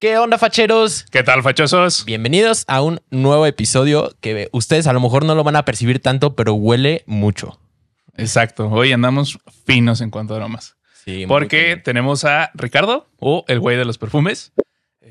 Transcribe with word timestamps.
¿Qué 0.00 0.16
onda, 0.16 0.38
facheros? 0.38 1.04
¿Qué 1.10 1.22
tal, 1.22 1.42
fachosos? 1.42 2.06
Bienvenidos 2.06 2.64
a 2.68 2.80
un 2.80 3.02
nuevo 3.10 3.44
episodio 3.44 4.16
que 4.22 4.48
ustedes 4.50 4.86
a 4.86 4.94
lo 4.94 5.00
mejor 5.00 5.26
no 5.26 5.34
lo 5.34 5.44
van 5.44 5.56
a 5.56 5.66
percibir 5.66 6.00
tanto, 6.00 6.34
pero 6.34 6.54
huele 6.54 7.04
mucho. 7.04 7.60
Exacto. 8.16 8.70
Hoy 8.70 8.92
andamos 8.92 9.38
finos 9.66 10.00
en 10.00 10.08
cuanto 10.08 10.32
a 10.32 10.38
aromas. 10.38 10.78
Sí, 11.04 11.18
muy 11.18 11.26
Porque 11.26 11.76
tenemos 11.76 12.24
a 12.24 12.50
Ricardo, 12.54 13.10
o 13.18 13.44
el 13.46 13.60
güey 13.60 13.76
de 13.76 13.84
los 13.84 13.98
perfumes. 13.98 14.54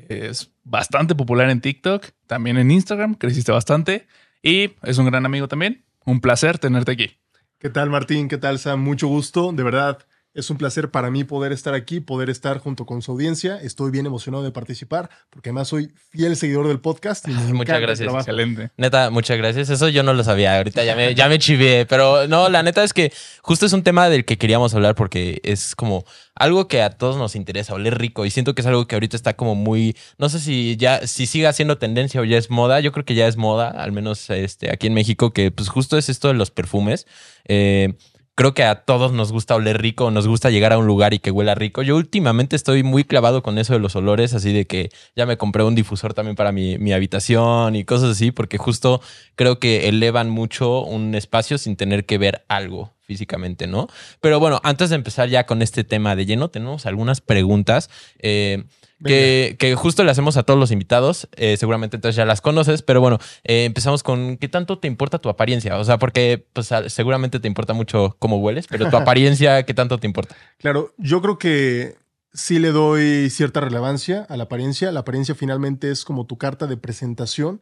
Es 0.08 0.50
bastante 0.64 1.14
popular 1.14 1.50
en 1.50 1.60
TikTok, 1.60 2.08
también 2.26 2.56
en 2.56 2.72
Instagram, 2.72 3.14
creciste 3.14 3.52
bastante. 3.52 4.08
Y 4.42 4.72
es 4.82 4.98
un 4.98 5.06
gran 5.06 5.24
amigo 5.24 5.46
también. 5.46 5.84
Un 6.04 6.20
placer 6.20 6.58
tenerte 6.58 6.90
aquí. 6.90 7.16
¿Qué 7.60 7.70
tal 7.70 7.90
Martín? 7.90 8.26
¿Qué 8.26 8.38
tal 8.38 8.58
Sam? 8.58 8.82
Mucho 8.82 9.06
gusto. 9.06 9.52
De 9.52 9.62
verdad, 9.62 10.04
es 10.32 10.48
un 10.48 10.58
placer 10.58 10.90
para 10.90 11.10
mí 11.10 11.24
poder 11.24 11.50
estar 11.50 11.74
aquí, 11.74 12.00
poder 12.00 12.30
estar 12.30 12.58
junto 12.58 12.86
con 12.86 13.02
su 13.02 13.10
audiencia. 13.12 13.56
Estoy 13.60 13.90
bien 13.90 14.06
emocionado 14.06 14.44
de 14.44 14.52
participar 14.52 15.10
porque 15.28 15.48
además 15.48 15.68
soy 15.68 15.92
fiel 16.10 16.36
seguidor 16.36 16.68
del 16.68 16.78
podcast. 16.78 17.26
y 17.26 17.32
Ay, 17.32 17.52
muchas 17.52 17.80
gracias. 17.80 18.14
Excelente. 18.14 18.70
Neta, 18.76 19.10
muchas 19.10 19.36
gracias. 19.38 19.70
Eso 19.70 19.88
yo 19.88 20.04
no 20.04 20.14
lo 20.14 20.22
sabía. 20.22 20.56
Ahorita 20.56 20.84
ya 20.84 20.94
me, 20.94 21.14
ya 21.16 21.28
me 21.28 21.38
chivé. 21.40 21.84
Pero 21.86 22.28
no, 22.28 22.48
la 22.48 22.62
neta 22.62 22.84
es 22.84 22.92
que 22.92 23.12
justo 23.42 23.66
es 23.66 23.72
un 23.72 23.82
tema 23.82 24.08
del 24.08 24.24
que 24.24 24.38
queríamos 24.38 24.72
hablar 24.74 24.94
porque 24.94 25.40
es 25.42 25.74
como 25.74 26.04
algo 26.36 26.68
que 26.68 26.80
a 26.80 26.90
todos 26.90 27.16
nos 27.16 27.34
interesa, 27.34 27.74
oler 27.74 27.98
rico. 27.98 28.24
Y 28.24 28.30
siento 28.30 28.54
que 28.54 28.60
es 28.60 28.66
algo 28.66 28.86
que 28.86 28.94
ahorita 28.94 29.16
está 29.16 29.34
como 29.34 29.56
muy. 29.56 29.96
No 30.16 30.28
sé 30.28 30.38
si 30.38 30.76
ya, 30.76 31.08
si 31.08 31.26
siga 31.26 31.52
siendo 31.52 31.78
tendencia 31.78 32.20
o 32.20 32.24
ya 32.24 32.38
es 32.38 32.50
moda. 32.50 32.78
Yo 32.78 32.92
creo 32.92 33.04
que 33.04 33.16
ya 33.16 33.26
es 33.26 33.36
moda, 33.36 33.68
al 33.70 33.90
menos 33.90 34.30
este, 34.30 34.70
aquí 34.72 34.86
en 34.86 34.94
México, 34.94 35.32
que 35.32 35.50
pues 35.50 35.68
justo 35.68 35.98
es 35.98 36.08
esto 36.08 36.28
de 36.28 36.34
los 36.34 36.52
perfumes. 36.52 37.08
Eh, 37.46 37.94
Creo 38.40 38.54
que 38.54 38.64
a 38.64 38.74
todos 38.86 39.12
nos 39.12 39.32
gusta 39.32 39.54
oler 39.54 39.82
rico, 39.82 40.10
nos 40.10 40.26
gusta 40.26 40.48
llegar 40.48 40.72
a 40.72 40.78
un 40.78 40.86
lugar 40.86 41.12
y 41.12 41.18
que 41.18 41.30
huela 41.30 41.54
rico. 41.54 41.82
Yo 41.82 41.94
últimamente 41.94 42.56
estoy 42.56 42.82
muy 42.82 43.04
clavado 43.04 43.42
con 43.42 43.58
eso 43.58 43.74
de 43.74 43.80
los 43.80 43.96
olores, 43.96 44.32
así 44.32 44.50
de 44.50 44.66
que 44.66 44.88
ya 45.14 45.26
me 45.26 45.36
compré 45.36 45.62
un 45.62 45.74
difusor 45.74 46.14
también 46.14 46.36
para 46.36 46.50
mi, 46.50 46.78
mi 46.78 46.94
habitación 46.94 47.76
y 47.76 47.84
cosas 47.84 48.12
así, 48.12 48.30
porque 48.30 48.56
justo 48.56 49.02
creo 49.34 49.58
que 49.58 49.90
elevan 49.90 50.30
mucho 50.30 50.80
un 50.80 51.14
espacio 51.14 51.58
sin 51.58 51.76
tener 51.76 52.06
que 52.06 52.16
ver 52.16 52.46
algo 52.48 52.94
físicamente, 53.02 53.66
¿no? 53.66 53.88
Pero 54.22 54.40
bueno, 54.40 54.58
antes 54.64 54.88
de 54.88 54.96
empezar 54.96 55.28
ya 55.28 55.44
con 55.44 55.60
este 55.60 55.84
tema 55.84 56.16
de 56.16 56.24
lleno, 56.24 56.48
tenemos 56.48 56.86
algunas 56.86 57.20
preguntas. 57.20 57.90
eh, 58.20 58.64
que, 59.04 59.56
que 59.58 59.74
justo 59.74 60.04
le 60.04 60.10
hacemos 60.10 60.36
a 60.36 60.42
todos 60.42 60.58
los 60.58 60.70
invitados. 60.70 61.28
eh, 61.36 61.56
seguramente 61.56 61.96
entonces 61.96 62.16
ya 62.16 62.24
las 62.24 62.40
conoces, 62.40 62.82
pero 62.82 63.00
bueno, 63.00 63.18
eh, 63.44 63.64
empezamos 63.64 64.02
con 64.02 64.36
¿qué 64.36 64.48
tanto 64.48 64.78
te 64.78 64.88
importa 64.88 65.18
tu 65.18 65.28
apariencia? 65.28 65.78
O 65.78 65.84
sea, 65.84 65.98
porque 65.98 66.46
pues, 66.52 66.70
seguramente 66.88 67.40
te 67.40 67.48
importa 67.48 67.72
mucho 67.72 68.16
cómo 68.18 68.38
hueles, 68.38 68.66
pero 68.66 68.90
tu 68.90 68.96
apariencia, 68.96 69.64
¿qué 69.64 69.74
tanto 69.74 69.98
te 69.98 70.06
importa? 70.06 70.36
Claro, 70.58 70.94
yo 70.98 71.20
creo 71.22 71.38
que 71.38 71.96
sí 72.32 72.58
le 72.58 72.70
doy 72.70 73.30
cierta 73.30 73.60
relevancia 73.60 74.26
a 74.28 74.36
la 74.36 74.44
apariencia. 74.44 74.92
La 74.92 75.00
apariencia 75.00 75.34
finalmente 75.34 75.90
es 75.90 76.04
como 76.04 76.26
tu 76.26 76.38
carta 76.38 76.66
de 76.66 76.76
presentación 76.76 77.60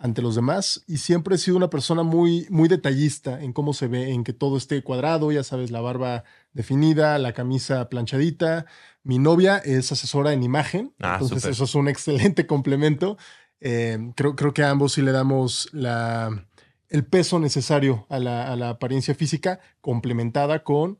ante 0.00 0.22
los 0.22 0.34
demás 0.34 0.82
y 0.86 0.96
siempre 0.96 1.34
he 1.34 1.38
sido 1.38 1.58
una 1.58 1.68
persona 1.68 2.02
muy, 2.02 2.46
muy 2.48 2.68
detallista 2.68 3.42
en 3.42 3.52
cómo 3.52 3.74
se 3.74 3.86
ve, 3.86 4.10
en 4.10 4.24
que 4.24 4.32
todo 4.32 4.56
esté 4.56 4.82
cuadrado, 4.82 5.30
ya 5.30 5.44
sabes, 5.44 5.70
la 5.70 5.82
barba 5.82 6.24
definida, 6.54 7.18
la 7.18 7.34
camisa 7.34 7.88
planchadita. 7.90 8.64
Mi 9.02 9.18
novia 9.18 9.58
es 9.58 9.90
asesora 9.92 10.32
en 10.32 10.42
imagen, 10.42 10.92
Ah, 11.00 11.18
entonces 11.20 11.44
eso 11.50 11.64
es 11.64 11.74
un 11.74 11.88
excelente 11.94 12.46
complemento. 12.46 13.16
Eh, 13.60 13.98
creo, 14.16 14.36
creo 14.36 14.52
que 14.54 14.62
a 14.62 14.70
ambos 14.70 14.92
sí 14.92 15.02
le 15.02 15.12
damos 15.12 15.68
la, 15.72 16.46
el 16.88 17.04
peso 17.04 17.38
necesario 17.38 18.06
a 18.08 18.18
la, 18.18 18.52
a 18.52 18.56
la 18.56 18.70
apariencia 18.70 19.14
física 19.14 19.60
complementada 19.80 20.62
con 20.64 20.98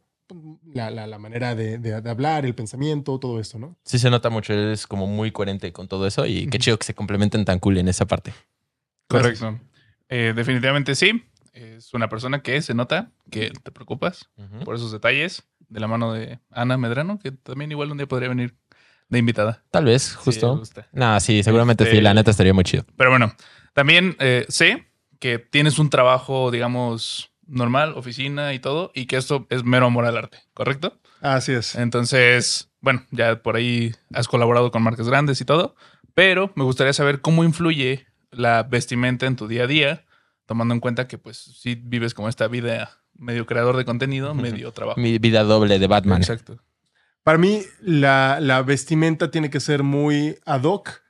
la, 0.73 0.91
la- 0.91 1.07
la 1.07 1.19
manera 1.19 1.55
de, 1.55 1.79
de- 1.79 2.01
de 2.01 2.11
hablar, 2.11 2.45
el 2.47 2.55
pensamiento, 2.55 3.19
todo 3.19 3.41
esto, 3.41 3.59
¿no? 3.59 3.77
Sí 3.85 3.99
se 3.99 4.11
nota 4.11 4.31
mucho, 4.31 4.53
eres 4.53 4.87
como 4.87 5.07
muy 5.07 5.33
coherente 5.33 5.73
con 5.73 5.89
todo 5.89 6.07
eso 6.07 6.25
y 6.27 6.47
qué 6.49 6.59
chido 6.59 6.79
que 6.79 6.85
se 6.87 6.95
complementen 6.95 7.45
tan 7.45 7.59
cool 7.59 7.79
en 7.79 7.89
esa 7.89 8.07
parte. 8.07 8.33
Correcto. 9.09 9.59
Eh, 10.09 10.33
definitivamente 10.35 10.95
sí. 10.95 11.25
Es 11.53 11.93
una 11.95 12.09
persona 12.09 12.43
que 12.43 12.63
se 12.63 12.75
nota 12.75 13.11
que 13.31 13.51
te 13.51 13.71
preocupas 13.73 14.31
por 14.65 14.75
esos 14.77 14.93
detalles. 14.93 15.45
De 15.69 15.79
la 15.79 15.87
mano 15.87 16.13
de 16.13 16.41
Ana 16.51 16.77
Medrano, 16.77 17.21
que 17.21 17.31
también 17.31 17.71
igual 17.71 17.93
un 17.93 17.97
día 17.99 18.09
podría 18.09 18.29
venir 18.29 18.57
de 19.09 19.19
invitada. 19.21 19.63
Tal 19.71 19.85
vez, 19.85 20.03
Sí, 20.03 20.17
justo. 20.17 20.57
gusta. 20.59 20.89
Nah, 20.93 21.21
sí, 21.21 21.45
seguramente 21.45 21.85
Este- 21.85 21.97
sí, 21.97 22.03
la 22.03 22.13
neta 22.13 22.33
estaría 22.33 22.53
muy 22.53 22.65
chido. 22.65 22.85
Pero 22.97 23.11
bueno, 23.11 23.33
también 23.73 24.17
eh, 24.19 24.47
sé 24.49 24.89
que 25.21 25.39
tienes 25.39 25.79
un 25.79 25.89
trabajo, 25.89 26.51
digamos, 26.51 27.31
normal, 27.47 27.93
oficina 27.97 28.53
y 28.53 28.59
todo, 28.59 28.91
y 28.95 29.07
que 29.07 29.17
esto 29.17 29.47
es 29.49 29.63
mero 29.63 29.87
amor 29.87 30.07
al 30.07 30.17
arte, 30.17 30.39
¿correcto? 30.55 30.99
Así 31.21 31.53
es. 31.53 31.75
Entonces, 31.77 32.71
bueno, 32.81 33.05
ya 33.13 33.43
por 33.43 33.55
ahí 33.57 33.93
has 34.13 34.27
colaborado 34.27 34.71
con 34.73 34.83
marcas 34.83 35.09
grandes 35.09 35.41
y 35.41 35.45
todo, 35.45 35.77
pero 36.15 36.53
me 36.57 36.65
gustaría 36.65 36.93
saber 36.93 37.21
cómo 37.21 37.45
influye 37.45 38.07
la 38.33 38.63
vestimenta 38.65 39.27
en 39.27 39.37
tu 39.37 39.47
día 39.47 39.65
a 39.65 39.67
día, 39.69 40.05
tomando 40.51 40.75
en 40.75 40.81
cuenta 40.81 41.07
que 41.07 41.17
pues 41.17 41.37
sí 41.37 41.77
vives 41.81 42.13
como 42.13 42.29
esta 42.29 42.49
vida 42.49 42.91
medio 43.15 43.47
creador 43.47 43.77
de 43.77 43.85
contenido, 43.85 44.35
medio 44.35 44.73
trabajo. 44.73 45.01
Mi 45.01 45.17
vida 45.19 45.45
doble 45.45 45.79
de 45.79 45.87
Batman. 45.87 46.21
Exacto. 46.21 46.59
Para 47.23 47.39
mí, 47.39 47.63
la, 47.81 48.41
la 48.41 48.61
vestimenta 48.63 49.31
tiene 49.31 49.49
que 49.49 49.61
ser 49.61 49.85
muy 49.85 50.39
ad 50.45 50.65
hoc 50.65 51.03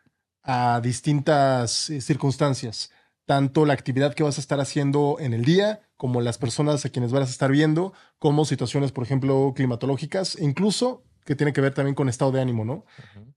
a 0.43 0.83
distintas 0.83 1.89
eh, 1.89 2.03
circunstancias. 2.03 2.91
Tanto 3.25 3.65
la 3.65 3.73
actividad 3.73 4.13
que 4.13 4.25
vas 4.25 4.37
a 4.37 4.43
estar 4.43 4.61
haciendo 4.61 5.17
en 5.19 5.33
el 5.33 5.47
día, 5.47 5.81
como 5.97 6.21
las 6.21 6.37
personas 6.37 6.85
a 6.85 6.91
quienes 6.91 7.11
vas 7.11 7.27
a 7.27 7.33
estar 7.33 7.51
viendo, 7.51 7.95
como 8.19 8.45
situaciones, 8.45 8.93
por 8.93 9.05
ejemplo, 9.05 9.55
climatológicas, 9.57 10.37
e 10.37 10.45
incluso 10.45 11.03
que 11.25 11.37
tiene 11.37 11.53
que 11.53 11.61
ver 11.61 11.75
también 11.75 11.95
con 11.95 12.09
estado 12.09 12.33
de 12.33 12.41
ánimo, 12.41 12.65
¿no? 12.65 12.85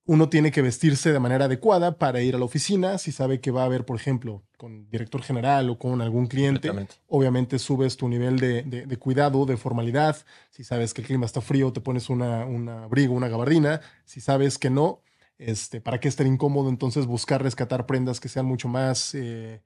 Uno 0.05 0.27
tiene 0.29 0.51
que 0.51 0.61
vestirse 0.61 1.13
de 1.13 1.19
manera 1.19 1.45
adecuada 1.45 1.97
para 1.97 2.21
ir 2.21 2.35
a 2.35 2.37
la 2.37 2.45
oficina, 2.45 2.97
si 2.97 3.11
sabe 3.11 3.39
que 3.39 3.51
va 3.51 3.61
a 3.61 3.65
haber, 3.65 3.85
por 3.85 3.95
ejemplo, 3.95 4.43
con 4.57 4.89
director 4.89 5.21
general 5.21 5.69
o 5.69 5.77
con 5.77 6.01
algún 6.01 6.27
cliente, 6.27 6.67
obviamente 7.07 7.57
subes 7.59 7.95
tu 7.95 8.09
nivel 8.09 8.37
de, 8.39 8.63
de- 8.63 8.85
de 8.85 8.97
cuidado, 8.97 9.45
de 9.45 9.55
formalidad. 9.55 10.17
Si 10.49 10.63
sabes 10.63 10.93
que 10.93 11.01
el 11.01 11.07
clima 11.07 11.25
está 11.25 11.39
frío, 11.41 11.71
te 11.71 11.79
pones 11.81 12.09
una, 12.09 12.45
un 12.45 12.67
abrigo, 12.67 13.13
una 13.13 13.29
gabardina. 13.29 13.79
Si 14.05 14.19
sabes 14.19 14.57
que 14.57 14.69
no, 14.69 15.01
este, 15.37 15.79
¿para 15.81 15.99
qué 15.99 16.07
estar 16.09 16.25
incómodo? 16.27 16.69
Entonces 16.69 17.05
buscar 17.05 17.41
rescatar 17.41 17.85
prendas 17.85 18.19
que 18.19 18.29
sean 18.29 18.45
mucho 18.45 18.67
más... 18.67 19.13
eh, 19.15 19.61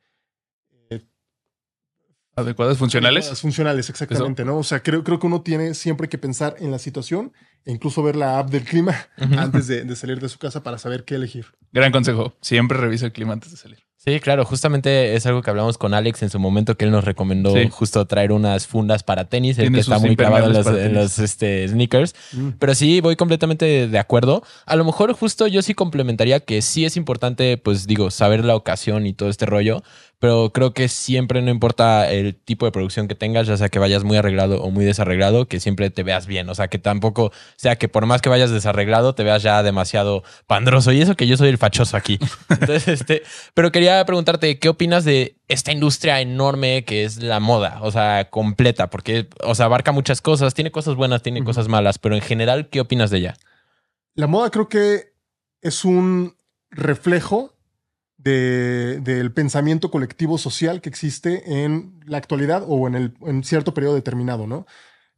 Adecuadas, 2.37 2.77
funcionales. 2.77 3.25
adecuadas, 3.25 3.41
Funcionales, 3.41 3.89
exactamente, 3.89 4.45
¿no? 4.45 4.57
O 4.57 4.63
sea, 4.63 4.81
creo, 4.81 5.03
creo 5.03 5.19
que 5.19 5.27
uno 5.27 5.41
tiene 5.41 5.73
siempre 5.73 6.07
que 6.07 6.17
pensar 6.17 6.55
en 6.59 6.71
la 6.71 6.79
situación 6.79 7.33
e 7.65 7.71
incluso 7.71 8.03
ver 8.03 8.15
la 8.15 8.39
app 8.39 8.49
del 8.49 8.63
clima 8.63 8.95
antes 9.17 9.67
de, 9.67 9.83
de 9.83 9.95
salir 9.95 10.19
de 10.21 10.29
su 10.29 10.37
casa 10.37 10.63
para 10.63 10.77
saber 10.77 11.03
qué 11.03 11.15
elegir. 11.15 11.47
Gran 11.73 11.91
consejo. 11.91 12.33
Siempre 12.41 12.77
revisa 12.77 13.07
el 13.07 13.11
clima 13.11 13.33
antes 13.33 13.51
de 13.51 13.57
salir. 13.57 13.79
Sí, 13.99 14.21
claro, 14.21 14.45
justamente 14.45 15.15
es 15.15 15.25
algo 15.25 15.41
que 15.41 15.49
hablamos 15.49 15.77
con 15.77 15.93
Alex 15.93 16.21
en 16.23 16.29
su 16.29 16.39
momento 16.39 16.77
que 16.77 16.85
él 16.85 16.91
nos 16.91 17.03
recomendó 17.03 17.51
Sí. 17.53 17.67
justo 17.69 18.05
traer 18.07 18.31
unas 18.31 18.65
fundas 18.65 19.03
para 19.03 19.25
tenis, 19.27 19.57
el 19.59 19.73
que 19.73 19.81
está 19.81 19.99
muy 19.99 20.15
clavado 20.15 20.47
en 20.77 20.93
los, 20.93 21.19
este, 21.19 21.67
sneakers. 21.67 22.15
Mm. 22.31 22.49
Pero 22.57 22.73
sí, 22.73 23.01
voy 23.01 23.17
completamente 23.17 23.89
de 23.89 23.99
acuerdo. 23.99 24.43
A 24.65 24.77
lo 24.77 24.85
mejor 24.85 25.11
justo 25.11 25.45
yo 25.47 25.61
sí 25.61 25.73
complementaría 25.73 26.39
que 26.39 26.61
sí 26.61 26.85
es 26.85 26.95
importante, 26.95 27.57
pues 27.57 27.85
digo, 27.85 28.09
saber 28.09 28.45
la 28.45 28.55
ocasión 28.55 29.05
y 29.07 29.13
todo 29.13 29.27
este 29.27 29.45
rollo, 29.45 29.83
pero 30.19 30.51
creo 30.51 30.73
que 30.73 30.87
siempre 30.87 31.41
no 31.41 31.51
importa 31.51 32.11
el 32.11 32.35
tipo 32.35 32.65
de 32.65 32.71
producción 32.71 33.07
que 33.07 33.13
tengas, 33.13 33.45
ya 33.45 33.55
sea 33.55 33.69
que 33.69 33.77
vayas 33.77 34.03
muy 34.03 34.17
arreglado 34.17 34.63
o 34.63 34.71
muy 34.71 34.83
desarreglado, 34.83 35.47
que 35.47 35.59
siempre 35.59 35.91
te 35.91 36.01
veas 36.01 36.25
bien. 36.25 36.49
O 36.49 36.55
sea, 36.55 36.69
que 36.69 36.79
tampoco 36.79 37.31
sea 37.55 37.75
que 37.75 37.87
por 37.87 38.07
más 38.07 38.21
que 38.21 38.29
vayas 38.29 38.49
desarreglado, 38.49 39.13
te 39.13 39.23
veas 39.23 39.43
ya 39.43 39.61
demasiado 39.61 40.23
pandroso. 40.47 40.91
Y 40.91 41.01
eso 41.01 41.15
que 41.15 41.27
yo 41.27 41.37
soy 41.37 41.49
el 41.49 41.59
fachoso 41.59 41.97
aquí. 41.97 42.17
Entonces, 42.49 42.87
este, 42.87 43.23
pero 43.53 43.71
quería 43.71 44.03
preguntarte, 44.05 44.57
¿qué 44.57 44.69
opinas 44.69 45.05
de 45.05 45.37
esta 45.47 45.71
industria 45.71 46.19
enorme 46.19 46.83
que 46.83 47.03
es 47.03 47.21
la 47.21 47.39
moda? 47.39 47.79
O 47.83 47.91
sea, 47.91 48.29
completa, 48.31 48.89
porque, 48.89 49.27
o 49.43 49.53
sea, 49.53 49.67
abarca 49.67 49.91
muchas 49.91 50.21
cosas, 50.21 50.55
tiene 50.55 50.71
cosas 50.71 50.95
buenas, 50.95 51.21
tiene 51.21 51.43
cosas 51.43 51.67
malas, 51.67 51.99
pero 51.99 52.15
en 52.15 52.21
general, 52.21 52.69
¿qué 52.69 52.79
opinas 52.79 53.11
de 53.11 53.19
ella? 53.19 53.37
La 54.15 54.25
moda 54.25 54.49
creo 54.49 54.67
que 54.67 55.13
es 55.61 55.85
un 55.85 56.35
reflejo 56.71 57.56
de- 58.17 58.99
del 59.01 59.31
pensamiento 59.33 59.91
colectivo 59.91 60.37
social 60.37 60.81
que 60.81 60.89
existe 60.89 61.63
en 61.63 61.99
la 62.05 62.17
actualidad 62.17 62.63
o 62.67 62.87
en, 62.87 62.95
el, 62.95 63.13
en 63.21 63.43
cierto 63.43 63.73
periodo 63.73 63.95
determinado, 63.95 64.47
¿no? 64.47 64.65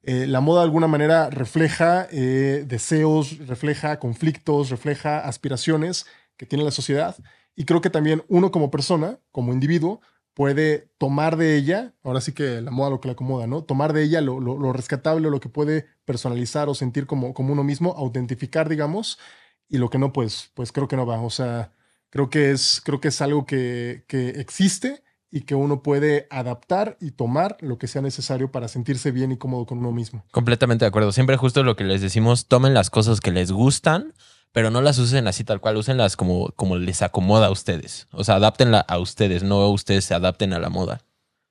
Eh, 0.04 0.28
la 0.28 0.42
moda 0.42 0.62
de 0.62 0.66
alguna 0.66 0.88
manera 0.88 1.30
refleja 1.30 2.08
eh, 2.12 2.64
deseos, 2.68 3.38
refleja 3.48 4.00
conflictos, 4.00 4.70
refleja 4.70 5.20
aspiraciones 5.20 6.06
que 6.38 6.46
tiene 6.46 6.64
la 6.64 6.72
sociedad 6.72 7.16
y 7.56 7.66
creo 7.66 7.82
que 7.82 7.90
también 7.90 8.24
uno 8.30 8.52
como 8.52 8.72
persona, 8.72 9.20
como 9.32 9.54
individuo, 9.54 10.02
puede 10.34 10.90
tomar 10.98 11.36
de 11.36 11.58
ella, 11.58 11.94
ahora 12.04 12.22
sí 12.22 12.32
que 12.34 12.62
la 12.62 12.72
moda 12.72 12.90
lo 12.92 13.02
que 13.02 13.10
la 13.10 13.14
acomoda, 13.14 13.46
¿no? 13.48 13.64
Tomar 13.64 13.92
de 13.94 14.04
ella 14.04 14.22
lo, 14.22 14.40
lo- 14.40 14.58
lo 14.58 14.72
rescatable, 14.74 15.30
lo 15.30 15.40
que 15.42 15.50
puede 15.50 15.88
personalizar 16.06 16.70
o 16.70 16.76
sentir 16.76 17.06
como, 17.08 17.34
como 17.34 17.52
uno 17.54 17.64
mismo, 17.64 17.94
autentificar, 17.98 18.70
digamos, 18.70 19.20
y 19.68 19.78
lo 19.78 19.90
que 19.90 19.98
no, 20.00 20.14
pues, 20.14 20.52
pues 20.54 20.72
creo 20.72 20.88
que 20.88 20.96
no 20.96 21.06
va. 21.06 21.20
O 21.22 21.30
sea, 21.30 21.74
creo 22.10 22.30
que 22.30 22.52
es, 22.52 22.82
creo 22.84 23.00
que 23.00 23.10
es 23.10 23.22
algo 23.22 23.46
que, 23.46 24.04
que 24.08 24.30
existe 24.30 25.04
y 25.32 25.42
que 25.42 25.56
uno 25.56 25.84
puede 25.84 26.28
adaptar 26.30 26.98
y 27.00 27.12
tomar 27.12 27.58
lo 27.62 27.78
que 27.78 27.88
sea 27.88 28.02
necesario 28.02 28.52
para 28.52 28.68
sentirse 28.68 29.12
bien 29.12 29.32
y 29.32 29.38
cómodo 29.38 29.66
con 29.66 29.78
uno 29.80 29.92
mismo. 29.92 30.26
Completamente 30.32 30.86
de 30.86 30.90
acuerdo. 30.90 31.12
Siempre 31.12 31.38
justo 31.38 31.64
lo 31.64 31.76
que 31.76 31.84
les 31.84 32.02
decimos, 32.02 32.48
tomen 32.48 32.74
las 32.74 32.90
cosas 32.90 33.22
que 33.22 33.32
les 33.32 33.52
gustan, 33.52 34.14
pero 34.52 34.72
no 34.72 34.82
las 34.82 34.98
usen 34.98 35.28
así 35.28 35.44
tal 35.44 35.62
cual, 35.62 35.78
úsenlas 35.78 36.16
como, 36.16 36.50
como 36.56 36.78
les 36.78 37.02
acomoda 37.02 37.48
a 37.48 37.52
ustedes. 37.52 38.08
O 38.12 38.24
sea, 38.24 38.36
adáptenla 38.36 38.80
a 38.80 38.98
ustedes, 38.98 39.44
no 39.44 39.70
ustedes 39.70 40.06
se 40.06 40.16
adapten 40.16 40.54
a 40.54 40.60
la 40.60 40.70
moda. 40.70 41.02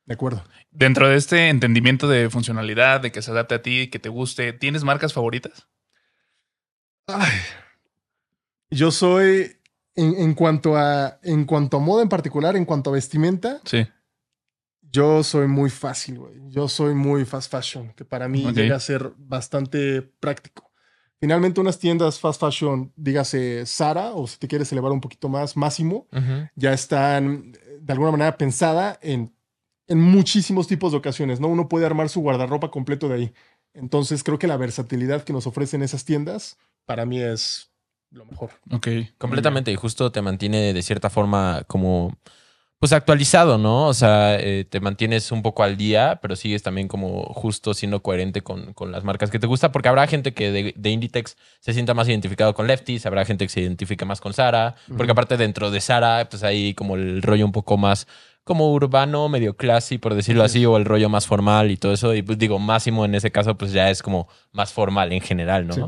De 0.07 0.15
acuerdo. 0.15 0.43
Dentro 0.71 1.09
de 1.09 1.17
este 1.17 1.49
entendimiento 1.49 2.09
de 2.09 2.31
funcionalidad, 2.31 3.01
de 3.01 3.13
que 3.13 3.23
se 3.23 3.31
adapte 3.31 3.55
a 3.55 3.63
ti, 3.63 3.89
que 3.89 3.99
te 3.99 4.09
guste, 4.09 4.53
¿tienes 4.53 4.83
marcas 4.83 5.13
favoritas? 5.13 5.69
Ay. 7.07 7.31
Yo 8.71 8.91
soy, 8.91 9.58
en, 9.99 10.15
en 10.19 10.35
cuanto 10.35 10.77
a, 10.77 11.19
en 11.23 11.45
cuanto 11.45 11.77
a 11.77 11.81
moda 11.81 12.03
en 12.03 12.09
particular, 12.09 12.57
en 12.57 12.65
cuanto 12.65 12.91
a 12.91 12.93
vestimenta, 12.95 13.61
Sí. 13.65 13.87
yo 14.81 15.23
soy 15.23 15.47
muy 15.49 15.71
fácil, 15.71 16.19
güey. 16.19 16.35
Yo 16.49 16.69
soy 16.69 16.95
muy 16.95 17.25
fast 17.25 17.51
fashion, 17.51 17.93
que 17.95 18.05
para 18.05 18.29
mí 18.29 18.43
llega 18.55 18.77
a 18.77 18.81
ser 18.81 19.13
bastante 19.17 20.03
práctico. 20.03 20.71
Finalmente, 21.21 21.61
unas 21.61 21.79
tiendas 21.79 22.21
fast 22.21 22.41
fashion, 22.41 22.93
dígase 22.97 23.67
Sara, 23.67 24.13
o 24.13 24.27
si 24.27 24.39
te 24.39 24.47
quieres 24.47 24.71
elevar 24.73 24.93
un 24.93 25.01
poquito 25.01 25.29
más, 25.29 25.57
Máximo, 25.57 26.07
ya 26.55 26.73
están 26.73 27.53
de 27.81 27.93
alguna 27.93 28.13
manera 28.13 28.39
pensada 28.39 28.99
en, 29.03 29.35
en 29.89 29.99
muchísimos 30.01 30.69
tipos 30.69 30.93
de 30.93 30.99
ocasiones, 30.99 31.41
¿no? 31.41 31.49
Uno 31.49 31.69
puede 31.69 31.87
armar 31.87 32.09
su 32.09 32.21
guardarropa 32.21 32.71
completo 32.71 33.09
de 33.09 33.15
ahí. 33.15 33.33
Entonces, 33.75 34.23
creo 34.23 34.39
que 34.39 34.47
la 34.47 34.57
versatilidad 34.57 35.25
que 35.25 35.33
nos 35.33 35.47
ofrecen 35.47 35.83
esas 35.83 36.05
tiendas, 36.05 36.57
para 36.87 37.05
mí 37.05 37.21
es 37.21 37.71
lo 38.11 38.25
mejor. 38.25 38.51
Ok. 38.71 38.89
Completamente, 39.19 39.73
y 39.73 39.77
justo 39.77 40.11
te 40.11 40.23
mantiene 40.23 40.73
de 40.73 40.83
cierta 40.83 41.11
forma 41.11 41.63
como, 41.67 42.17
pues 42.79 42.93
actualizado, 42.93 43.59
¿no? 43.59 43.87
O 43.87 43.95
sea, 43.95 44.39
eh, 44.39 44.65
te 44.65 44.81
mantienes 44.81 45.33
un 45.33 45.43
poco 45.43 45.63
al 45.63 45.77
día, 45.77 46.19
pero 46.23 46.37
sigues 46.37 46.63
también 46.63 46.89
como 46.89 47.25
justo 47.35 47.75
siendo 47.75 48.03
coherente 48.03 48.43
con, 48.43 48.73
con 48.73 48.93
las 48.93 49.05
marcas 49.05 49.31
que 49.31 49.39
te 49.39 49.47
gusta, 49.47 49.73
porque 49.73 49.89
habrá 49.89 50.07
gente 50.07 50.33
que 50.33 50.51
de, 50.51 50.75
de 50.77 50.91
Inditex 50.91 51.37
se 51.61 51.73
sienta 51.73 51.95
más 51.95 52.09
identificado 52.09 52.55
con 52.55 52.67
Lefties, 52.67 53.05
habrá 53.07 53.25
gente 53.25 53.45
que 53.45 53.51
se 53.51 53.61
identifica 53.61 54.05
más 54.05 54.21
con 54.21 54.33
Sara, 54.33 54.77
porque 54.97 55.13
aparte 55.13 55.37
dentro 55.37 55.71
de 55.71 55.81
Sara, 55.81 56.29
pues 56.31 56.43
hay 56.45 56.75
como 56.75 56.97
el 56.97 57.23
rollo 57.23 57.45
un 57.45 57.53
poco 57.53 57.77
más 57.77 58.07
como 58.45 58.73
urbano, 58.73 59.29
medio 59.29 59.59
classy, 59.59 59.99
por 59.99 60.15
decirlo 60.15 60.43
Así 60.43 60.61
así, 60.61 60.67
o 60.67 60.79
el 60.79 60.87
rollo 60.87 61.11
más 61.11 61.27
formal 61.27 61.71
y 61.71 61.77
todo 61.77 61.93
eso. 61.93 62.15
Y 62.15 62.23
pues 62.23 62.39
digo, 62.39 62.59
Máximo 62.59 63.05
en 63.05 63.15
ese 63.15 63.31
caso, 63.31 63.59
pues 63.59 63.73
ya 63.73 63.91
es 63.91 64.03
como 64.03 64.27
más 64.53 64.73
formal 64.73 65.13
en 65.13 65.21
general, 65.21 65.67
¿no? 65.67 65.75
Sí. 65.75 65.83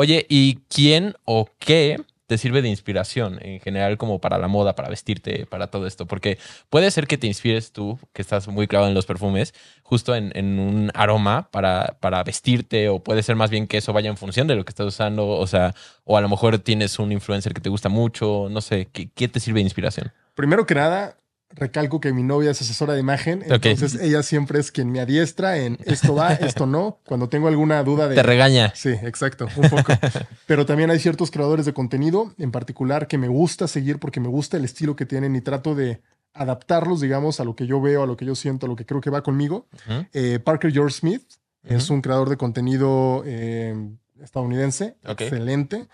Oye, 0.00 0.26
¿y 0.28 0.60
quién 0.68 1.16
o 1.24 1.48
qué 1.58 2.00
te 2.28 2.38
sirve 2.38 2.62
de 2.62 2.68
inspiración 2.68 3.40
en 3.42 3.58
general 3.58 3.98
como 3.98 4.20
para 4.20 4.38
la 4.38 4.46
moda, 4.46 4.76
para 4.76 4.88
vestirte, 4.88 5.44
para 5.46 5.72
todo 5.72 5.88
esto? 5.88 6.06
Porque 6.06 6.38
puede 6.70 6.92
ser 6.92 7.08
que 7.08 7.18
te 7.18 7.26
inspires 7.26 7.72
tú, 7.72 7.98
que 8.12 8.22
estás 8.22 8.46
muy 8.46 8.68
clavado 8.68 8.88
en 8.88 8.94
los 8.94 9.06
perfumes, 9.06 9.54
justo 9.82 10.14
en, 10.14 10.30
un 10.60 10.92
aroma 10.94 11.48
para, 11.50 12.22
vestirte, 12.22 12.88
o 12.88 13.02
puede 13.02 13.24
ser 13.24 13.34
más 13.34 13.50
bien 13.50 13.66
que 13.66 13.78
eso 13.78 13.92
vaya 13.92 14.08
en 14.08 14.16
función 14.16 14.46
de 14.46 14.54
lo 14.54 14.64
que 14.64 14.70
estás 14.70 14.86
usando, 14.86 15.26
o 15.26 15.46
sea, 15.48 15.74
o 16.04 16.16
a 16.16 16.20
lo 16.20 16.28
mejor 16.28 16.60
tienes 16.60 17.00
un 17.00 17.10
influencer 17.10 17.52
que 17.52 17.60
te 17.60 17.68
gusta 17.68 17.88
mucho, 17.88 18.46
no 18.48 18.60
sé, 18.60 18.86
¿qué, 18.92 19.10
qué 19.12 19.26
te 19.26 19.40
sirve 19.40 19.58
de 19.58 19.64
inspiración? 19.64 20.12
Primero 20.36 20.64
que 20.64 20.76
nada, 20.76 21.18
recalco 21.50 22.00
que 22.00 22.12
mi 22.12 22.22
novia 22.22 22.50
es 22.50 22.60
asesora 22.60 22.94
de 22.94 23.00
imagen, 23.00 23.42
entonces 23.46 23.94
ella 24.00 24.22
siempre 24.22 24.60
es 24.60 24.70
quien 24.70 24.90
me 24.90 25.00
adiestra 25.00 25.58
en 25.58 25.78
esto 25.84 26.14
va, 26.14 26.32
esto 26.34 26.66
no. 26.66 26.98
Cuando 27.06 27.28
tengo 27.28 27.48
alguna 27.48 27.82
duda 27.82 28.08
de... 28.08 28.14
Te 28.14 28.22
regaña. 28.22 28.72
Sí, 28.74 28.90
exacto, 28.90 29.48
un 29.56 29.68
poco. 29.68 29.92
Pero 30.46 30.66
también 30.66 30.90
hay 30.90 30.98
ciertos 30.98 31.30
creadores 31.30 31.66
de 31.66 31.72
contenido, 31.72 32.32
en 32.38 32.50
particular, 32.50 33.06
que 33.08 33.18
me 33.18 33.28
gusta 33.28 33.66
seguir 33.68 33.98
porque 33.98 34.20
me 34.20 34.28
gusta 34.28 34.56
el 34.56 34.64
estilo 34.64 34.94
que 34.96 35.06
tienen 35.06 35.34
y 35.36 35.40
trato 35.40 35.74
de 35.74 36.00
adaptarlos, 36.34 37.00
digamos, 37.00 37.40
a 37.40 37.44
lo 37.44 37.56
que 37.56 37.66
yo 37.66 37.80
veo, 37.80 38.02
a 38.02 38.06
lo 38.06 38.16
que 38.16 38.24
yo 38.24 38.34
siento, 38.34 38.66
a 38.66 38.68
lo 38.68 38.76
que 38.76 38.86
creo 38.86 39.00
que 39.00 39.10
va 39.10 39.22
conmigo. 39.22 39.66
Eh, 40.12 40.38
Parker 40.38 40.72
George 40.72 40.96
Smith 40.98 41.24
es 41.64 41.90
un 41.90 42.00
creador 42.00 42.28
de 42.28 42.36
contenido 42.36 43.22
eh, 43.26 43.74
estadounidense, 44.22 44.96
excelente. 45.02 45.88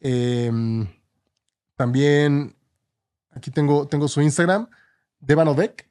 Eh, 0.00 0.50
también 1.76 2.54
aquí 3.30 3.50
tengo, 3.50 3.86
tengo 3.86 4.08
su 4.08 4.20
Instagram, 4.22 4.68
Devan 5.20 5.48
Odek. 5.48 5.88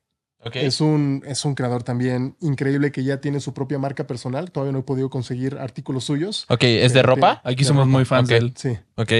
Es 0.53 0.79
un, 0.79 1.21
es 1.27 1.43
un 1.43 1.53
creador 1.53 1.83
también 1.83 2.37
increíble 2.39 2.93
que 2.93 3.03
ya 3.03 3.19
tiene 3.19 3.41
su 3.41 3.53
propia 3.53 3.77
marca 3.77 4.07
personal. 4.07 4.51
Todavía 4.51 4.71
no 4.71 4.79
he 4.79 4.83
podido 4.83 5.09
conseguir 5.09 5.57
artículos 5.57 6.05
suyos. 6.05 6.45
Ok, 6.47 6.63
¿es 6.63 6.93
de 6.93 7.01
ropa? 7.03 7.41
Aquí 7.43 7.63
De 7.63 7.65
somos 7.65 7.81
ropa. 7.85 7.91
muy 7.91 8.05
fans 8.05 8.29
de 8.29 8.37
él. 8.37 8.53
Sí. 8.55 8.77
Ok. 8.95 9.11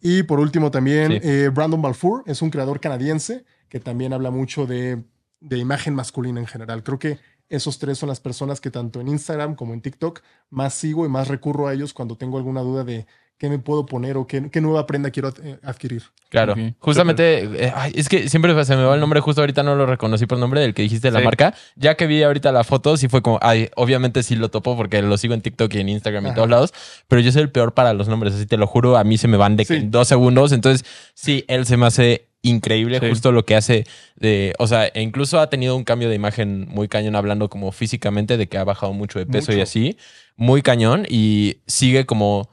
Y 0.00 0.22
por 0.22 0.38
último 0.38 0.70
también 0.70 1.12
Sí. 1.12 1.18
eh, 1.22 1.50
Brandon 1.52 1.82
Balfour 1.82 2.22
es 2.26 2.42
un 2.42 2.50
creador 2.50 2.78
canadiense 2.80 3.44
que 3.68 3.80
también 3.80 4.12
habla 4.12 4.30
mucho 4.30 4.66
de, 4.66 5.02
de 5.40 5.58
imagen 5.58 5.94
masculina 5.96 6.38
en 6.38 6.46
general. 6.46 6.84
Creo 6.84 6.98
que 7.00 7.18
esos 7.48 7.80
tres 7.80 7.98
son 7.98 8.08
las 8.08 8.20
personas 8.20 8.60
que 8.60 8.70
tanto 8.70 9.00
en 9.00 9.08
Instagram 9.08 9.56
como 9.56 9.74
en 9.74 9.80
TikTok 9.82 10.20
más 10.48 10.74
sigo 10.74 11.04
y 11.04 11.08
más 11.08 11.26
recurro 11.26 11.66
a 11.66 11.74
ellos 11.74 11.92
cuando 11.92 12.16
tengo 12.16 12.38
alguna 12.38 12.60
duda 12.60 12.84
de 12.84 13.06
qué 13.42 13.48
me 13.48 13.58
puedo 13.58 13.84
poner 13.86 14.16
o 14.16 14.24
qué, 14.24 14.48
qué 14.52 14.60
nueva 14.60 14.86
prenda 14.86 15.10
quiero 15.10 15.34
eh, 15.42 15.58
adquirir. 15.64 16.04
Claro. 16.28 16.54
Justamente, 16.78 17.40
eh, 17.66 17.72
ay, 17.74 17.90
es 17.96 18.08
que 18.08 18.28
siempre 18.28 18.52
se 18.64 18.76
me 18.76 18.84
va 18.84 18.94
el 18.94 19.00
nombre, 19.00 19.18
justo 19.18 19.40
ahorita 19.42 19.64
no 19.64 19.74
lo 19.74 19.84
reconocí 19.84 20.26
por 20.26 20.36
el 20.36 20.40
nombre 20.42 20.60
del 20.60 20.74
que 20.74 20.82
dijiste 20.82 21.10
la 21.10 21.18
Sí. 21.18 21.24
marca. 21.24 21.52
Ya 21.74 21.96
que 21.96 22.06
vi 22.06 22.22
ahorita 22.22 22.52
la 22.52 22.62
foto, 22.62 22.96
sí 22.96 23.08
fue 23.08 23.20
como, 23.20 23.40
ay, 23.42 23.68
obviamente 23.74 24.22
sí 24.22 24.36
lo 24.36 24.48
topo 24.48 24.76
porque 24.76 25.02
lo 25.02 25.18
sigo 25.18 25.34
en 25.34 25.40
TikTok 25.40 25.74
y 25.74 25.80
en 25.80 25.88
Instagram 25.88 26.24
y 26.26 26.28
en 26.28 26.34
todos 26.36 26.48
lados, 26.48 26.72
pero 27.08 27.20
yo 27.20 27.32
soy 27.32 27.42
el 27.42 27.50
peor 27.50 27.74
para 27.74 27.94
los 27.94 28.06
nombres, 28.06 28.32
así 28.34 28.46
te 28.46 28.56
lo 28.56 28.68
juro, 28.68 28.96
a 28.96 29.02
mí 29.02 29.18
se 29.18 29.26
me 29.26 29.36
van 29.36 29.56
de 29.56 29.66
que 29.66 29.74
Sí. 29.74 29.80
en 29.80 29.90
dos 29.90 30.06
segundos. 30.06 30.52
Entonces, 30.52 30.86
sí, 31.14 31.44
él 31.48 31.66
se 31.66 31.76
me 31.76 31.86
hace 31.86 32.28
increíble 32.42 33.00
Sí. 33.00 33.08
justo 33.08 33.32
lo 33.32 33.44
que 33.44 33.56
hace 33.56 33.84
de, 34.14 34.52
o 34.60 34.68
sea, 34.68 34.86
e 34.86 35.02
incluso 35.02 35.40
ha 35.40 35.50
tenido 35.50 35.74
un 35.76 35.82
cambio 35.82 36.08
de 36.08 36.14
imagen 36.14 36.68
muy 36.68 36.86
cañón 36.86 37.16
hablando 37.16 37.48
como 37.50 37.72
físicamente 37.72 38.36
de 38.36 38.46
que 38.48 38.56
ha 38.58 38.62
bajado 38.64 38.92
mucho 38.92 39.18
de 39.18 39.26
peso 39.26 39.50
y 39.50 39.56
Mucho. 39.56 39.62
así, 39.64 39.96
muy 40.36 40.62
cañón 40.62 41.06
y 41.10 41.58
sigue 41.66 42.06
como 42.06 42.48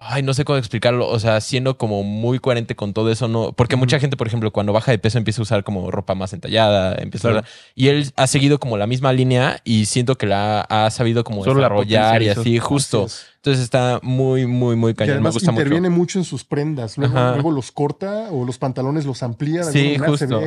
Ay, 0.00 0.22
no 0.22 0.32
sé 0.32 0.44
cómo 0.44 0.58
explicarlo. 0.58 1.08
O 1.08 1.18
sea, 1.18 1.40
siendo 1.40 1.76
como 1.76 2.04
muy 2.04 2.38
coherente 2.38 2.76
con 2.76 2.92
todo 2.94 3.10
eso, 3.10 3.26
no. 3.26 3.52
Porque 3.52 3.74
mucha 3.74 3.98
gente, 3.98 4.16
por 4.16 4.28
ejemplo, 4.28 4.52
cuando 4.52 4.72
baja 4.72 4.92
de 4.92 4.98
peso 4.98 5.18
empieza 5.18 5.40
a 5.40 5.42
usar 5.42 5.64
como 5.64 5.90
ropa 5.90 6.14
más 6.14 6.32
entallada, 6.32 6.94
empieza 7.00 7.28
a 7.28 7.30
Claro. 7.32 7.46
usar- 7.46 7.58
Y 7.74 7.88
él 7.88 8.12
ha 8.14 8.28
seguido 8.28 8.60
como 8.60 8.76
la 8.76 8.86
misma 8.86 9.12
línea 9.12 9.60
y 9.64 9.86
siento 9.86 10.16
que 10.16 10.26
la 10.26 10.60
ha 10.60 10.88
sabido 10.90 11.24
como 11.24 11.42
Solo 11.42 11.60
la 11.60 11.68
desarrollar 11.68 12.22
y 12.22 12.28
así, 12.28 12.58
justo. 12.60 13.08
Entonces 13.40 13.62
está 13.62 14.00
muy, 14.02 14.46
muy, 14.46 14.74
muy 14.74 14.90
Y 14.92 14.94
cañón. 14.94 15.08
Me 15.10 15.14
además 15.18 15.34
gusta 15.34 15.52
interviene 15.52 15.88
mucho. 15.90 15.98
mucho. 15.98 16.18
en 16.18 16.24
sus 16.24 16.44
prendas. 16.44 16.98
Luego, 16.98 17.14
luego 17.14 17.50
los 17.52 17.70
corta 17.70 18.28
o 18.30 18.44
los 18.44 18.58
pantalones 18.58 19.06
los 19.06 19.22
amplía. 19.22 19.64
de 19.64 19.72
Sí, 19.72 19.96
justo. 19.96 20.42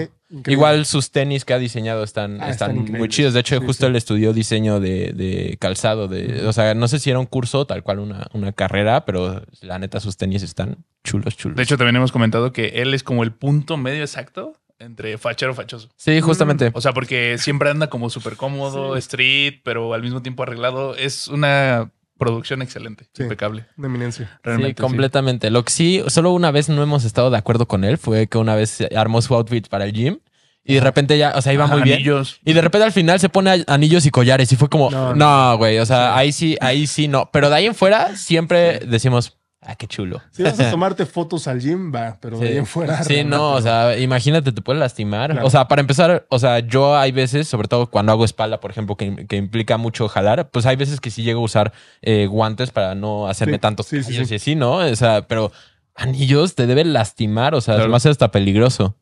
Igual 0.48 0.86
sus 0.86 1.10
tenis 1.12 1.46
que 1.46 1.54
ha 1.54 1.58
diseñado 1.60 2.04
están, 2.04 2.42
Ah, 2.42 2.50
están, 2.50 2.78
están 2.78 2.98
muy 3.00 3.08
chidos. 3.10 3.34
De 3.34 3.40
hecho, 3.40 3.58
Sí, 3.60 3.66
justo 3.66 3.86
sí. 3.86 3.90
él 3.90 3.96
estudió 3.96 4.34
diseño 4.34 4.80
de, 4.82 5.14
de 5.14 5.58
calzado. 5.60 6.08
De, 6.10 6.46
O 6.48 6.54
sea, 6.54 6.74
no 6.76 6.88
sé 6.90 7.00
si 7.00 7.10
era 7.10 7.20
un 7.20 7.26
curso, 7.26 7.66
tal 7.66 7.82
cual 7.84 8.00
una, 8.00 8.28
una 8.34 8.52
carrera, 8.52 9.06
pero 9.06 9.42
la 9.62 9.80
neta 9.80 10.00
sus 10.02 10.18
tenis 10.18 10.44
están 10.44 10.78
chulos, 11.04 11.38
chulos. 11.38 11.56
De 11.58 11.64
hecho, 11.64 11.78
también 11.78 11.96
hemos 11.96 12.12
comentado 12.12 12.52
que 12.52 12.82
él 12.82 12.94
es 12.94 13.04
como 13.04 13.24
el 13.24 13.32
punto 13.32 13.78
medio 13.78 14.02
exacto 14.02 14.54
entre 14.80 15.18
fachero 15.18 15.54
fachoso. 15.54 15.90
sí, 15.96 16.20
justamente. 16.22 16.72
O 16.74 16.82
sea, 16.82 16.92
porque 16.92 17.38
siempre 17.38 17.70
anda 17.70 17.88
como 17.90 18.10
súper 18.10 18.36
cómodo, 18.36 18.94
Sí. 18.96 19.00
street, 19.00 19.62
pero 19.64 19.94
al 19.94 20.02
mismo 20.02 20.22
tiempo 20.24 20.44
arreglado. 20.44 20.96
Es 20.96 21.28
una 21.28 21.92
producción 22.26 22.62
excelente, 22.62 23.08
Sí. 23.14 23.24
impecable. 23.24 23.66
Una 23.78 23.88
eminencia. 23.88 24.40
Realmente. 24.44 24.82
sí, 24.82 24.82
completamente. 24.82 25.50
Lo 25.50 25.64
que 25.66 25.72
sí, 25.72 26.02
solo 26.08 26.32
una 26.32 26.52
vez 26.52 26.70
no 26.70 26.82
hemos 26.84 27.04
estado 27.04 27.30
de 27.32 27.38
acuerdo 27.38 27.68
con 27.68 27.84
él 27.84 27.98
fue 27.98 28.28
que 28.28 28.38
una 28.38 28.56
vez 28.56 28.78
armó 28.96 29.22
su 29.22 29.34
outfit 29.36 29.68
para 29.68 29.86
el 29.86 29.94
gym 29.94 30.20
y 30.64 30.76
de 30.76 30.82
repente 30.82 31.18
ya, 31.18 31.34
o 31.36 31.42
sea, 31.42 31.52
iba 31.54 31.66
Ajá, 31.66 31.74
muy 31.74 31.84
bien. 31.84 31.96
anillos. 31.96 32.40
Y 32.46 32.54
de 32.54 32.62
repente 32.62 32.86
al 32.86 32.92
final 32.92 33.20
se 33.20 33.30
pone 33.30 33.64
anillos 33.68 34.06
y 34.06 34.12
collares 34.12 34.52
y 34.52 34.56
fue 34.56 34.70
como, 34.70 34.92
No, 34.92 35.16
no, 35.16 35.58
güey, 35.58 35.80
o 35.80 35.86
sea, 35.88 36.16
ahí 36.16 36.32
sí, 36.32 36.56
ahí 36.62 36.86
sí 36.86 37.08
no. 37.08 37.30
Pero 37.34 37.50
de 37.50 37.56
ahí 37.56 37.66
en 37.66 37.74
fuera 37.76 38.16
siempre 38.16 38.80
decimos, 38.80 39.40
ah, 39.62 39.76
qué 39.76 39.88
chulo. 39.88 40.22
Si 40.32 40.44
vas 40.44 40.60
a 40.60 40.70
tomarte 40.72 41.06
fotos 41.06 41.48
al 41.48 41.60
gym, 41.62 41.94
va, 41.94 42.18
pero 42.20 42.38
de 42.40 42.48
ahí 42.50 42.58
en 42.58 42.66
fuera. 42.66 43.04
Sí, 43.04 43.24
no, 43.24 43.54
o 43.54 43.62
sea, 43.62 43.98
imagínate, 43.98 44.52
te 44.52 44.62
puedes 44.62 44.80
lastimar. 44.80 45.32
Claro. 45.32 45.48
O 45.48 45.50
sea, 45.50 45.68
para 45.68 45.82
empezar, 45.82 46.26
o 46.30 46.40
sea, 46.40 46.60
yo 46.60 46.96
hay 46.98 47.12
veces, 47.12 47.48
sobre 47.48 47.68
todo 47.68 47.90
cuando 47.90 48.12
hago 48.12 48.26
espalda, 48.26 48.60
por 48.60 48.72
ejemplo, 48.72 48.96
que, 48.98 49.28
que 49.28 49.36
implica 49.38 49.78
mucho 49.78 50.08
jalar, 50.08 50.50
pues 50.50 50.66
hay 50.66 50.76
veces 50.76 51.00
que 51.00 51.12
sí 51.12 51.24
llego 51.24 51.42
a 51.42 51.46
usar 51.46 51.74
eh, 52.02 52.28
guantes 52.28 52.72
para 52.72 52.96
no 52.96 53.28
hacerme 53.28 53.54
Sí, 53.56 53.60
tantos 53.60 53.86
sí, 53.88 54.04
sí, 54.04 54.26
sí. 54.26 54.34
y 54.34 54.36
así, 54.38 54.56
¿no? 54.56 54.76
O 54.78 54.96
sea, 54.96 55.28
pero 55.28 55.52
anillos 55.96 56.56
te 56.56 56.68
deben 56.68 56.94
lastimar, 56.94 57.54
o 57.56 57.62
sea, 57.62 57.76
Claro. 57.76 57.90
me 57.90 57.98
hace 57.98 58.10
hasta 58.10 58.32
peligroso. 58.32 58.96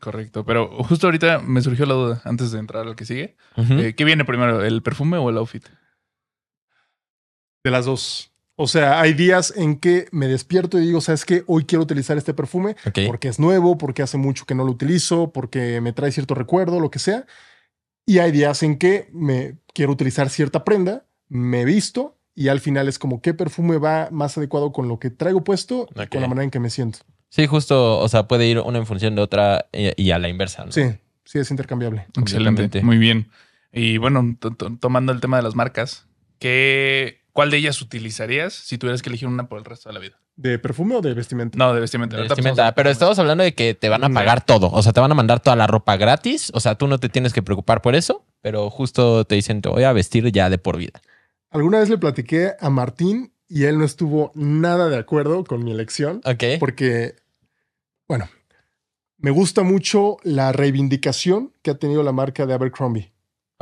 Correcto. 0.00 0.44
Pero 0.44 0.82
justo 0.82 1.06
ahorita 1.06 1.38
me 1.38 1.60
surgió 1.62 1.86
la 1.86 1.94
duda 1.94 2.22
antes 2.24 2.50
de 2.50 2.58
entrar 2.58 2.86
al 2.88 2.96
que 2.96 3.04
sigue. 3.04 3.36
Eh, 3.56 3.94
¿Qué 3.96 4.04
viene 4.04 4.24
primero, 4.24 4.64
el 4.64 4.82
perfume 4.82 5.16
o 5.16 5.30
el 5.30 5.38
outfit? 5.38 5.64
De 7.64 7.70
las 7.70 7.84
dos. 7.84 8.31
O 8.62 8.66
sea, 8.68 9.00
hay 9.00 9.12
días 9.14 9.52
en 9.56 9.76
que 9.76 10.06
me 10.12 10.26
despierto 10.28 10.78
y 10.78 10.86
digo, 10.86 11.00
¿sabes 11.00 11.24
qué? 11.24 11.44
Hoy 11.46 11.64
quiero 11.64 11.82
utilizar 11.82 12.16
este 12.16 12.32
perfume 12.34 12.76
porque 13.06 13.28
es 13.28 13.38
nuevo, 13.38 13.76
porque 13.78 14.02
hace 14.02 14.16
mucho 14.18 14.46
que 14.46 14.54
no 14.54 14.64
lo 14.64 14.70
utilizo, 14.70 15.32
porque 15.32 15.80
me 15.80 15.92
trae 15.92 16.12
cierto 16.12 16.34
recuerdo, 16.34 16.80
lo 16.80 16.90
que 16.90 16.98
sea. 16.98 17.26
Y 18.06 18.18
hay 18.18 18.32
días 18.32 18.62
en 18.62 18.78
que 18.78 19.08
me 19.12 19.58
quiero 19.74 19.92
utilizar 19.92 20.28
cierta 20.30 20.64
prenda, 20.64 21.04
me 21.28 21.64
visto 21.64 22.18
y 22.34 22.48
al 22.48 22.60
final 22.60 22.88
es 22.88 22.98
como 22.98 23.20
qué 23.20 23.34
perfume 23.34 23.78
va 23.78 24.08
más 24.10 24.36
adecuado 24.38 24.72
con 24.72 24.88
lo 24.88 24.98
que 24.98 25.10
traigo 25.10 25.44
puesto 25.44 25.86
y 25.90 26.06
con 26.08 26.20
la 26.22 26.28
manera 26.28 26.44
en 26.44 26.50
que 26.50 26.60
me 26.60 26.70
siento. 26.70 27.00
Sí, 27.30 27.46
justo, 27.46 27.98
o 27.98 28.08
sea, 28.08 28.28
puede 28.28 28.46
ir 28.46 28.58
una 28.60 28.78
en 28.78 28.86
función 28.86 29.14
de 29.14 29.22
otra 29.22 29.66
eh, 29.72 29.94
y 29.96 30.10
a 30.10 30.18
la 30.18 30.28
inversa, 30.28 30.64
¿no? 30.66 30.72
Sí, 30.72 30.82
sí 31.24 31.38
es 31.38 31.50
intercambiable. 31.50 32.06
Excelente. 32.18 32.82
Muy 32.82 32.98
bien. 32.98 33.30
Y 33.72 33.96
bueno, 33.98 34.36
to- 34.38 34.50
to- 34.54 34.76
tomando 34.78 35.12
el 35.12 35.20
tema 35.20 35.38
de 35.38 35.42
las 35.42 35.54
marcas, 35.54 36.06
¿qué, 36.38 37.21
¿cuál 37.32 37.50
de 37.50 37.56
ellas 37.58 37.80
utilizarías 37.82 38.52
si 38.52 38.78
tuvieras 38.78 39.02
que 39.02 39.08
elegir 39.10 39.28
una 39.28 39.48
por 39.48 39.58
el 39.58 39.64
resto 39.64 39.88
de 39.88 39.94
la 39.94 40.00
vida? 40.00 40.18
¿De 40.36 40.58
perfume 40.58 40.96
o 40.96 41.00
de 41.02 41.14
vestimenta? 41.14 41.58
No, 41.58 41.74
de 41.74 41.80
vestimenta. 41.80 42.16
De 42.16 42.22
vestimenta. 42.22 42.74
Pero 42.74 42.90
estamos 42.90 43.18
hablando 43.18 43.44
de 43.44 43.54
que 43.54 43.74
te 43.74 43.88
van 43.88 44.02
a 44.04 44.08
No. 44.08 44.14
pagar 44.14 44.44
todo. 44.44 44.70
O 44.70 44.82
sea, 44.82 44.92
te 44.92 45.00
van 45.00 45.10
a 45.12 45.14
mandar 45.14 45.40
toda 45.40 45.56
la 45.56 45.66
ropa 45.66 45.96
gratis. 45.96 46.50
O 46.54 46.60
sea, 46.60 46.74
tú 46.76 46.86
no 46.86 46.98
te 46.98 47.08
tienes 47.08 47.32
que 47.32 47.42
preocupar 47.42 47.82
por 47.82 47.94
eso, 47.94 48.24
pero 48.40 48.70
justo 48.70 49.24
te 49.24 49.34
dicen, 49.34 49.60
te 49.62 49.68
voy 49.68 49.84
a 49.84 49.92
vestir 49.92 50.30
ya 50.32 50.48
de 50.50 50.58
por 50.58 50.76
vida. 50.78 51.00
Alguna 51.50 51.80
vez 51.80 51.90
le 51.90 51.98
platiqué 51.98 52.52
a 52.60 52.70
Martín 52.70 53.32
y 53.48 53.64
él 53.64 53.78
no 53.78 53.84
estuvo 53.84 54.32
nada 54.34 54.88
de 54.88 54.96
acuerdo 54.96 55.44
con 55.44 55.62
mi 55.62 55.70
elección 55.72 56.22
Ok. 56.24 56.44
porque, 56.58 57.16
bueno, 58.08 58.28
me 59.18 59.30
gusta 59.30 59.62
mucho 59.62 60.16
la 60.22 60.52
reivindicación 60.52 61.52
que 61.62 61.70
ha 61.70 61.74
tenido 61.74 62.02
la 62.02 62.12
marca 62.12 62.46
de 62.46 62.54
Abercrombie. 62.54 63.12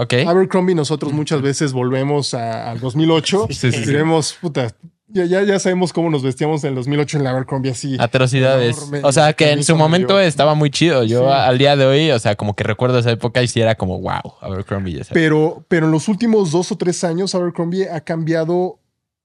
Ok. 0.02 0.14
Abercrombie 0.26 0.74
nosotros 0.74 1.12
muchas 1.12 1.42
veces 1.42 1.72
volvemos 1.72 2.32
a- 2.34 2.70
al 2.70 2.80
2008 2.80 3.46
Sí, 3.50 3.54
sí, 3.54 3.66
y 3.68 3.84
sí. 3.84 3.92
vemos, 3.92 4.36
puta, 4.40 4.74
ya, 5.08 5.24
ya, 5.24 5.42
ya 5.42 5.58
sabemos 5.58 5.92
cómo 5.92 6.08
nos 6.08 6.22
vestíamos 6.22 6.62
en 6.64 6.70
el 6.70 6.74
2008 6.76 7.18
en 7.18 7.24
la 7.24 7.30
Abercrombie 7.30 7.72
así. 7.72 7.96
Atrocidades. 7.98 8.78
Enorme. 8.78 9.00
O 9.02 9.10
sea, 9.12 9.32
que 9.32 9.50
en 9.50 9.64
su 9.64 9.74
momento 9.76 10.20
estaba 10.20 10.54
muy 10.54 10.70
chido. 10.70 11.02
Yo 11.04 11.26
Sí. 11.26 11.32
al 11.34 11.58
día 11.58 11.74
de 11.76 11.84
hoy, 11.84 12.10
o 12.12 12.18
sea, 12.18 12.36
como 12.36 12.54
que 12.54 12.62
recuerdo 12.64 12.98
esa 13.00 13.10
época 13.10 13.42
y 13.42 13.48
sí 13.48 13.60
era 13.60 13.74
como, 13.74 14.00
wow, 14.00 14.34
Abercrombie. 14.40 14.92
ya 14.98 15.04
sabes. 15.04 15.12
Pero, 15.22 15.64
pero 15.68 15.86
en 15.86 15.92
los 15.92 16.06
últimos 16.08 16.52
dos 16.52 16.70
o 16.72 16.76
tres 16.76 17.02
años, 17.04 17.34
Abercrombie 17.34 17.88
ha 17.90 18.00
cambiado, 18.02 18.78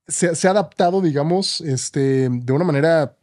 se, 0.07 0.35
se 0.35 0.47
ha 0.47 0.51
adaptado, 0.51 1.01
digamos, 1.01 1.61
este, 1.61 2.29
de 2.29 2.51
una 2.51 2.65
manera 2.65 3.15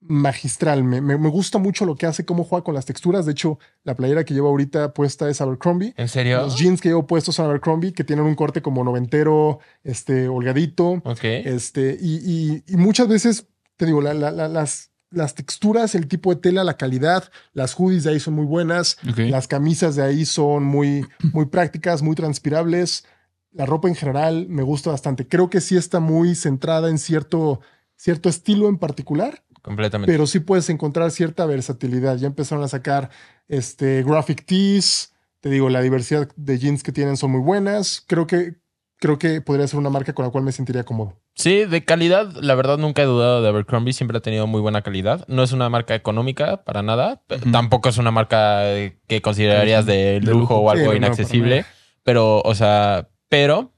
magistral. 0.00 0.84
Me, 0.84 1.00
me- 1.00 1.18
me 1.18 1.28
gusta 1.28 1.58
mucho 1.58 1.84
lo 1.84 1.96
que 1.96 2.06
hace, 2.06 2.24
cómo 2.24 2.44
juega 2.44 2.64
con 2.64 2.74
las 2.74 2.84
texturas. 2.86 3.26
De 3.26 3.32
hecho, 3.32 3.58
la 3.84 3.94
playera 3.94 4.24
que 4.24 4.34
llevo 4.34 4.48
ahorita 4.48 4.92
puesta 4.94 5.28
es 5.28 5.40
Abercrombie. 5.40 5.94
¿En 5.96 6.08
serio? 6.08 6.38
Los 6.42 6.56
jeans 6.56 6.80
que 6.80 6.88
llevo 6.88 7.06
puestos 7.06 7.34
son 7.34 7.46
Abercrombie, 7.46 7.92
que 7.92 8.04
tienen 8.04 8.24
un 8.24 8.34
corte 8.34 8.62
como 8.62 8.84
noventero, 8.84 9.58
este, 9.84 10.28
holgadito. 10.28 11.02
Ok. 11.04 11.24
Este, 11.24 11.96
y, 12.00 12.16
y- 12.16 12.64
y 12.66 12.76
muchas 12.76 13.08
veces, 13.08 13.46
te 13.76 13.86
digo, 13.86 14.00
la- 14.00 14.14
la- 14.14 14.30
la- 14.30 14.48
las, 14.48 14.90
las 15.10 15.34
texturas, 15.34 15.94
el 15.94 16.06
tipo 16.06 16.34
de 16.34 16.40
tela, 16.40 16.64
la 16.64 16.76
calidad, 16.76 17.30
las 17.52 17.74
hoodies 17.74 18.04
de 18.04 18.10
ahí 18.10 18.20
son 18.20 18.34
muy 18.34 18.44
buenas. 18.44 18.98
Las 19.30 19.48
camisas 19.48 19.96
de 19.96 20.02
ahí 20.02 20.24
son 20.26 20.64
muy, 20.64 21.06
muy 21.32 21.46
prácticas, 21.46 22.02
muy 22.02 22.14
transpirables. 22.14 23.04
La 23.52 23.64
ropa 23.66 23.88
en 23.88 23.94
general 23.94 24.46
me 24.48 24.62
gusta 24.62 24.90
bastante. 24.90 25.26
Creo 25.26 25.48
que 25.48 25.60
sí 25.62 25.76
está 25.76 25.98
muy 25.98 26.34
centrada 26.34 26.90
en 26.90 26.98
cierto, 26.98 27.60
cierto 27.96 28.28
estilo 28.28 28.68
en 28.68 28.76
particular, 28.76 29.42
Completamente. 29.62 30.12
pero 30.12 30.26
sí 30.26 30.40
puedes 30.40 30.68
encontrar 30.70 31.10
cierta 31.10 31.46
versatilidad. 31.46 32.16
Ya 32.16 32.26
empezaron 32.26 32.64
a 32.64 32.68
sacar 32.68 33.10
este, 33.48 34.02
graphic 34.02 34.44
tees. 34.46 35.14
Te 35.40 35.50
digo, 35.50 35.68
la 35.68 35.80
diversidad 35.80 36.28
de 36.36 36.58
jeans 36.58 36.82
que 36.82 36.92
tienen 36.92 37.16
son 37.16 37.30
muy 37.30 37.40
buenas. 37.40 38.04
Creo 38.06 38.26
que, 38.26 38.56
creo 38.98 39.18
que 39.18 39.40
podría 39.40 39.66
ser 39.68 39.78
una 39.78 39.90
marca 39.90 40.12
con 40.12 40.24
la 40.24 40.30
cual 40.30 40.44
me 40.44 40.52
sentiría 40.52 40.84
cómodo. 40.84 41.20
Sí, 41.38 41.66
de 41.66 41.84
calidad, 41.84 42.32
la 42.40 42.56
verdad 42.56 42.78
nunca 42.78 43.00
he 43.02 43.04
dudado 43.04 43.40
de 43.40 43.48
Abercrombie, 43.48 43.92
siempre 43.92 44.18
ha 44.18 44.20
tenido 44.20 44.48
muy 44.48 44.60
buena 44.60 44.82
calidad. 44.82 45.24
No 45.28 45.44
es 45.44 45.52
una 45.52 45.68
marca 45.68 45.94
económica 45.94 46.64
para 46.64 46.82
nada, 46.82 47.22
tampoco 47.52 47.88
es 47.88 47.96
una 47.96 48.10
marca 48.10 48.68
eh, 48.74 48.98
que 49.06 49.22
considerarías 49.22 49.86
de 49.86 50.18
De 50.18 50.32
lujo, 50.32 50.56
o 50.56 50.68
algo 50.68 50.80
Sí, 50.80 50.86
no, 50.86 50.90
no, 50.90 50.96
inaccesible, 50.96 51.64
pero, 52.02 52.40
o 52.40 52.54
sea, 52.56 53.08
pero, 53.28 53.70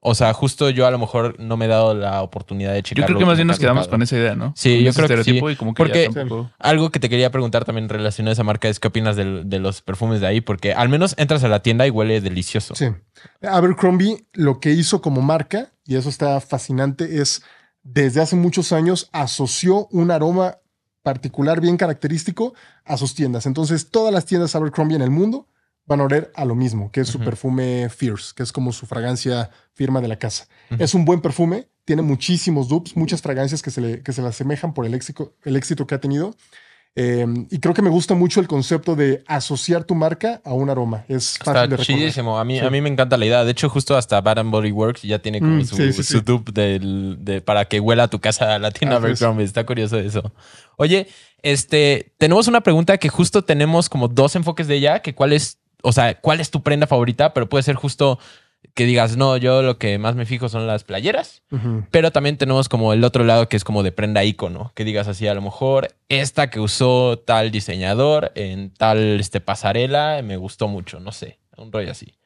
o 0.00 0.14
sea, 0.14 0.32
justo 0.32 0.70
yo 0.70 0.86
a 0.86 0.90
lo 0.90 0.98
mejor 0.98 1.38
no 1.40 1.56
me 1.56 1.64
he 1.64 1.68
dado 1.68 1.94
la 1.94 2.22
oportunidad 2.22 2.70
de 2.72 2.78
Yo 2.78 2.82
checarlo. 2.82 3.06
creo 3.06 3.18
que 3.18 3.24
más 3.26 3.36
bien 3.36 3.48
nos 3.48 3.58
quedamos 3.58 3.88
con 3.88 4.02
esa 4.02 4.16
idea, 4.16 4.34
¿no? 4.36 4.52
Sí, 4.56 4.76
Con 4.76 4.84
yo 4.84 4.90
ese 4.90 4.96
creo 4.98 5.08
que 5.08 5.14
estereotipo 5.14 5.48
sí. 5.48 5.52
Y 5.54 5.56
como 5.56 5.74
que 5.74 5.82
Porque- 5.82 6.08
tampoco- 6.12 6.50
Algo 6.58 6.90
que 6.90 7.00
te 7.00 7.08
quería 7.08 7.30
preguntar 7.32 7.64
también 7.64 7.88
relacionado 7.88 8.30
a 8.30 8.34
esa 8.34 8.44
marca 8.44 8.68
es 8.68 8.78
qué 8.78 8.88
opinas 8.88 9.16
de, 9.16 9.24
los 9.58 9.82
perfumes 9.82 10.20
de 10.20 10.26
ahí, 10.28 10.40
porque 10.40 10.72
al 10.74 10.88
menos 10.88 11.14
entras 11.18 11.42
a 11.44 11.48
la 11.48 11.60
tienda 11.60 11.86
y 11.86 11.90
huele 11.90 12.20
delicioso. 12.20 12.74
Sí. 12.74 12.86
Abercrombie 13.42 14.26
lo 14.32 14.60
que 14.60 14.70
hizo 14.72 15.00
como 15.00 15.22
marca, 15.22 15.72
y 15.84 15.96
eso 15.96 16.08
está 16.08 16.40
fascinante, 16.40 17.20
es 17.20 17.42
desde 17.82 18.20
hace 18.20 18.36
muchos 18.36 18.72
años 18.72 19.08
asoció 19.12 19.86
un 19.90 20.10
aroma 20.10 20.58
particular 21.02 21.60
bien 21.60 21.76
característico 21.76 22.54
a 22.84 22.96
sus 22.96 23.14
tiendas. 23.14 23.46
Entonces, 23.46 23.90
todas 23.90 24.12
las 24.12 24.26
tiendas 24.26 24.54
Abercrombie 24.56 24.96
en 24.96 25.02
el 25.02 25.10
mundo 25.10 25.46
van 25.86 26.00
a 26.00 26.04
oler 26.04 26.32
a 26.34 26.44
lo 26.44 26.54
mismo, 26.54 26.90
que 26.90 27.00
es 27.00 27.08
su 27.08 27.18
perfume 27.20 27.88
Fierce, 27.88 28.32
que 28.36 28.42
es 28.42 28.52
como 28.52 28.72
su 28.72 28.86
fragancia 28.86 29.50
firma 29.72 30.00
de 30.00 30.08
la 30.08 30.16
casa. 30.18 30.46
Es 30.78 30.94
un 30.94 31.04
buen 31.04 31.20
perfume, 31.20 31.68
tiene 31.84 32.02
muchísimos 32.02 32.68
dupes, 32.68 32.96
muchas 32.96 33.22
fragancias 33.22 33.62
que 33.62 33.70
se 33.70 33.80
le, 33.80 34.02
que 34.02 34.12
se 34.12 34.20
le 34.22 34.28
asemejan 34.28 34.74
por 34.74 34.84
el 34.86 34.94
éxito, 34.94 35.34
el 35.44 35.54
éxito 35.56 35.86
que 35.86 35.94
ha 35.94 36.00
tenido. 36.00 36.34
Eh, 36.98 37.26
y 37.50 37.58
creo 37.58 37.74
que 37.74 37.82
me 37.82 37.90
gusta 37.90 38.14
mucho 38.14 38.40
el 38.40 38.48
concepto 38.48 38.96
de 38.96 39.22
asociar 39.26 39.84
tu 39.84 39.94
marca 39.94 40.40
a 40.46 40.54
un 40.54 40.70
aroma. 40.70 41.04
Es 41.08 41.36
fácil 41.36 41.70
Está 41.74 41.84
chidísimo. 41.84 42.38
A 42.38 42.44
mí, 42.46 42.58
Sí. 42.58 42.64
a 42.64 42.70
mí 42.70 42.80
me 42.80 42.88
encanta 42.88 43.18
la 43.18 43.26
idea. 43.26 43.44
De 43.44 43.50
hecho, 43.50 43.68
justo 43.68 43.96
hasta 43.98 44.18
Bad 44.22 44.38
and 44.38 44.50
Body 44.50 44.72
Works 44.72 45.02
ya 45.02 45.18
tiene 45.18 45.40
como 45.40 45.56
Mm, 45.56 45.64
su, 45.66 45.76
sí, 45.76 45.92
sí, 45.92 46.02
su 46.02 46.18
sí. 46.18 46.24
dupe 46.24 46.52
del- 46.52 47.18
de, 47.20 47.42
para 47.42 47.66
que 47.66 47.80
huela 47.80 48.04
a 48.04 48.08
tu 48.08 48.18
casa 48.18 48.58
latina. 48.58 48.96
Abercrombie. 48.96 49.44
Está 49.44 49.66
curioso 49.66 49.98
eso. 49.98 50.32
Oye, 50.78 51.06
este, 51.42 52.14
tenemos 52.16 52.48
una 52.48 52.62
pregunta 52.62 52.96
que 52.96 53.10
justo 53.10 53.44
tenemos 53.44 53.90
como 53.90 54.08
dos 54.08 54.34
enfoques 54.34 54.66
de 54.66 54.76
ella, 54.76 55.00
que 55.02 55.14
cuál 55.14 55.34
es, 55.34 55.58
o 55.86 55.92
sea, 55.92 56.20
cuál 56.20 56.40
es 56.40 56.50
tu 56.50 56.62
prenda 56.62 56.86
favorita, 56.86 57.32
pero 57.34 57.48
puede 57.48 57.62
ser 57.62 57.76
justo 57.76 58.18
que 58.74 58.84
digas, 58.84 59.16
no, 59.16 59.36
yo 59.36 59.62
lo 59.62 59.78
que 59.78 59.96
más 59.98 60.16
me 60.16 60.26
fijo 60.26 60.48
son 60.48 60.66
las 60.66 60.82
playeras. 60.82 61.42
Pero 61.92 62.10
también 62.10 62.36
tenemos 62.36 62.68
como 62.68 62.92
el 62.92 63.04
otro 63.04 63.22
lado 63.24 63.48
que 63.48 63.56
es 63.56 63.62
como 63.64 63.82
de 63.82 63.92
prenda 63.92 64.24
icono, 64.24 64.72
que 64.74 64.84
digas 64.84 65.06
así, 65.08 65.28
a 65.28 65.34
lo 65.34 65.42
mejor 65.42 65.94
esta 66.08 66.50
que 66.50 66.58
usó 66.60 67.18
tal 67.18 67.50
diseñador 67.52 68.32
en 68.34 68.70
tal 68.74 69.20
este, 69.20 69.40
pasarela 69.40 70.20
me 70.24 70.36
gustó 70.36 70.66
mucho, 70.68 70.98
no 71.00 71.12
sé, 71.12 71.38
un 71.56 71.70
rollo 71.72 71.92
así. 71.92 72.18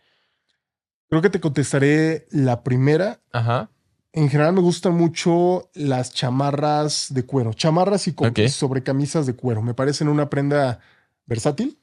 Creo 1.11 1.21
que 1.23 1.31
te 1.31 1.41
contestaré 1.41 2.27
la 2.31 2.63
primera. 2.63 3.21
Ajá. 3.33 3.69
En 4.13 4.29
general 4.29 4.55
me 4.55 4.61
gustan 4.61 4.95
mucho 4.95 5.71
las 5.75 6.13
chamarras 6.15 7.09
de 7.13 7.25
cuero. 7.27 7.53
Chamarras 7.53 8.09
y 8.09 8.13
co- 8.15 8.27
Ok. 8.29 8.41
sobrecamisas 8.49 9.27
de 9.27 9.35
cuero. 9.37 9.61
Me 9.63 9.75
parecen 9.75 10.09
una 10.09 10.31
prenda 10.31 10.81
versátil. 11.27 11.79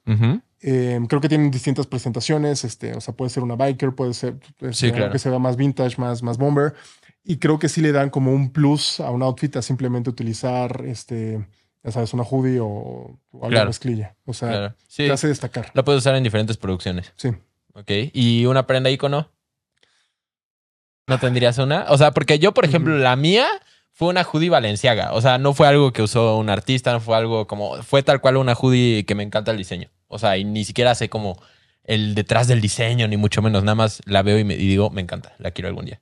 Eh, 0.62 1.00
creo 1.08 1.22
que 1.22 1.30
tienen 1.30 1.52
distintas 1.52 1.86
presentaciones. 1.88 2.64
Este, 2.64 2.94
o 2.96 3.02
sea, 3.02 3.14
puede 3.14 3.30
ser 3.30 3.44
una 3.44 3.56
biker, 3.56 3.94
puede 3.94 4.14
ser 4.14 4.36
Sí, 4.72 4.92
claro. 4.92 5.12
que 5.12 5.20
se 5.20 5.30
vea 5.30 5.40
más 5.40 5.56
vintage, 5.56 5.98
más, 6.00 6.24
más 6.24 6.38
bomber. 6.38 6.74
Y 7.24 7.38
creo 7.38 7.60
que 7.60 7.70
sí 7.70 7.82
le 7.82 7.92
dan 7.92 8.10
como 8.10 8.32
un 8.32 8.52
plus 8.52 9.00
a 9.00 9.12
un 9.12 9.22
outfit 9.22 9.56
a 9.58 9.62
simplemente 9.62 10.10
utilizar, 10.10 10.84
este, 10.86 11.46
ya 11.84 11.92
sabes, 11.92 12.14
una 12.14 12.24
hoodie 12.24 12.60
o, 12.60 12.66
o 12.68 13.20
algo 13.34 13.50
Claro. 13.50 13.66
de 13.66 13.70
mezclilla. 13.70 14.16
O 14.26 14.34
sea, 14.34 14.50
Claro. 14.50 14.76
Sí, 14.88 15.06
te 15.06 15.12
hace 15.12 15.28
destacar. 15.28 15.70
la 15.74 15.84
puedes 15.84 16.00
usar 16.00 16.16
en 16.16 16.24
diferentes 16.24 16.58
producciones. 16.58 17.12
Sí. 17.18 17.30
Ok. 17.74 17.92
¿Y 18.14 18.46
una 18.46 18.66
prenda 18.66 18.90
icono? 18.90 19.30
¿No 21.08 21.20
tendrías 21.20 21.58
una? 21.58 21.86
O 21.90 21.98
sea, 21.98 22.12
porque 22.12 22.40
yo, 22.40 22.54
por 22.54 22.66
ejemplo, 22.66 22.98
la 22.98 23.16
mía 23.16 23.48
fue 23.92 24.10
una 24.10 24.24
hoodie 24.24 24.50
valenciaga. 24.50 25.14
O 25.14 25.22
sea, 25.22 25.38
no 25.38 25.54
fue 25.54 25.68
algo 25.68 25.94
que 25.94 26.02
usó 26.02 26.38
un 26.38 26.50
artista, 26.50 26.92
no 26.92 27.00
fue 27.00 27.16
algo 27.16 27.48
como... 27.48 27.82
Fue 27.84 28.04
tal 28.04 28.20
cual 28.20 28.38
una 28.38 28.54
hoodie 28.54 29.06
que 29.06 29.16
me 29.16 29.24
encanta 29.24 29.52
el 29.52 29.58
diseño. 29.58 29.90
O 30.08 30.20
sea, 30.20 30.38
y 30.38 30.44
ni 30.44 30.64
siquiera 30.66 30.96
sé 30.96 31.10
como 31.10 31.42
el 31.84 32.16
detrás 32.16 32.48
del 32.48 32.62
diseño, 32.62 33.08
ni 33.08 33.18
mucho 33.18 33.42
menos. 33.42 33.64
Nada 33.64 33.76
más 33.76 34.02
la 34.06 34.22
veo 34.22 34.40
y, 34.40 34.44
me, 34.44 34.56
y 34.56 34.68
digo, 34.68 34.90
me 34.90 35.02
encanta, 35.02 35.36
la 35.40 35.52
quiero 35.52 35.70
algún 35.70 35.86
día. 35.86 36.02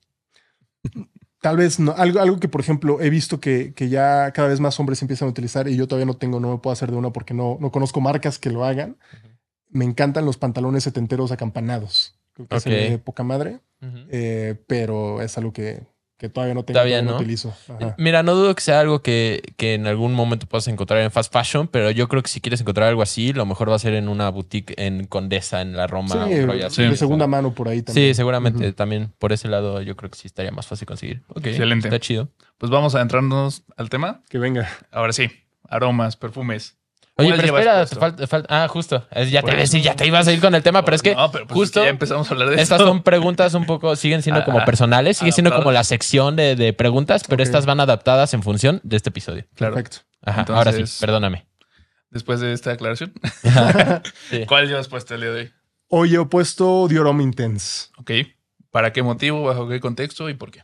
Tal 1.42 1.58
vez 1.58 1.80
no. 1.80 1.92
Algo, 1.92 2.20
algo 2.20 2.40
que, 2.40 2.48
por 2.48 2.62
ejemplo, 2.62 3.02
he 3.02 3.10
visto 3.10 3.40
que, 3.40 3.74
que 3.74 3.90
ya 3.90 4.32
cada 4.32 4.48
vez 4.48 4.60
más 4.60 4.80
hombres 4.80 5.02
empiezan 5.02 5.28
a 5.28 5.32
utilizar 5.32 5.68
y 5.68 5.76
yo 5.76 5.88
todavía 5.88 6.08
no 6.08 6.18
tengo, 6.18 6.40
no 6.40 6.52
me 6.52 6.58
puedo 6.58 6.74
hacer 6.74 6.90
de 6.90 6.98
una 6.98 7.12
porque 7.12 7.34
no, 7.34 7.58
no 7.62 7.72
conozco 7.72 8.02
marcas 8.02 8.40
que 8.40 8.50
lo 8.50 8.66
hagan. 8.66 8.98
Me 9.70 9.86
encantan 9.86 10.26
los 10.26 10.38
pantalones 10.38 10.84
setenteros 10.84 11.32
acampanados. 11.32 12.16
Creo 12.34 12.48
que 12.48 12.70
me 12.70 12.90
ve 12.90 12.98
poca 12.98 13.24
madre, 13.24 13.60
eh, 14.10 14.56
pero 14.68 15.22
es 15.22 15.38
algo 15.38 15.54
que, 15.54 15.84
que 16.18 16.30
todavía 16.30 16.54
no 16.54 16.64
tengo, 16.64 16.76
Todavía 16.76 17.02
no. 17.02 17.18
utilizo. 17.18 17.54
Ajá. 17.68 17.96
Mira, 17.98 18.24
no 18.24 18.36
dudo 18.36 18.56
que 18.56 18.62
sea 18.62 18.80
algo 18.80 19.02
que, 19.02 19.42
que 19.58 19.74
en 19.74 19.86
algún 19.86 20.14
momento 20.14 20.48
puedas 20.48 20.68
encontrar 20.70 21.02
en 21.02 21.12
fast 21.12 21.32
fashion, 21.34 21.68
pero 21.68 21.92
yo 21.92 22.08
creo 22.08 22.24
que 22.24 22.30
si 22.30 22.40
quieres 22.40 22.62
encontrar 22.62 22.88
algo 22.88 23.02
así, 23.02 23.34
lo 23.34 23.46
mejor 23.46 23.70
va 23.70 23.76
a 23.76 23.80
ser 23.80 23.94
en 23.96 24.08
una 24.08 24.30
boutique 24.30 24.74
en 24.78 25.08
Condesa, 25.08 25.62
en 25.62 25.76
la 25.76 25.88
Roma. 25.88 26.26
Sí, 26.28 26.62
así. 26.64 26.84
de 26.84 26.96
segunda 26.96 27.28
mano 27.28 27.54
por 27.54 27.68
ahí 27.68 27.82
también. 27.82 28.08
Sí, 28.08 28.14
seguramente 28.14 28.72
también 28.74 29.12
por 29.20 29.34
ese 29.34 29.50
lado 29.50 29.82
yo 29.82 29.96
creo 29.98 30.10
que 30.10 30.18
sí 30.18 30.28
estaría 30.28 30.52
más 30.52 30.68
fácil 30.68 30.88
conseguir. 30.88 31.24
Ok, 31.30 31.48
Excelente. 31.48 31.90
Está 31.90 32.00
chido. 32.00 32.30
Pues 32.58 32.70
vamos 32.72 32.96
a 32.96 33.02
entrarnos 33.02 33.64
al 33.76 33.90
tema. 33.90 34.22
Que 34.30 34.38
venga. 34.38 34.70
Ahora 34.92 35.12
sí, 35.12 35.30
aromas, 35.68 36.16
perfumes. 36.16 36.78
Oye, 37.18 37.30
¿Cuál 37.30 37.40
pero 37.42 37.58
espera, 37.58 37.88
falta, 37.88 38.16
te 38.18 38.28
falta- 38.28 38.64
Ah, 38.64 38.68
justo. 38.68 39.08
Ya 39.32 39.42
te 39.42 39.56
decir, 39.56 39.82
ya 39.82 39.96
te 39.96 40.06
ibas 40.06 40.28
a 40.28 40.34
ir 40.34 40.42
con 40.42 40.54
el 40.54 40.62
tema, 40.62 40.84
pero 40.84 40.96
es 40.96 41.02
que 41.02 41.16
No, 41.16 41.32
pero 41.32 41.48
pues 41.48 41.56
justo 41.58 41.80
es 41.80 41.84
que 41.84 41.88
ya 41.88 41.92
empezamos 41.92 42.30
a 42.30 42.34
hablar 42.34 42.50
de 42.50 42.56
estas 42.62 42.80
esto. 42.80 42.90
son 42.90 43.04
preguntas 43.04 43.54
un 43.54 43.66
poco, 43.66 43.96
siguen 43.96 44.22
siendo 44.22 44.44
como 44.44 44.60
Ah, 44.60 44.66
personales, 44.66 45.18
sigue 45.18 45.32
siendo 45.32 45.56
como 45.56 45.72
la 45.72 45.86
sección 45.86 46.36
de, 46.36 46.58
de 46.58 46.74
preguntas, 46.74 47.24
pero 47.28 47.42
estas 47.42 47.66
van 47.66 47.80
adaptadas 47.80 48.34
en 48.34 48.44
función 48.44 48.82
de 48.84 48.98
este 48.98 49.10
episodio. 49.12 49.46
Claro. 49.56 49.76
Perfecto. 49.76 50.06
Ajá, 50.24 50.42
Entonces- 50.42 50.68
ahora 50.76 50.86
sí, 50.88 50.98
perdóname. 51.00 51.48
Después 52.10 52.40
de 52.42 52.52
esta 52.52 52.72
aclaración, 52.72 53.14
Sí. 54.30 54.46
¿cuál 54.48 54.68
llevas 54.68 54.88
puesto 54.88 55.16
el 55.16 55.22
día 55.22 55.32
de 55.32 55.40
hoy? 55.42 55.52
Hoy 55.88 56.16
he 56.16 56.26
puesto 56.26 56.88
Diorama 56.88 57.24
Intense. 57.24 57.90
Ok. 57.98 58.12
¿Para 58.72 58.92
qué 58.92 59.04
motivo, 59.04 59.44
bajo 59.44 59.70
qué 59.70 59.80
contexto 59.80 60.30
y 60.30 60.34
por 60.34 60.52
qué? 60.52 60.62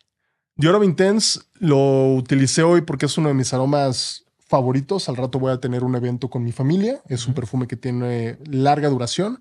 Diorama 0.55 0.83
Intense 0.83 1.39
lo 1.59 2.13
utilicé 2.15 2.63
hoy 2.63 2.81
porque 2.81 3.05
es 3.05 3.17
uno 3.17 3.29
de 3.29 3.33
mis 3.35 3.53
aromas 3.53 4.25
favoritos. 4.51 5.07
Al 5.09 5.15
rato 5.17 5.39
voy 5.39 5.51
a 5.53 5.59
tener 5.59 5.83
un 5.83 5.95
evento 5.95 6.29
con 6.29 6.43
mi 6.43 6.51
familia. 6.51 7.01
Es 7.07 7.25
un 7.27 7.33
perfume 7.33 7.65
que 7.67 7.77
tiene 7.77 8.37
larga 8.45 8.89
duración 8.89 9.39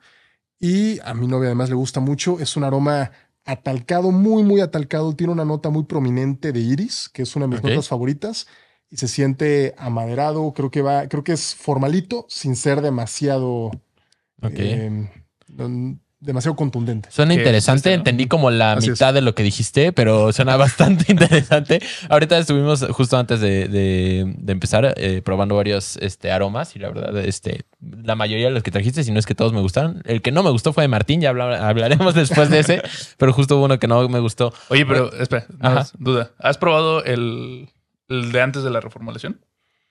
y 0.58 1.00
a 1.00 1.12
mi 1.14 1.26
novia 1.26 1.48
además 1.48 1.68
le 1.68 1.74
gusta 1.74 2.00
mucho. 2.00 2.38
Es 2.40 2.56
un 2.56 2.64
aroma 2.64 3.10
atalcado, 3.44 4.12
muy, 4.12 4.42
muy 4.44 4.60
atalcado. 4.60 5.14
Tiene 5.16 5.32
una 5.32 5.44
nota 5.44 5.68
muy 5.70 5.84
prominente 5.84 6.52
de 6.52 6.60
iris, 6.60 7.08
que 7.12 7.22
es 7.22 7.34
una 7.36 7.46
de 7.46 7.50
mis 7.52 7.62
notas 7.62 7.88
favoritas. 7.88 8.46
y 8.92 8.96
se 8.96 9.06
siente 9.08 9.74
amaderado. 9.78 10.52
Creo 10.52 10.70
que 10.70 10.82
va, 10.82 11.06
creo 11.08 11.22
que 11.22 11.32
es 11.32 11.54
formalito 11.54 12.26
sin 12.28 12.56
ser 12.56 12.80
demasiado, 12.80 13.66
Ok. 14.42 14.52
eh, 14.58 14.90
mm, 15.48 15.92
demasiado 16.20 16.54
contundente. 16.54 17.08
Suena 17.10 17.32
interesante, 17.34 17.88
¿no? 17.90 17.94
entendí 17.96 18.26
como 18.26 18.50
la 18.50 18.74
Así 18.74 18.90
mitad 18.90 19.14
de 19.14 19.22
lo 19.22 19.34
que 19.34 19.42
dijiste, 19.42 19.92
pero 19.92 20.32
suena 20.32 20.56
bastante 20.58 21.10
interesante. 21.10 21.80
Ahorita 22.10 22.36
estuvimos 22.38 22.84
justo 22.90 23.16
antes 23.16 23.40
de, 23.40 23.68
de- 23.68 24.34
de 24.36 24.52
empezar 24.52 24.92
eh, 24.96 25.22
probando 25.24 25.56
varios 25.56 25.96
este, 25.96 26.30
aromas 26.30 26.76
y 26.76 26.78
la 26.78 26.88
verdad, 26.90 27.16
este, 27.24 27.62
la 27.80 28.14
mayoría 28.16 28.46
de 28.48 28.52
los 28.52 28.62
que 28.62 28.70
trajiste, 28.70 29.02
si 29.02 29.12
no 29.12 29.18
es 29.18 29.24
que 29.26 29.34
todos 29.34 29.52
me 29.52 29.60
gustaron. 29.60 30.02
El 30.04 30.20
que 30.22 30.30
no 30.32 30.42
me 30.42 30.50
gustó 30.50 30.72
fue 30.72 30.84
de 30.84 30.88
Martín, 30.88 31.20
ya 31.22 31.30
habla- 31.30 31.66
hablaremos 31.68 32.14
después 32.14 32.50
de 32.50 32.58
ese, 32.60 32.82
pero 33.16 33.32
justo 33.32 33.56
hubo 33.56 33.64
uno 33.64 33.78
que 33.78 33.88
no 33.88 34.06
me 34.08 34.20
gustó. 34.20 34.52
Oye, 34.68 34.84
pero 34.84 35.12
espera, 35.14 35.46
no, 35.58 35.82
duda. 35.98 36.32
¿Has 36.38 36.58
probado 36.58 37.02
el, 37.04 37.70
el 38.08 38.30
de 38.32 38.40
antes 38.42 38.62
de 38.62 38.70
la 38.70 38.80
reformulación? 38.80 39.40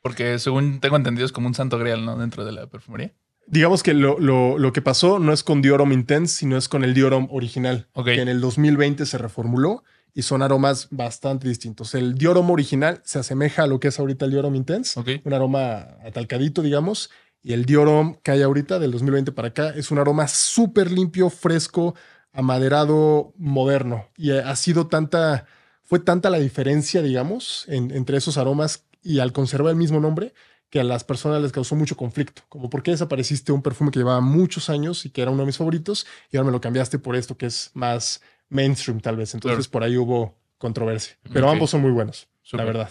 Porque 0.01 0.39
según 0.39 0.79
tengo 0.79 0.95
entendido 0.95 1.25
es 1.25 1.31
como 1.31 1.47
un 1.47 1.53
santo 1.55 1.77
grial, 1.79 2.05
¿no? 2.05 2.15
Dentro 2.17 2.45
de 2.45 2.51
la 2.53 2.67
perfumería. 2.67 3.11
Digamos 3.51 3.81
que 3.83 3.93
lo, 3.93 4.19
lo- 4.19 4.57
lo 4.57 4.71
que 4.73 4.81
pasó 4.81 5.17
no 5.19 5.33
es 5.33 5.43
con 5.43 5.61
Diorom 5.61 5.91
Intense, 5.91 6.35
sino 6.37 6.55
es 6.57 6.69
con 6.69 6.83
el 6.83 6.93
Diorom 6.93 7.27
original, 7.31 7.87
que 8.15 8.21
en 8.21 8.27
el 8.27 8.41
2020 8.41 9.05
se 9.05 9.17
reformuló 9.17 9.83
y 10.13 10.21
son 10.23 10.41
aromas 10.41 10.87
bastante 10.91 11.47
distintos. 11.47 11.95
El 11.95 12.15
Diorom 12.15 12.49
original 12.51 13.01
se 13.03 13.19
asemeja 13.19 13.63
a 13.63 13.67
lo 13.67 13.79
que 13.79 13.87
es 13.89 13.99
ahorita 13.99 14.25
el 14.25 14.31
Diorom 14.31 14.55
Intense, 14.55 14.99
un 15.23 15.33
aroma 15.33 15.97
atalcadito, 16.05 16.61
digamos, 16.61 17.09
y 17.41 17.53
el 17.53 17.65
Diorom 17.65 18.15
que 18.21 18.31
hay 18.31 18.41
ahorita 18.41 18.79
del 18.79 18.91
2020 18.91 19.31
para 19.31 19.47
acá 19.49 19.69
es 19.69 19.91
un 19.91 19.97
aroma 19.99 20.27
súper 20.27 20.91
limpio, 20.91 21.29
fresco, 21.29 21.95
amaderado, 22.33 23.33
moderno. 23.37 24.07
Y 24.17 24.31
ha 24.31 24.55
sido 24.55 24.87
tanta, 24.87 25.45
fue 25.83 25.99
tanta 25.99 26.29
la 26.29 26.39
diferencia, 26.39 27.01
digamos, 27.01 27.65
en- 27.67 27.91
entre 27.91 28.17
esos 28.17 28.37
aromas 28.37 28.85
y 29.01 29.19
al 29.19 29.31
conservar 29.31 29.71
el 29.71 29.77
mismo 29.77 29.99
nombre 29.99 30.33
que 30.69 30.79
a 30.79 30.83
las 30.83 31.03
personas 31.03 31.41
les 31.41 31.51
causó 31.51 31.75
mucho 31.75 31.95
conflicto. 31.97 32.43
Como, 32.49 32.69
¿por 32.69 32.83
qué 32.83 32.91
desapareciste 32.91 33.51
un 33.51 33.61
perfume 33.61 33.91
que 33.91 33.99
llevaba 33.99 34.21
muchos 34.21 34.69
años 34.69 35.05
y 35.05 35.09
que 35.09 35.21
era 35.21 35.31
uno 35.31 35.41
de 35.41 35.47
mis 35.47 35.57
favoritos 35.57 36.05
y 36.31 36.37
ahora 36.37 36.47
me 36.47 36.51
lo 36.51 36.61
cambiaste 36.61 36.99
por 36.99 37.15
esto 37.15 37.37
que 37.37 37.47
es 37.47 37.71
más 37.73 38.21
mainstream 38.49 38.99
tal 38.99 39.15
vez? 39.17 39.33
Entonces 39.33 39.67
Claro. 39.67 39.71
por 39.71 39.83
ahí 39.83 39.97
hubo 39.97 40.35
controversia. 40.57 41.17
Pero 41.33 41.49
ambos 41.49 41.69
son 41.71 41.81
muy 41.81 41.91
buenos, 41.91 42.27
la 42.51 42.63
verdad. 42.65 42.89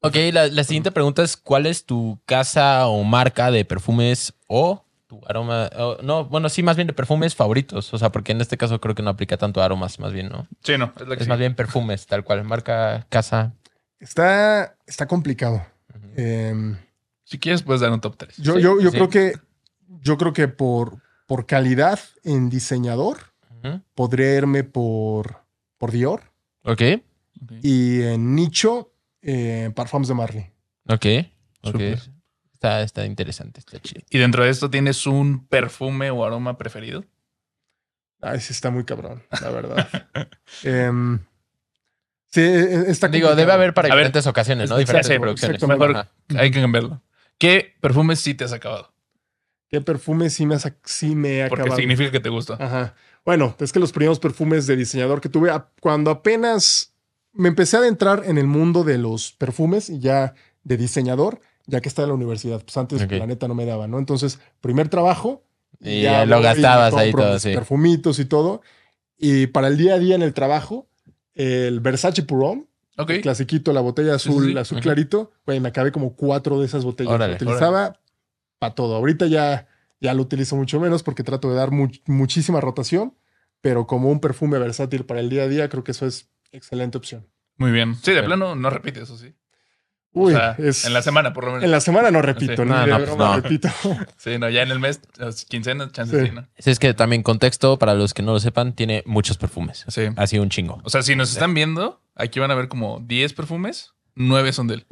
Ok, 0.00 0.16
la, 0.32 0.48
la 0.48 0.64
siguiente 0.64 0.92
pregunta 0.92 1.22
es: 1.22 1.36
¿Cuál 1.36 1.64
es 1.64 1.84
tu 1.86 2.18
casa 2.26 2.86
o 2.88 3.02
marca 3.04 3.50
de 3.50 3.64
perfumes 3.64 4.34
o 4.46 4.84
tu 5.06 5.18
aroma? 5.26 5.70
o- 5.78 5.96
no, 6.02 6.26
bueno, 6.26 6.50
sí, 6.50 6.62
más 6.62 6.76
bien 6.76 6.88
de 6.88 6.92
perfumes 6.92 7.34
favoritos. 7.34 7.94
O 7.94 7.98
sea, 7.98 8.12
porque 8.12 8.32
en 8.32 8.42
este 8.42 8.58
caso 8.58 8.80
creo 8.82 8.94
que 8.94 9.02
no 9.02 9.08
aplica 9.08 9.38
tanto 9.38 9.62
aromas, 9.62 9.98
más 9.98 10.12
bien, 10.12 10.28
¿no? 10.28 10.46
Sí, 10.62 10.76
no, 10.76 10.92
es 10.94 11.08
la 11.08 11.14
que 11.16 11.22
Es 11.22 11.24
sí. 11.24 11.28
más 11.30 11.38
bien 11.38 11.54
perfumes, 11.54 12.06
tal 12.06 12.22
cual. 12.22 12.44
Marca, 12.44 13.06
casa. 13.08 13.54
Está, 13.98 14.76
está 14.86 15.06
complicado. 15.06 15.64
Em, 16.16 16.76
Si 17.28 17.38
quieres, 17.38 17.62
puedes 17.62 17.82
dar 17.82 17.92
un 17.92 18.00
top 18.00 18.16
3. 18.16 18.36
yo 18.38 18.54
Sí, 18.54 18.62
yo, 18.62 18.80
yo 18.80 18.90
sí. 18.90 18.96
creo 18.96 19.08
que 19.10 19.34
yo 20.00 20.16
creo 20.16 20.32
que 20.32 20.48
por, 20.48 21.02
por 21.26 21.44
calidad 21.44 22.00
en 22.24 22.48
diseñador 22.48 23.18
Ujú. 23.62 23.82
podría 23.94 24.34
irme 24.34 24.64
por, 24.64 25.42
por 25.76 25.92
Dior 25.92 26.22
Ok, 26.64 26.80
y 27.62 28.00
en 28.02 28.34
nicho 28.34 28.92
eh, 29.20 29.70
Parfums 29.74 30.08
de 30.08 30.14
Marley. 30.14 30.46
ok, 30.88 31.06
ok. 31.62 31.72
Súper. 31.72 31.98
Está, 32.54 32.80
está 32.82 33.04
interesante, 33.04 33.60
está 33.60 33.78
chido. 33.78 34.00
¿Y 34.10 34.18
dentro 34.18 34.42
de 34.42 34.50
esto 34.50 34.70
tienes 34.70 35.06
un 35.06 35.46
perfume 35.46 36.10
o 36.10 36.24
aroma 36.24 36.56
preferido? 36.56 37.04
Ay, 38.22 38.40
sí 38.40 38.52
está 38.54 38.70
muy 38.70 38.84
cabrón, 38.84 39.22
la 39.42 39.50
verdad. 39.50 39.86
Em, 40.64 41.18
sí, 42.30 42.40
e- 42.40 42.90
está 42.90 43.06
Digo, 43.08 43.28
complicado. 43.28 43.36
debe 43.36 43.52
haber 43.52 43.74
para 43.74 43.86
A 43.88 43.94
ver, 43.94 44.04
diferentes 44.06 44.26
ocasiones, 44.26 44.70
¿no? 44.70 44.78
exacto, 44.80 44.96
Diferentes 45.08 45.20
producciones. 45.20 45.54
exactamente. 45.62 45.86
Mejor 45.86 46.08
Ajá. 46.30 46.40
hay 46.42 46.50
que 46.50 46.60
cambiarlo. 46.60 47.02
¿Qué 47.38 47.74
perfumes 47.80 48.20
sí 48.20 48.34
te 48.34 48.44
has 48.44 48.52
acabado? 48.52 48.92
¿Qué 49.68 49.80
perfume 49.80 50.30
sí 50.30 50.46
me, 50.46 50.54
ha 50.54 50.58
sac- 50.58 50.76
sí 50.84 51.14
me 51.14 51.46
Porque 51.48 51.62
acabado? 51.62 51.76
significa 51.80 52.10
que 52.10 52.20
te 52.20 52.28
gusta. 52.30 52.54
Ajá. 52.54 52.94
Bueno, 53.24 53.54
es 53.60 53.72
que 53.72 53.78
los 53.80 53.92
primeros 53.92 54.18
perfumes 54.18 54.66
de 54.66 54.76
diseñador 54.76 55.20
que 55.20 55.28
tuve, 55.28 55.50
cuando 55.80 56.10
apenas 56.10 56.94
me 57.32 57.48
empecé 57.48 57.76
a 57.76 57.80
adentrar 57.80 58.22
en 58.24 58.38
el 58.38 58.46
mundo 58.46 58.82
de 58.84 58.96
los 58.98 59.32
perfumes 59.32 59.90
y 59.90 59.98
ya 60.00 60.34
de 60.64 60.76
diseñador, 60.78 61.40
ya 61.66 61.80
que 61.82 61.88
estaba 61.88 62.04
en 62.04 62.10
la 62.10 62.14
universidad, 62.14 62.62
pues 62.64 62.76
antes 62.78 63.02
Ok. 63.02 63.12
la 63.12 63.26
neta 63.26 63.46
no 63.46 63.54
me 63.54 63.66
daba, 63.66 63.86
¿no? 63.86 63.98
Entonces, 63.98 64.40
primer 64.60 64.88
trabajo. 64.88 65.44
Y 65.80 66.00
ya 66.02 66.24
lo 66.24 66.40
gastabas 66.40 66.94
ahí 66.94 67.12
todo, 67.12 67.38
sí. 67.38 67.52
Perfumitos 67.52 68.18
y 68.18 68.24
todo. 68.24 68.62
Y 69.18 69.48
para 69.48 69.68
el 69.68 69.76
día 69.76 69.94
a 69.94 69.98
día 69.98 70.14
en 70.14 70.22
el 70.22 70.32
trabajo, 70.32 70.88
el 71.34 71.80
Versace 71.80 72.22
Purón, 72.22 72.67
El 73.16 73.20
clasiquito, 73.22 73.72
la 73.72 73.80
botella 73.80 74.14
azul, 74.16 74.44
sí, 74.46 74.52
sí. 74.52 74.58
azul 74.58 74.80
clarito, 74.80 75.30
güey, 75.46 75.60
me 75.60 75.68
acabé 75.68 75.92
como 75.92 76.14
cuatro 76.16 76.58
de 76.58 76.66
esas 76.66 76.84
botellas. 76.84 77.12
Órale, 77.14 77.32
lo 77.32 77.36
utilizaba 77.36 78.00
para 78.58 78.74
todo. 78.74 78.96
Ahorita 78.96 79.26
ya, 79.26 79.68
ya 80.00 80.14
lo 80.14 80.22
utilizo 80.22 80.56
mucho 80.56 80.80
menos 80.80 81.02
porque 81.02 81.22
trato 81.22 81.48
de 81.48 81.56
dar 81.56 81.70
much- 81.70 82.02
muchísima 82.06 82.60
rotación, 82.60 83.14
pero 83.60 83.86
como 83.86 84.10
un 84.10 84.20
perfume 84.20 84.58
versátil 84.58 85.04
para 85.04 85.20
el 85.20 85.28
día 85.30 85.44
a 85.44 85.48
día, 85.48 85.68
creo 85.68 85.84
que 85.84 85.92
eso 85.92 86.06
es 86.06 86.28
excelente 86.50 86.98
opción. 86.98 87.26
Muy 87.56 87.70
bien. 87.70 87.94
Sí, 88.02 88.12
de 88.12 88.22
plano 88.22 88.54
no 88.56 88.70
repites 88.70 89.04
eso, 89.04 89.16
sí. 89.16 89.34
Uy, 90.18 90.34
o 90.34 90.36
sea, 90.36 90.56
es- 90.58 90.84
en 90.84 90.92
la 90.92 91.02
semana 91.02 91.32
por 91.32 91.44
lo 91.44 91.50
menos. 91.52 91.64
En 91.64 91.70
la 91.70 91.80
semana 91.80 92.10
no 92.10 92.20
repito, 92.22 92.62
Sí. 92.62 92.68
No, 92.68 92.86
no, 92.86 92.96
pues 92.96 93.06
broma 93.08 93.36
no. 93.36 93.42
repito. 93.42 93.68
Sí, 94.16 94.38
no, 94.38 94.48
ya 94.50 94.62
en 94.62 94.70
el 94.70 94.78
mes, 94.80 95.00
las 95.16 95.44
quincenas, 95.44 95.92
chances 95.92 96.20
Sí. 96.20 96.26
sí, 96.28 96.32
¿no? 96.34 96.42
Sí, 96.58 96.70
Es 96.70 96.78
que 96.78 96.94
también 96.94 97.22
contexto, 97.22 97.78
para 97.78 97.94
los 97.94 98.14
que 98.14 98.22
no 98.22 98.32
lo 98.32 98.40
sepan, 98.40 98.72
tiene 98.74 99.02
muchos 99.06 99.36
perfumes. 99.38 99.84
Sí. 99.88 100.02
Así 100.16 100.38
un 100.38 100.48
chingo. 100.50 100.80
O 100.84 100.90
sea, 100.90 101.02
si 101.02 101.14
nos 101.16 101.30
están 101.32 101.54
viendo, 101.54 102.00
aquí 102.14 102.40
van 102.40 102.50
a 102.50 102.54
ver 102.54 102.68
como 102.68 103.00
10 103.00 103.32
perfumes, 103.32 103.92
9 104.14 104.52
son 104.52 104.66
de 104.68 104.74
él. 104.74 104.86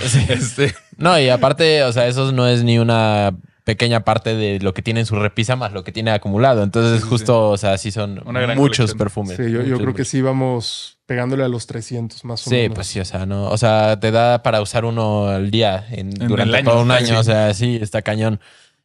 Sí. 0.00 0.18
Este, 0.28 0.74
No, 0.96 1.18
y 1.20 1.28
aparte, 1.28 1.84
o 1.84 1.92
sea, 1.92 2.06
eso 2.08 2.32
no 2.32 2.48
es 2.48 2.64
ni 2.64 2.78
una 2.78 3.32
pequeña 3.64 4.04
parte 4.04 4.34
de 4.36 4.60
lo 4.60 4.74
que 4.74 4.82
tiene 4.82 5.00
en 5.00 5.06
su 5.06 5.16
repisa 5.16 5.56
más 5.56 5.72
lo 5.72 5.84
que 5.84 5.92
tiene 5.92 6.10
acumulado. 6.12 6.62
Entonces, 6.62 7.02
Sí, 7.02 7.08
sí, 7.08 7.08
justo, 7.08 7.50
o 7.50 7.56
sea, 7.56 7.78
sí 7.78 7.90
son 7.90 8.22
Una 8.26 8.40
gran 8.40 8.56
muchos 8.58 8.94
colección. 8.94 8.98
perfumes. 8.98 9.36
Sí, 9.36 9.44
yo, 9.50 9.62
yo 9.64 9.78
Muchos, 9.78 9.80
creo 9.80 9.94
que 9.94 10.04
sí 10.04 10.20
vamos 10.22 10.98
pegándole 11.06 11.44
a 11.44 11.48
los 11.48 11.66
300 11.66 12.24
más 12.24 12.46
o 12.46 12.50
Sí, 12.50 12.56
menos. 12.56 12.74
pues 12.76 12.86
sí, 12.88 13.00
o 13.00 13.04
sea, 13.04 13.26
no, 13.26 13.48
o 13.50 13.56
sea, 13.58 13.98
te 14.00 14.10
da 14.10 14.42
para 14.42 14.60
usar 14.62 14.84
uno 14.84 15.28
al 15.28 15.50
día 15.50 15.86
en, 15.90 16.20
En 16.20 16.28
durante 16.28 16.58
el 16.58 16.66
año, 16.66 16.70
todo 16.70 16.82
un 16.82 16.90
sí. 16.90 16.92
año, 16.92 17.18
o 17.20 17.24
sea, 17.24 17.52
sí, 17.54 17.78
está 17.80 18.02
cañón. 18.02 18.40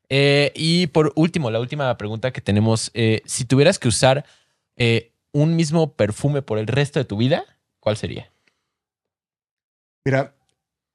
Eh, 0.10 0.52
y 0.56 0.88
por 0.88 1.14
último, 1.16 1.52
la 1.52 1.60
última 1.60 1.96
pregunta 1.98 2.32
que 2.32 2.42
tenemos, 2.42 2.90
eh, 2.94 3.22
si 3.26 3.46
tuvieras 3.46 3.80
que 3.80 3.88
usar 3.90 4.26
eh, 4.78 5.12
un 5.34 5.56
mismo 5.56 5.94
perfume 5.94 6.42
por 6.42 6.58
el 6.58 6.68
resto 6.68 7.00
de 7.00 7.06
tu 7.06 7.18
vida, 7.18 7.44
¿cuál 7.80 7.98
sería? 7.98 8.32
Mira, 10.06 10.34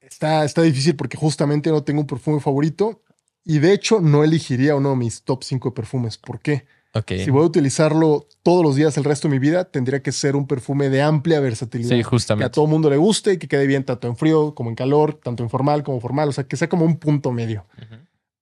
está, 0.01 0.44
está 0.44 0.62
difícil 0.62 0.97
porque 0.97 1.16
justamente 1.16 1.70
no 1.70 1.85
tengo 1.85 2.01
un 2.01 2.07
perfume 2.07 2.40
favorito 2.40 3.03
y 3.44 3.59
de 3.59 3.72
hecho 3.72 4.00
no 4.00 4.24
elegiría 4.24 4.74
uno 4.76 4.90
de 4.90 4.96
mis 4.96 5.22
top 5.22 5.42
5 5.44 5.70
de 5.70 5.74
perfumes. 5.74 6.18
¿Por 6.18 6.40
qué? 6.40 6.66
Ok. 6.94 7.12
Si 7.24 7.30
voy 7.30 7.42
a 7.42 7.46
utilizarlo 7.46 8.28
todos 8.44 8.62
los 8.62 8.76
días 8.76 8.96
el 8.96 9.04
resto 9.04 9.26
de 9.28 9.33
mi 9.33 9.38
vida, 9.40 9.64
tendría 9.64 10.00
que 10.02 10.12
ser 10.12 10.37
un 10.37 10.46
perfume 10.46 10.88
de 10.90 11.02
amplia 11.02 11.40
versatilidad. 11.40 11.88
Sí, 11.90 11.96
que 11.96 12.02
a 12.02 12.04
justamente. 12.04 12.50
todo 12.50 12.66
mundo 12.68 12.88
le 12.88 12.96
guste 12.96 13.33
y 13.33 13.38
que 13.38 13.48
quede 13.48 13.66
bien 13.66 13.85
tanto 13.85 14.07
en 14.07 14.16
frío 14.16 14.54
como 14.54 14.70
en 14.70 14.76
calor, 14.76 15.14
tanto 15.22 15.42
en 15.42 15.50
formal 15.50 15.83
como 15.83 16.00
formal, 16.00 16.28
o 16.28 16.33
sea, 16.33 16.44
que 16.44 16.57
sea 16.57 16.68
como 16.68 16.85
un 16.85 16.96
punto 16.98 17.33
medio. 17.33 17.66
Ujú. 17.78 17.96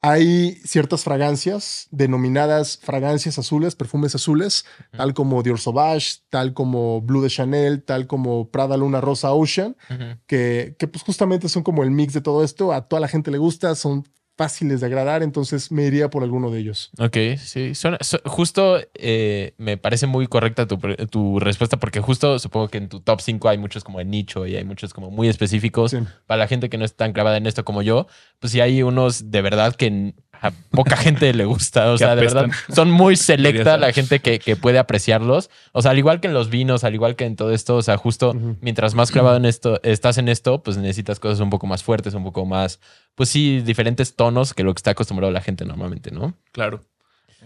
Hay 0.05 0.57
ciertas 0.65 1.05
fragancias 1.05 1.87
denominadas 1.93 2.77
fragancias 2.83 3.39
azules, 3.39 3.77
perfumes 3.77 4.15
azules, 4.17 4.65
Ujú. 4.89 4.97
tal 4.99 5.15
como 5.15 5.43
Dior 5.45 5.61
Sauvage, 5.61 6.17
tal 6.29 6.53
como 6.55 7.01
Blue 7.01 7.23
de 7.23 7.31
Chanel, 7.31 7.83
tal 7.85 8.09
como 8.09 8.51
Prada 8.51 8.77
Luna 8.77 9.01
Rosa 9.01 9.33
Ocean, 9.33 9.77
Ujú. 9.89 10.19
que, 10.27 10.75
que 10.79 10.89
pues 10.89 11.05
justamente 11.05 11.49
son 11.49 11.63
como 11.63 11.85
el 11.85 11.93
mix 11.93 12.13
de 12.15 12.21
todo 12.21 12.43
esto. 12.45 12.73
A 12.73 12.89
toda 12.89 12.99
la 13.01 13.09
gente 13.09 13.31
le 13.31 13.39
gusta, 13.39 13.75
son 13.77 14.07
fáciles 14.37 14.81
de 14.81 14.87
agradar, 14.87 15.23
entonces 15.23 15.71
me 15.71 15.85
iría 15.85 16.11
por 16.11 16.23
alguno 16.23 16.51
de 16.51 16.61
ellos. 16.61 16.91
Ok, 16.99 17.17
sí. 17.39 17.75
Suena- 17.75 17.99
justo 18.25 18.79
eh, 18.95 19.55
me 19.59 19.77
parece 19.77 20.07
muy 20.07 20.27
correcta 20.27 20.67
tu, 20.67 20.79
tu 21.11 21.39
respuesta 21.39 21.77
porque 21.79 22.01
justo 22.01 22.39
supongo 22.39 22.69
que 22.69 22.79
en 22.79 22.89
tu 22.89 23.01
top 23.01 23.21
5 23.21 23.49
hay 23.49 23.59
muchos 23.59 23.85
como 23.85 23.99
de 23.99 24.05
nicho 24.05 24.47
y 24.47 24.57
hay 24.57 24.65
muchos 24.65 24.95
como 24.95 25.11
muy 25.11 25.29
específicos. 25.29 25.91
Sí. 25.93 25.99
Para 26.27 26.39
la 26.39 26.49
gente 26.49 26.69
que 26.71 26.79
no 26.79 26.85
es 26.85 26.95
tan 26.97 27.13
clavada 27.13 27.37
en 27.37 27.47
esto 27.47 27.65
como 27.65 27.83
yo, 27.83 28.07
pues 28.39 28.53
sí 28.53 28.61
hay 28.61 28.83
unos 28.83 29.31
de 29.31 29.43
verdad 29.43 29.75
que 29.77 30.15
a 30.43 30.51
poca 30.51 30.97
gente 30.97 31.33
le 31.33 31.45
gusta. 31.45 31.91
O 31.93 31.97
sea, 31.99 32.15
de 32.17 32.23
verdad, 32.23 32.51
son 32.75 32.91
muy 32.91 33.17
selecta 33.17 33.77
la 33.79 33.93
gente 33.93 34.19
que, 34.19 34.39
que 34.41 34.57
puede 34.57 34.79
apreciarlos. 34.79 35.49
O 35.73 35.81
sea, 35.83 35.93
al 35.93 35.99
igual 35.99 36.21
que 36.21 36.27
en 36.27 36.35
los 36.35 36.51
vinos, 36.51 36.83
al 36.85 36.95
igual 36.95 37.15
que 37.17 37.25
en 37.25 37.37
todo 37.37 37.53
esto, 37.53 37.77
o 37.77 37.83
sea, 37.83 37.97
justo 37.97 38.35
mientras 38.61 38.95
más 38.95 39.11
clavado 39.13 39.37
en 39.37 39.45
esto, 39.45 39.81
estás 39.85 40.19
en 40.19 40.29
esto, 40.29 40.63
pues 40.63 40.77
necesitas 40.77 41.21
cosas 41.21 41.41
un 41.41 41.49
poco 41.51 41.67
más 41.67 41.83
fuertes, 41.85 42.13
un 42.15 42.25
poco 42.25 42.45
más, 42.45 42.81
pues 43.15 43.29
sí, 43.29 43.61
diferentes 43.61 44.17
tonos 44.17 44.53
que 44.53 44.65
lo 44.65 44.75
que 44.75 44.79
está 44.81 44.91
acostumbrado 44.91 45.33
la 45.33 45.41
gente 45.41 45.65
normalmente, 45.65 46.11
¿no? 46.11 46.35
claro. 46.51 46.85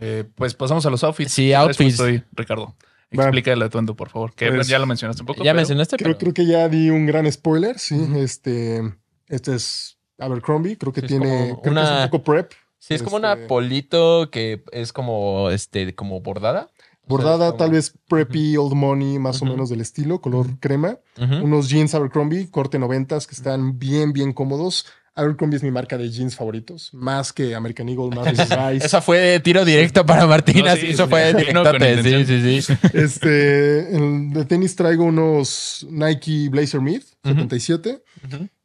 Eh, 0.00 0.24
pues 0.34 0.52
pasamos 0.54 0.84
a 0.84 0.90
los 0.90 1.02
outfits. 1.04 1.32
Sí, 1.32 1.54
outfits. 1.54 1.92
Estoy, 1.92 2.22
Ricardo. 2.32 2.74
Explica 3.10 3.52
el 3.52 3.62
atuendo, 3.62 3.94
por 3.94 4.10
favor. 4.10 4.34
Que 4.34 4.50
Pues, 4.52 4.68
ya 4.68 4.78
lo 4.78 4.84
mencionaste 4.86 5.22
un 5.22 5.26
poco. 5.26 5.38
ya 5.38 5.52
pero- 5.52 5.56
mencionaste, 5.56 5.96
Creo, 5.96 6.08
pero- 6.08 6.18
creo 6.18 6.34
que 6.34 6.44
ya 6.52 6.68
di 6.68 6.90
un 6.90 7.06
gran 7.06 7.30
spoiler, 7.32 7.78
sí. 7.78 7.96
Este, 8.16 8.82
este 9.28 9.54
es 9.54 9.96
Abercrombie, 10.18 10.76
creo 10.76 10.92
que 10.92 11.00
Sí, 11.02 11.06
tiene, 11.06 11.56
creo 11.62 11.74
que 11.74 11.80
es 11.82 11.88
un 11.90 12.10
poco 12.10 12.24
prep. 12.24 12.52
Sí, 12.86 12.94
es 12.94 13.02
como 13.02 13.16
Este- 13.16 13.26
una 13.26 13.46
polito 13.48 14.30
que 14.30 14.62
es 14.72 14.92
como, 14.92 15.50
este, 15.50 15.94
como 15.94 16.20
bordada. 16.20 16.68
Bordada, 17.08 17.56
tal 17.56 17.70
vez 17.70 17.94
preppy, 18.08 18.56
old 18.56 18.74
money, 18.74 19.18
más 19.20 19.40
o 19.40 19.44
menos 19.44 19.68
del 19.70 19.80
estilo, 19.80 20.20
color 20.20 20.58
crema. 20.60 20.98
Unos 21.42 21.68
jeans 21.68 21.94
Abercrombie, 21.94 22.50
corte 22.50 22.78
90 22.78 23.18
que 23.20 23.34
están 23.34 23.78
bien, 23.78 24.12
bien 24.12 24.32
cómodos. 24.32 24.86
Abercrombie 25.14 25.56
es 25.56 25.62
mi 25.62 25.70
marca 25.70 25.96
de 25.96 26.10
jeans 26.10 26.36
favoritos, 26.36 26.90
más 26.92 27.32
que 27.32 27.54
American 27.54 27.88
Eagle, 27.88 28.14
más 28.14 28.26
que 28.26 28.32
Levi's. 28.54 28.84
Esa 28.84 29.00
fue 29.00 29.40
tiro 29.40 29.64
directo 29.64 30.04
para 30.04 30.26
Martín, 30.26 30.64
No, 30.64 30.70
así, 30.70 30.80
sí, 30.82 30.86
eso 30.92 31.04
sí. 31.04 31.10
fue 31.10 31.32
No, 31.54 31.62
con 31.64 31.78
directote, 31.78 32.24
sí, 32.26 32.60
sí, 32.60 32.62
sí. 32.62 32.72
Este, 32.92 33.96
en- 33.96 34.32
de 34.32 34.44
tenis 34.44 34.76
traigo 34.76 35.04
unos 35.04 35.86
Nike 35.88 36.48
Blazer 36.50 36.80
Mid 36.80 37.02
Ujú. 37.24 37.34
77 37.34 38.02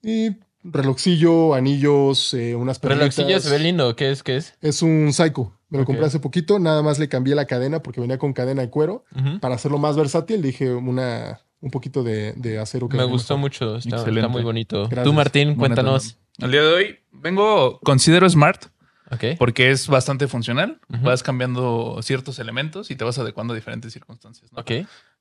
y 0.04 0.32
relojcillo, 0.64 1.54
anillos, 1.54 2.34
eh, 2.34 2.56
unas 2.56 2.80
perlitas. 2.80 3.16
Relojillo 3.18 3.40
se 3.40 3.50
ve 3.50 3.60
lindo, 3.60 3.96
¿qué 3.96 4.12
es? 4.12 4.24
¿Qué 4.24 4.38
es? 4.38 4.56
Es 4.62 4.82
un 4.82 5.12
Psycho. 5.14 5.54
Me 5.70 5.78
lo 5.80 5.86
compré 5.86 6.06
hace 6.06 6.20
poquito. 6.20 6.60
Nada 6.60 6.82
más 6.84 7.00
le 7.00 7.08
cambié 7.08 7.34
la 7.34 7.46
cadena 7.46 7.82
porque 7.82 8.02
venía 8.02 8.18
con 8.18 8.34
cadena 8.34 8.62
de 8.62 8.70
cuero. 8.70 9.06
Para 9.40 9.56
hacerlo 9.56 9.78
más 9.78 9.96
versátil, 9.96 10.42
dije 10.42 10.74
una, 10.74 11.40
un 11.62 11.72
poquito 11.72 12.04
de, 12.04 12.34
de 12.34 12.60
acero. 12.60 12.90
que 12.90 12.98
Me 12.98 13.04
venía 13.04 13.14
gustó 13.14 13.36
mejor. 13.36 13.42
mucho, 13.50 13.76
está, 13.78 13.90
Excelente. 13.96 14.20
está 14.20 14.28
muy 14.28 14.44
bonito. 14.44 14.84
Gracias. 14.90 15.04
Tú, 15.06 15.14
Martín, 15.14 15.56
cuéntanos. 15.56 16.18
Al 16.42 16.52
día 16.52 16.62
de 16.62 16.68
hoy 16.74 17.00
vengo, 17.12 17.80
considero 17.82 18.30
smart 18.30 18.66
Ok. 19.12 19.38
porque 19.40 19.72
es 19.72 19.88
bastante 19.88 20.28
funcional. 20.28 20.80
Vas 20.90 21.24
cambiando 21.24 22.00
ciertos 22.02 22.40
elementos 22.40 22.92
y 22.92 22.96
te 22.98 23.06
vas 23.06 23.18
adecuando 23.18 23.54
a 23.54 23.56
diferentes 23.56 23.94
circunstancias. 23.94 24.52
¿no? 24.52 24.60
Ok. 24.62 24.72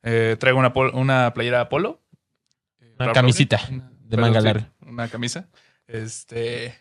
Eh, 0.03 0.37
traigo 0.40 0.59
una, 0.59 0.72
pol- 0.72 0.90
una 0.94 1.33
playera 1.33 1.61
Apolo. 1.61 2.00
Una 2.98 3.12
camisita 3.12 3.61
una- 3.70 3.90
de 4.03 4.16
manga 4.16 4.40
sí, 4.40 4.46
larga. 4.46 4.72
Una 5.00 5.08
camisa. 5.08 5.48
Este. 5.86 6.74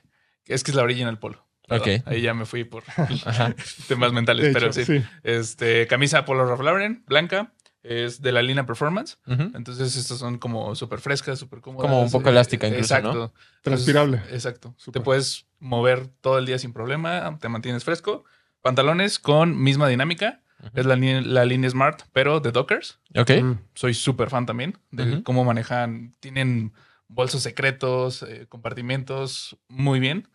Es 0.45 0.63
que 0.63 0.71
es 0.71 0.75
la 0.75 0.83
original 0.83 1.19
Polo. 1.19 1.45
Perdón, 1.67 1.89
Ok. 1.99 2.07
Ahí 2.07 2.21
ya 2.21 2.33
me 2.33 2.45
fui 2.45 2.63
por 2.63 2.83
Ajá. 3.25 3.55
temas 3.87 4.11
mentales, 4.11 4.51
pero 4.53 4.73
sí. 4.73 5.03
Este, 5.23 5.85
camisa 5.87 6.25
Polo 6.25 6.45
Ralph 6.45 6.61
Lauren, 6.61 7.03
blanca. 7.07 7.53
Es 7.81 8.21
de 8.21 8.33
la 8.33 8.41
línea 8.41 8.65
Performance. 8.65 9.19
Entonces, 9.25 9.95
estas 9.95 10.17
son 10.17 10.37
como 10.37 10.75
súper 10.75 10.99
frescas, 10.99 11.39
súper 11.39 11.61
cómodas. 11.61 11.89
Como 11.89 12.01
un 12.01 12.11
poco 12.11 12.27
eh, 12.27 12.31
elástica 12.33 12.67
incluso, 12.67 12.93
Exacto. 12.93 13.13
¿no? 13.13 13.23
Entonces, 13.23 13.61
Transpirable. 13.61 14.21
exacto. 14.31 14.75
Te 14.91 14.99
puedes 14.99 15.45
mover 15.59 16.07
todo 16.19 16.39
el 16.39 16.45
día 16.45 16.59
sin 16.59 16.73
problema, 16.73 17.37
te 17.39 17.47
mantienes 17.47 17.85
fresco. 17.85 18.25
Pantalones 18.61 19.17
con 19.19 19.57
misma 19.61 19.87
dinámica. 19.87 20.41
Es 20.73 20.85
la, 20.85 20.97
la 20.97 21.45
línea 21.45 21.69
Smart, 21.69 22.01
pero 22.11 22.41
de 22.41 22.51
Dockers. 22.51 22.99
Ok. 23.15 23.31
Mm. 23.41 23.53
Soy 23.75 23.93
súper 23.93 24.29
fan 24.29 24.45
también 24.45 24.77
de 24.91 25.23
cómo 25.23 25.45
manejan. 25.45 26.15
Tienen 26.19 26.73
bolsos 27.09 27.41
secretos, 27.43 28.23
eh, 28.23 28.45
compartimentos 28.47 29.57
muy 29.67 29.99
bien. 29.99 30.27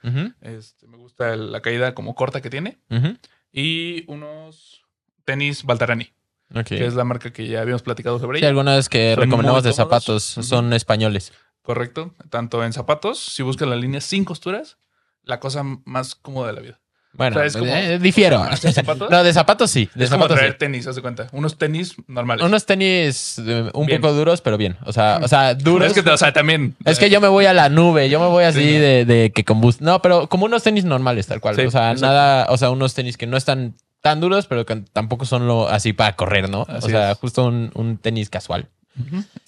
Este, 0.42 0.86
me 0.86 0.96
gusta 0.98 1.34
la 1.36 1.62
caída 1.62 1.94
como 1.94 2.14
corta 2.14 2.42
que 2.42 2.50
tiene. 2.50 2.78
Y 3.52 4.04
unos 4.10 4.82
tenis 5.24 5.62
Baltarani, 5.64 6.10
Ok. 6.54 6.64
que 6.66 6.84
es 6.84 6.94
la 6.94 7.04
marca 7.04 7.32
que 7.32 7.46
ya 7.46 7.60
habíamos 7.62 7.82
platicado 7.82 8.18
sobre 8.18 8.38
Sí, 8.38 8.42
ella. 8.44 8.48
alguna 8.50 8.74
vez 8.76 8.88
que 8.88 9.14
Son 9.14 9.24
recomendamos 9.24 9.62
de 9.62 9.72
zapatos, 9.72 10.22
son 10.24 10.72
españoles. 10.72 11.32
Correcto. 11.62 12.14
Tanto 12.28 12.62
en 12.64 12.72
zapatos, 12.74 13.18
si 13.18 13.42
buscas 13.42 13.66
la 13.68 13.76
línea 13.76 14.00
sin 14.02 14.24
costuras, 14.24 14.76
la 15.22 15.40
cosa 15.40 15.62
más 15.84 16.14
cómoda 16.14 16.48
de 16.48 16.52
la 16.52 16.60
vida. 16.60 16.80
Bueno, 17.16 17.36
O 17.36 17.38
sea, 17.38 17.46
es 17.46 17.56
como- 17.56 17.72
eh, 17.72 17.98
difiero. 17.98 18.42
¿Hacer 18.42 18.72
zapatos? 18.72 19.08
No, 19.10 19.22
de 19.22 19.32
zapatos 19.32 19.70
sí. 19.70 19.88
De 19.94 20.04
es 20.04 20.10
como 20.10 20.22
zapatos 20.24 20.36
sí. 20.36 20.40
traer 20.40 20.58
tenis, 20.58 20.86
haz 20.86 20.96
de 20.96 21.02
cuenta. 21.02 21.28
Unos 21.32 21.56
tenis 21.56 21.94
normales. 22.08 22.44
Unos 22.44 22.66
tenis 22.66 23.38
eh, 23.38 23.70
un 23.72 23.86
Bien. 23.86 24.00
poco 24.00 24.14
duros, 24.14 24.40
pero 24.40 24.56
bien. 24.56 24.76
O 24.84 24.92
sea, 24.92 25.20
o 25.22 25.28
sea, 25.28 25.54
duros. 25.54 25.94
es 25.96 26.02
que, 26.02 26.08
o 26.10 26.16
sea, 26.16 26.32
también. 26.32 26.74
Es 26.84 26.98
que 26.98 27.08
yo 27.10 27.20
me 27.20 27.28
voy 27.28 27.46
a 27.46 27.52
la 27.52 27.68
nube, 27.68 28.08
yo 28.10 28.18
me 28.20 28.26
voy 28.26 28.44
así 28.44 28.64
de, 28.72 29.04
de 29.04 29.30
que 29.32 29.44
combust... 29.44 29.80
No, 29.80 30.02
pero 30.02 30.28
como 30.28 30.44
unos 30.46 30.62
tenis 30.64 30.84
normales, 30.84 31.26
tal 31.26 31.40
cual. 31.40 31.54
Sí, 31.56 31.62
o 31.62 31.70
sea, 31.70 31.92
exacto. 31.92 32.06
nada, 32.06 32.46
o 32.50 32.56
sea, 32.56 32.70
unos 32.70 32.94
tenis 32.94 33.16
que 33.16 33.26
no 33.26 33.36
están 33.36 33.74
tan 34.00 34.20
duros, 34.20 34.46
pero 34.46 34.66
que 34.66 34.76
tampoco 34.92 35.24
son 35.24 35.46
lo 35.46 35.68
así 35.68 35.92
para 35.92 36.14
correr, 36.16 36.50
¿no? 36.50 36.66
Así 36.68 36.86
o 36.88 36.90
sea, 36.90 37.12
es. 37.12 37.18
justo 37.18 37.44
un, 37.46 37.70
un 37.74 37.96
tenis 37.96 38.28
casual. 38.28 38.68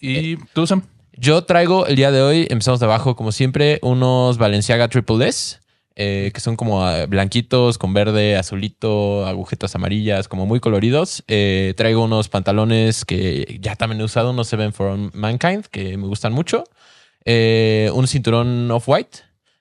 ¿Y 0.00 0.36
tú, 0.52 0.66
Sam? 0.66 0.82
Yo 1.18 1.44
traigo 1.44 1.86
el 1.86 1.96
día 1.96 2.10
de 2.10 2.20
hoy, 2.22 2.46
empezamos 2.50 2.78
de 2.80 2.86
abajo, 2.86 3.16
como 3.16 3.32
siempre, 3.32 3.78
unos 3.82 4.38
Balenciaga 4.38 4.88
Triple 4.88 5.28
S, 5.28 5.58
eh, 5.98 6.30
que 6.34 6.40
son 6.40 6.56
como 6.56 6.84
ah, 6.84 7.06
blanquitos, 7.06 7.78
con 7.78 7.94
verde, 7.94 8.36
azulito, 8.36 9.26
agujetas 9.26 9.74
amarillas, 9.74 10.28
como 10.28 10.44
muy 10.44 10.60
coloridos. 10.60 11.24
Eh, 11.26 11.72
traigo 11.76 12.04
unos 12.04 12.28
pantalones 12.28 13.06
que 13.06 13.58
ya 13.62 13.76
también 13.76 14.02
he 14.02 14.04
usado, 14.04 14.30
unos 14.30 14.46
Seven 14.46 14.74
for 14.74 14.96
Mankind, 15.14 15.64
que 15.70 15.96
me 15.96 16.06
gustan 16.06 16.34
mucho. 16.34 16.64
Eh, 17.24 17.90
un 17.94 18.06
cinturón 18.06 18.70
off-white 18.70 19.20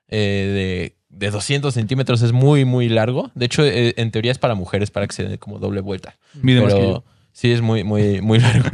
de, 0.10 0.98
de 1.08 1.32
200 1.32 1.74
centímetros, 1.74 2.21
es 2.21 2.34
muy, 2.34 2.65
muy 2.65 2.89
largo. 2.89 3.32
De 3.34 3.45
hecho, 3.45 3.63
en 3.65 4.12
teoría 4.12 4.34
es 4.34 4.38
para 4.38 4.56
mujeres, 4.56 4.91
para 4.91 5.08
que 5.08 5.15
se 5.15 5.24
dé 5.24 5.38
como 5.38 5.60
doble 5.60 5.80
vuelta. 5.80 6.17
Mide 6.41 6.62
más 6.62 6.74
que 6.74 6.80
Pero 6.80 6.93
yo. 6.95 7.04
Sí, 7.36 7.52
es 7.52 7.62
muy, 7.62 7.84
muy, 7.84 8.21
muy 8.21 8.39
largo. 8.39 8.69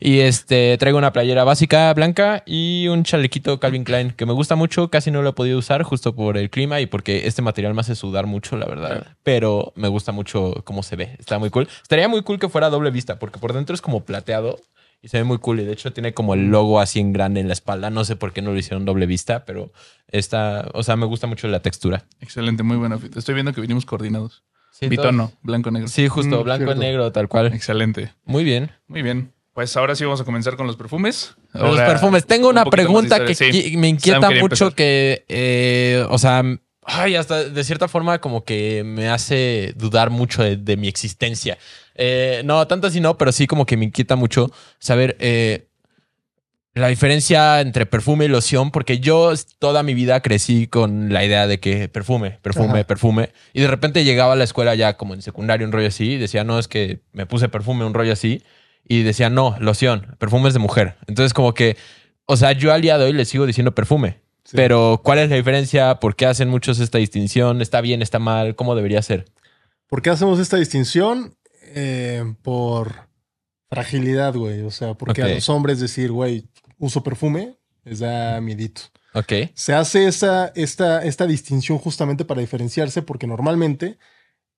y 0.00 0.20
este, 0.20 0.76
traigo 0.78 0.96
una 0.96 1.12
playera 1.12 1.44
básica 1.44 1.92
blanca 1.92 2.42
y 2.46 2.88
un 2.88 3.04
chalequito 3.04 3.60
Calvin 3.60 3.84
Klein 3.84 4.12
que 4.12 4.24
me 4.24 4.32
gusta 4.32 4.56
mucho. 4.56 4.90
Casi 4.90 5.10
no 5.10 5.22
lo 5.22 5.30
he 5.30 5.32
podido 5.34 5.58
usar 5.58 5.82
justo 5.82 6.16
por 6.16 6.38
el 6.38 6.48
clima 6.48 6.80
y 6.80 6.86
porque 6.86 7.26
este 7.26 7.42
material 7.42 7.74
me 7.74 7.82
hace 7.82 7.94
sudar 7.94 8.26
mucho, 8.26 8.56
la 8.56 8.66
verdad. 8.66 9.06
Pero 9.22 9.74
me 9.76 9.88
gusta 9.88 10.12
mucho 10.12 10.54
cómo 10.64 10.82
se 10.82 10.96
ve. 10.96 11.14
Está 11.18 11.38
muy 11.38 11.50
cool. 11.50 11.68
Estaría 11.82 12.08
muy 12.08 12.22
cool 12.22 12.38
que 12.38 12.48
fuera 12.48 12.70
doble 12.70 12.90
vista 12.90 13.18
porque 13.18 13.38
por 13.38 13.52
dentro 13.52 13.74
es 13.74 13.82
como 13.82 14.04
plateado. 14.04 14.58
Y 15.02 15.08
se 15.08 15.18
ve 15.18 15.24
muy 15.24 15.36
cool. 15.38 15.60
Y 15.60 15.64
de 15.64 15.74
hecho 15.74 15.92
tiene 15.92 16.14
como 16.14 16.32
el 16.32 16.46
logo 16.46 16.80
así 16.80 17.00
en 17.00 17.12
grande 17.12 17.40
en 17.40 17.48
la 17.48 17.52
espalda. 17.52 17.90
No 17.90 18.04
sé 18.06 18.16
por 18.16 18.32
qué 18.32 18.40
no 18.40 18.52
lo 18.52 18.58
hicieron 18.58 18.86
doble 18.86 19.04
vista, 19.04 19.44
pero 19.44 19.70
está, 20.08 20.70
o 20.72 20.82
sea, 20.82 20.96
me 20.96 21.04
gusta 21.04 21.26
mucho 21.26 21.48
la 21.48 21.60
textura. 21.60 22.06
Excelente, 22.20 22.62
muy 22.62 22.78
buena. 22.78 22.98
Estoy 23.14 23.34
viendo 23.34 23.52
que 23.52 23.60
vinimos 23.60 23.84
coordinados. 23.84 24.42
Sí, 24.78 24.88
Bitono, 24.88 25.32
blanco 25.42 25.70
negro. 25.70 25.88
Sí, 25.88 26.06
justo, 26.08 26.40
Mm, 26.40 26.44
blanco 26.44 26.64
cierto. 26.64 26.80
negro, 26.82 27.12
tal 27.12 27.28
cual. 27.28 27.46
Excelente. 27.54 28.12
Muy 28.24 28.44
bien. 28.44 28.70
Muy 28.88 29.02
bien. 29.02 29.32
Pues 29.54 29.74
ahora 29.78 29.94
sí 29.94 30.04
vamos 30.04 30.20
a 30.20 30.24
comenzar 30.24 30.56
con 30.56 30.66
los 30.66 30.76
perfumes. 30.76 31.34
Los 31.54 31.78
perfumes. 31.80 32.26
Tengo 32.26 32.48
un 32.48 32.52
una 32.58 32.66
pregunta 32.66 33.24
que. 33.24 33.34
Sí. 33.34 33.74
me 33.78 33.88
inquieta 33.88 34.28
mucho 34.30 34.66
empezar. 34.66 34.74
que, 34.74 35.24
eh, 35.28 36.04
o 36.10 36.18
sea, 36.18 36.42
ay, 36.82 37.14
hasta 37.16 37.44
de 37.44 37.64
cierta 37.64 37.88
forma 37.88 38.18
como 38.20 38.44
que 38.44 38.82
me 38.84 39.08
hace 39.08 39.72
dudar 39.76 40.10
mucho 40.10 40.42
de, 40.42 40.56
de 40.58 40.76
mi 40.76 40.88
existencia. 40.88 41.56
Eh, 41.94 42.42
no, 42.44 42.66
tanto 42.66 42.86
así 42.88 43.00
no, 43.00 43.16
pero 43.16 43.32
sí 43.32 43.46
como 43.46 43.64
que 43.64 43.78
me 43.78 43.86
inquieta 43.86 44.14
mucho 44.14 44.50
saber 44.78 45.16
eh, 45.20 45.68
la 46.76 46.88
diferencia 46.88 47.62
entre 47.62 47.86
perfume 47.86 48.26
y 48.26 48.28
loción, 48.28 48.70
porque 48.70 48.98
yo 48.98 49.32
toda 49.58 49.82
mi 49.82 49.94
vida 49.94 50.20
crecí 50.20 50.66
con 50.66 51.10
la 51.10 51.24
idea 51.24 51.46
de 51.46 51.58
que 51.58 51.88
perfume, 51.88 52.38
perfume, 52.42 52.80
Ajá. 52.80 52.84
perfume, 52.86 53.30
y 53.54 53.62
de 53.62 53.66
repente 53.66 54.04
llegaba 54.04 54.34
a 54.34 54.36
la 54.36 54.44
escuela 54.44 54.74
ya 54.74 54.98
como 54.98 55.14
en 55.14 55.22
secundario, 55.22 55.66
un 55.66 55.72
rollo 55.72 55.88
así, 55.88 56.12
y 56.12 56.18
decía, 56.18 56.44
no, 56.44 56.58
es 56.58 56.68
que 56.68 57.00
me 57.12 57.24
puse 57.24 57.48
perfume, 57.48 57.86
un 57.86 57.94
rollo 57.94 58.12
así, 58.12 58.42
y 58.86 59.04
decía, 59.04 59.30
no, 59.30 59.56
loción, 59.58 60.16
perfume 60.18 60.48
es 60.48 60.54
de 60.54 60.60
mujer. 60.60 60.96
Entonces 61.06 61.32
como 61.32 61.54
que, 61.54 61.78
o 62.26 62.36
sea, 62.36 62.52
yo 62.52 62.74
al 62.74 62.82
día 62.82 62.98
de 62.98 63.06
hoy 63.06 63.14
le 63.14 63.24
sigo 63.24 63.46
diciendo 63.46 63.74
perfume. 63.74 64.20
Sí. 64.44 64.54
Pero, 64.54 65.00
¿cuál 65.02 65.18
es 65.20 65.30
la 65.30 65.36
diferencia? 65.36 65.94
¿Por 65.98 66.14
qué 66.14 66.26
hacen 66.26 66.50
muchos 66.50 66.78
esta 66.78 66.98
distinción? 66.98 67.62
¿Está 67.62 67.80
bien? 67.80 68.02
¿Está 68.02 68.18
mal? 68.18 68.54
¿Cómo 68.54 68.76
debería 68.76 69.00
ser? 69.00 69.24
¿Por 69.88 70.02
qué 70.02 70.10
hacemos 70.10 70.38
esta 70.38 70.58
distinción? 70.58 71.34
Eh, 71.74 72.22
por 72.42 73.08
fragilidad, 73.70 74.34
güey. 74.34 74.60
O 74.62 74.70
sea, 74.70 74.94
porque 74.94 75.22
a 75.22 75.28
los 75.28 75.48
hombres 75.48 75.80
decir, 75.80 76.12
güey, 76.12 76.44
uso 76.78 77.02
perfume, 77.02 77.56
les 77.84 78.00
da 78.00 78.40
miedito. 78.40 78.82
Ok. 79.14 79.32
Se 79.54 79.72
hace 79.72 80.06
esa, 80.06 80.48
esta, 80.54 81.04
esta 81.04 81.26
distinción 81.26 81.78
justamente 81.78 82.24
para 82.24 82.40
diferenciarse, 82.40 83.02
porque 83.02 83.26
normalmente 83.26 83.98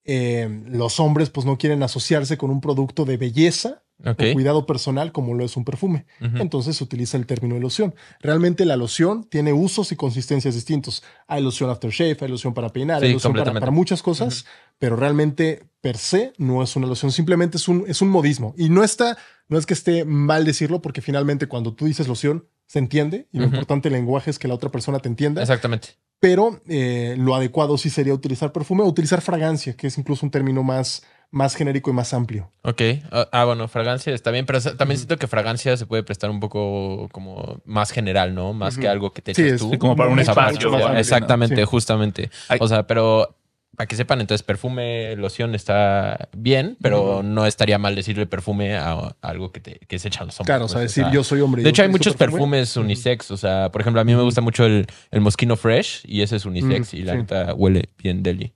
eh, 0.04 0.48
los 0.66 0.98
hombres 1.00 1.30
pues 1.30 1.46
no 1.46 1.58
quieren 1.58 1.82
asociarse 1.82 2.38
con 2.38 2.50
un 2.50 2.60
producto 2.60 3.04
de 3.04 3.16
belleza 3.16 3.82
Ok. 4.04 4.22
o 4.30 4.32
cuidado 4.32 4.64
personal 4.64 5.10
como 5.10 5.34
lo 5.34 5.44
es 5.44 5.56
un 5.56 5.64
perfume. 5.64 6.06
Entonces 6.20 6.76
se 6.76 6.84
utiliza 6.84 7.16
el 7.16 7.26
término 7.26 7.56
de 7.56 7.60
loción. 7.60 7.94
Realmente 8.20 8.64
la 8.64 8.76
loción 8.76 9.24
tiene 9.24 9.52
usos 9.52 9.90
y 9.90 9.96
consistencias 9.96 10.54
distintos. 10.54 11.02
Hay 11.26 11.42
loción 11.42 11.68
aftershave, 11.68 12.16
hay 12.20 12.28
loción 12.28 12.54
para 12.54 12.68
peinar, 12.68 13.00
Sí, 13.00 13.06
hay 13.06 13.12
loción 13.14 13.32
para, 13.32 13.70
muchas 13.72 14.00
cosas, 14.00 14.46
pero 14.78 14.96
realmente 14.96 15.64
per 15.80 15.96
se 15.96 16.32
no 16.38 16.62
es 16.62 16.74
una 16.76 16.86
loción, 16.86 17.12
simplemente 17.12 17.56
es 17.56 17.68
un, 17.68 17.84
es 17.86 18.02
un 18.02 18.08
modismo. 18.08 18.54
Y 18.58 18.68
no 18.68 18.82
está, 18.82 19.16
no 19.48 19.58
es 19.58 19.66
que 19.66 19.74
esté 19.74 20.04
mal 20.04 20.44
decirlo, 20.44 20.82
porque 20.82 21.00
finalmente 21.02 21.46
cuando 21.46 21.72
tú 21.74 21.86
dices 21.86 22.08
loción, 22.08 22.46
se 22.66 22.78
entiende, 22.80 23.28
y 23.32 23.38
lo 23.38 23.44
importante 23.46 23.88
del 23.88 23.98
lenguaje 23.98 24.30
es 24.30 24.38
que 24.38 24.46
la 24.48 24.54
otra 24.54 24.70
persona 24.70 24.98
te 24.98 25.08
entienda, 25.08 25.40
Exactamente. 25.40 25.90
pero 26.20 26.60
eh, 26.68 27.14
lo 27.16 27.34
adecuado 27.34 27.78
sí 27.78 27.88
sería 27.90 28.12
utilizar 28.12 28.52
perfume 28.52 28.82
o 28.82 28.86
utilizar 28.86 29.22
fragancia, 29.22 29.74
que 29.74 29.86
es 29.86 29.96
incluso 29.96 30.26
un 30.26 30.30
término 30.30 30.62
más, 30.62 31.02
más 31.30 31.54
genérico 31.54 31.90
y 31.90 31.94
más 31.94 32.12
amplio. 32.12 32.50
Ok. 32.64 32.82
Ah, 33.10 33.26
ah, 33.32 33.44
bueno, 33.46 33.68
fragancia 33.68 34.12
está 34.12 34.30
bien, 34.32 34.44
pero 34.44 34.60
también 34.60 34.98
siento 34.98 35.16
que 35.16 35.26
fragancia 35.28 35.76
se 35.78 35.86
puede 35.86 36.02
prestar 36.02 36.28
un 36.28 36.40
poco 36.40 37.08
como 37.10 37.62
más 37.64 37.90
general, 37.90 38.34
¿no? 38.34 38.52
Más 38.52 38.76
que 38.76 38.86
algo 38.88 39.12
que 39.14 39.22
te 39.22 39.34
Sí, 39.34 39.42
echas 39.42 39.54
es 39.54 39.60
tú. 39.70 39.78
como 39.78 39.96
para 39.96 40.10
un 40.10 40.18
espacio. 40.18 40.76
Exactamente, 40.96 41.56
Sí. 41.56 41.64
justamente. 41.64 42.30
Ay. 42.48 42.58
O 42.60 42.68
sea, 42.68 42.86
pero 42.86 43.34
para 43.78 43.86
que 43.86 43.94
sepan, 43.94 44.20
entonces 44.20 44.42
perfume, 44.42 45.14
loción 45.14 45.54
está 45.54 46.28
bien, 46.36 46.76
pero 46.82 47.22
no 47.22 47.46
estaría 47.46 47.78
mal 47.78 47.94
decirle 47.94 48.26
perfume 48.26 48.74
a, 48.76 48.90
a 48.90 49.14
algo 49.22 49.52
que, 49.52 49.60
te, 49.60 49.78
que 49.86 50.00
se 50.00 50.08
echan 50.08 50.26
los 50.26 50.34
hombres. 50.40 50.46
Claro, 50.46 50.64
o 50.64 50.66
pues, 50.66 50.72
sea, 50.72 50.80
decir 51.02 51.06
yo 51.14 51.22
soy 51.22 51.40
hombre. 51.40 51.62
De 51.62 51.70
hecho, 51.70 51.82
hay 51.82 51.88
muchos 51.88 52.16
perfume. 52.16 52.40
perfumes 52.58 52.76
unisex. 52.76 53.30
O 53.30 53.36
sea, 53.36 53.70
por 53.70 53.80
ejemplo, 53.80 54.00
a 54.00 54.04
mí 54.04 54.14
me 54.16 54.22
gusta 54.22 54.40
mucho 54.40 54.66
el, 54.66 54.84
el 55.12 55.20
Moschino 55.20 55.54
Fresh 55.56 56.02
y 56.06 56.22
ese 56.22 56.34
es 56.34 56.44
unisex 56.44 56.92
y 56.92 57.02
la 57.04 57.12
sí. 57.12 57.18
neta 57.18 57.54
huele 57.54 57.90
bien 57.98 58.24
deli. 58.24 58.52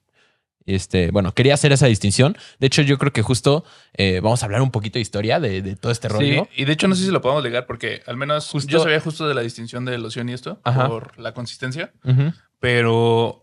Este, 0.66 1.12
bueno, 1.12 1.32
quería 1.32 1.54
hacer 1.54 1.70
esa 1.70 1.86
distinción. 1.86 2.36
De 2.58 2.66
hecho, 2.66 2.82
yo 2.82 2.98
creo 2.98 3.12
que 3.12 3.22
justo 3.22 3.64
eh, 3.94 4.18
vamos 4.20 4.42
a 4.42 4.46
hablar 4.46 4.60
un 4.62 4.72
poquito 4.72 4.94
de 4.98 5.02
historia 5.02 5.38
de, 5.38 5.62
de 5.62 5.76
todo 5.76 5.92
este 5.92 6.08
rollo. 6.08 6.48
Sí, 6.52 6.62
y 6.62 6.64
de 6.64 6.72
hecho 6.72 6.88
no 6.88 6.96
sé 6.96 7.04
si 7.04 7.10
lo 7.12 7.20
podemos 7.20 7.44
ligar 7.44 7.66
porque 7.66 8.02
al 8.06 8.16
menos 8.16 8.48
Justo- 8.48 8.70
yo 8.70 8.80
sabía 8.80 8.98
justo 8.98 9.28
de 9.28 9.34
la 9.34 9.40
distinción 9.42 9.84
de 9.84 9.98
loción 9.98 10.28
y 10.28 10.32
esto 10.32 10.60
Ajá. 10.64 10.88
por 10.88 11.16
la 11.18 11.32
consistencia, 11.32 11.92
Ujú. 12.04 12.32
pero 12.60 13.41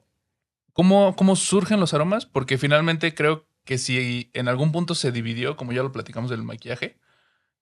¿cómo, 0.80 1.14
¿cómo 1.18 1.36
surgen 1.36 1.82
los 1.82 1.94
aromas? 1.94 2.26
Porque 2.26 2.58
finalmente 2.58 3.14
creo 3.14 3.46
que 3.66 3.78
si 3.78 4.32
en 4.34 4.48
algún 4.48 4.72
punto 4.72 4.96
se 4.96 5.12
dividió, 5.12 5.58
como 5.58 5.74
ya 5.74 5.84
lo 5.84 5.92
platicamos 5.92 6.32
del 6.32 6.42
maquillaje, 6.42 6.98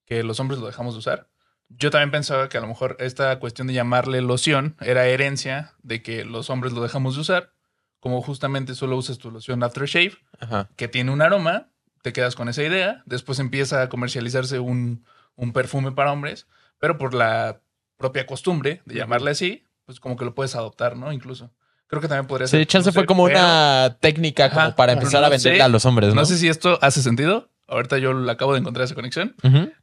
que 0.05 0.21
los 0.21 0.39
hombres 0.39 0.59
lo 0.59 0.67
dejamos 0.67 0.93
de 0.93 0.99
usar, 0.99 1.27
yo 1.67 1.89
también 1.89 2.11
pensaba 2.11 2.47
que 2.47 2.59
a 2.59 2.61
lo 2.61 2.67
mejor 2.67 2.95
esta 2.99 3.39
cuestión 3.39 3.65
de 3.65 3.73
llamarle 3.73 4.21
loción 4.21 4.75
era 4.81 5.07
herencia 5.07 5.73
de 5.81 6.03
que 6.03 6.25
los 6.25 6.51
hombres 6.51 6.73
lo 6.73 6.83
dejamos 6.83 7.15
de 7.15 7.21
usar, 7.21 7.53
como 7.99 8.21
justamente 8.21 8.75
solo 8.75 8.95
usas 8.95 9.17
tu 9.17 9.31
loción 9.31 9.63
aftershave, 9.63 10.13
Ajá. 10.39 10.69
que 10.75 10.87
tiene 10.87 11.09
un 11.09 11.23
aroma, 11.23 11.69
te 12.03 12.13
quedas 12.13 12.35
con 12.35 12.49
esa 12.49 12.61
idea, 12.61 13.01
después 13.07 13.39
empieza 13.39 13.81
a 13.81 13.89
comercializarse 13.89 14.59
un, 14.59 15.03
un 15.35 15.53
perfume 15.53 15.91
para 15.91 16.11
hombres, 16.11 16.45
pero 16.77 16.99
por 16.99 17.15
la 17.15 17.61
propia 17.97 18.27
costumbre 18.27 18.83
de 18.85 18.93
llamarle 18.93 19.31
así, 19.31 19.63
pues 19.85 19.99
como 19.99 20.17
que 20.17 20.25
lo 20.25 20.35
puedes 20.35 20.55
adoptar, 20.55 20.95
¿no? 20.95 21.11
Incluso. 21.11 21.51
Creo 21.87 22.01
que 22.01 22.07
también 22.07 22.27
podría 22.27 22.47
ser. 22.47 22.59
Sí, 22.59 22.65
chance 22.65 22.89
no 22.89 22.93
fue 22.93 23.03
sé, 23.03 23.07
como 23.07 23.25
pero 23.25 23.39
una 23.39 23.97
técnica 23.99 24.49
como 24.49 24.75
para 24.75 24.93
empezar 24.93 25.23
a 25.23 25.29
No 25.29 25.39
sé. 25.39 25.61
a 25.61 25.67
los 25.67 25.85
hombres, 25.85 26.09
¿no? 26.09 26.21
No 26.21 26.25
sé 26.25 26.37
si 26.37 26.47
esto 26.47 26.77
hace 26.81 27.01
sentido. 27.01 27.49
Ahorita 27.69 27.97
yo 27.97 28.13
le 28.13 28.31
acabo 28.31 28.53
de 28.53 28.59
encontrar 28.59 28.85
esa 28.85 28.95
conexión, 28.95 29.35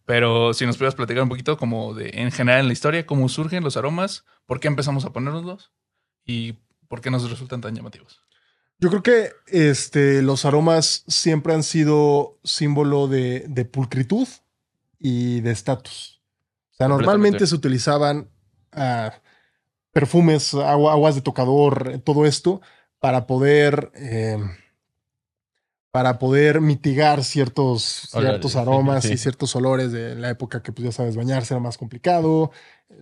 pero 0.07 0.55
si 0.55 0.65
nos 0.65 0.77
pudieras 0.77 0.95
platicar 0.95 1.23
un 1.23 1.29
poquito 1.29 1.59
como 1.59 1.93
de 1.93 2.11
en 2.15 2.33
general 2.33 2.61
en 2.61 2.67
la 2.69 2.73
historia, 2.73 3.05
cómo 3.05 3.29
surgen 3.29 3.63
los 3.63 3.77
aromas, 3.77 4.25
por 4.47 4.59
qué 4.59 4.69
empezamos 4.69 5.05
a 5.05 5.13
ponérnoslos 5.13 5.71
y 6.25 6.55
por 6.89 7.03
qué 7.03 7.11
nos 7.11 7.29
resultan 7.29 7.61
tan 7.61 7.75
llamativos. 7.75 8.23
Yo 8.79 8.89
creo 8.89 9.03
que 9.03 9.33
este, 9.49 10.23
los 10.23 10.47
aromas 10.47 11.05
siempre 11.09 11.53
han 11.53 11.63
sido 11.63 12.39
símbolo 12.43 13.07
de, 13.07 13.45
de 13.49 13.65
pulcritud 13.67 14.29
y 14.99 15.41
de 15.43 15.51
estatus. 15.53 16.23
O 16.73 16.77
sea, 16.77 16.89
normalmente 16.89 17.47
se 17.47 17.55
utilizaban 17.55 18.31
ah, 18.73 19.13
perfumes, 19.95 20.53
agua- 20.53 20.93
aguas 20.93 21.15
de 21.15 21.23
tocador, 21.23 22.01
todo 22.05 22.27
esto, 22.27 22.61
para 22.99 23.27
poder, 23.27 23.91
eh, 23.95 24.37
para 25.91 26.19
poder 26.19 26.61
mitigar 26.61 27.23
ciertos, 27.23 28.13
Olores, 28.15 28.31
ciertos 28.41 28.57
aromas 28.57 29.05
sí. 29.05 29.13
y 29.13 29.17
ciertos 29.19 29.55
olores 29.55 29.93
de 29.93 30.17
la 30.17 30.29
época 30.31 30.63
que, 30.63 30.73
pues 30.73 30.85
ya 30.87 30.93
sabes, 30.93 31.17
bañarse 31.17 31.55
era 31.55 31.61
más 31.61 31.79
complicado, 31.79 32.51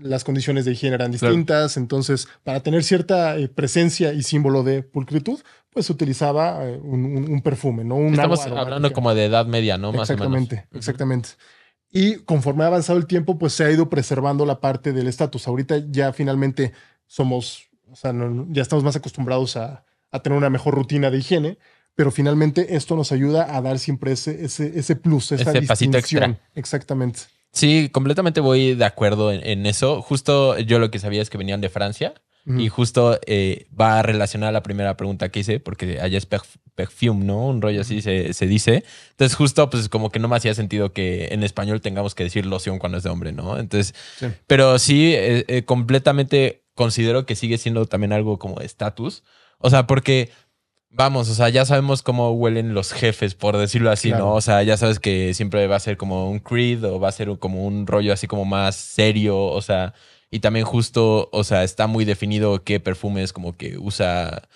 las 0.01 0.25
condiciones 0.25 0.65
de 0.67 0.73
higiene 0.73 0.95
eran 0.97 1.11
Claro. 1.13 1.35
distintas, 1.35 1.77
entonces, 1.79 2.29
para 2.45 2.61
tener 2.61 2.85
cierta 2.85 3.37
eh, 3.37 3.49
presencia 3.49 4.13
y 4.13 4.23
símbolo 4.23 4.63
de 4.63 4.83
pulcritud, 4.83 5.41
pues 5.71 5.87
se 5.87 5.93
utilizaba 5.93 6.67
eh, 6.69 6.79
un, 6.83 7.05
un- 7.07 7.33
un 7.33 7.41
perfume, 7.43 7.83
¿no? 7.85 7.97
Un 7.97 8.13
Estamos 8.13 8.41
agua 8.47 8.61
hablando 8.61 8.93
como 8.93 9.15
de 9.15 9.25
edad 9.25 9.47
media, 9.47 9.79
¿no? 9.79 9.93
Más 9.93 10.11
o 10.11 10.13
menos. 10.15 10.27
Exactamente, 10.27 10.67
exactamente. 10.77 11.29
Y 11.93 12.17
conforme 12.21 12.65
ha 12.65 12.69
avanzado 12.69 12.99
el 12.99 13.07
tiempo, 13.07 13.39
pues 13.39 13.53
se 13.53 13.65
ha 13.65 13.71
ido 13.71 13.91
preservando 13.91 14.47
la 14.47 14.61
parte 14.61 14.93
del 14.93 15.09
estatus. 15.09 15.47
Ahorita 15.47 15.77
ya 15.91 16.13
finalmente 16.15 16.73
somos, 17.07 17.65
o 17.91 17.95
sea, 17.97 18.13
no- 18.15 18.47
ya 18.51 18.63
estamos 18.63 18.83
más 18.83 18.97
acostumbrados 18.97 19.57
a, 19.57 19.85
a 20.11 20.23
tener 20.23 20.39
una 20.39 20.49
mejor 20.51 20.75
rutina 20.75 21.11
de 21.11 21.19
higiene, 21.19 21.59
pero 21.95 22.11
finalmente 22.11 22.75
esto 22.77 22.97
nos 22.97 23.13
ayuda 23.13 23.55
a 23.55 23.61
dar 23.61 23.79
siempre 23.79 24.13
ese, 24.13 24.45
ese, 24.47 24.73
ese 24.79 24.97
plus, 24.97 25.33
esa 25.33 25.51
Ese 25.51 25.63
pasito 25.67 25.99
distinción. 25.99 26.31
extra. 26.33 26.49
Exactamente. 26.55 27.21
Sí, 27.53 27.91
completamente 27.93 28.41
voy 28.41 28.75
de 28.75 28.85
acuerdo 28.87 29.31
en, 29.31 29.47
en 29.47 29.67
eso. 29.67 30.01
Justo 30.01 30.59
yo 30.61 30.79
lo 30.79 30.91
que 30.91 30.99
sabía 30.99 31.21
es 31.21 31.29
que 31.29 31.37
venían 31.37 31.61
de 31.61 31.69
Francia 31.69 32.15
Y 32.45 32.69
justo 32.69 33.21
eh, 33.27 33.67
va 33.81 34.01
a 34.01 34.03
relacionar 34.03 34.49
a 34.49 34.53
la 34.53 34.65
primera 34.65 34.97
pregunta 34.97 35.29
que 35.29 35.41
hice, 35.41 35.61
porque 35.61 36.01
allá 36.01 36.19
es 36.19 36.29
perf- 36.29 36.59
perfume, 36.75 37.25
¿no? 37.25 37.47
Un 37.47 37.63
rollo 37.63 37.83
así 37.83 38.03
se, 38.03 38.33
se 38.33 38.47
dice. 38.49 38.83
Entonces 39.11 39.37
justo 39.37 39.71
pues 39.71 39.89
como 39.89 40.11
que 40.11 40.19
no 40.19 40.27
me 40.27 40.35
hacía 40.37 40.53
sentido 40.55 40.93
que 40.93 41.29
en 41.31 41.45
español 41.45 41.81
tengamos 41.81 42.17
que 42.17 42.25
decir 42.25 42.45
loción 42.47 42.81
cuando 42.81 42.99
es 42.99 43.05
de 43.05 43.11
hombre, 43.11 43.31
¿no? 43.31 43.59
Entonces, 43.61 43.95
Sí. 44.19 44.27
pero 44.49 44.79
sí, 44.81 45.15
eh, 45.15 45.45
eh, 45.47 45.63
completamente 45.65 46.65
considero 46.75 47.27
que 47.27 47.37
sigue 47.37 47.59
siendo 47.59 47.87
también 47.87 48.13
algo 48.13 48.41
como 48.41 48.57
de 48.59 48.67
estatus. 48.67 49.23
O 49.59 49.71
sea, 49.71 49.87
porque... 49.87 50.31
Vamos, 50.95 51.31
o 51.31 51.35
sea, 51.35 51.49
ya 51.49 51.65
sabemos 51.65 52.03
cómo 52.03 52.33
huelen 52.33 52.75
los 52.75 52.93
jefes, 52.93 53.35
por 53.35 53.57
decirlo 53.57 53.91
así, 53.91 54.09
Claro. 54.11 54.27
¿no? 54.27 54.35
O 54.35 54.41
sea, 54.43 54.63
ya 54.63 54.77
sabes 54.77 54.99
que 55.01 55.33
siempre 55.33 55.67
va 55.67 55.77
a 55.77 55.81
ser 55.81 55.97
como 55.97 56.29
un 56.31 56.39
creed 56.39 56.85
o 56.85 57.01
va 57.01 57.09
a 57.09 57.13
ser 57.13 57.31
como 57.39 57.65
un 57.67 57.87
rollo 57.87 58.13
así 58.13 58.27
como 58.27 58.45
más 58.45 58.77
serio, 58.77 59.39
o 59.43 59.63
sea, 59.63 59.95
y 60.33 60.41
también 60.41 60.65
justo, 60.65 61.29
o 61.31 61.45
sea, 61.45 61.63
está 61.63 61.87
muy 61.87 62.07
definido 62.07 62.65
qué 62.65 62.81
perfumes 62.81 63.35
como 63.35 63.55
que 63.55 63.77
usa, 63.77 64.49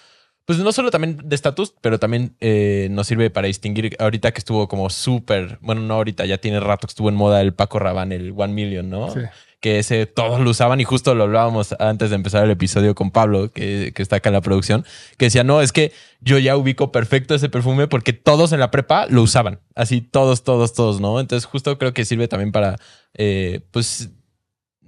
pues 0.46 0.58
no 0.58 0.72
solo 0.72 0.90
también 0.90 1.20
de 1.22 1.36
estatus, 1.36 1.74
pero 1.82 1.98
también 1.98 2.34
eh, 2.40 2.88
nos 2.90 3.06
sirve 3.06 3.28
para 3.28 3.46
distinguir 3.46 3.94
ahorita 3.98 4.32
que 4.32 4.38
estuvo 4.38 4.68
como 4.68 4.88
súper, 4.88 5.58
bueno, 5.60 5.82
no 5.82 5.92
ahorita, 5.92 6.24
ya 6.24 6.38
tiene 6.38 6.60
rato 6.60 6.86
que 6.86 6.92
estuvo 6.92 7.10
en 7.10 7.14
moda 7.14 7.42
el 7.42 7.52
Paco 7.52 7.78
Rabanne, 7.78 8.16
el 8.16 8.32
One 8.34 8.54
Million, 8.54 8.88
¿no? 8.88 9.10
Sí. 9.10 9.20
que 9.60 9.78
ese 9.78 10.06
todos 10.06 10.40
lo 10.40 10.48
usaban 10.48 10.80
y 10.80 10.84
justo 10.84 11.14
lo 11.14 11.24
hablábamos 11.24 11.74
antes 11.78 12.08
de 12.08 12.16
empezar 12.16 12.42
el 12.44 12.50
episodio 12.50 12.94
con 12.94 13.10
Pablo, 13.10 13.52
que, 13.52 13.92
que 13.94 14.02
está 14.02 14.16
acá 14.16 14.30
en 14.30 14.34
la 14.34 14.40
producción, 14.40 14.86
que 15.18 15.26
decía, 15.26 15.44
no, 15.44 15.60
es 15.60 15.72
que 15.72 15.92
yo 16.22 16.38
ya 16.38 16.56
ubico 16.56 16.90
perfecto 16.90 17.34
ese 17.34 17.50
perfume 17.50 17.86
porque 17.86 18.14
todos 18.14 18.52
en 18.52 18.60
la 18.60 18.70
prepa 18.70 19.08
lo 19.10 19.20
usaban, 19.20 19.60
así 19.74 20.00
todos, 20.00 20.42
todos, 20.42 20.72
todos, 20.72 21.02
¿no? 21.02 21.20
Entonces 21.20 21.44
justo 21.44 21.76
creo 21.76 21.92
que 21.92 22.06
sirve 22.06 22.28
también 22.28 22.50
para, 22.50 22.76
eh, 23.12 23.60
pues, 23.72 24.10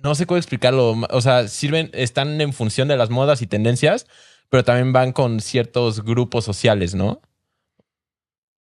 no 0.02 0.14
sé 0.14 0.26
cómo 0.26 0.38
explicarlo, 0.38 0.92
o 1.10 1.20
sea, 1.20 1.48
sirven, 1.48 1.90
están 1.92 2.40
en 2.40 2.52
función 2.52 2.88
de 2.88 2.96
las 2.96 3.10
modas 3.10 3.42
y 3.42 3.46
tendencias, 3.46 4.06
pero 4.48 4.64
también 4.64 4.92
van 4.92 5.12
con 5.12 5.40
ciertos 5.40 6.02
grupos 6.04 6.44
sociales, 6.44 6.94
¿no? 6.94 7.20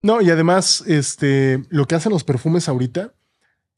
No, 0.02 0.20
y 0.20 0.30
además, 0.30 0.82
este, 0.86 1.62
lo 1.68 1.86
que 1.86 1.94
hacen 1.94 2.12
los 2.12 2.24
perfumes 2.24 2.68
ahorita, 2.68 3.14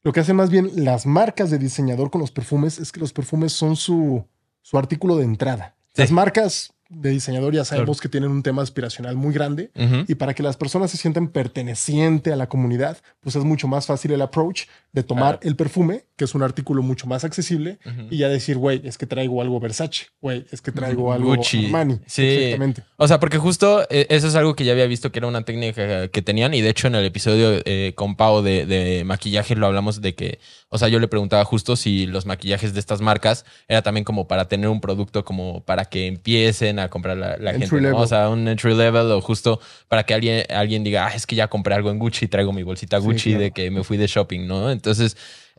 lo 0.03 0.11
que 0.11 0.19
hacen 0.19 0.35
más 0.35 0.49
bien 0.49 0.71
las 0.75 1.05
marcas 1.05 1.51
de 1.51 1.57
diseñador 1.59 2.09
con 2.11 2.21
los 2.21 2.31
perfumes 2.31 2.79
es 2.79 2.91
que 2.91 2.99
los 2.99 3.13
perfumes 3.13 3.53
son 3.53 3.75
su, 3.75 4.25
su 4.61 4.77
artículo 4.77 5.17
de 5.17 5.23
entrada. 5.25 5.75
Sí. 5.93 6.01
Las 6.01 6.11
marcas 6.11 6.73
de 6.89 7.09
diseñador 7.11 7.53
ya 7.53 7.65
sabemos 7.65 7.97
Claro. 7.97 8.01
que 8.01 8.09
tienen 8.09 8.31
un 8.31 8.43
tema 8.43 8.61
aspiracional 8.61 9.15
muy 9.15 9.33
grande 9.33 9.71
y 10.07 10.15
para 10.15 10.35
que 10.35 10.43
las 10.43 10.55
personas 10.57 10.91
se 10.91 10.97
sientan 10.97 11.29
perteneciente 11.29 12.31
a 12.31 12.35
la 12.35 12.47
comunidad, 12.47 12.97
pues 13.21 13.35
es 13.35 13.43
mucho 13.43 13.67
más 13.67 13.87
fácil 13.87 14.11
el 14.11 14.21
approach 14.21 14.63
de 14.95 15.03
tomar 15.03 15.39
Claro. 15.39 15.49
el 15.49 15.55
perfume, 15.57 16.05
que 16.15 16.23
es 16.23 16.33
un 16.35 16.41
artículo 16.41 16.81
mucho 16.81 17.05
más 17.05 17.25
accesible, 17.25 17.77
y 18.09 18.17
ya 18.19 18.29
decir, 18.29 18.57
güey, 18.57 18.81
es 18.85 18.97
que 18.97 19.05
traigo 19.05 19.41
algo 19.41 19.59
Versace, 19.59 20.05
güey, 20.21 20.45
es 20.51 20.61
que 20.61 20.71
traigo 20.71 21.11
algo 21.11 21.35
Gucci. 21.35 21.65
Armani. 21.65 21.99
Sí. 22.07 22.25
Exactamente. 22.25 22.83
O 22.95 23.05
sea, 23.07 23.19
porque 23.19 23.37
justo 23.37 23.85
eh, 23.89 24.07
eso 24.09 24.27
es 24.29 24.35
algo 24.35 24.55
que 24.55 24.63
ya 24.63 24.71
había 24.71 24.85
visto 24.87 25.11
que 25.11 25.19
era 25.19 25.27
una 25.27 25.43
técnica 25.43 26.07
que 26.07 26.21
tenían 26.21 26.53
y 26.53 26.61
de 26.61 26.69
hecho 26.69 26.87
en 26.87 26.95
el 26.95 27.03
episodio 27.05 27.61
eh, 27.65 27.91
con 27.95 28.15
Pau 28.15 28.41
de, 28.41 28.65
de 28.65 29.03
maquillaje 29.03 29.55
lo 29.57 29.67
hablamos 29.67 29.99
de 30.01 30.15
que, 30.15 30.39
o 30.69 30.77
sea, 30.77 30.87
yo 30.87 30.99
le 30.99 31.09
preguntaba 31.09 31.43
justo 31.43 31.75
si 31.75 32.05
los 32.07 32.25
maquillajes 32.25 32.73
de 32.73 32.79
estas 32.79 33.01
marcas 33.01 33.43
era 33.67 33.81
también 33.81 34.05
como 34.05 34.29
para 34.29 34.47
tener 34.47 34.69
un 34.69 34.79
producto 34.79 35.25
como 35.25 35.61
para 35.65 35.83
que 35.85 36.07
empiecen 36.07 36.79
a 36.79 36.89
comprar 36.89 37.17
la, 37.17 37.35
la 37.37 37.51
Entry 37.51 37.67
gente, 37.67 37.89
¿no? 37.91 37.97
O 37.97 38.07
sea, 38.07 38.29
un 38.29 38.47
entry 38.47 38.73
level 38.73 39.11
o 39.11 39.19
justo 39.19 39.59
para 39.89 40.03
que 40.05 40.13
alguien, 40.13 40.45
alguien 40.49 40.85
diga, 40.85 41.07
ah, 41.07 41.13
es 41.13 41.25
que 41.27 41.35
ya 41.35 41.49
compré 41.49 41.75
algo 41.75 41.91
en 41.91 41.99
Gucci, 41.99 42.29
traigo 42.29 42.53
mi 42.53 42.63
bolsita 42.63 43.01
Sí, 43.01 43.05
Gucci 43.05 43.29
claro. 43.31 43.43
de 43.43 43.51
que 43.51 43.69
me 43.69 43.83
fui 43.83 43.97
de 43.97 44.07
shopping, 44.07 44.47
¿no? 44.47 44.71
Entonces... 44.71 44.84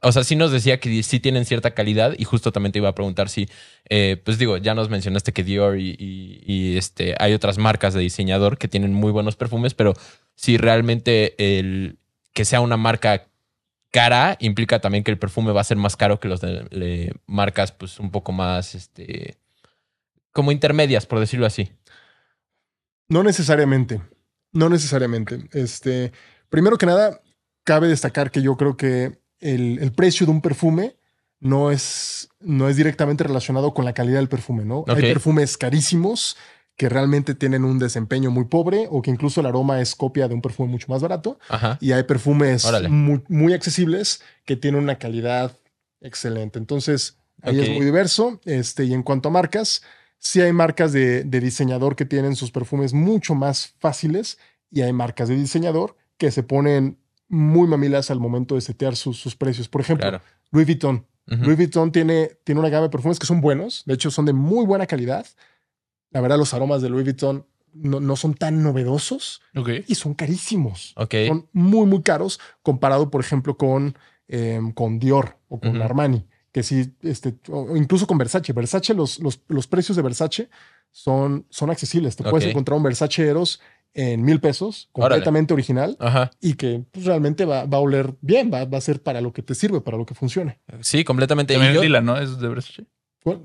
O 0.03 0.13
sea, 0.13 0.25
sí 0.25 0.37
nos 0.37 0.53
decía 0.53 0.79
que 0.79 1.03
sí 1.03 1.21
tienen 1.21 1.47
cierta 1.47 1.73
calidad 1.73 2.15
y 2.19 2.25
justo 2.25 2.53
también 2.53 2.73
te 2.73 2.79
iba 2.79 2.89
a 2.91 2.95
preguntar 2.95 3.29
si, 3.31 3.49
eh, 3.89 4.21
pues 4.25 4.39
digo, 4.39 4.59
ya 4.59 4.75
nos 4.75 4.91
mencionaste 4.91 5.33
que 5.33 5.43
Dior 5.43 5.79
y, 5.79 5.97
y- 5.99 6.77
este, 6.77 7.15
hay 7.19 7.33
otras 7.33 7.57
marcas 7.59 7.95
de 7.95 8.01
diseñador 8.01 8.59
que 8.59 8.69
tienen 8.69 8.93
muy 8.93 9.11
buenos 9.11 9.37
perfumes, 9.37 9.73
pero 9.75 9.95
si 10.35 10.59
realmente 10.59 11.35
el 11.59 11.99
que 12.35 12.45
sea 12.45 12.61
una 12.61 12.77
marca 12.77 13.29
cara 13.91 14.37
implica 14.41 14.81
también 14.81 15.03
que 15.03 15.11
el 15.11 15.19
perfume 15.19 15.53
va 15.53 15.63
a 15.63 15.65
ser 15.65 15.79
más 15.79 15.97
caro 15.97 16.21
que 16.21 16.29
los 16.29 16.43
de 16.43 16.67
le- 16.71 17.15
marcas 17.27 17.73
pues 17.73 17.99
un 17.99 18.11
poco 18.11 18.33
más, 18.33 18.75
este, 18.75 19.39
como 20.33 20.53
intermedias, 20.53 21.07
por 21.07 21.19
decirlo 21.21 21.47
así. 21.47 21.71
No 23.09 23.23
necesariamente. 23.23 24.03
No 24.53 24.69
necesariamente. 24.69 25.49
Este, 25.53 26.13
primero 26.51 26.77
que 26.77 26.87
nada, 26.87 27.21
cabe 27.67 27.89
destacar 27.89 28.31
que 28.31 28.41
yo 28.41 28.57
creo 28.57 28.77
que 28.77 29.19
el, 29.41 29.79
el 29.81 29.93
precio 29.93 30.25
de 30.25 30.33
un 30.33 30.41
perfume 30.41 30.97
no 31.41 31.71
es, 31.71 32.31
no 32.41 32.69
es 32.69 32.77
directamente 32.77 33.25
relacionado 33.25 33.75
con 33.75 33.85
la 33.85 33.93
calidad 33.93 34.21
del 34.21 34.29
perfume, 34.29 34.65
¿no? 34.65 34.85
Hay 34.87 35.03
perfumes 35.03 35.59
carísimos 35.59 36.37
que 36.77 36.89
realmente 36.89 37.35
tienen 37.35 37.65
un 37.65 37.79
desempeño 37.79 38.31
muy 38.31 38.45
pobre 38.45 38.87
o 38.91 39.03
que 39.03 39.11
incluso 39.11 39.41
el 39.41 39.47
aroma 39.47 39.81
es 39.81 39.95
copia 39.95 40.29
de 40.29 40.35
un 40.35 40.43
perfume 40.43 40.71
mucho 40.71 40.87
más 40.89 41.03
barato. 41.03 41.39
Ajá. 41.49 41.77
Y 41.81 41.93
hay 41.93 42.05
perfumes 42.05 42.67
muy, 42.89 43.23
muy 43.29 43.53
accesibles 43.53 44.23
que 44.45 44.57
tienen 44.57 44.83
una 44.83 44.99
calidad 44.99 45.57
excelente. 46.01 46.59
Entonces, 46.59 47.19
ahí 47.43 47.61
es 47.61 47.71
muy 47.71 47.85
diverso. 47.85 48.41
Este, 48.45 48.85
y 48.85 48.95
en 48.95 49.03
cuanto 49.03 49.29
a 49.31 49.33
marcas, 49.33 49.83
sí 50.19 50.41
hay 50.41 50.53
marcas 50.53 50.93
de, 50.93 51.25
de 51.25 51.41
diseñador 51.41 51.97
que 51.97 52.05
tienen 52.05 52.37
sus 52.37 52.53
perfumes 52.53 52.93
mucho 52.93 53.35
más 53.35 53.75
fáciles 53.81 54.39
y 54.71 54.83
hay 54.83 54.93
marcas 54.93 55.29
de 55.29 55.37
diseñador 55.37 55.97
que 56.19 56.31
se 56.31 56.43
ponen 56.43 56.99
muy 57.29 57.67
mamilas 57.69 58.11
al 58.11 58.21
momento 58.21 58.55
de 58.55 58.61
setear 58.61 58.97
sus, 58.97 59.19
sus 59.19 59.35
precios. 59.37 59.69
Por 59.69 59.81
ejemplo, 59.81 60.03
Claro. 60.09 60.23
Louis 60.51 60.67
Vuitton. 60.67 61.07
Ujú. 61.29 61.43
Louis 61.45 61.57
Vuitton 61.57 61.91
tiene, 61.91 62.31
tiene 62.45 62.61
una 62.61 62.69
gama 62.71 62.85
de 62.85 62.91
perfumes 62.91 63.19
que 63.19 63.27
son 63.27 63.41
buenos, 63.41 63.83
de 63.85 63.95
hecho 63.95 64.11
son 64.11 64.27
de 64.27 64.33
muy 64.33 64.65
buena 64.65 64.87
calidad. 64.87 65.27
La 66.11 66.21
verdad, 66.21 66.39
los 66.39 66.55
aromas 66.55 66.83
de 66.83 66.89
Louis 66.89 67.05
Vuitton 67.05 67.45
no, 67.75 68.01
no 68.01 68.15
son 68.17 68.35
tan 68.35 68.63
novedosos 68.63 69.43
Ok. 69.57 69.71
y 69.87 69.95
son 69.97 70.15
carísimos. 70.15 70.93
Ok. 70.97 71.15
Son 71.27 71.49
muy, 71.53 71.87
muy 71.87 72.03
caros 72.03 72.39
comparado, 72.63 73.11
por 73.11 73.21
ejemplo, 73.21 73.57
con, 73.57 73.97
em, 74.29 74.73
con 74.73 74.99
Dior 74.99 75.37
o 75.49 75.59
con 75.61 75.75
Ujú. 75.77 75.83
Armani, 75.83 76.25
que 76.53 76.63
sí, 76.63 76.95
este, 77.03 77.35
o 77.49 77.77
incluso 77.77 78.07
con 78.07 78.17
Versace. 78.19 78.53
Versace, 78.53 78.95
los, 78.95 79.19
los, 79.19 79.41
los 79.49 79.67
precios 79.67 79.97
de 79.97 80.03
Versace 80.03 80.49
son, 80.93 81.45
son 81.51 81.71
accesibles. 81.71 82.17
Te 82.17 82.23
puedes 82.23 82.45
Ok. 82.47 82.51
encontrar 82.51 82.77
un 82.79 82.85
Versace 82.85 83.27
Eros 83.29 83.61
en 83.97 84.23
mil 84.23 84.39
pesos, 84.41 84.89
Órale. 84.93 85.15
completamente 85.17 85.55
original, 85.55 85.97
Ajá. 85.99 86.31
y 86.41 86.55
que 86.55 86.85
pues, 86.93 87.07
realmente 87.07 87.45
va, 87.45 87.65
va 87.65 87.79
a 87.79 87.81
oler 87.81 88.15
bien, 88.21 88.51
va, 88.53 88.65
va 88.67 88.79
a 88.79 88.81
ser 88.83 89.03
para 89.03 89.21
lo 89.21 89.33
que 89.33 89.43
te 89.43 89.55
sirve, 89.55 89.81
para 89.81 89.97
lo 89.97 90.07
que 90.07 90.15
funcione. 90.15 90.61
Sí, 90.83 91.03
completamente. 91.03 91.55
Y 91.55 91.57
También 91.57 91.75
yo- 91.75 91.81
el 91.81 91.87
Dylan, 91.89 92.05
¿no? 92.05 92.19
Es 92.19 92.39
de. 92.39 92.49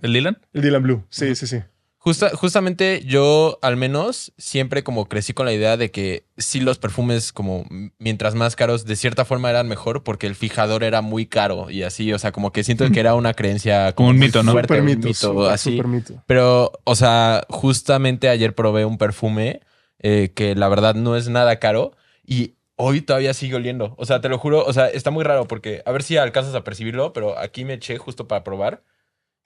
¿El 0.02 0.14
Dylan? 0.14 0.38
El 0.54 0.62
Dylan 0.62 0.84
Blue. 0.84 1.04
Sí, 1.10 1.34
sí, 1.36 1.48
sí. 1.48 1.58
Justa- 2.04 2.32
justamente 2.36 3.04
yo, 3.06 3.60
al 3.62 3.78
menos, 3.78 4.34
siempre 4.38 4.84
como 4.84 5.06
crecí 5.08 5.34
con 5.34 5.46
la 5.46 5.54
idea 5.54 5.78
de 5.78 5.92
que 5.92 6.26
sí 6.36 6.60
los 6.60 6.80
perfumes, 6.80 7.32
como 7.32 7.64
mientras 8.00 8.34
más 8.34 8.56
caros, 8.56 8.86
de 8.86 8.96
cierta 8.96 9.24
forma 9.24 9.52
eran 9.52 9.68
mejor 9.68 10.04
porque 10.04 10.26
el 10.26 10.34
fijador 10.34 10.84
era 10.84 11.02
muy 11.02 11.28
caro 11.28 11.70
y 11.70 11.84
así, 11.84 12.12
o 12.12 12.18
sea, 12.18 12.32
como 12.32 12.52
que 12.52 12.64
siento 12.64 12.90
que 12.92 13.00
era 13.00 13.14
una 13.14 13.36
creencia 13.36 13.94
Como 13.94 14.10
un 14.10 14.18
muy 14.18 14.26
mito, 14.28 14.42
¿no? 14.42 14.52
fuerte, 14.52 14.74
Super 14.74 14.80
un 14.82 14.86
mito, 14.88 15.08
mito, 15.10 15.20
super, 15.20 15.52
así. 15.52 15.72
super 15.72 15.88
mito. 15.88 16.24
Pero, 16.26 16.72
o 16.86 16.96
sea, 16.96 17.46
justamente 17.50 18.30
ayer 18.30 18.56
probé 18.56 18.84
un 18.86 18.98
perfume 18.98 19.62
eh, 20.02 20.32
que 20.36 20.56
la 20.56 20.68
verdad 20.68 20.96
no 20.96 21.16
es 21.16 21.30
nada 21.30 21.60
caro 21.60 21.94
y 22.26 22.56
hoy 22.76 23.02
todavía 23.02 23.34
sigue 23.34 23.56
oliendo. 23.56 23.96
O 23.98 24.06
sea, 24.06 24.22
te 24.22 24.30
lo 24.30 24.38
juro, 24.38 24.66
o 24.66 24.74
sea, 24.74 24.88
está 24.88 25.12
muy 25.12 25.24
raro 25.24 25.48
porque 25.48 25.82
a 25.86 25.92
ver 25.92 26.04
si 26.04 26.18
alcanzas 26.18 26.56
a 26.56 26.64
percibirlo, 26.64 27.14
pero 27.14 27.38
aquí 27.38 27.64
me 27.66 27.74
eché 27.74 27.98
justo 27.98 28.28
para 28.28 28.44
probar 28.44 28.84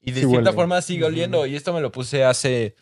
y 0.01 0.11
de 0.11 0.21
Sí 0.21 0.27
cierta 0.27 0.51
huele. 0.51 0.55
forma 0.55 0.81
sigue 0.81 1.05
oliendo. 1.05 1.45
Y 1.45 1.55
esto 1.55 1.73
me 1.73 1.81
lo 1.81 1.91
puse 1.91 2.23
hace 2.23 2.75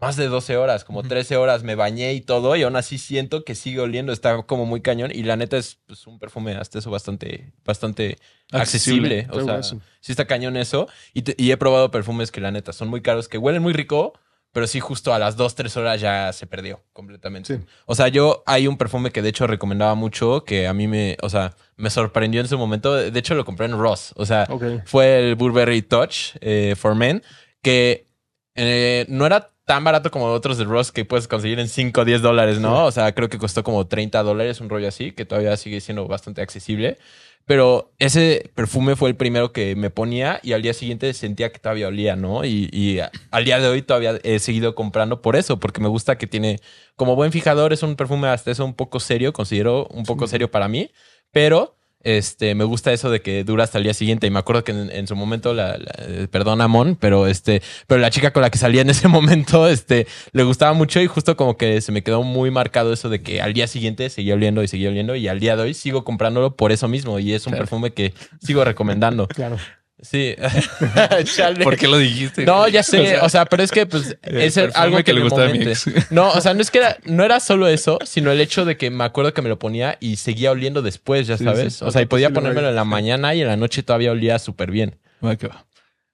más 0.00 0.16
de 0.16 0.26
12 0.26 0.56
horas, 0.56 0.82
como 0.84 1.04
13 1.04 1.36
horas, 1.36 1.62
me 1.62 1.76
bañé 1.76 2.12
y 2.14 2.20
todo 2.22 2.56
y 2.56 2.62
aún 2.64 2.74
así 2.74 2.98
siento 2.98 3.44
que 3.44 3.54
sigue 3.54 3.78
oliendo, 3.78 4.12
está 4.12 4.42
como 4.42 4.66
muy 4.66 4.80
cañón 4.80 5.12
y 5.14 5.22
la 5.22 5.36
neta 5.36 5.56
es 5.56 5.78
pues, 5.86 6.08
un 6.08 6.18
perfume 6.18 6.56
hasta 6.56 6.80
eso 6.80 6.90
bastante, 6.90 7.52
bastante 7.64 8.18
accesible. 8.50 9.20
Accesible. 9.20 9.28
O 9.30 9.62
sea, 9.62 9.78
sí 10.00 10.10
está 10.12 10.26
cañón 10.26 10.56
eso. 10.56 10.88
Y, 11.14 11.22
te- 11.22 11.36
y 11.38 11.52
he 11.52 11.56
probado 11.56 11.92
perfumes 11.92 12.32
que 12.32 12.40
la 12.40 12.50
neta 12.50 12.72
son 12.72 12.88
muy 12.88 13.00
caros, 13.00 13.28
que 13.28 13.38
huelen 13.38 13.62
muy 13.62 13.72
rico, 13.74 14.14
pero 14.52 14.66
sí 14.66 14.80
justo 14.80 15.14
a 15.14 15.18
las 15.18 15.36
2, 15.36 15.54
3 15.54 15.76
horas 15.78 16.00
ya 16.00 16.32
se 16.32 16.46
perdió 16.46 16.82
completamente. 16.92 17.56
Sí. 17.56 17.64
O 17.86 17.94
sea, 17.94 18.08
yo 18.08 18.42
hay 18.46 18.66
un 18.66 18.76
perfume 18.76 19.10
que 19.10 19.22
de 19.22 19.30
hecho 19.30 19.46
recomendaba 19.46 19.94
mucho, 19.94 20.44
que 20.44 20.66
a 20.66 20.74
mí 20.74 20.86
me, 20.86 21.16
o 21.22 21.28
sea, 21.28 21.54
me 21.76 21.88
sorprendió 21.88 22.40
en 22.40 22.48
su 22.48 22.58
momento. 22.58 22.94
De 22.94 23.18
hecho 23.18 23.34
lo 23.34 23.44
compré 23.44 23.66
en 23.66 23.78
Ross. 23.78 24.12
O 24.16 24.26
sea, 24.26 24.46
fue 24.84 25.18
el 25.30 25.36
Burberry 25.36 25.82
Touch 25.82 26.36
eh, 26.40 26.74
for 26.76 26.94
Men, 26.94 27.22
que 27.62 28.06
eh, 28.54 29.06
no 29.08 29.24
era 29.24 29.51
tan 29.64 29.84
barato 29.84 30.10
como 30.10 30.26
otros 30.26 30.58
de 30.58 30.64
Ross 30.64 30.90
que 30.92 31.04
puedes 31.04 31.28
conseguir 31.28 31.58
en 31.60 31.68
5 31.68 32.00
o 32.00 32.04
10 32.04 32.22
dólares, 32.22 32.58
¿no? 32.58 32.76
Sí. 32.82 32.88
O 32.88 32.90
sea, 32.92 33.14
creo 33.14 33.28
que 33.28 33.38
costó 33.38 33.62
como 33.62 33.86
30 33.86 34.22
dólares, 34.22 34.60
un 34.60 34.68
rollo 34.68 34.88
así, 34.88 35.12
que 35.12 35.24
todavía 35.24 35.56
sigue 35.56 35.80
siendo 35.80 36.06
bastante 36.08 36.42
accesible. 36.42 36.98
Pero 37.44 37.92
ese 37.98 38.52
perfume 38.54 38.94
fue 38.94 39.10
el 39.10 39.16
primero 39.16 39.52
que 39.52 39.74
me 39.74 39.90
ponía 39.90 40.38
y 40.44 40.52
al 40.52 40.62
día 40.62 40.74
siguiente 40.74 41.12
sentía 41.12 41.50
que 41.50 41.58
todavía 41.58 41.88
olía, 41.88 42.14
¿no? 42.14 42.44
Y, 42.44 42.68
y 42.72 43.00
al 43.32 43.44
día 43.44 43.58
de 43.58 43.66
hoy 43.66 43.82
todavía 43.82 44.18
he 44.22 44.38
seguido 44.38 44.76
comprando 44.76 45.22
por 45.22 45.34
eso, 45.34 45.58
porque 45.58 45.80
me 45.80 45.88
gusta 45.88 46.16
que 46.18 46.28
tiene 46.28 46.60
como 46.94 47.16
buen 47.16 47.32
fijador, 47.32 47.72
es 47.72 47.82
un 47.82 47.96
perfume 47.96 48.28
hasta 48.28 48.52
eso 48.52 48.64
un 48.64 48.74
poco 48.74 49.00
serio, 49.00 49.32
considero 49.32 49.86
un 49.90 50.04
poco 50.04 50.26
Sí. 50.28 50.32
serio 50.32 50.52
para 50.52 50.68
mí, 50.68 50.92
pero 51.32 51.76
este, 52.04 52.54
me 52.54 52.64
gusta 52.64 52.92
eso 52.92 53.10
de 53.10 53.22
que 53.22 53.44
dura 53.44 53.64
hasta 53.64 53.78
el 53.78 53.84
día 53.84 53.94
siguiente. 53.94 54.26
Y 54.26 54.30
me 54.30 54.38
acuerdo 54.38 54.64
que 54.64 54.72
en, 54.72 54.90
en 54.90 55.06
su 55.06 55.16
momento, 55.16 55.54
la, 55.54 55.78
la- 55.78 55.92
eh, 55.98 56.28
perdón, 56.30 56.60
Amon, 56.60 56.96
pero 56.96 57.26
este, 57.26 57.62
pero 57.86 58.00
la 58.00 58.10
chica 58.10 58.32
con 58.32 58.42
la 58.42 58.50
que 58.50 58.58
salía 58.58 58.82
en 58.82 58.90
ese 58.90 59.08
momento, 59.08 59.68
este, 59.68 60.06
le 60.32 60.42
gustaba 60.42 60.72
mucho 60.72 61.00
y 61.00 61.06
justo 61.06 61.36
como 61.36 61.56
que 61.56 61.80
se 61.80 61.92
me 61.92 62.02
quedó 62.02 62.22
muy 62.22 62.50
marcado 62.50 62.92
eso 62.92 63.08
de 63.08 63.22
que 63.22 63.40
al 63.40 63.52
día 63.52 63.66
siguiente 63.66 64.08
seguía 64.10 64.34
oliendo 64.34 64.62
y 64.62 64.68
seguía 64.68 64.88
oliendo 64.90 65.14
y 65.16 65.28
al 65.28 65.40
día 65.40 65.56
de 65.56 65.62
hoy 65.62 65.74
sigo 65.74 66.04
comprándolo 66.04 66.56
por 66.56 66.72
eso 66.72 66.88
mismo 66.88 67.18
y 67.18 67.32
es 67.32 67.46
un 67.46 67.52
Claro. 67.52 67.62
perfume 67.64 67.92
que 67.92 68.14
sigo 68.40 68.64
recomendando. 68.64 69.28
Claro. 69.34 69.56
Sí. 70.02 70.34
Chale. 71.24 71.62
¿Por 71.64 71.76
qué 71.76 71.86
lo 71.88 71.96
dijiste? 71.96 72.44
No, 72.44 72.66
ya 72.68 72.82
sé, 72.82 73.00
O 73.00 73.04
sea, 73.06 73.24
o 73.24 73.28
sea, 73.28 73.44
pero 73.46 73.62
es 73.62 73.70
que 73.70 73.86
pues 73.86 74.18
el 74.22 74.38
es 74.42 74.58
algo 74.58 74.96
que, 74.98 75.04
que 75.04 75.12
le 75.12 75.22
gustaba 75.22 75.46
a 75.46 75.52
mi 75.52 75.62
ex. 75.62 75.86
No, 76.10 76.30
o 76.30 76.40
sea, 76.40 76.54
no 76.54 76.60
es 76.60 76.70
que 76.70 76.78
era, 76.78 76.96
no 77.04 77.24
era 77.24 77.38
solo 77.40 77.68
eso, 77.68 77.98
sino 78.04 78.30
el 78.32 78.40
hecho 78.40 78.64
de 78.64 78.76
que 78.76 78.90
me 78.90 79.04
acuerdo 79.04 79.32
que 79.32 79.42
me 79.42 79.48
lo 79.48 79.58
ponía 79.58 79.96
y 80.00 80.16
seguía 80.16 80.50
oliendo 80.50 80.82
después, 80.82 81.26
ya 81.28 81.38
Sí, 81.38 81.44
sabes. 81.44 81.74
sí. 81.76 81.84
O 81.84 81.90
sea, 81.90 82.02
y 82.02 82.06
podía 82.06 82.28
Sí, 82.28 82.34
lo 82.34 82.40
ponérmelo 82.40 82.68
en 82.68 82.74
la 82.74 82.84
mañana 82.84 83.34
y 83.34 83.42
en 83.42 83.46
la 83.48 83.56
noche 83.56 83.82
todavía 83.82 84.10
olía 84.12 84.38
súper 84.38 84.70
bien. 84.70 84.98
Va 85.24 85.36
que 85.36 85.46
va. 85.48 85.64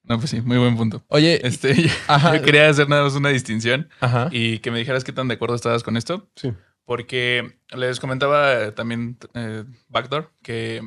No, 0.04 0.18
pues 0.18 0.30
sí, 0.30 0.40
muy 0.40 0.58
buen 0.58 0.76
punto. 0.76 1.04
Oye, 1.08 1.40
Este, 1.46 1.74
yo, 1.82 1.90
ajá, 2.08 2.36
yo 2.36 2.42
quería 2.42 2.68
hacer 2.68 2.88
nada 2.88 3.02
más 3.04 3.14
una 3.14 3.28
distinción 3.30 3.88
ajá. 4.00 4.28
y 4.32 4.58
que 4.60 4.70
me 4.70 4.78
dijeras 4.78 5.04
qué 5.04 5.12
tan 5.12 5.28
de 5.28 5.34
acuerdo 5.34 5.54
estabas 5.54 5.82
con 5.82 5.96
esto. 5.96 6.30
Sí. 6.36 6.52
Porque 6.84 7.58
les 7.76 8.00
comentaba 8.00 8.52
eh, 8.64 8.72
también 8.72 9.18
eh, 9.34 9.64
Backdoor 9.88 10.32
que 10.42 10.80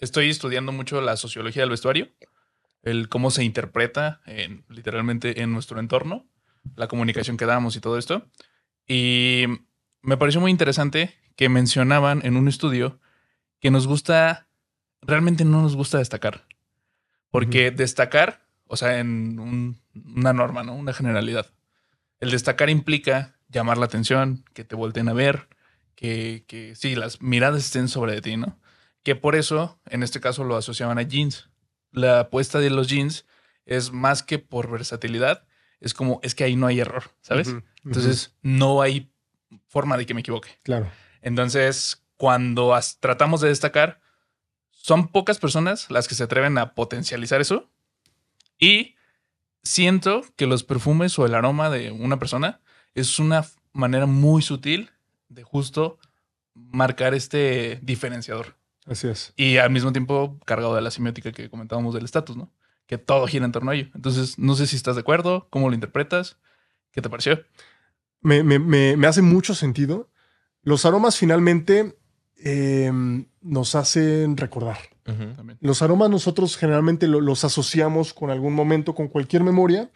estoy 0.00 0.30
estudiando 0.30 0.70
mucho 0.70 1.00
la 1.00 1.16
sociología 1.16 1.62
del 1.62 1.70
vestuario, 1.70 2.08
el 2.90 3.08
cómo 3.08 3.30
se 3.30 3.44
interpreta 3.44 4.20
en, 4.26 4.64
literalmente 4.68 5.42
en 5.42 5.52
nuestro 5.52 5.80
entorno, 5.80 6.26
la 6.76 6.88
comunicación 6.88 7.36
que 7.36 7.46
damos 7.46 7.76
y 7.76 7.80
todo 7.80 7.98
esto. 7.98 8.26
Y 8.86 9.44
me 10.02 10.16
pareció 10.16 10.40
muy 10.40 10.50
interesante 10.50 11.14
que 11.36 11.48
mencionaban 11.48 12.20
en 12.24 12.36
un 12.36 12.48
estudio 12.48 13.00
que 13.60 13.70
nos 13.70 13.86
gusta, 13.86 14.48
realmente 15.02 15.44
no 15.44 15.62
nos 15.62 15.76
gusta 15.76 15.98
destacar. 15.98 16.46
Porque 17.30 17.70
destacar, 17.70 18.46
o 18.66 18.76
sea, 18.76 18.98
en 18.98 19.38
un- 19.38 19.80
una 19.94 20.32
norma, 20.32 20.62
¿no? 20.62 20.74
Una 20.74 20.92
generalidad. 20.92 21.46
El 22.20 22.30
destacar 22.30 22.70
implica 22.70 23.36
llamar 23.48 23.78
la 23.78 23.86
atención, 23.86 24.44
que 24.54 24.64
te 24.64 24.76
volteen 24.76 25.08
a 25.08 25.12
ver, 25.12 25.48
que, 25.94 26.44
que 26.46 26.74
sí, 26.74 26.94
las 26.94 27.20
miradas 27.22 27.64
estén 27.64 27.88
sobre 27.88 28.12
de 28.14 28.22
ti, 28.22 28.36
¿no? 28.36 28.58
Que 29.02 29.14
por 29.16 29.36
eso, 29.36 29.80
en 29.86 30.02
este 30.02 30.20
caso, 30.20 30.44
lo 30.44 30.56
asociaban 30.56 30.98
a 30.98 31.02
jeans. 31.02 31.48
La 31.98 32.20
apuesta 32.20 32.58
de 32.58 32.70
los 32.70 32.88
jeans 32.88 33.26
es 33.66 33.92
más 33.92 34.22
que 34.22 34.38
por 34.38 34.70
versatilidad, 34.70 35.46
es 35.80 35.94
como, 35.94 36.20
es 36.22 36.34
que 36.34 36.44
ahí 36.44 36.56
no 36.56 36.66
hay 36.66 36.80
error, 36.80 37.04
¿sabes? 37.20 37.54
Entonces, 37.84 38.34
no 38.42 38.82
hay 38.82 39.10
forma 39.68 39.96
de 39.96 40.06
que 40.06 40.14
me 40.14 40.20
equivoque. 40.20 40.58
Claro. 40.62 40.90
Entonces, 41.22 42.04
cuando 42.16 42.76
tratamos 43.00 43.40
de 43.40 43.48
destacar, 43.48 44.00
son 44.70 45.08
pocas 45.08 45.38
personas 45.38 45.90
las 45.90 46.08
que 46.08 46.14
se 46.14 46.24
atreven 46.24 46.58
a 46.58 46.74
potencializar 46.74 47.40
eso. 47.40 47.70
Y 48.58 48.96
siento 49.62 50.24
que 50.36 50.46
los 50.46 50.64
perfumes 50.64 51.18
o 51.18 51.26
el 51.26 51.34
aroma 51.34 51.70
de 51.70 51.90
una 51.90 52.18
persona 52.18 52.60
es 52.94 53.18
una 53.18 53.44
manera 53.72 54.06
muy 54.06 54.42
sutil 54.42 54.90
de 55.28 55.42
justo 55.42 55.98
marcar 56.54 57.14
este 57.14 57.78
diferenciador. 57.82 58.57
Así 58.88 59.06
es. 59.08 59.32
Y 59.36 59.58
al 59.58 59.70
mismo 59.70 59.92
tiempo 59.92 60.38
cargado 60.44 60.74
de 60.74 60.80
la 60.80 60.90
semiótica 60.90 61.32
que 61.32 61.50
comentábamos 61.50 61.94
del 61.94 62.04
estatus, 62.04 62.36
¿no? 62.36 62.50
Que 62.86 62.96
todo 62.98 63.26
gira 63.26 63.44
en 63.44 63.52
torno 63.52 63.70
a 63.70 63.74
ello. 63.74 63.88
Entonces, 63.94 64.38
no 64.38 64.54
sé 64.56 64.66
si 64.66 64.76
estás 64.76 64.94
de 64.96 65.02
acuerdo, 65.02 65.46
cómo 65.50 65.68
lo 65.68 65.74
interpretas, 65.74 66.38
qué 66.92 67.02
te 67.02 67.10
pareció. 67.10 67.44
Me, 68.20 68.42
me- 68.42 68.58
me- 68.58 68.96
me 68.96 69.06
hace 69.06 69.20
mucho 69.22 69.54
sentido. 69.54 70.08
Los 70.62 70.84
aromas 70.86 71.16
finalmente 71.16 71.96
eh, 72.42 72.90
nos 73.42 73.74
hacen 73.74 74.36
recordar. 74.36 74.78
Los 75.60 75.80
aromas 75.82 76.10
nosotros 76.10 76.56
generalmente 76.56 77.08
lo- 77.08 77.20
los 77.20 77.42
asociamos 77.44 78.12
con 78.14 78.30
algún 78.30 78.52
momento, 78.54 78.94
con 78.94 79.08
cualquier 79.08 79.42
memoria, 79.42 79.90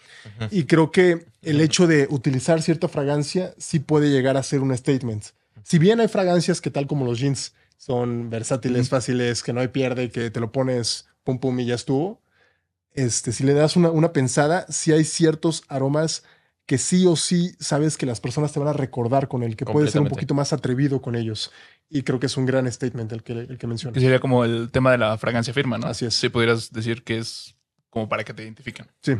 y 0.50 0.64
creo 0.64 0.90
que 0.90 1.26
el 1.42 1.61
hecho 1.61 1.87
de 1.87 2.07
utilizar 2.11 2.62
cierta 2.62 2.88
fragancia 2.88 3.55
sí 3.59 3.78
puede 3.78 4.11
llegar 4.11 4.37
a 4.38 4.42
ser 4.42 4.61
un 4.61 4.76
statement. 4.76 5.24
Si 5.62 5.78
bien 5.78 6.00
hay 6.00 6.09
fragancias 6.09 6.61
que 6.61 6.70
tal 6.70 6.87
como 6.87 7.05
los 7.05 7.18
jeans 7.20 7.55
son 7.87 8.31
versátiles, 8.31 8.88
fáciles, 8.88 9.42
que 9.42 9.53
no 9.53 9.61
hay 9.61 9.66
pierde, 9.68 10.09
que 10.11 10.31
te 10.31 10.38
lo 10.38 10.53
pones 10.53 11.09
pum 11.25 11.40
pum 11.40 11.59
y 11.59 11.66
ya 11.66 11.75
estuvo, 11.75 12.23
este, 12.95 13.33
si 13.33 13.42
le 13.42 13.55
das 13.55 13.75
una, 13.75 13.90
una 13.90 14.12
pensada, 14.12 14.66
sí 14.68 14.92
hay 14.92 15.03
ciertos 15.03 15.64
aromas 15.68 16.23
que 16.64 16.79
sí 16.79 17.07
o 17.07 17.16
sí 17.16 17.57
sabes 17.59 17.97
que 17.97 18.07
las 18.07 18.21
personas 18.21 18.53
te 18.53 18.61
van 18.61 18.68
a 18.68 18.73
recordar 18.73 19.27
con 19.27 19.42
el 19.42 19.57
que 19.57 19.64
puedes 19.64 19.90
ser 19.90 20.01
un 20.01 20.09
poquito 20.09 20.33
más 20.33 20.53
atrevido 20.53 21.03
con 21.03 21.16
ellos. 21.16 21.51
Y 21.90 22.03
creo 22.05 22.21
que 22.21 22.27
es 22.27 22.37
un 22.37 22.47
gran 22.47 22.71
statement 22.71 23.11
el 23.11 23.25
que, 23.25 23.33
el 23.33 23.49
que 23.49 23.57
Que 23.59 23.66
mencionas. 23.66 24.01
sería 24.01 24.21
como 24.21 24.45
el 24.45 24.71
tema 24.71 24.92
de 24.92 24.99
la 24.99 25.18
fragancia 25.18 25.53
firma, 25.53 25.77
¿no? 25.77 25.88
Así 25.88 26.05
es. 26.07 26.14
Si 26.14 26.29
pudieras 26.29 26.71
decir 26.71 27.03
que 27.03 27.18
es 27.18 27.57
como 27.90 28.09
para 28.09 28.23
que 28.23 28.33
te 28.33 28.44
identifiquen. 28.44 28.87
Sí. 29.02 29.15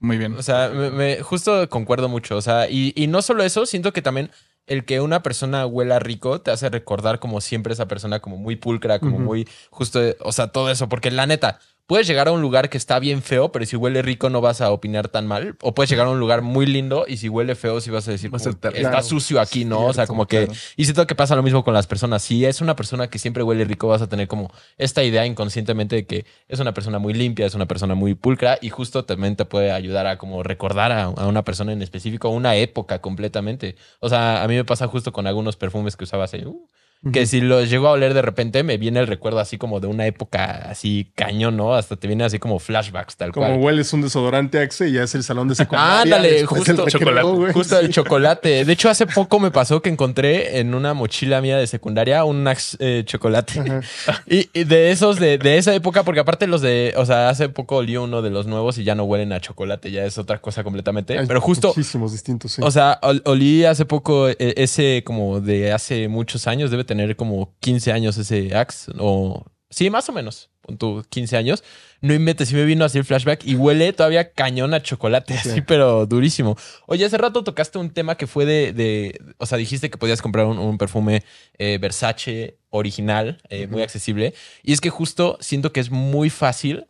Muy 0.00 0.18
bien. 0.18 0.34
O 0.34 0.42
sea, 0.42 0.68
me, 0.68 0.90
me- 0.90 1.22
justo 1.22 1.66
concuerdo 1.70 2.10
mucho. 2.10 2.36
O 2.36 2.42
sea, 2.42 2.68
y, 2.68 2.92
y 2.94 3.06
no 3.06 3.22
solo 3.22 3.42
eso, 3.42 3.64
siento 3.64 3.92
que 3.94 4.02
también 4.02 4.30
el 4.66 4.84
que 4.84 5.00
una 5.00 5.22
persona 5.22 5.66
huela 5.66 5.98
rico 5.98 6.40
te 6.40 6.50
hace 6.50 6.68
recordar 6.68 7.18
como 7.18 7.40
siempre 7.40 7.72
esa 7.72 7.88
persona 7.88 8.20
como 8.20 8.36
muy 8.36 8.56
pulcra, 8.56 9.00
como 9.00 9.18
muy 9.18 9.48
justo, 9.70 10.00
o 10.20 10.32
sea, 10.32 10.48
todo 10.48 10.70
eso. 10.70 10.88
Porque 10.88 11.10
la 11.10 11.26
neta, 11.26 11.58
puedes 11.92 12.06
llegar 12.06 12.28
a 12.28 12.32
un 12.32 12.40
lugar 12.40 12.70
que 12.70 12.78
está 12.78 12.98
bien 12.98 13.20
feo, 13.20 13.52
pero 13.52 13.66
si 13.66 13.76
huele 13.76 14.00
rico 14.00 14.30
no 14.30 14.40
vas 14.40 14.62
a 14.62 14.70
opinar 14.70 15.08
tan 15.08 15.26
mal. 15.26 15.56
O 15.60 15.74
puedes 15.74 15.90
llegar 15.90 16.06
a 16.06 16.08
un 16.08 16.18
lugar 16.18 16.40
muy 16.40 16.64
lindo 16.64 17.04
y 17.06 17.18
si 17.18 17.28
huele 17.28 17.54
feo 17.54 17.82
sí 17.82 17.90
vas 17.90 18.08
a 18.08 18.12
decir, 18.12 18.30
a 18.32 18.36
está 18.38 18.70
Claro. 18.70 19.02
sucio 19.02 19.38
aquí, 19.38 19.66
¿no? 19.66 19.84
o 19.84 19.92
sea, 19.92 20.06
como 20.06 20.26
que... 20.26 20.46
claro. 20.46 20.58
Y 20.78 20.84
siento 20.84 21.06
que 21.06 21.14
pasa 21.14 21.36
lo 21.36 21.42
mismo 21.42 21.62
con 21.64 21.74
las 21.74 21.86
personas. 21.86 22.22
Si 22.22 22.46
es 22.46 22.62
una 22.62 22.76
persona 22.76 23.10
que 23.10 23.18
siempre 23.18 23.42
huele 23.42 23.66
rico, 23.66 23.88
vas 23.88 24.00
a 24.00 24.08
tener 24.08 24.26
como 24.26 24.50
esta 24.78 25.04
idea 25.04 25.26
inconscientemente 25.26 25.96
de 25.96 26.06
que 26.06 26.24
es 26.48 26.60
una 26.60 26.72
persona 26.72 26.98
muy 26.98 27.12
limpia, 27.12 27.44
es 27.44 27.54
una 27.54 27.66
persona 27.66 27.94
muy 27.94 28.14
pulcra 28.14 28.56
y 28.62 28.70
justo 28.70 29.04
también 29.04 29.36
te 29.36 29.44
puede 29.44 29.70
ayudar 29.70 30.06
a 30.06 30.16
como 30.16 30.42
recordar 30.42 30.92
a, 30.92 31.02
a 31.04 31.26
una 31.26 31.44
persona 31.44 31.74
en 31.74 31.82
específico, 31.82 32.30
una 32.30 32.56
época 32.56 33.02
completamente. 33.02 33.76
O 34.00 34.08
sea, 34.08 34.42
a 34.42 34.48
mí 34.48 34.54
me 34.54 34.64
pasa 34.64 34.88
justo 34.88 35.12
con 35.12 35.26
algunos 35.26 35.56
perfumes 35.56 35.98
que 35.98 36.04
usaba 36.04 36.24
hace... 36.24 36.46
uh, 36.46 36.66
que 37.12 37.26
si 37.26 37.40
los 37.40 37.68
llego 37.70 37.88
a 37.88 37.92
oler 37.92 38.14
de 38.14 38.22
repente, 38.22 38.62
me 38.62 38.78
viene 38.78 39.00
el 39.00 39.06
recuerdo 39.08 39.40
así 39.40 39.58
como 39.58 39.80
de 39.80 39.88
una 39.88 40.06
época 40.06 40.68
así 40.70 41.10
cañón, 41.16 41.56
¿no? 41.56 41.74
Hasta 41.74 41.96
te 41.96 42.06
viene 42.06 42.22
así 42.24 42.38
como 42.38 42.58
flashbacks, 42.60 43.16
tal 43.16 43.32
Como 43.32 43.46
cual. 43.46 43.58
hueles 43.60 43.92
un 43.92 44.02
desodorante 44.02 44.60
Axe 44.60 44.88
y 44.88 44.92
ya 44.92 45.02
es 45.02 45.14
el 45.16 45.24
salón 45.24 45.48
de 45.48 45.56
secundaria. 45.56 46.02
Ándale, 46.02 46.38
el 46.40 46.46
justo 46.46 46.84
recreo, 46.84 46.88
chocolate. 46.88 47.52
Justo 47.52 47.78
el 47.80 47.90
chocolate. 47.90 48.64
De 48.64 48.72
hecho, 48.72 48.88
hace 48.88 49.06
poco 49.06 49.40
me 49.40 49.50
pasó 49.50 49.82
que 49.82 49.90
encontré 49.90 50.60
en 50.60 50.74
una 50.74 50.94
mochila 50.94 51.40
mía 51.40 51.56
de 51.58 51.66
secundaria 51.66 52.22
un 52.24 52.46
Axe, 52.46 52.76
eh, 52.78 53.02
chocolate. 53.04 53.60
Y, 54.26 54.48
y 54.52 54.64
de 54.64 54.90
esos, 54.92 55.18
de, 55.18 55.38
de 55.38 55.58
esa 55.58 55.74
época, 55.74 56.04
porque 56.04 56.20
aparte 56.20 56.46
los 56.46 56.60
de, 56.62 56.94
o 56.96 57.04
sea, 57.04 57.28
hace 57.30 57.48
poco 57.48 57.76
olí 57.76 57.96
uno 57.96 58.22
de 58.22 58.30
los 58.30 58.46
nuevos 58.46 58.78
y 58.78 58.84
ya 58.84 58.94
no 58.94 59.04
huelen 59.04 59.32
a 59.32 59.40
chocolate, 59.40 59.90
ya 59.90 60.04
es 60.04 60.18
otra 60.18 60.38
cosa 60.40 60.62
completamente. 60.62 61.18
Hay 61.18 61.26
Pero 61.26 61.40
justo, 61.40 61.68
Muchísimos 61.68 62.12
distintos, 62.12 62.52
sí. 62.52 62.62
o 62.64 62.70
sea, 62.70 62.98
ol- 63.02 63.22
olí 63.24 63.64
hace 63.64 63.84
poco 63.84 64.28
eh, 64.28 64.36
ese 64.38 65.02
como 65.04 65.40
de 65.40 65.72
hace 65.72 66.08
muchos 66.08 66.46
años, 66.46 66.70
debe 66.70 66.84
tener 66.84 66.91
como 67.16 67.54
15 67.60 67.92
años 67.92 68.16
ese 68.18 68.54
Axe, 68.56 68.92
o 68.98 69.44
sí, 69.70 69.90
más 69.90 70.08
o 70.08 70.12
menos, 70.12 70.50
pon 70.60 70.76
tú 70.78 71.04
15 71.08 71.36
años. 71.36 71.64
No 72.00 72.12
inventes, 72.14 72.48
sí 72.48 72.54
me 72.56 72.64
vino 72.64 72.84
así 72.84 72.98
el 72.98 73.04
flashback 73.04 73.44
y 73.46 73.54
huele 73.54 73.92
todavía 73.92 74.32
cañón 74.32 74.74
a 74.74 74.82
chocolate, 74.82 75.38
Sí. 75.38 75.50
así, 75.50 75.60
pero 75.60 76.04
durísimo. 76.06 76.56
Oye, 76.86 77.04
hace 77.04 77.16
rato 77.16 77.44
tocaste 77.44 77.78
un 77.78 77.90
tema 77.90 78.16
que 78.16 78.26
fue 78.26 78.44
de, 78.44 78.72
de 78.72 79.20
o 79.38 79.46
sea, 79.46 79.56
dijiste 79.58 79.88
que 79.90 79.98
podías 79.98 80.20
comprar 80.20 80.46
un, 80.46 80.58
un 80.58 80.78
perfume 80.78 81.22
eh, 81.58 81.78
Versace 81.80 82.58
original, 82.70 83.40
eh, 83.50 83.66
muy 83.68 83.82
accesible. 83.82 84.34
Y 84.62 84.72
es 84.72 84.80
que 84.80 84.90
justo 84.90 85.36
siento 85.40 85.72
que 85.72 85.80
es 85.80 85.90
muy 85.90 86.28
fácil 86.28 86.86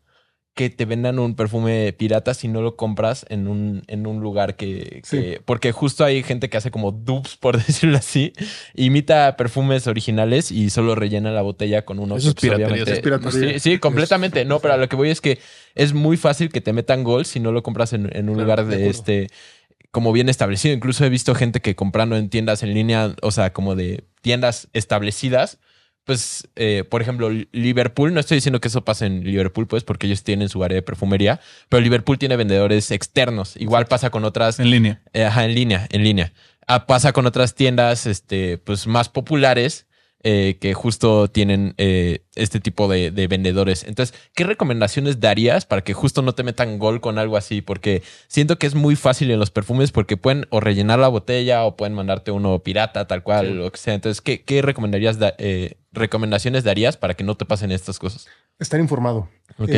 que 0.55 0.68
te 0.68 0.84
vendan 0.84 1.18
un 1.18 1.34
perfume 1.34 1.94
pirata 1.94 2.34
si 2.34 2.46
no 2.46 2.61
lo 2.61 2.76
compras 2.76 3.24
en 3.30 3.48
un, 3.48 3.82
en 3.86 4.07
un 4.07 4.20
lugar 4.20 4.55
que, 4.57 5.00
Sí. 5.03 5.16
que- 5.16 5.40
Porque 5.44 5.72
justo 5.72 6.05
hay 6.05 6.22
gente 6.22 6.50
que 6.50 6.59
hace 6.59 6.70
como 6.70 6.92
dupes, 6.92 7.36
por 7.38 7.57
decirlo 7.66 7.96
así. 7.96 8.34
Imita 8.74 9.36
perfumes 9.38 9.86
originales 9.86 10.50
y 10.53 10.68
solo 10.68 10.94
rellena 10.94 11.30
la 11.30 11.40
botella 11.40 11.86
con 11.86 11.98
uno. 11.98 12.16
Eso 12.16 12.28
es 12.28 12.34
pues, 12.34 12.53
piratería, 12.53 12.82
es 12.84 13.00
piratería. 13.00 13.53
Sí, 13.55 13.61
sí, 13.61 13.78
completamente. 13.78 14.44
No, 14.44 14.61
pero 14.61 14.74
a 14.74 14.76
lo 14.76 14.88
que 14.90 14.96
voy 14.96 15.09
es 15.11 15.22
que 15.22 15.38
es 15.74 15.94
muy 15.94 16.18
fácil 16.18 16.50
que 16.50 16.61
te 16.61 16.74
metan 16.74 17.03
gol 17.03 17.24
si 17.24 17.40
no 17.40 17.50
lo 17.50 17.62
compras 17.62 17.94
en, 17.94 18.14
en 18.14 18.28
un 18.28 18.34
Claro, 18.34 18.42
lugar 18.42 18.66
de 18.66 18.76
de, 18.76 18.88
este 18.90 19.26
como 19.90 20.12
bien 20.12 20.28
establecido. 20.28 20.74
Incluso 20.74 21.05
he 21.05 21.09
visto 21.09 21.34
gente 21.34 21.61
que 21.61 21.74
comprando 21.74 22.16
en 22.16 22.28
tiendas 22.28 22.62
en 22.62 22.74
línea, 22.74 23.14
o 23.22 23.30
sea, 23.30 23.53
como 23.55 23.74
de 23.74 24.05
tiendas 24.20 24.68
establecidas, 24.74 25.59
pues, 26.05 26.48
eh, 26.57 26.84
por 26.88 27.03
ejemplo, 27.03 27.30
Liverpool, 27.53 28.12
no 28.12 28.20
estoy 28.20 28.36
diciendo 28.36 28.61
que 28.61 28.68
eso 28.68 28.84
pase 28.84 29.07
en 29.07 29.24
Liverpool, 29.24 29.66
pues, 29.66 29.84
porque 29.84 30.07
ellos 30.07 30.22
tienen 30.22 30.48
su 30.48 30.62
área 30.64 30.76
de 30.76 30.82
perfumería, 30.82 31.40
pero 31.68 31.80
Liverpool 31.80 32.18
tiene 32.18 32.36
vendedores 32.36 32.90
externos. 32.90 33.57
Igual 33.57 33.86
pasa 33.86 34.11
con 34.11 34.24
otras 34.24 34.59
En 34.59 34.70
línea. 34.70 35.00
eh, 35.12 35.24
ajá, 35.24 35.44
en 35.44 35.55
línea, 35.55 35.86
en 35.90 36.03
línea. 36.03 36.32
Ah, 36.66 36.86
pasa 36.86 37.12
con 37.12 37.26
otras 37.26 37.55
tiendas, 37.55 38.07
este, 38.07 38.59
pues 38.59 38.86
más 38.86 39.09
populares 39.09 39.86
eh, 40.24 40.56
que 40.60 40.74
justo 40.74 41.28
tienen 41.28 41.74
eh, 41.78 42.24
este 42.34 42.60
tipo 42.60 42.88
de, 42.88 43.10
de 43.10 43.26
vendedores. 43.26 43.84
Entonces, 43.84 44.16
¿qué 44.34 44.44
recomendaciones 44.44 45.20
darías 45.20 45.66
para 45.66 45.82
que 45.82 45.94
justo 45.94 46.22
no 46.22 46.34
te 46.34 46.42
metan 46.42 46.78
gol 46.78 47.00
con 47.00 47.18
algo 47.18 47.36
así? 47.36 47.60
Porque 47.62 48.02
siento 48.28 48.58
que 48.58 48.66
es 48.66 48.74
muy 48.74 48.96
fácil 48.96 49.30
en 49.30 49.38
los 49.38 49.50
perfumes 49.50 49.92
porque 49.92 50.16
pueden 50.16 50.46
o 50.50 50.60
rellenar 50.60 50.98
la 50.98 51.08
botella 51.08 51.64
o 51.64 51.76
pueden 51.76 51.94
mandarte 51.94 52.30
uno 52.30 52.58
pirata, 52.60 53.06
tal 53.06 53.22
cual, 53.22 53.48
Sí. 53.48 53.52
lo 53.54 53.70
que 53.72 53.78
sea. 53.78 53.94
Entonces, 53.94 54.20
¿qué, 54.20 54.42
qué 54.42 54.62
recomendarías 54.62 55.18
da- 55.18 55.34
eh, 55.38 55.76
recomendaciones 55.92 56.64
darías 56.64 56.96
para 56.96 57.14
que 57.14 57.24
no 57.24 57.36
te 57.36 57.44
pasen 57.44 57.72
estas 57.72 57.98
cosas? 57.98 58.26
Estar 58.58 58.80
informado. 58.80 59.28
Ok. 59.58 59.70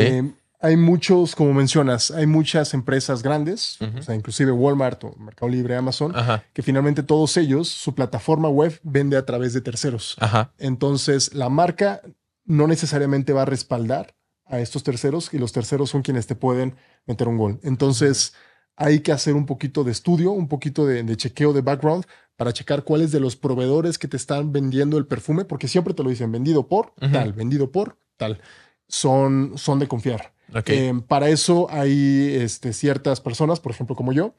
Hay 0.61 0.77
muchos, 0.77 1.35
como 1.35 1.53
mencionas, 1.53 2.11
hay 2.11 2.25
muchas 2.25 2.73
empresas 2.73 3.21
grandes, 3.21 3.77
o 3.81 4.01
sea, 4.01 4.15
inclusive 4.15 4.51
Walmart 4.51 5.03
o 5.03 5.15
Mercado 5.17 5.49
Libre, 5.49 5.75
Amazon, 5.75 6.15
Ajá, 6.15 6.43
que 6.53 6.61
finalmente 6.61 7.03
todos 7.03 7.37
ellos, 7.37 7.67
su 7.67 7.93
plataforma 7.93 8.49
web 8.49 8.79
vende 8.83 9.17
a 9.17 9.25
través 9.25 9.53
de 9.53 9.61
terceros. 9.61 10.15
ajá. 10.19 10.53
Entonces, 10.57 11.33
la 11.33 11.49
marca 11.49 12.01
no 12.45 12.67
necesariamente 12.67 13.33
va 13.33 13.43
a 13.43 13.45
respaldar 13.45 14.15
a 14.45 14.59
estos 14.59 14.83
terceros 14.83 15.33
y 15.33 15.39
los 15.39 15.51
terceros 15.51 15.89
son 15.89 16.01
quienes 16.01 16.27
te 16.27 16.35
pueden 16.35 16.75
meter 17.05 17.27
un 17.27 17.37
gol. 17.37 17.59
Entonces, 17.63 18.33
hay 18.75 18.99
que 18.99 19.11
hacer 19.11 19.35
un 19.35 19.45
poquito 19.45 19.83
de 19.83 19.91
estudio, 19.91 20.31
un 20.31 20.47
poquito 20.47 20.85
de, 20.85 21.03
de 21.03 21.17
chequeo 21.17 21.53
de 21.53 21.61
background 21.61 22.05
para 22.35 22.53
checar 22.53 22.83
cuáles 22.83 23.11
de 23.11 23.19
los 23.19 23.35
proveedores 23.35 23.97
que 23.97 24.07
te 24.07 24.17
están 24.17 24.51
vendiendo 24.51 24.97
el 24.97 25.07
perfume, 25.07 25.45
porque 25.45 25.67
siempre 25.67 25.93
te 25.93 26.03
lo 26.03 26.09
dicen 26.09 26.31
vendido 26.31 26.67
por 26.67 26.93
tal, 27.11 27.33
vendido 27.33 27.71
por 27.71 27.97
tal, 28.17 28.41
son, 28.87 29.53
son 29.55 29.79
de 29.79 29.87
confiar. 29.87 30.33
Eh, 30.65 30.93
para 31.07 31.29
eso 31.29 31.67
hay 31.69 32.35
este, 32.39 32.71
ciertas 32.73 33.19
personas, 33.21 33.59
por 33.59 33.71
ejemplo, 33.71 33.95
como 33.95 34.13
yo, 34.13 34.35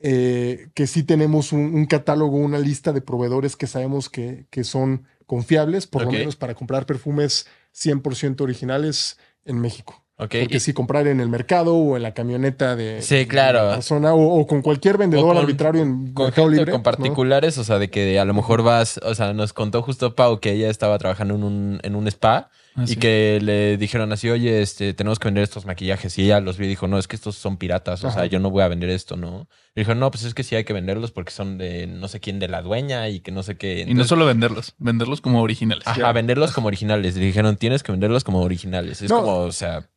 eh, 0.00 0.68
que 0.74 0.86
sí 0.86 1.02
tenemos 1.04 1.52
un, 1.52 1.74
un 1.74 1.86
catálogo, 1.86 2.36
una 2.38 2.58
lista 2.58 2.92
de 2.92 3.00
proveedores 3.02 3.56
que 3.56 3.66
sabemos 3.66 4.08
que, 4.08 4.46
que 4.50 4.64
son 4.64 5.04
confiables, 5.26 5.86
por 5.86 6.04
lo 6.04 6.10
menos 6.12 6.36
para 6.36 6.54
comprar 6.54 6.86
perfumes 6.86 7.46
100% 7.74 8.40
originales 8.40 9.18
en 9.44 9.60
México. 9.60 10.04
ok. 10.16 10.34
Porque 10.40 10.56
Y- 10.56 10.60
si 10.60 10.72
comprar 10.72 11.06
en 11.06 11.20
el 11.20 11.28
mercado 11.28 11.74
o 11.76 11.96
en 11.96 12.02
la 12.02 12.12
camioneta 12.14 12.74
de, 12.76 13.00
Sí, 13.02 13.26
claro. 13.26 13.60
de 13.62 13.66
la 13.68 13.74
persona 13.74 14.12
o, 14.14 14.40
o 14.40 14.46
con 14.46 14.60
cualquier 14.62 14.98
vendedor 14.98 15.28
con- 15.28 15.36
arbitrario 15.38 15.82
en 15.82 16.12
con, 16.12 16.26
Mercado 16.26 16.48
gente, 16.48 16.56
Libre. 16.58 16.72
con 16.72 16.80
¿no? 16.80 16.82
particulares, 16.82 17.56
o 17.58 17.64
sea, 17.64 17.78
de 17.78 17.88
que 17.88 18.18
a 18.18 18.24
lo 18.24 18.34
mejor 18.34 18.62
vas, 18.62 18.98
o 19.04 19.14
sea, 19.14 19.32
nos 19.32 19.52
contó 19.52 19.82
justo 19.82 20.14
Pau 20.16 20.40
que 20.40 20.52
ella 20.52 20.68
estaba 20.68 20.98
trabajando 20.98 21.34
en 21.36 21.44
un, 21.44 21.80
en 21.82 21.94
un 21.94 22.08
spa 22.08 22.50
Ah, 22.74 22.84
y 22.84 22.88
sí. 22.88 22.96
que 22.96 23.38
le 23.42 23.76
dijeron 23.76 24.12
así, 24.12 24.30
oye, 24.30 24.62
este, 24.62 24.94
tenemos 24.94 25.18
que 25.18 25.28
vender 25.28 25.42
estos 25.44 25.66
maquillajes. 25.66 26.18
Y 26.18 26.24
ella 26.24 26.40
los 26.40 26.56
vio 26.56 26.66
y 26.66 26.70
dijo, 26.70 26.88
no, 26.88 26.98
es 26.98 27.06
que 27.06 27.16
estos 27.16 27.36
son 27.36 27.58
piratas, 27.58 28.02
o 28.04 28.10
sea, 28.10 28.24
yo 28.26 28.38
no 28.40 28.50
voy 28.50 28.62
a 28.62 28.68
vender 28.68 28.88
esto, 28.88 29.16
¿no? 29.16 29.46
Le 29.74 29.80
dijeron, 29.82 30.00
no, 30.00 30.10
pues 30.10 30.24
es 30.24 30.32
que 30.34 30.42
sí 30.42 30.54
hay 30.54 30.64
que 30.64 30.72
venderlos 30.72 31.10
porque 31.12 31.32
son 31.32 31.58
de 31.58 31.86
no 31.86 32.08
sé 32.08 32.20
quién 32.20 32.38
de 32.38 32.48
la 32.48 32.62
dueña 32.62 33.08
y 33.08 33.20
que 33.20 33.30
no 33.30 33.42
sé 33.42 33.56
qué. 33.56 33.84
Y 33.86 33.94
no 33.94 34.04
solo 34.04 34.24
venderlos, 34.26 34.74
venderlos 34.78 35.20
como 35.20 35.42
originales. 35.42 35.86
Ajá, 35.86 36.12
venderlos 36.12 36.52
como 36.52 36.68
originales. 36.68 37.14
Le 37.16 37.24
dijeron, 37.24 37.56
tienes 37.56 37.82
que 37.82 37.92
venderlos 37.92 38.24
como 38.24 38.40
originales. 38.40 39.02
Es 39.02 39.10
No. 39.10 39.20
como, 39.20 39.36
o 39.38 39.52
sea, 39.52 39.88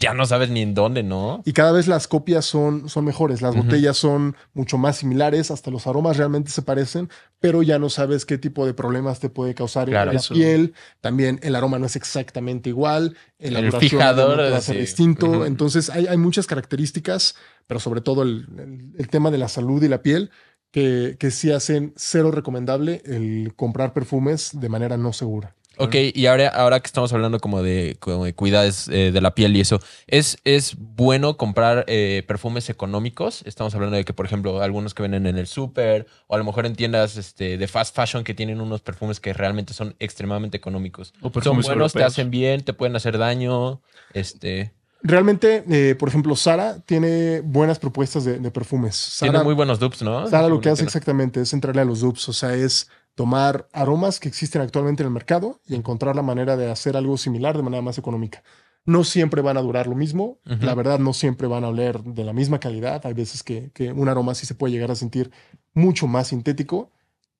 ya 0.00 0.14
no 0.14 0.24
sabes 0.26 0.50
ni 0.50 0.62
en 0.62 0.74
dónde, 0.74 1.02
¿no? 1.02 1.42
Y 1.44 1.52
cada 1.52 1.72
vez 1.72 1.86
las 1.86 2.08
copias 2.08 2.46
son, 2.46 2.88
son 2.88 3.04
mejores, 3.04 3.42
las 3.42 3.54
botellas 3.54 3.96
son 3.98 4.34
mucho 4.54 4.78
más 4.78 4.96
similares, 4.96 5.50
hasta 5.50 5.70
los 5.70 5.86
aromas 5.86 6.16
realmente 6.16 6.50
se 6.50 6.62
parecen, 6.62 7.10
pero 7.38 7.62
ya 7.62 7.78
no 7.78 7.90
sabes 7.90 8.24
qué 8.26 8.38
tipo 8.38 8.64
de 8.66 8.72
problemas 8.74 9.20
te 9.20 9.28
puede 9.28 9.54
causar 9.54 9.88
en 9.88 9.94
la 9.94 10.12
eso. 10.12 10.34
piel. 10.34 10.74
También 11.02 11.38
el 11.42 11.54
aroma 11.54 11.78
no 11.78 11.86
es 11.86 11.96
exactamente 11.96 12.70
igual, 12.70 13.14
El 13.38 13.50
elaboración 13.56 13.80
fijador, 13.90 14.24
obviamente 14.26 14.50
va 14.52 14.56
a 14.56 14.60
ser 14.62 14.74
sí. 14.76 14.80
distinto. 14.80 15.44
Entonces 15.46 15.90
hay, 15.90 16.06
hay 16.06 16.16
muchas 16.16 16.46
características, 16.46 17.36
pero 17.66 17.78
sobre 17.78 18.00
todo 18.00 18.22
el, 18.22 18.46
el- 18.58 18.92
el 18.98 19.08
tema 19.08 19.30
de 19.30 19.38
la 19.38 19.48
salud 19.48 19.82
y 19.82 19.88
la 19.88 20.02
piel, 20.02 20.30
que, 20.70 21.16
que 21.18 21.30
sí 21.30 21.50
hacen 21.50 21.92
cero 21.96 22.30
recomendable 22.30 23.02
el 23.04 23.52
comprar 23.56 23.92
perfumes 23.92 24.50
de 24.54 24.68
manera 24.68 24.96
no 24.96 25.12
segura. 25.12 25.56
Ok, 25.80 25.94
y 26.14 26.26
ahora, 26.26 26.48
ahora 26.48 26.80
que 26.80 26.86
estamos 26.86 27.12
hablando 27.12 27.40
como 27.40 27.62
de, 27.62 27.96
como 28.00 28.24
de 28.24 28.34
cuidados 28.34 28.88
eh, 28.88 29.10
de 29.12 29.20
la 29.20 29.34
piel 29.34 29.56
y 29.56 29.60
eso, 29.60 29.80
¿es, 30.06 30.38
es 30.44 30.76
bueno 30.78 31.36
comprar 31.36 31.84
eh, 31.88 32.22
perfumes 32.28 32.68
económicos? 32.70 33.42
Estamos 33.46 33.74
hablando 33.74 33.96
de 33.96 34.04
que, 34.04 34.12
por 34.12 34.26
ejemplo, 34.26 34.62
algunos 34.62 34.94
que 34.94 35.02
venden 35.02 35.26
en 35.26 35.38
el 35.38 35.46
súper 35.46 36.06
o 36.26 36.34
a 36.34 36.38
lo 36.38 36.44
mejor 36.44 36.66
en 36.66 36.76
tiendas 36.76 37.16
este, 37.16 37.56
de 37.58 37.68
fast 37.68 37.96
fashion 37.96 38.24
que 38.24 38.34
tienen 38.34 38.60
unos 38.60 38.80
perfumes 38.80 39.20
que 39.20 39.32
realmente 39.32 39.72
son 39.74 39.94
extremadamente 39.98 40.56
económicos. 40.56 41.12
O 41.22 41.30
Son 41.40 41.60
buenos, 41.60 41.92
te 41.92 42.04
hacen 42.04 42.30
bien, 42.30 42.62
te 42.62 42.72
pueden 42.72 42.94
hacer 42.96 43.18
daño. 43.18 43.80
Este, 44.12 44.72
Realmente, 45.02 45.64
eh, 45.70 45.94
por 45.94 46.10
ejemplo, 46.10 46.36
Sara 46.36 46.78
tiene 46.84 47.40
buenas 47.40 47.78
propuestas 47.78 48.24
de, 48.24 48.38
de 48.38 48.50
perfumes. 48.50 49.16
tiene 49.18 49.32
Sara- 49.32 49.44
muy 49.44 49.54
buenos 49.54 49.78
dupes, 49.78 50.02
¿no? 50.02 50.28
Sara 50.28 50.48
lo 50.48 50.60
que 50.60 50.68
hace 50.68 50.84
exactamente 50.84 51.40
es 51.40 51.54
entrarle 51.54 51.80
a 51.80 51.86
los 51.86 52.00
dupes, 52.00 52.28
o 52.28 52.34
sea, 52.34 52.54
es 52.54 52.90
tomar 53.14 53.68
aromas 53.72 54.20
que 54.20 54.28
existen 54.28 54.62
actualmente 54.62 55.02
en 55.02 55.08
el 55.08 55.12
mercado 55.12 55.60
y 55.66 55.74
encontrar 55.74 56.16
la 56.16 56.22
manera 56.22 56.56
de 56.56 56.70
hacer 56.70 56.96
algo 56.96 57.16
similar 57.16 57.56
de 57.56 57.62
manera 57.62 57.82
más 57.82 57.98
económica. 57.98 58.42
No 58.86 59.04
siempre 59.04 59.42
van 59.42 59.56
a 59.56 59.62
durar 59.62 59.86
lo 59.86 59.94
mismo, 59.94 60.38
la 60.44 60.74
verdad 60.74 60.98
no 60.98 61.12
siempre 61.12 61.46
van 61.46 61.64
a 61.64 61.68
oler 61.68 62.02
de 62.02 62.24
la 62.24 62.32
misma 62.32 62.60
calidad, 62.60 63.04
hay 63.04 63.12
veces 63.12 63.42
que, 63.42 63.70
que 63.72 63.92
un 63.92 64.08
aroma 64.08 64.34
sí 64.34 64.46
se 64.46 64.54
puede 64.54 64.72
llegar 64.72 64.90
a 64.90 64.94
sentir 64.94 65.30
mucho 65.74 66.06
más 66.06 66.28
sintético, 66.28 66.90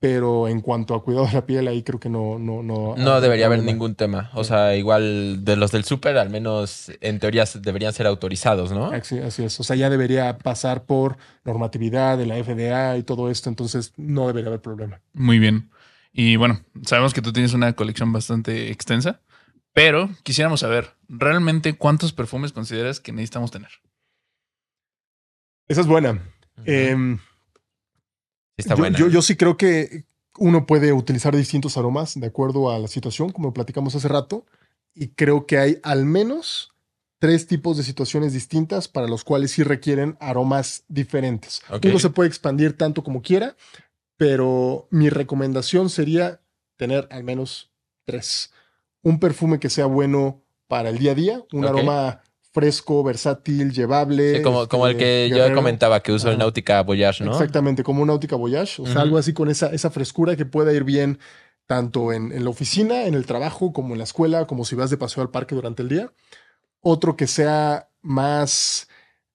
pero 0.01 0.49
en 0.49 0.63
cuanto 0.63 0.95
a 0.95 1.05
cuidado 1.05 1.27
de 1.27 1.35
la 1.35 1.45
piel 1.45 1.69
ahí 1.69 1.83
creo 1.83 2.01
que 2.01 2.09
no... 2.09 2.39
No, 2.39 2.63
no, 2.63 2.97
No 2.97 3.21
debería 3.21 3.45
haber 3.47 3.63
ningún 3.63 3.95
tema. 3.95 4.31
O 4.33 4.45
sea, 4.45 4.75
igual 4.75 5.45
de 5.45 5.57
los 5.57 5.73
del 5.73 5.85
súper, 5.85 6.17
al 6.17 6.31
menos 6.31 6.91
en 7.03 7.19
teoría 7.19 7.45
deberían 7.61 7.93
ser 7.93 8.07
autorizados, 8.07 8.73
¿no? 8.73 8.87
Así, 8.87 9.19
así 9.19 9.45
es, 9.45 9.61
o 9.61 9.63
sea, 9.63 9.77
ya 9.77 9.91
debería 9.91 10.39
pasar 10.39 10.85
por 10.85 11.19
normatividad 11.45 12.17
de 12.17 12.25
la 12.25 12.43
FDA 12.43 12.97
y 12.97 13.03
todo 13.03 13.31
esto, 13.31 13.51
entonces 13.51 13.93
no 13.99 14.27
debería 14.27 14.49
haber 14.49 14.63
problema. 14.63 15.03
Muy 15.13 15.39
bien. 15.39 15.71
Y 16.15 16.37
bueno, 16.37 16.63
sabemos 16.83 17.13
que 17.13 17.21
tú 17.21 17.35
tienes 17.35 17.53
una 17.53 17.75
colección 17.75 18.11
bastante 18.11 18.71
extensa, 18.71 19.21
Pero 19.73 20.11
quisiéramos 20.25 20.61
saber, 20.61 20.97
¿realmente 21.09 21.75
cuántos 21.75 22.13
perfumes 22.13 22.53
consideras 22.53 22.99
que 22.99 23.13
necesitamos 23.13 23.51
tener? 23.51 23.71
Esa 25.69 25.83
es 25.83 25.87
buena. 25.87 26.21
Sí 26.65 26.97
está 28.61 28.75
yo, 28.75 28.79
buena. 28.81 28.99
yo- 28.99 29.09
yo 29.09 29.23
sí 29.23 29.37
creo 29.37 29.57
que 29.57 30.05
uno 30.39 30.65
puede 30.67 30.93
utilizar 30.93 31.37
distintos 31.37 31.77
aromas 31.77 32.19
de 32.19 32.27
acuerdo 32.27 32.71
a 32.71 32.79
la 32.79 32.89
situación, 32.89 33.31
como 33.31 33.53
platicamos 33.53 33.95
hace 33.95 34.09
rato, 34.09 34.47
y 34.95 35.09
creo 35.09 35.47
que 35.47 35.59
hay 35.59 35.79
al 35.83 36.05
menos 36.05 36.73
tres 37.19 37.47
tipos 37.47 37.77
de 37.77 37.83
situaciones 37.83 38.33
distintas 38.33 38.89
para 38.89 39.07
los 39.07 39.25
cuales 39.25 39.51
sí 39.51 39.63
requieren 39.63 40.17
aromas 40.21 40.85
diferentes. 40.89 41.61
Uno 41.91 41.99
se 41.99 42.11
puede 42.11 42.29
expandir 42.29 42.77
tanto 42.79 43.05
como 43.05 43.21
quiera, 43.21 43.57
pero 44.17 44.87
mi 44.91 45.11
recomendación 45.11 45.91
sería 45.91 46.41
tener 46.77 47.09
al 47.11 47.25
menos 47.25 47.71
tres. 48.05 48.53
Un 49.03 49.19
perfume 49.19 49.59
que 49.61 49.71
sea 49.71 49.87
bueno 49.87 50.43
para 50.67 50.89
el 50.91 50.99
día 50.99 51.13
a 51.13 51.15
día, 51.15 51.43
un 51.53 51.63
aroma 51.69 52.23
fresco, 52.53 53.03
versátil, 53.05 53.73
llevable. 53.73 54.37
Sí, 54.39 54.43
como, 54.43 54.67
como 54.69 54.87
el 54.87 54.93
este, 54.93 55.05
que 55.31 55.31
yo 55.37 55.55
comentaba 55.55 56.01
que 56.03 56.13
uso 56.13 56.29
el 56.29 56.35
Ajá. 56.35 56.45
Nautica 56.45 56.83
Voyage, 56.83 57.25
¿no? 57.25 57.33
Exactamente, 57.33 57.83
como 57.83 58.03
un 58.03 58.09
Nautica 58.09 58.37
Voyage, 58.37 58.83
o 58.83 58.87
sea, 58.87 59.03
algo 59.03 59.19
así 59.19 59.33
con 59.33 59.49
esa, 59.49 59.69
esa 59.69 59.91
frescura 59.91 60.37
que 60.37 60.45
pueda 60.47 60.73
ir 60.73 60.85
bien 60.85 61.19
tanto 61.67 62.13
en, 62.13 62.33
en 62.33 62.43
la 62.43 62.51
oficina, 62.51 63.05
en 63.05 63.15
el 63.15 63.27
trabajo, 63.27 63.73
como 63.73 63.95
en 63.95 63.99
la 63.99 64.05
escuela, 64.05 64.47
como 64.47 64.65
si 64.65 64.75
vas 64.75 64.91
de 64.91 64.97
paseo 64.97 65.23
al 65.23 65.31
parque 65.31 65.55
durante 65.55 65.83
el 65.83 65.89
día. 65.89 66.13
Otro 66.81 67.17
que 67.17 67.27
sea 67.29 67.89
más, 68.03 68.89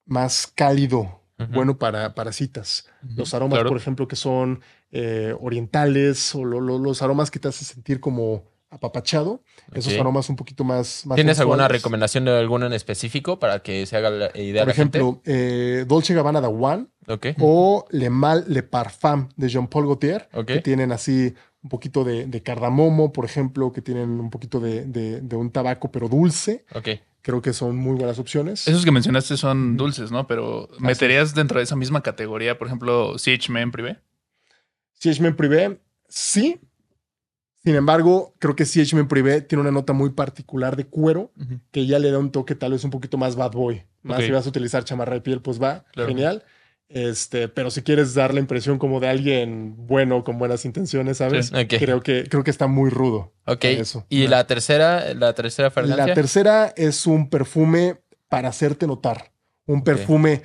más 0.05 0.51
cálido, 0.53 1.22
bueno 1.51 1.78
para, 1.78 2.13
para 2.16 2.32
citas. 2.34 2.86
Los 3.16 3.34
aromas, 3.34 3.57
Claro. 3.59 3.70
por 3.70 3.78
ejemplo, 3.78 4.07
que 4.07 4.16
son 4.16 4.61
eh, 4.91 5.34
orientales 5.39 6.34
o 6.36 6.43
lo- 6.45 6.59
lo- 6.61 6.80
los 6.80 7.01
aromas 7.01 7.30
que 7.32 7.39
te 7.39 7.47
hacen 7.49 7.66
sentir 7.68 7.99
como 7.99 8.43
apapachado. 8.76 9.41
Esos 9.73 9.93
aromas 9.99 10.30
un 10.30 10.36
poquito 10.36 10.63
más... 10.63 11.05
más 11.05 11.15
¿Tienes 11.15 11.39
alguna 11.39 11.67
recomendación 11.67 12.26
de 12.26 12.38
alguno 12.38 12.65
en 12.67 12.73
específico 12.73 13.39
para 13.39 13.59
que 13.63 13.86
se 13.86 13.95
haga 13.97 14.09
la 14.09 14.38
idea 14.38 14.63
Por 14.63 14.71
ejemplo, 14.71 15.21
eh, 15.26 15.86
Dolce 15.88 16.13
Gabbana 16.13 16.41
The 16.41 16.47
One 16.47 16.88
Ok. 17.07 17.28
o 17.39 17.86
Le 17.91 18.09
Mal 18.09 18.45
Le 18.47 18.63
Parfum 18.63 19.30
de 19.36 19.49
Jean-Paul 19.49 19.86
Gaultier, 19.86 20.30
Ok. 20.34 20.45
que 20.47 20.61
tienen 20.61 20.91
así 20.91 21.34
un 21.63 21.69
poquito 21.69 22.03
de, 22.03 22.28
de 22.28 22.43
cardamomo, 22.43 23.11
por 23.11 23.26
ejemplo, 23.26 23.71
que 23.71 23.82
tienen 23.82 24.19
un 24.19 24.30
poquito 24.30 24.59
de, 24.59 24.86
de- 24.86 25.21
de 25.21 25.36
un 25.36 25.49
tabaco, 25.51 25.91
pero 25.91 26.07
dulce. 26.09 26.65
Ok. 26.76 26.89
Creo 27.21 27.41
que 27.41 27.53
son 27.53 27.76
muy 27.76 27.95
buenas 27.95 28.19
opciones. 28.19 28.67
Esos 28.67 28.86
que 28.86 28.91
mencionaste 28.91 29.36
son 29.36 29.78
dulces, 29.78 30.11
¿no? 30.11 30.28
Pero 30.28 30.69
¿meterías 30.78 31.34
dentro 31.34 31.57
de 31.57 31.63
esa 31.63 31.76
misma 31.76 32.03
categoría, 32.03 32.59
por 32.59 32.67
ejemplo, 32.67 33.15
CH 33.17 33.49
Men 33.49 33.71
Privé? 33.71 33.97
CH 34.99 35.19
Men 35.21 35.36
Privé, 35.36 35.80
sí. 36.07 36.59
Sin 37.66 37.76
embargo, 37.76 38.36
creo 38.39 38.55
que 38.55 38.63
CH 38.63 38.93
Men 38.93 39.07
Privé 39.07 39.41
tiene 39.41 39.61
una 39.63 39.72
nota 39.72 39.91
muy 39.91 40.11
particular 40.11 40.76
de 40.76 40.86
cuero 40.86 41.32
que 41.72 41.88
ya 41.88 41.97
le 41.97 42.11
da 42.11 42.20
un 42.20 42.32
toque 42.32 42.53
tal 42.55 42.74
vez 42.74 42.84
un 42.84 42.91
poquito 42.91 43.18
más 43.18 43.36
bad 43.36 43.51
boy. 43.51 43.84
Más 44.03 44.24
si 44.24 44.30
vas 44.32 44.45
a 44.45 44.49
utilizar 44.49 44.84
chamarra 44.84 45.16
de 45.16 45.22
piel, 45.22 45.41
pues 45.41 45.59
va, 45.61 45.84
Claro. 45.91 46.07
genial. 46.09 46.43
Este, 46.88 47.47
pero 47.47 47.72
si 47.72 47.82
quieres 47.82 48.13
dar 48.13 48.36
la 48.36 48.39
impresión 48.39 48.78
como 48.78 48.99
de 48.99 49.07
alguien 49.07 49.74
bueno, 49.88 50.24
con 50.24 50.38
buenas 50.38 50.63
intenciones, 50.66 51.18
¿sabes? 51.18 51.47
Sí. 51.47 51.66
Creo 51.66 52.01
que, 52.01 52.26
creo 52.30 52.43
que 52.43 52.51
está 52.51 52.68
muy 52.68 52.91
rudo. 52.91 53.34
Ok. 53.47 53.66
eso. 53.66 54.05
¿Y 54.09 54.28
la 54.28 54.45
tercera, 54.45 55.16
la 55.16 55.34
tercera 55.34 55.72
fragancia? 55.72 56.05
La 56.05 56.13
tercera 56.13 56.72
es 56.78 57.07
un 57.07 57.32
perfume 57.32 58.01
para 58.30 58.49
hacerte 58.49 58.86
notar. 58.86 59.32
Un 59.66 59.84
perfume 59.84 60.43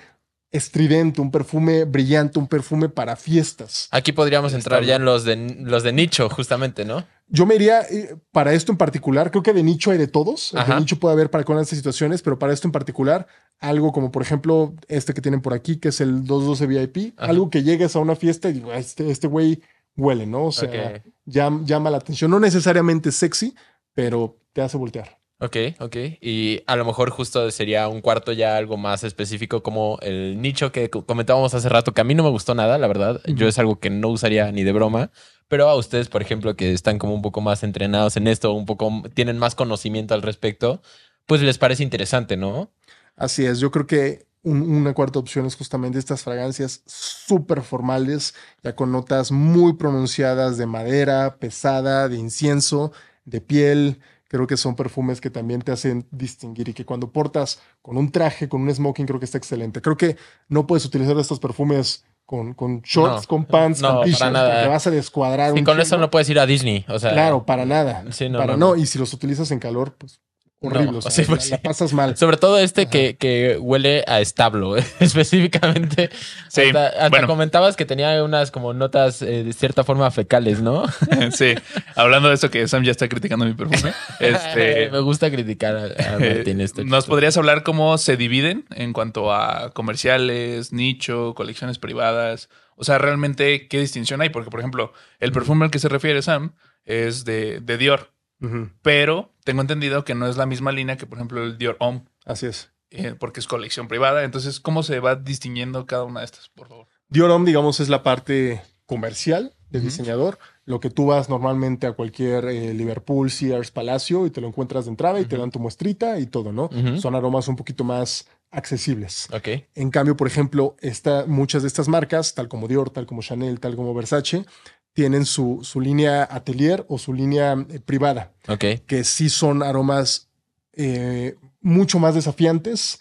estridente, 0.53 1.21
un 1.21 1.31
perfume 1.31 1.85
brillante, 1.85 2.39
un 2.39 2.47
perfume 2.49 2.89
para 2.89 3.17
fiestas. 3.17 3.89
Aquí 3.91 4.13
podríamos 4.13 4.53
entrar 4.53 4.83
ya 4.85 4.97
en 4.97 5.05
los 5.05 5.25
de 5.25 5.37
los 5.61 5.83
de 5.83 5.93
nicho, 5.93 6.29
justamente, 6.29 6.85
¿no? 6.85 7.05
Yo 7.29 7.47
me 7.47 7.55
iría 7.55 7.83
eh, 7.83 8.17
para 8.33 8.53
esto 8.55 8.73
en 8.73 8.79
particular, 8.79 9.31
creo 9.31 9.43
que 9.45 9.53
de 9.53 9.63
nicho 9.63 9.93
hay 9.93 9.99
de 9.99 10.09
todos. 10.09 10.53
Ajá. 10.55 10.75
De 10.75 10.81
nicho 10.81 10.99
puede 10.99 11.13
haber 11.15 11.31
para 11.31 11.45
con 11.45 11.57
estas 11.59 11.77
situaciones, 11.79 12.23
pero 12.23 12.39
para 12.39 12.53
esto 12.53 12.67
en 12.67 12.73
particular, 12.73 13.29
algo 13.61 13.93
como 13.93 14.11
por 14.11 14.23
ejemplo 14.23 14.75
este 14.89 15.15
que 15.15 15.21
tienen 15.21 15.41
por 15.41 15.55
aquí, 15.55 15.77
que 15.77 15.91
es 15.91 16.01
el 16.01 16.25
212 16.25 16.67
VIP, 16.67 17.15
Ajá. 17.17 17.31
algo 17.31 17.49
que 17.49 17.63
llegues 17.63 17.95
a 17.95 18.01
una 18.01 18.17
fiesta 18.17 18.49
y 18.49 18.55
digo, 18.55 18.73
"Ah, 18.73 18.79
este 18.79 19.09
este 19.11 19.29
güey 19.29 19.63
huele, 19.97 20.27
¿no? 20.27 20.47
O 20.47 20.53
sea, 20.53 20.69
Ok. 20.69 21.03
llam- 21.27 21.65
llama 21.65 21.91
la 21.91 21.99
atención. 21.99 22.31
No 22.31 22.41
necesariamente 22.41 23.13
sexy, 23.13 23.55
pero 23.95 24.37
te 24.53 24.63
hace 24.63 24.77
voltear. 24.77 25.20
Ok, 25.43 25.57
ok. 25.79 25.97
Y 26.21 26.63
a 26.67 26.77
lo 26.77 26.85
mejor 26.85 27.09
justo 27.11 27.51
sería 27.51 27.89
un 27.89 28.03
cuarto 28.03 28.33
ya 28.33 28.59
algo 28.59 28.77
más 28.77 29.05
específico 29.05 29.63
como 29.63 29.99
el 30.03 30.41
nicho 30.41 30.71
que 30.71 30.91
co- 30.91 31.07
comentábamos 31.07 31.55
hace 31.55 31.71
rato, 31.71 31.93
que 31.95 32.03
a 32.03 32.05
mí 32.05 32.15
no 32.15 32.23
me 32.23 32.29
gustó 32.29 32.55
nada, 32.55 32.77
la 32.77 32.87
verdad. 32.87 33.23
Yo 33.27 33.49
es 33.49 33.59
algo 33.59 33.81
que 33.81 33.89
no 33.89 34.09
usaría 34.09 34.53
ni 34.53 34.65
de 34.65 34.73
broma. 34.73 35.11
Pero 35.49 35.67
a 35.69 35.77
ustedes, 35.77 36.09
por 36.11 36.21
ejemplo, 36.21 36.57
que 36.57 36.73
están 36.73 36.99
como 36.99 37.15
un 37.15 37.23
poco 37.23 37.41
más 37.41 37.63
entrenados 37.63 38.17
en 38.19 38.27
esto, 38.27 38.53
un 38.53 38.67
poco 38.67 39.03
tienen 39.15 39.39
más 39.39 39.55
conocimiento 39.55 40.13
al 40.15 40.21
respecto, 40.23 40.83
pues 41.27 41.41
les 41.41 41.57
parece 41.59 41.83
interesante, 41.83 42.37
¿no? 42.37 42.71
Así 43.17 43.45
es, 43.47 43.59
yo 43.61 43.71
creo 43.71 43.87
que 43.87 44.27
un- 44.43 44.63
una 44.63 44.93
cuarta 44.95 45.19
opción 45.19 45.47
es 45.47 45.57
justamente 45.57 45.99
estas 45.99 46.23
fragancias 46.23 46.83
súper 46.87 47.63
formales, 47.63 48.35
ya 48.63 48.75
con 48.77 48.93
notas 48.93 49.33
muy 49.33 49.75
pronunciadas 49.75 50.57
de 50.59 50.67
madera, 50.67 51.37
pesada, 51.39 52.09
de 52.09 52.17
incienso, 52.17 52.93
de 53.25 53.41
piel. 53.41 54.01
Creo 54.33 54.47
que 54.47 54.57
son 54.57 54.77
perfumes 54.77 55.21
que 55.21 55.29
también 55.29 55.61
te 55.61 55.73
hacen 55.73 56.07
distinguir 56.13 56.69
y 56.69 56.73
que 56.73 56.85
cuando 56.85 57.11
portas 57.11 57.61
con 57.83 57.97
un 57.97 58.13
traje, 58.13 58.49
con 58.49 58.63
un 58.63 58.73
smoking, 58.73 59.05
creo 59.05 59.19
que 59.19 59.25
está 59.25 59.39
excelente. 59.39 59.83
Creo 59.83 59.97
que 59.97 60.17
no 60.49 60.69
puedes 60.69 60.85
utilizar 60.85 61.19
estos 61.19 61.41
perfumes 61.41 62.05
con, 62.27 62.55
con 62.55 62.81
shorts, 62.83 63.23
No, 63.23 63.29
con 63.29 63.45
pants, 63.45 63.83
no, 63.83 63.89
con 63.89 63.97
para 63.97 64.05
t-shirts, 64.05 64.33
nada. 64.33 64.55
porque 64.55 64.69
vas 64.69 64.87
a 64.87 64.91
descuadrar. 64.93 65.59
Y 65.59 65.65
con 65.65 65.81
eso 65.81 65.99
no 65.99 66.13
puedes 66.13 66.29
ir 66.31 66.39
a 66.39 66.47
Disney. 66.47 66.85
O 66.89 67.01
sea, 67.01 67.11
Claro, 67.13 67.45
para 67.45 67.67
nada. 67.67 68.05
Sí, 68.13 68.29
no, 68.29 68.39
para 68.39 68.57
no. 68.57 68.77
Y 68.77 68.87
si 68.87 69.01
los 69.01 69.13
utilizas 69.13 69.51
en 69.51 69.59
calor, 69.59 69.97
pues 69.99 70.21
horrible. 70.61 70.93
No, 70.93 70.99
o 70.99 71.03
sea, 71.03 71.11
sí, 71.11 71.23
pues 71.27 71.51
la- 71.51 71.57
la 71.57 71.57
sí. 71.59 71.63
pasas 71.65 71.93
mal. 71.93 72.17
Sobre 72.17 72.37
todo 72.37 72.59
este 72.59 72.87
que, 72.87 73.17
que 73.17 73.57
huele 73.59 74.05
a 74.07 74.21
establo, 74.21 74.77
específicamente. 75.01 76.11
Sí, 76.49 76.63
Hasta, 76.63 76.87
hasta 76.89 77.09
bueno. 77.09 77.27
comentabas 77.27 77.77
que 77.77 77.85
tenía 77.85 78.23
unas 78.25 78.51
como 78.51 78.73
notas 78.75 79.23
eh, 79.23 79.45
de 79.45 79.53
cierta 79.53 79.85
forma 79.85 80.11
fecales, 80.11 80.61
¿no? 80.61 80.85
sí. 81.33 81.55
Hablando 81.97 82.29
de 82.29 82.35
esto 82.35 82.51
que 82.51 82.67
Sam 82.69 82.83
ya 82.85 82.91
está 82.91 83.09
criticando 83.09 83.45
mi 83.45 83.55
perfume. 83.55 83.93
Este, 84.21 84.91
Me 84.91 85.01
gusta 85.01 85.31
criticar 85.31 85.77
a, 85.77 85.83
a 85.85 86.17
Eh, 86.19 86.35
Martín. 86.37 86.61
este 86.61 86.85
¿Nos 86.85 87.07
podrías 87.07 87.37
hablar 87.37 87.63
cómo 87.63 87.97
se 87.99 88.17
dividen 88.17 88.67
en 88.75 88.93
cuanto 88.93 89.33
a 89.33 89.71
comerciales, 89.73 90.73
nicho, 90.73 91.35
colecciones 91.35 91.79
privadas? 91.79 92.49
O 92.77 92.85
sea, 92.85 92.99
realmente, 92.99 93.69
¿qué 93.69 93.79
distinción 93.81 94.21
hay? 94.21 94.31
Porque, 94.31 94.51
por 94.51 94.61
ejemplo, 94.61 94.93
el 95.21 95.33
perfume 95.33 95.65
al 95.67 95.71
que 95.71 95.79
se 95.79 95.89
refiere 95.89 96.23
Sam 96.23 96.55
es 96.85 97.25
de, 97.25 97.61
de 97.61 97.77
Dior, 97.79 98.11
Ujú, 98.41 98.71
pero 98.83 99.33
tengo 99.45 99.61
entendido 99.61 100.05
que 100.05 100.15
no 100.15 100.27
es 100.27 100.37
la 100.37 100.47
misma 100.47 100.73
línea 100.73 100.97
que, 100.97 101.07
por 101.07 101.19
ejemplo, 101.19 101.43
el 101.43 101.59
Dior 101.59 101.77
Homme, 101.81 102.05
Así 102.25 102.47
es. 102.47 102.71
eh, 102.91 103.15
porque 103.19 103.41
es 103.41 103.47
colección 103.47 103.89
privada. 103.89 104.25
Entonces, 104.25 104.61
¿cómo 104.61 104.83
se 104.83 105.01
va 105.01 105.15
distinguiendo 105.17 105.87
cada 105.87 106.05
una 106.05 106.21
de 106.21 106.27
estas, 106.27 106.49
por 106.51 106.69
favor? 106.69 106.87
Dior 107.09 107.31
Homme, 107.31 107.47
digamos, 107.47 107.81
es 107.81 107.89
la 107.89 108.03
parte 108.03 108.63
comercial 108.87 109.55
del 109.71 109.83
diseñador. 109.83 110.39
Lo 110.65 110.81
que 110.81 110.91
tú 110.91 111.07
vas 111.07 111.29
normalmente 111.29 111.87
a 111.87 111.93
cualquier 111.93 112.45
eh, 112.47 112.75
Liverpool, 112.75 113.31
Sears, 113.31 113.71
Palacio 113.71 114.27
y 114.27 114.31
te 114.31 114.41
lo 114.41 114.49
encuentras 114.49 114.85
de 114.87 114.91
entrada 114.91 115.21
y 115.21 115.25
te 115.27 115.37
dan 115.37 115.51
tu 115.53 115.61
muestrita 115.61 116.19
y 116.19 116.27
todo, 116.27 116.53
¿no? 116.53 116.71
Son 116.99 117.15
aromas 117.15 117.47
un 117.49 117.55
poquito 117.57 117.85
más 117.85 118.27
accesibles. 118.51 119.29
Ok. 119.33 119.49
En 119.77 119.91
cambio, 119.91 120.17
por 120.17 120.27
ejemplo, 120.27 120.77
esta, 120.81 121.25
muchas 121.27 121.63
de 121.63 121.69
estas 121.69 121.87
marcas, 121.89 122.35
tal 122.35 122.49
como 122.49 122.67
Dior, 122.67 122.91
tal 122.91 123.07
como 123.07 123.23
Chanel, 123.23 123.61
tal 123.61 123.77
como 123.77 123.95
Versace, 123.95 124.45
tienen 124.93 125.25
su, 125.25 125.61
su 125.63 125.81
línea 125.81 126.27
atelier 126.31 126.85
o 126.89 126.99
su 126.99 127.13
línea 127.13 127.55
eh, 127.69 127.81
privada, 127.81 128.33
Ok. 128.49 128.65
que 128.87 129.05
sí 129.05 129.29
son 129.29 129.63
aromas 129.63 130.29
eh, 130.73 131.37
mucho 131.61 131.99
más 131.99 132.15
desafiantes 132.15 133.01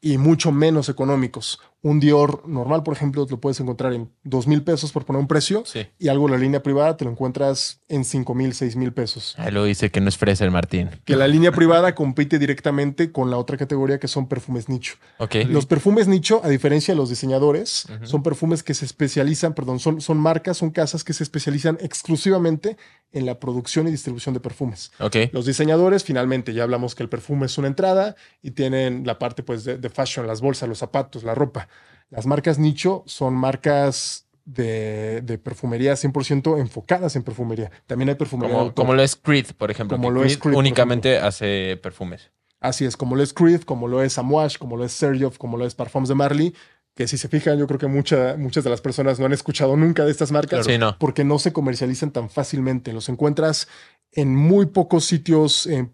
y 0.00 0.18
mucho 0.18 0.50
menos 0.52 0.88
económicos. 0.88 1.60
Un 1.80 2.00
Dior 2.00 2.42
normal, 2.48 2.82
por 2.82 2.92
ejemplo, 2.94 3.24
lo 3.30 3.40
puedes 3.40 3.60
encontrar 3.60 3.92
en 3.92 4.10
dos 4.24 4.48
mil 4.48 4.62
pesos 4.64 4.90
por 4.90 5.04
poner 5.04 5.20
un 5.20 5.28
precio 5.28 5.62
Sí. 5.64 5.86
y 5.98 6.08
algo 6.08 6.26
la 6.28 6.36
línea 6.36 6.60
privada 6.62 6.96
te 6.96 7.04
lo 7.04 7.10
encuentras 7.12 7.80
en 7.88 8.04
cinco 8.04 8.34
mil, 8.34 8.52
seis 8.52 8.74
mil 8.74 8.92
pesos. 8.92 9.36
Ahí 9.38 9.52
lo 9.52 9.62
dice 9.62 9.90
que 9.90 10.00
no 10.00 10.08
es 10.08 10.18
fresa 10.18 10.44
el 10.44 10.50
Martín. 10.50 10.90
Que 11.04 11.14
la 11.14 11.28
línea 11.28 11.52
privada 11.52 11.94
compite 11.94 12.40
directamente 12.40 13.12
con 13.12 13.30
la 13.30 13.36
otra 13.38 13.56
categoría 13.56 14.00
que 14.00 14.08
son 14.08 14.26
perfumes 14.26 14.68
nicho. 14.68 14.96
Ok. 15.18 15.36
Los 15.48 15.66
perfumes 15.66 16.08
nicho, 16.08 16.40
a 16.42 16.48
diferencia 16.48 16.94
de 16.94 16.98
los 16.98 17.10
diseñadores, 17.10 17.86
son 18.02 18.22
perfumes 18.24 18.64
que 18.64 18.74
se 18.74 18.84
especializan, 18.84 19.54
perdón, 19.54 19.78
son, 19.78 20.00
son 20.00 20.18
marcas, 20.18 20.56
son 20.56 20.70
casas 20.70 21.04
que 21.04 21.12
se 21.12 21.22
especializan 21.22 21.78
exclusivamente 21.80 22.76
en 23.12 23.24
la 23.24 23.38
producción 23.38 23.86
y 23.88 23.90
distribución 23.90 24.34
de 24.34 24.40
perfumes. 24.40 24.90
Ok. 24.98 25.16
Los 25.32 25.46
diseñadores, 25.46 26.04
finalmente, 26.04 26.52
ya 26.52 26.64
hablamos 26.64 26.94
que 26.94 27.02
el 27.02 27.08
perfume 27.08 27.46
es 27.46 27.56
una 27.56 27.68
entrada 27.68 28.16
y 28.42 28.50
tienen 28.50 29.06
la 29.06 29.18
parte 29.18 29.42
pues, 29.42 29.64
de, 29.64 29.78
de 29.78 29.88
fashion, 29.88 30.26
las 30.26 30.40
bolsas, 30.40 30.68
los 30.68 30.78
zapatos, 30.78 31.22
la 31.22 31.34
ropa. 31.34 31.68
Las 32.10 32.26
marcas 32.26 32.58
nicho 32.58 33.02
son 33.06 33.34
marcas 33.34 34.26
de, 34.44 35.20
de 35.22 35.36
perfumería 35.38 35.92
100% 35.94 36.58
enfocadas 36.58 37.16
en 37.16 37.22
perfumería. 37.22 37.70
También 37.86 38.08
hay 38.08 38.14
perfumería. 38.14 38.72
Como, 38.74 38.94
lo 38.94 39.02
es 39.02 39.14
Creed, 39.16 39.46
por 39.58 39.70
ejemplo. 39.70 39.96
Como 39.98 40.10
lo 40.10 40.24
es 40.24 40.38
Creed, 40.38 40.56
únicamente 40.56 41.18
hace 41.18 41.78
perfumes. 41.82 42.30
Así 42.60 42.84
es, 42.86 42.96
como 42.96 43.14
lo 43.14 43.22
es 43.22 43.32
Creed, 43.34 43.60
como 43.62 43.86
lo 43.88 44.02
es 44.02 44.18
Amouage, 44.18 44.58
como 44.58 44.76
lo 44.76 44.84
es 44.84 44.92
Sergioff, 44.92 45.36
como 45.38 45.56
lo 45.58 45.66
es 45.66 45.74
Parfums 45.74 46.08
de 46.08 46.14
Marley, 46.14 46.54
que 46.94 47.06
si 47.06 47.16
se 47.18 47.28
fijan, 47.28 47.56
yo 47.58 47.66
creo 47.68 47.78
que 47.78 47.86
mucha- 47.86 48.36
muchas 48.36 48.64
de 48.64 48.70
las 48.70 48.80
personas 48.80 49.20
no 49.20 49.26
han 49.26 49.32
escuchado 49.32 49.76
nunca 49.76 50.04
de 50.04 50.10
estas 50.10 50.32
marcas 50.32 50.66
Sí, 50.66 50.78
no. 50.78 50.96
porque 50.98 51.22
no 51.24 51.38
se 51.38 51.52
comercializan 51.52 52.10
tan 52.10 52.28
fácilmente. 52.30 52.92
Los 52.92 53.08
encuentras 53.08 53.68
en 54.12 54.34
muy 54.34 54.66
pocos 54.66 55.04
sitios 55.04 55.66
eh, 55.66 55.88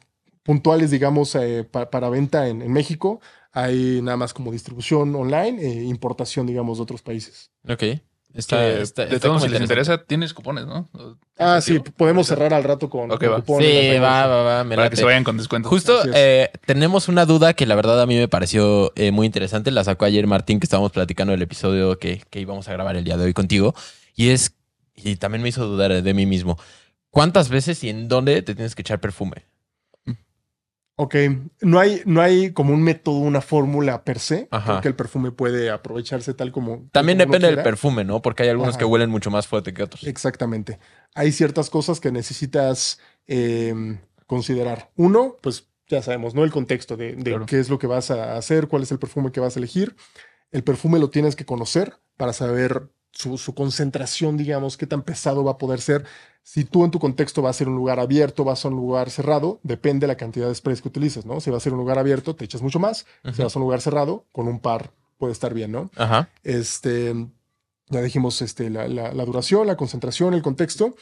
puntuales, 0.45 0.91
digamos, 0.91 1.35
eh, 1.35 1.65
pa- 1.71 1.91
para 1.91 2.09
venta 2.09 2.49
en, 2.49 2.63
en 2.63 2.73
México. 2.73 3.21
Hay 3.57 4.01
nada 4.03 4.17
más 4.17 4.35
como 4.35 4.51
distribución 4.51 5.15
online 5.15 5.63
e 5.63 5.85
importación, 5.85 6.47
digamos, 6.47 6.79
de 6.79 6.83
otros 6.83 7.03
países. 7.03 7.51
Ok. 7.69 7.83
Está, 8.35 8.57
Que, 8.59 8.83
está- 8.83 9.07
de 9.07 9.21
como 9.21 9.39
si 9.39 9.49
les 9.49 9.61
interesa, 9.61 10.03
tienes 10.03 10.35
cupones, 10.35 10.67
¿no? 10.67 10.89
Ah, 11.39 11.61
sí, 11.61 11.79
podemos 11.79 12.27
cerrar 12.27 12.53
al 12.53 12.65
rato 12.65 12.91
con, 12.91 13.09
Ok, 13.13 13.21
con 13.21 13.31
va. 13.33 13.37
cupones, 13.37 13.93
Sí, 13.95 13.99
va, 14.01 14.27
va, 14.27 14.43
va. 14.43 14.65
me 14.65 14.75
Para 14.75 14.91
que 14.91 14.97
se 14.97 15.05
vayan 15.05 15.23
con 15.23 15.37
descuento. 15.37 15.69
Justo 15.69 16.01
eh, 16.13 16.51
tenemos 16.67 17.07
una 17.07 17.27
duda 17.27 17.55
que 17.55 17.65
la 17.65 17.77
verdad 17.77 18.03
a 18.03 18.07
mí 18.07 18.17
me 18.17 18.27
pareció 18.27 18.93
eh, 18.97 19.13
muy 19.13 19.27
interesante. 19.27 19.71
La 19.71 19.85
sacó 19.85 20.05
ayer 20.05 20.27
Martín, 20.27 20.59
que 20.59 20.65
estábamos 20.67 20.91
platicando 20.91 21.31
del 21.31 21.43
episodio 21.43 21.97
que, 22.01 22.25
que 22.29 22.41
íbamos 22.41 22.67
a 22.69 22.73
grabar 22.73 22.97
el 22.97 23.05
día 23.05 23.17
de 23.17 23.25
hoy 23.27 23.35
contigo. 23.35 23.73
Y 24.17 24.31
es, 24.31 24.57
y 24.97 25.15
también 25.15 25.41
me 25.43 25.51
hizo 25.51 25.65
dudar 25.65 26.03
de 26.03 26.15
mí 26.15 26.27
mismo. 26.27 26.59
¿Cuántas 27.11 27.49
veces 27.51 27.85
y 27.85 27.89
en 27.89 28.09
dónde 28.09 28.43
te 28.43 28.57
tienes 28.57 28.75
que 28.75 28.83
echar 28.83 28.99
perfume? 29.01 29.45
Ok, 30.97 31.17
no 31.61 31.81
hay, 31.81 32.03
no 32.07 32.21
hay 32.21 32.53
como 32.53 32.73
un 32.73 32.83
método, 32.83 33.17
una 33.19 33.41
fórmula 33.41 34.05
per 34.05 34.21
se, 34.21 34.47
Ajá. 34.53 34.75
porque 34.75 34.87
el 34.89 34.95
perfume 34.95 35.33
puede 35.33 35.71
aprovecharse 35.71 36.35
tal 36.35 36.53
como... 36.53 36.89
También 36.93 37.19
como 37.19 37.33
depende 37.33 37.49
del 37.55 37.65
perfume, 37.65 38.05
¿no? 38.05 38.23
Porque 38.23 38.45
hay 38.45 38.51
algunos 38.51 38.75
Ajá. 38.75 38.79
que 38.79 38.85
huelen 38.85 39.11
mucho 39.11 39.29
más 39.31 39.49
fuerte 39.49 39.75
que 39.75 39.83
otros. 39.83 40.05
Exactamente. 40.05 40.79
Hay 41.15 41.33
ciertas 41.33 41.69
cosas 41.69 41.99
que 41.99 42.13
necesitas 42.13 43.01
eh, 43.27 43.99
considerar. 44.29 44.93
Uno, 44.95 45.37
pues 45.41 45.69
ya 45.89 46.01
sabemos, 46.01 46.35
¿no? 46.37 46.45
El 46.45 46.53
contexto 46.53 46.97
de, 46.97 47.17
de 47.17 47.23
Claro. 47.31 47.47
qué 47.47 47.59
es 47.59 47.69
lo 47.69 47.81
que 47.81 47.89
vas 47.89 48.13
a 48.13 48.37
hacer, 48.37 48.69
cuál 48.69 48.85
es 48.85 48.93
el 48.93 49.01
perfume 49.01 49.33
que 49.33 49.41
vas 49.41 49.57
a 49.57 49.59
elegir. 49.59 49.97
El 50.53 50.63
perfume 50.63 51.01
lo 51.01 51.11
tienes 51.11 51.35
que 51.35 51.45
conocer 51.45 51.99
para 52.17 52.33
saber 52.33 52.89
su, 53.11 53.37
su 53.37 53.55
concentración, 53.55 54.37
digamos, 54.37 54.77
qué 54.77 54.87
tan 54.87 55.03
pesado 55.03 55.43
va 55.43 55.53
a 55.53 55.59
poder 55.59 55.81
ser. 55.81 56.05
Si 56.47 56.65
tú 56.65 56.85
en 56.85 56.91
tu 56.91 56.99
contexto 57.01 57.41
va 57.41 57.49
a 57.49 57.55
ser 57.55 57.69
un 57.69 57.75
lugar 57.75 57.99
abierto, 57.99 58.45
vas 58.45 58.65
a 58.65 58.69
un 58.69 58.75
lugar 58.77 59.09
cerrado, 59.11 59.61
depende 59.63 60.05
de 60.05 60.09
la 60.09 60.17
cantidad 60.17 60.47
de 60.47 60.55
sprays 60.55 60.83
que 60.83 60.89
utilices, 60.89 61.25
¿no? 61.25 61.41
Si 61.41 61.51
va 61.51 61.57
a 61.57 61.61
ser 61.61 61.73
un 61.73 61.79
lugar 61.79 61.99
abierto, 61.99 62.37
te 62.37 62.45
echas 62.45 62.61
mucho 62.61 62.79
más. 62.79 63.07
Si 63.35 63.43
vas 63.43 63.57
a 63.57 63.59
un 63.59 63.65
lugar 63.65 63.81
cerrado, 63.81 64.27
con 64.31 64.47
un 64.47 64.61
par 64.61 64.91
puede 65.17 65.33
estar 65.33 65.55
bien, 65.55 65.73
¿no? 65.73 65.91
Ajá. 65.97 66.29
Este, 66.43 67.15
ya 67.89 68.03
dijimos 68.03 68.43
este, 68.43 68.69
la, 68.69 68.87
la- 68.89 69.15
la 69.15 69.25
duración, 69.25 69.67
la 69.67 69.77
concentración, 69.79 70.35
el 70.35 70.43
contexto. 70.43 70.95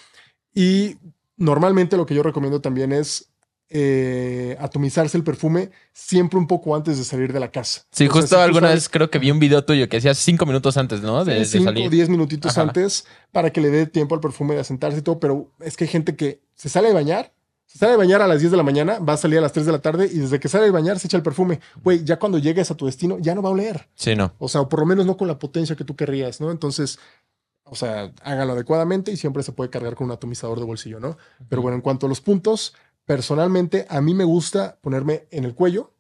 Y 0.55 0.97
normalmente 1.37 1.97
lo 1.97 2.07
que 2.07 2.15
yo 2.15 2.23
recomiendo 2.23 2.61
también 2.61 2.93
es 2.93 3.32
eh, 3.75 4.57
atomizarse 4.61 5.17
el 5.17 5.25
perfume 5.25 5.71
siempre 5.93 6.39
un 6.39 6.47
poco 6.47 6.77
antes 6.77 6.99
de 6.99 7.05
salir 7.05 7.33
de 7.33 7.41
la 7.41 7.51
casa. 7.51 7.83
Sí, 7.91 8.05
O 8.07 8.13
sea, 8.13 8.21
justo 8.21 8.37
si 8.37 8.43
alguna 8.43 8.69
sabes- 8.69 8.83
vez 8.83 8.89
creo 8.91 9.11
que 9.11 9.19
vi 9.19 9.31
un 9.31 9.39
video 9.39 9.65
tuyo 9.65 9.89
que 9.89 9.97
hacías 9.97 10.19
cinco 10.19 10.45
minutos 10.45 10.77
antes, 10.77 11.01
¿no? 11.01 11.25
De, 11.25 11.45
cinco 11.47 11.65
o 11.65 11.67
salir. 11.73 11.91
diez 11.91 12.09
minutitos 12.09 12.53
Ajá. 12.53 12.63
antes 12.69 13.07
para 13.33 13.51
que 13.51 13.61
le 13.63 13.71
dé 13.71 13.87
tiempo 13.87 14.15
al 14.15 14.21
perfume 14.21 14.55
de 14.55 14.61
asentarse 14.61 14.99
y 14.99 15.03
todo, 15.03 15.19
pero 15.19 15.51
es 15.61 15.77
que 15.77 15.85
hay 15.85 15.89
gente 15.91 16.15
que 16.17 16.43
se 16.55 16.69
sale 16.69 16.89
de 16.89 16.95
bañar, 16.95 17.33
se 17.65 17.79
sale 17.79 17.93
de 17.93 17.99
bañar 17.99 18.21
a 18.21 18.27
las 18.29 18.41
10 18.41 18.51
de 18.51 18.57
la 18.59 18.63
mañana, 18.63 18.99
va 18.99 19.15
a 19.15 19.17
salir 19.17 19.39
a 19.39 19.41
las 19.41 19.53
3 19.53 19.65
de 19.65 19.73
la 19.73 19.79
tarde 19.81 20.05
y 20.13 20.19
desde 20.19 20.39
que 20.39 20.49
sale 20.51 20.65
de 20.67 20.71
bañar 20.71 20.99
se 20.99 21.07
echa 21.07 21.17
el 21.17 21.23
perfume. 21.23 21.59
Güey, 21.83 22.05
ya 22.05 22.19
cuando 22.19 22.37
llegues 22.37 22.71
a 22.71 22.77
tu 22.77 22.85
destino 22.85 23.17
ya 23.19 23.35
no 23.35 23.41
va 23.41 23.49
a 23.49 23.53
oler. 23.53 23.89
Sí, 23.95 24.15
no. 24.15 24.35
O 24.39 24.49
sea, 24.49 24.61
o 24.61 24.69
por 24.69 24.81
lo 24.81 24.85
menos 24.87 25.07
no 25.07 25.17
con 25.17 25.27
la 25.29 25.39
potencia 25.39 25.75
que 25.77 25.85
tú 25.85 25.97
querrías, 25.97 26.39
¿no? 26.43 26.51
Entonces, 26.51 26.99
o 27.65 27.75
sea, 27.75 28.13
háganlo 28.23 28.53
adecuadamente 28.53 29.11
y 29.13 29.17
siempre 29.17 29.43
se 29.43 29.53
puede 29.53 29.71
cargar 29.71 29.95
con 29.95 30.05
un 30.09 30.11
atomizador 30.13 30.59
de 30.59 30.67
bolsillo, 30.67 31.01
¿no? 31.01 31.17
Pero 31.49 31.63
bueno, 31.63 31.77
en 31.77 31.81
cuanto 31.81 32.05
a 32.05 32.09
los 32.11 32.21
puntos, 32.21 32.75
personalmente 33.05 33.87
a 33.89 34.01
mí 34.01 34.15
me 34.15 34.25
gusta 34.25 34.79
ponerme 34.81 35.27
en 35.31 35.45
el 35.45 35.55
cuello, 35.55 35.93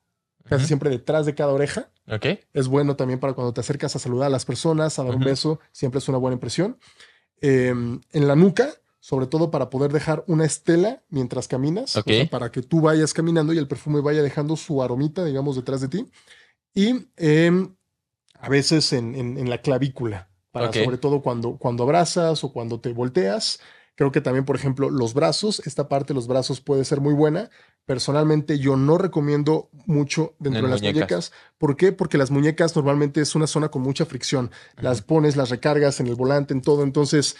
casi 0.44 0.66
siempre 0.66 0.90
detrás 0.90 1.26
de 1.26 1.34
cada 1.34 1.52
oreja. 1.52 1.90
Es 2.52 2.68
bueno 2.68 2.96
también 2.96 3.20
para 3.20 3.32
cuando 3.32 3.52
te 3.52 3.60
acercas 3.60 3.94
a 3.96 3.98
saludar 3.98 4.26
a 4.26 4.30
las 4.30 4.44
personas, 4.44 4.98
a 4.98 5.04
dar 5.04 5.14
un 5.14 5.20
beso, 5.24 5.60
siempre 5.72 5.98
es 5.98 6.08
una 6.08 6.18
buena 6.18 6.34
impresión. 6.34 6.78
Eh, 7.40 7.68
en 7.70 8.28
la 8.28 8.36
nuca, 8.36 8.70
sobre 9.00 9.26
todo 9.26 9.50
para 9.50 9.68
poder 9.70 9.92
dejar 9.92 10.22
una 10.28 10.44
estela 10.44 11.02
mientras 11.08 11.48
caminas, 11.48 11.96
o 11.96 12.00
Ok. 12.00 12.06
sea, 12.06 12.26
para 12.30 12.52
que 12.52 12.62
tú 12.62 12.80
vayas 12.80 13.12
caminando 13.12 13.52
y 13.52 13.58
el 13.58 13.66
perfume 13.66 14.00
vaya 14.00 14.22
dejando 14.22 14.56
su 14.56 14.82
aromita, 14.82 15.24
digamos, 15.24 15.56
detrás 15.56 15.80
de 15.80 15.88
ti. 15.88 16.06
Y 16.74 17.08
em, 17.16 17.74
a 18.34 18.48
veces 18.48 18.92
en, 18.92 19.14
en- 19.14 19.38
en 19.38 19.50
la 19.50 19.58
clavícula, 19.58 20.28
para 20.52 20.66
sobre 20.84 20.98
todo 20.98 21.22
cuando, 21.22 21.56
cuando 21.56 21.82
abrazas 21.84 22.44
o 22.44 22.52
cuando 22.52 22.78
te 22.80 22.92
volteas. 22.92 23.58
Creo 24.02 24.10
que 24.10 24.20
también, 24.20 24.44
por 24.44 24.56
ejemplo, 24.56 24.90
los 24.90 25.14
brazos, 25.14 25.62
esta 25.64 25.88
parte 25.88 26.08
de 26.08 26.14
los 26.16 26.26
brazos 26.26 26.60
puede 26.60 26.84
ser 26.84 27.00
muy 27.00 27.14
buena. 27.14 27.50
Personalmente, 27.86 28.58
yo 28.58 28.74
no 28.76 28.98
recomiendo 28.98 29.70
mucho 29.86 30.34
dentro 30.40 30.58
En 30.58 30.64
de 30.64 30.70
las 30.72 30.80
muñecas. 30.82 30.96
muñecas. 30.98 31.32
¿Por 31.56 31.76
qué? 31.76 31.92
Porque 31.92 32.18
las 32.18 32.32
muñecas 32.32 32.74
normalmente 32.74 33.20
es 33.20 33.36
una 33.36 33.46
zona 33.46 33.68
con 33.68 33.82
mucha 33.82 34.04
fricción. 34.04 34.50
Las 34.76 35.02
pones, 35.02 35.36
las 35.36 35.50
recargas 35.50 36.00
en 36.00 36.08
el 36.08 36.16
volante, 36.16 36.52
en 36.52 36.62
todo. 36.62 36.82
Entonces, 36.82 37.36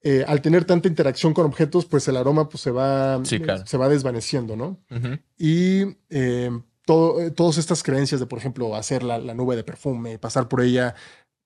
eh, 0.00 0.24
al 0.26 0.40
tener 0.40 0.64
tanta 0.64 0.88
interacción 0.88 1.34
con 1.34 1.44
objetos, 1.44 1.84
pues 1.84 2.08
el 2.08 2.16
aroma 2.16 2.48
pues, 2.48 2.62
se, 2.62 2.70
va, 2.70 3.22
Sí, 3.26 3.38
claro. 3.38 3.66
se 3.66 3.76
va 3.76 3.90
desvaneciendo, 3.90 4.56
¿no? 4.56 4.78
Y 5.36 5.98
eh, 6.08 6.50
todo, 6.86 7.20
eh, 7.20 7.30
todas 7.30 7.58
estas 7.58 7.82
creencias 7.82 8.18
de, 8.18 8.24
por 8.26 8.38
ejemplo, 8.38 8.74
hacer 8.76 9.02
la, 9.02 9.18
la 9.18 9.34
nube 9.34 9.56
de 9.56 9.62
perfume, 9.64 10.18
pasar 10.18 10.48
por 10.48 10.62
ella, 10.62 10.94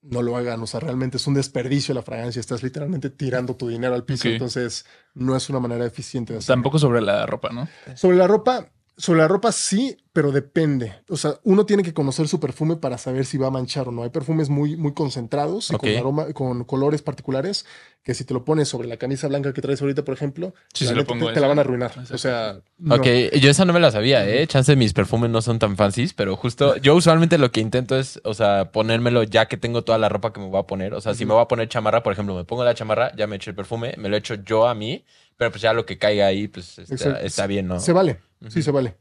no 0.03 0.21
lo 0.21 0.37
hagan. 0.37 0.61
O 0.61 0.67
sea, 0.67 0.79
realmente 0.79 1.17
es 1.17 1.27
un 1.27 1.33
desperdicio 1.33 1.93
la 1.93 2.01
fragancia. 2.01 2.39
Estás 2.39 2.63
literalmente 2.63 3.09
tirando 3.09 3.55
tu 3.55 3.67
dinero 3.67 3.95
al 3.95 4.05
piso. 4.05 4.27
Entonces, 4.27 4.85
no 5.13 5.35
es 5.35 5.49
una 5.49 5.59
manera 5.59 5.85
eficiente 5.85 6.33
de 6.33 6.39
hacerlo. 6.39 6.55
Tampoco 6.55 6.79
sobre 6.79 7.01
la 7.01 7.25
ropa, 7.25 7.49
¿no? 7.49 7.67
Sobre 7.95 8.17
la 8.17 8.27
ropa, 8.27 8.69
sobre 8.95 9.19
la 9.19 9.27
ropa 9.27 9.51
sí, 9.51 9.97
pero 10.13 10.31
depende. 10.31 10.93
O 11.09 11.17
sea, 11.17 11.39
uno 11.43 11.65
tiene 11.65 11.81
que 11.81 11.93
conocer 11.93 12.27
su 12.27 12.39
perfume 12.39 12.75
para 12.75 12.97
saber 12.97 13.25
si 13.25 13.37
va 13.37 13.47
a 13.47 13.51
manchar 13.51 13.87
o 13.87 13.91
no. 13.91 14.03
Hay 14.03 14.09
perfumes 14.09 14.49
muy, 14.49 14.77
muy 14.77 14.93
concentrados 14.93 15.71
y 15.71 15.75
con 15.75 15.89
aroma, 15.89 16.33
con 16.33 16.63
colores 16.65 17.01
particulares 17.01 17.65
que 18.03 18.13
si 18.13 18.23
te 18.23 18.33
lo 18.33 18.45
pones 18.45 18.67
sobre 18.67 18.87
la 18.87 18.97
camisa 18.97 19.27
blanca 19.27 19.53
que 19.53 19.61
traes 19.61 19.81
ahorita, 19.81 20.03
por 20.03 20.13
ejemplo, 20.13 20.53
Sí, 20.73 20.85
se 20.85 20.93
lo 20.93 21.05
pongo 21.05 21.27
te, 21.27 21.33
te 21.33 21.39
la 21.39 21.47
van 21.47 21.57
a 21.57 21.61
arruinar. 21.61 21.91
Exacto. 21.91 22.13
O 22.13 22.17
sea, 22.17 22.59
no. 22.77 22.95
Ok, 22.95 23.05
yo 23.39 23.49
esa 23.49 23.65
no 23.65 23.73
me 23.73 23.79
la 23.79 23.91
sabía, 23.91 24.27
¿eh? 24.27 24.45
Chance 24.45 24.75
mis 24.75 24.93
perfumes 24.93 25.31
no 25.31 25.41
son 25.41 25.57
tan 25.57 25.75
fancies, 25.77 26.13
pero 26.13 26.35
justo 26.35 26.75
yo 26.77 26.95
usualmente 26.95 27.37
lo 27.37 27.51
que 27.51 27.61
intento 27.61 27.97
es, 27.97 28.21
o 28.23 28.33
sea, 28.33 28.71
ponérmelo 28.71 29.23
ya 29.23 29.47
que 29.47 29.57
tengo 29.57 29.83
toda 29.83 29.97
la 29.97 30.09
ropa 30.09 30.33
que 30.33 30.39
me 30.39 30.49
voy 30.49 30.59
a 30.59 30.63
poner. 30.63 30.93
O 30.93 31.01
sea, 31.01 31.15
si 31.15 31.25
me 31.25 31.33
voy 31.33 31.41
a 31.41 31.47
poner 31.47 31.69
chamarra, 31.69 32.03
por 32.03 32.13
ejemplo, 32.13 32.35
me 32.35 32.43
pongo 32.43 32.63
la 32.63 32.75
chamarra, 32.75 33.15
ya 33.15 33.25
me 33.25 33.37
echo 33.37 33.49
el 33.49 33.55
perfume, 33.55 33.95
me 33.97 34.09
lo 34.09 34.17
echo 34.17 34.35
yo 34.35 34.67
a 34.67 34.75
mí, 34.75 35.05
pero 35.37 35.49
pues 35.49 35.61
ya 35.61 35.73
lo 35.73 35.85
que 35.85 35.97
caiga 35.97 36.27
ahí, 36.27 36.47
pues 36.47 36.77
está, 36.77 37.21
está 37.21 37.47
bien, 37.47 37.67
¿no? 37.67 37.79
Se 37.79 37.93
vale. 37.93 38.19
Sí, 38.49 38.61
se 38.61 38.71
vale. 38.71 38.95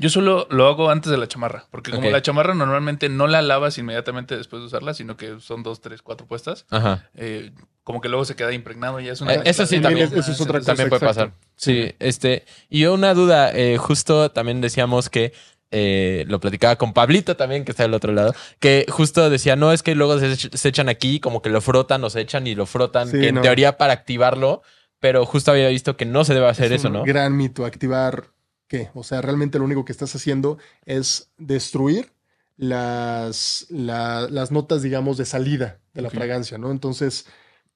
Yo 0.00 0.08
solo 0.10 0.48
lo 0.50 0.66
hago 0.66 0.90
antes 0.90 1.12
de 1.12 1.16
la 1.16 1.28
chamarra, 1.28 1.66
porque 1.70 1.92
como 1.92 2.10
la 2.10 2.20
chamarra 2.20 2.54
normalmente 2.54 3.08
no 3.08 3.28
la 3.28 3.40
lavas 3.40 3.78
inmediatamente 3.78 4.36
después 4.36 4.60
de 4.60 4.66
usarla, 4.66 4.94
sino 4.94 5.16
que 5.16 5.38
son 5.38 5.62
dos, 5.62 5.80
tres, 5.80 6.02
cuatro 6.02 6.26
puestas, 6.26 6.66
Ajá. 6.70 7.08
eh, 7.14 7.52
como 7.84 8.00
que 8.00 8.08
luego 8.08 8.24
se 8.24 8.34
queda 8.34 8.52
impregnado 8.52 8.98
y 8.98 9.04
ya 9.04 9.12
es 9.12 9.20
una... 9.20 9.34
Eh, 9.34 9.42
eso 9.44 9.64
sí, 9.64 9.78
también- 9.80 10.10
eso 10.12 10.32
es 10.32 10.40
otra 10.40 10.58
cosa. 10.58 10.72
También 10.72 10.88
puede 10.88 11.06
exacto. 11.06 11.30
pasar. 11.30 11.48
Sí, 11.54 11.94
este. 12.00 12.44
Y 12.68 12.80
yo 12.80 12.94
una 12.94 13.14
duda, 13.14 13.52
eh, 13.54 13.76
justo 13.78 14.32
también 14.32 14.60
decíamos 14.60 15.08
que 15.08 15.32
eh, 15.70 16.24
lo 16.26 16.40
platicaba 16.40 16.74
con 16.76 16.92
Pablito 16.92 17.36
también, 17.36 17.64
que 17.64 17.70
está 17.70 17.84
del 17.84 17.94
otro 17.94 18.12
lado, 18.12 18.34
que 18.58 18.86
justo 18.88 19.30
decía, 19.30 19.54
no, 19.54 19.70
es 19.72 19.84
que 19.84 19.94
luego 19.94 20.18
se, 20.18 20.32
ech- 20.32 20.52
se 20.56 20.68
echan 20.68 20.88
aquí, 20.88 21.20
como 21.20 21.42
que 21.42 21.48
lo 21.50 21.60
frotan 21.60 22.02
o 22.02 22.10
se 22.10 22.20
echan 22.22 22.48
y 22.48 22.56
lo 22.56 22.66
frotan, 22.66 23.08
Sí, 23.08 23.20
que 23.20 23.28
en 23.28 23.40
teoría 23.40 23.76
para 23.78 23.92
activarlo, 23.92 24.62
pero 24.98 25.24
justo 25.26 25.52
había 25.52 25.68
visto 25.68 25.96
que 25.96 26.06
no 26.06 26.24
se 26.24 26.34
debe 26.34 26.48
hacer 26.48 26.72
Es 26.72 26.80
eso, 26.80 26.88
un 26.88 26.94
¿no? 26.94 27.04
Gran 27.04 27.36
mito, 27.36 27.64
activar 27.66 28.30
qué. 28.68 28.90
O 28.94 29.02
sea, 29.04 29.22
realmente 29.22 29.58
lo 29.58 29.64
único 29.64 29.84
que 29.84 29.92
estás 29.92 30.14
haciendo 30.14 30.58
es 30.84 31.30
destruir 31.38 32.12
las, 32.56 33.66
la- 33.70 34.28
las 34.30 34.50
notas, 34.52 34.82
digamos, 34.82 35.16
de 35.18 35.24
salida 35.26 35.80
de 35.94 36.02
la 36.02 36.10
fragancia, 36.10 36.58
¿no? 36.58 36.70
Entonces, 36.70 37.26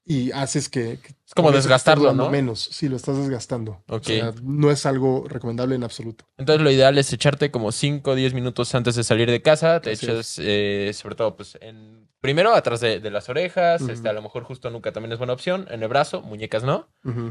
y 0.04 0.32
haces 0.32 0.68
que... 0.68 0.98
que 1.02 1.14
Es 1.26 1.34
como 1.34 1.52
desgastarlo, 1.52 2.12
¿no? 2.12 2.30
Menos, 2.30 2.68
sí, 2.72 2.88
lo 2.88 2.96
estás 2.96 3.16
desgastando. 3.18 3.82
Ok. 3.88 4.02
O 4.02 4.04
sea, 4.04 4.34
no 4.42 4.70
es 4.70 4.86
algo 4.86 5.26
recomendable 5.28 5.74
en 5.74 5.84
absoluto. 5.84 6.24
Entonces 6.36 6.62
lo 6.62 6.70
ideal 6.70 6.98
es 6.98 7.12
echarte 7.12 7.50
como 7.50 7.70
5 7.70 8.10
o 8.10 8.14
10 8.14 8.34
minutos 8.34 8.74
antes 8.74 8.94
de 8.96 9.04
salir 9.04 9.30
de 9.30 9.42
casa, 9.42 9.80
te 9.80 9.92
Así 9.92 10.06
echas 10.06 10.36
eh, 10.42 10.90
sobre 10.94 11.14
todo 11.14 11.36
pues 11.36 11.58
en... 11.60 12.08
Primero 12.20 12.54
atrás 12.54 12.80
de, 12.80 13.00
de 13.00 13.10
las 13.10 13.30
orejas, 13.30 13.80
este, 13.80 14.08
a 14.10 14.12
lo 14.12 14.20
mejor 14.20 14.42
justo 14.44 14.68
nunca 14.68 14.92
también 14.92 15.12
es 15.12 15.16
buena 15.18 15.32
opción, 15.32 15.66
en 15.70 15.82
el 15.82 15.88
brazo, 15.88 16.20
muñecas 16.20 16.64
no, 16.64 16.86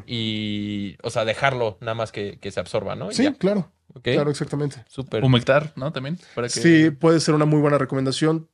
y, 0.07 0.97
o 1.03 1.11
sea, 1.11 1.25
dejarlo 1.25 1.77
nada 1.79 1.93
más 1.93 2.11
que, 2.11 2.39
que 2.39 2.49
se 2.49 2.59
absorba, 2.59 2.95
¿no? 2.95 3.11
Y 3.11 3.13
Sí, 3.13 3.23
ya. 3.25 3.33
claro, 3.35 3.71
claro, 4.01 4.31
exactamente. 4.31 4.83
súper. 4.87 5.23
Humectar, 5.23 5.73
¿no? 5.75 5.91
También. 5.91 6.17
Para 6.33 6.47
que... 6.47 6.59
Sí, 6.59 6.89
puede 6.89 7.19
ser 7.19 7.35
una 7.35 7.45
muy 7.45 7.59
buena 7.59 7.77
recomendación. 7.77 8.49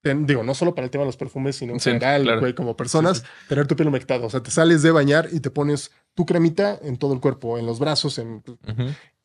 Ten- 0.00 0.26
digo, 0.26 0.42
no 0.44 0.54
solo 0.54 0.74
para 0.74 0.84
el 0.84 0.90
tema 0.90 1.02
de 1.02 1.06
los 1.08 1.16
perfumes, 1.16 1.56
sino 1.56 1.72
en 1.72 1.80
Sí, 1.80 1.90
general, 1.90 2.22
claro. 2.22 2.40
güey, 2.40 2.54
como 2.54 2.76
personas, 2.76 3.18
Sí, 3.18 3.24
tener 3.48 3.66
tu 3.66 3.74
piel 3.76 3.88
humectada. 3.88 4.24
O 4.26 4.30
sea, 4.30 4.42
te 4.42 4.50
sales 4.50 4.82
de 4.82 4.90
bañar 4.92 5.28
y 5.32 5.40
te 5.40 5.50
pones 5.50 5.90
tu 6.14 6.24
cremita 6.24 6.78
en 6.82 6.96
todo 6.98 7.12
el 7.14 7.20
cuerpo, 7.20 7.58
en 7.58 7.66
los 7.66 7.78
brazos, 7.80 8.18
en. 8.18 8.42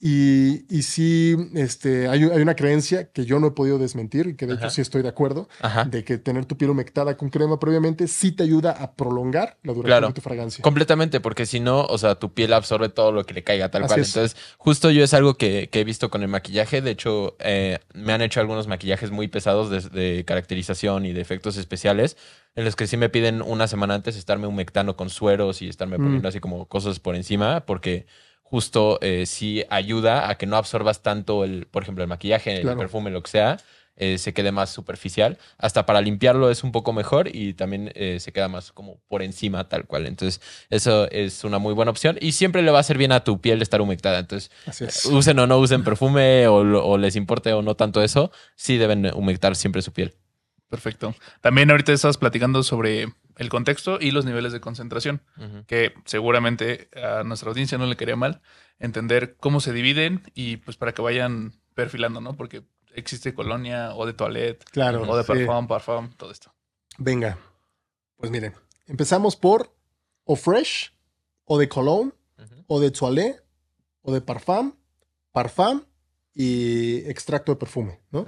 Y, 0.05 0.65
y 0.69 0.81
sí, 0.81 1.33
este, 1.55 2.09
hay, 2.09 2.23
hay 2.23 2.41
una 2.41 2.55
creencia 2.55 3.09
que 3.11 3.23
yo 3.23 3.39
no 3.39 3.47
he 3.47 3.51
podido 3.51 3.77
desmentir 3.79 4.27
y 4.27 4.35
que 4.35 4.45
de 4.45 4.53
Ajá. 4.55 4.65
hecho 4.65 4.69
sí 4.75 4.81
estoy 4.81 5.01
de 5.01 5.07
acuerdo, 5.07 5.47
Ajá. 5.61 5.85
de 5.85 6.03
que 6.03 6.17
tener 6.17 6.43
tu 6.45 6.57
piel 6.57 6.71
humectada 6.71 7.15
con 7.15 7.29
crema 7.29 7.57
previamente 7.57 8.09
sí 8.09 8.33
te 8.33 8.43
ayuda 8.43 8.71
a 8.71 8.91
prolongar 8.95 9.57
la 9.63 9.71
duración 9.71 9.85
Claro. 9.85 10.07
de 10.07 10.13
tu 10.13 10.19
fragancia. 10.19 10.61
Completamente, 10.61 11.21
porque 11.21 11.45
si 11.45 11.61
no, 11.61 11.85
o 11.85 11.97
sea, 11.97 12.15
tu 12.15 12.33
piel 12.33 12.51
absorbe 12.51 12.89
todo 12.89 13.13
lo 13.13 13.23
que 13.25 13.33
le 13.33 13.45
caiga 13.45 13.71
tal 13.71 13.83
Así 13.83 13.89
cual. 13.93 14.01
es. 14.01 14.09
Entonces, 14.13 14.37
justo 14.57 14.91
yo 14.91 15.05
es 15.05 15.13
algo 15.13 15.35
que, 15.37 15.69
que 15.71 15.79
he 15.79 15.83
visto 15.85 16.09
con 16.09 16.21
el 16.21 16.27
maquillaje. 16.27 16.81
De 16.81 16.91
hecho, 16.91 17.37
eh, 17.39 17.79
me 17.93 18.11
han 18.11 18.21
hecho 18.21 18.41
algunos 18.41 18.67
maquillajes 18.67 19.09
muy 19.09 19.29
pesados 19.29 19.69
de, 19.69 19.79
de 19.89 20.25
caracterización 20.25 21.05
y 21.05 21.13
de 21.13 21.21
efectos 21.21 21.55
especiales, 21.55 22.17
en 22.55 22.65
los 22.65 22.75
que 22.75 22.87
sí 22.87 22.97
me 22.97 23.07
piden 23.07 23.41
una 23.41 23.67
semana 23.69 23.93
antes 23.95 24.17
estarme 24.17 24.47
humectando 24.47 24.97
con 24.97 25.09
sueros 25.09 25.61
y 25.61 25.69
estarme 25.69 25.97
Mm. 25.97 26.01
poniendo 26.03 26.27
así 26.27 26.41
como 26.41 26.65
cosas 26.67 26.99
por 26.99 27.15
encima, 27.15 27.61
porque 27.65 28.05
justo 28.53 28.99
eh, 29.01 29.25
sí 29.25 29.63
ayuda 29.71 30.29
a 30.29 30.37
que 30.37 30.45
no 30.45 30.57
absorbas 30.57 31.01
tanto 31.01 31.43
el, 31.43 31.65
por 31.65 31.81
ejemplo, 31.81 32.03
el 32.03 32.07
maquillaje, 32.07 32.61
Claro. 32.61 32.73
el 32.73 32.77
perfume, 32.77 33.09
lo 33.09 33.23
que 33.23 33.31
sea, 33.31 33.57
eh, 33.95 34.19
se 34.19 34.31
quede 34.31 34.51
más 34.51 34.69
superficial. 34.69 35.39
Hasta 35.57 35.87
para 35.87 36.01
limpiarlo 36.01 36.51
es 36.51 36.63
un 36.63 36.71
poco 36.71 36.93
mejor 36.93 37.35
y 37.35 37.55
también 37.55 37.91
eh, 37.95 38.19
se 38.19 38.31
queda 38.31 38.49
más 38.49 38.71
como 38.71 38.99
por 39.07 39.23
encima, 39.23 39.67
tal 39.69 39.85
cual. 39.87 40.05
Entonces, 40.05 40.39
eso 40.69 41.09
es 41.09 41.43
una 41.43 41.57
muy 41.57 41.73
buena 41.73 41.89
opción 41.89 42.15
y 42.21 42.33
siempre 42.33 42.61
le 42.61 42.69
va 42.69 42.77
a 42.77 42.81
hacer 42.81 42.99
bien 42.99 43.11
a 43.11 43.23
tu 43.23 43.41
piel 43.41 43.59
estar 43.63 43.81
humectada. 43.81 44.19
Entonces, 44.19 44.51
Así 44.67 44.83
es. 44.85 45.03
usen 45.05 45.39
o 45.39 45.47
no 45.47 45.57
usen 45.57 45.83
perfume 45.83 46.45
o, 46.47 46.57
o 46.57 46.97
les 46.99 47.15
importe 47.15 47.53
o 47.53 47.63
no 47.63 47.73
tanto 47.75 48.03
eso, 48.03 48.31
sí 48.55 48.77
deben 48.77 49.09
humectar 49.15 49.55
siempre 49.55 49.81
su 49.81 49.91
piel. 49.93 50.13
Perfecto. 50.69 51.15
También 51.41 51.71
ahorita 51.71 51.91
estabas 51.91 52.17
platicando 52.17 52.61
sobre 52.61 53.07
el 53.37 53.49
contexto 53.49 53.97
y 53.99 54.11
los 54.11 54.25
niveles 54.25 54.51
de 54.53 54.61
concentración, 54.61 55.21
que 55.67 55.93
seguramente 56.05 56.89
a 56.95 57.23
nuestra 57.23 57.49
audiencia 57.49 57.77
no 57.77 57.85
le 57.85 57.95
quería 57.95 58.15
mal 58.15 58.41
entender 58.79 59.35
cómo 59.39 59.59
se 59.59 59.73
dividen 59.73 60.23
y 60.33 60.57
pues 60.57 60.77
para 60.77 60.93
que 60.93 61.01
vayan 61.01 61.53
perfilando, 61.73 62.21
¿no? 62.21 62.33
Porque 62.35 62.63
existe 62.93 63.33
colonia 63.33 63.95
o 63.95 64.05
de 64.05 64.13
toilette 64.13 64.63
Claro. 64.65 65.03
o 65.09 65.17
de 65.17 65.23
sí. 65.23 65.27
parfum, 65.27 65.67
parfum, 65.67 66.11
todo 66.15 66.31
esto. 66.31 66.53
Venga. 66.97 67.37
Pues 68.17 68.31
miren, 68.31 68.53
empezamos 68.87 69.35
por 69.35 69.75
o 70.25 70.35
fresh, 70.35 70.93
o 71.45 71.57
de 71.57 71.67
cologne, 71.67 72.11
o 72.67 72.79
de 72.79 72.91
toilette, 72.91 73.43
o 74.01 74.13
de 74.13 74.21
parfum, 74.21 74.73
parfum 75.31 75.81
y 76.33 76.97
extracto 77.09 77.51
de 77.51 77.57
perfume, 77.57 77.99
¿no? 78.11 78.25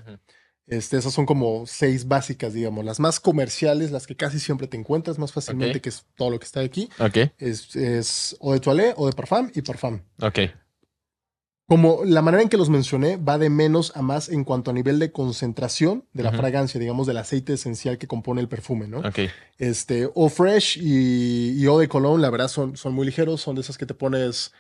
Este, 0.68 0.98
esas 0.98 1.14
son 1.14 1.26
como 1.28 1.68
seis 1.68 2.08
básicas, 2.08 2.54
digamos. 2.54 2.84
Las 2.84 3.00
más 3.00 3.20
comerciales, 3.20 3.92
las 3.92 4.08
que 4.08 4.16
casi 4.16 4.40
siempre 4.40 4.68
te 4.68 4.78
encuentras 4.78 5.20
más 5.20 5.32
fácilmente, 5.32 5.80
que 5.82 5.90
es 5.90 6.06
todo 6.16 6.32
lo 6.32 6.40
que 6.40 6.46
está 6.46 6.62
aquí, 6.62 6.90
Ok, 7.00 7.18
es, 7.38 7.76
es 7.76 8.36
o 8.40 8.54
de 8.54 8.60
toilette, 8.60 8.96
o 8.98 9.06
de 9.06 9.14
parfum 9.14 9.52
y 9.54 9.62
parfum. 9.62 10.00
ok. 10.22 10.40
Como 11.68 12.02
la 12.06 12.22
manera 12.22 12.44
en 12.44 12.50
que 12.50 12.58
los 12.58 12.70
mencioné 12.70 13.18
va 13.18 13.40
de 13.40 13.50
menos 13.50 13.92
a 13.96 14.04
más 14.04 14.30
en 14.30 14.44
cuanto 14.44 14.70
a 14.70 14.74
nivel 14.74 15.00
de 15.00 15.12
concentración 15.12 16.06
de 16.14 16.22
la 16.22 16.32
fragancia, 16.32 16.80
digamos, 16.80 17.08
del 17.08 17.18
aceite 17.18 17.54
esencial 17.54 17.98
que 17.98 18.06
compone 18.08 18.40
el 18.40 18.48
perfume, 18.48 18.88
¿no? 18.88 19.00
Ok. 19.00 19.20
Este, 19.58 20.08
o 20.14 20.30
fresh 20.30 20.78
y, 20.80 21.60
y 21.60 21.66
o 21.66 21.80
de 21.80 21.88
cologne, 21.88 22.22
la 22.22 22.30
verdad, 22.30 22.50
son, 22.50 22.78
son 22.78 22.94
muy 22.94 23.04
ligeros, 23.08 23.42
son 23.42 23.56
de 23.56 23.62
esas 23.62 23.80
que 23.80 23.88
te 23.88 23.96
pones 23.96 24.52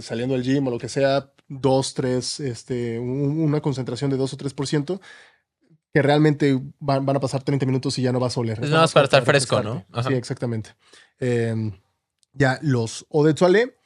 saliendo 0.00 0.34
del 0.34 0.44
gym 0.44 0.68
o 0.68 0.70
lo 0.70 0.78
que 0.78 0.88
sea, 0.88 1.32
dos, 1.48 1.92
tres, 1.92 2.38
este, 2.38 3.00
un- 3.00 3.40
una 3.42 3.60
concentración 3.60 4.10
de 4.10 4.16
2 4.16 4.32
o 4.32 4.36
3%, 4.36 5.00
que 5.94 6.02
realmente 6.02 6.60
van, 6.80 7.06
van 7.06 7.16
a 7.16 7.20
pasar 7.20 7.44
30 7.44 7.64
minutos 7.66 7.96
y 7.98 8.02
ya 8.02 8.10
no 8.12 8.18
vas 8.18 8.36
a 8.36 8.40
oler. 8.40 8.58
Es 8.62 8.68
nada 8.68 8.82
más 8.82 8.92
para 8.92 9.04
estar 9.04 9.24
fresco. 9.24 9.62
¿no? 9.62 9.84
Ajá. 9.92 10.08
Sí, 10.10 10.14
exactamente. 10.16 10.70
Eh, 11.20 11.54
ya 12.32 12.58
los 12.62 13.06
eau 13.14 13.22
de 13.24 13.32
toilette 13.32 13.78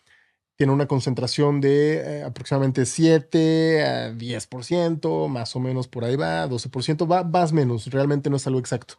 tienen 0.57 0.75
una 0.75 0.87
concentración 0.89 1.61
de 1.61 1.97
eh, 2.21 2.23
aproximadamente 2.25 2.87
7 2.87 3.85
a 3.85 4.13
10%, 4.13 5.29
más 5.29 5.55
o 5.55 5.61
menos 5.61 5.87
por 5.87 6.05
ahí 6.05 6.17
va, 6.17 6.49
12%, 6.49 7.07
va 7.09 7.23
más 7.25 7.53
menos, 7.53 7.87
realmente 7.89 8.31
no 8.31 8.37
es 8.37 8.47
algo 8.47 8.59
exacto. 8.59 8.95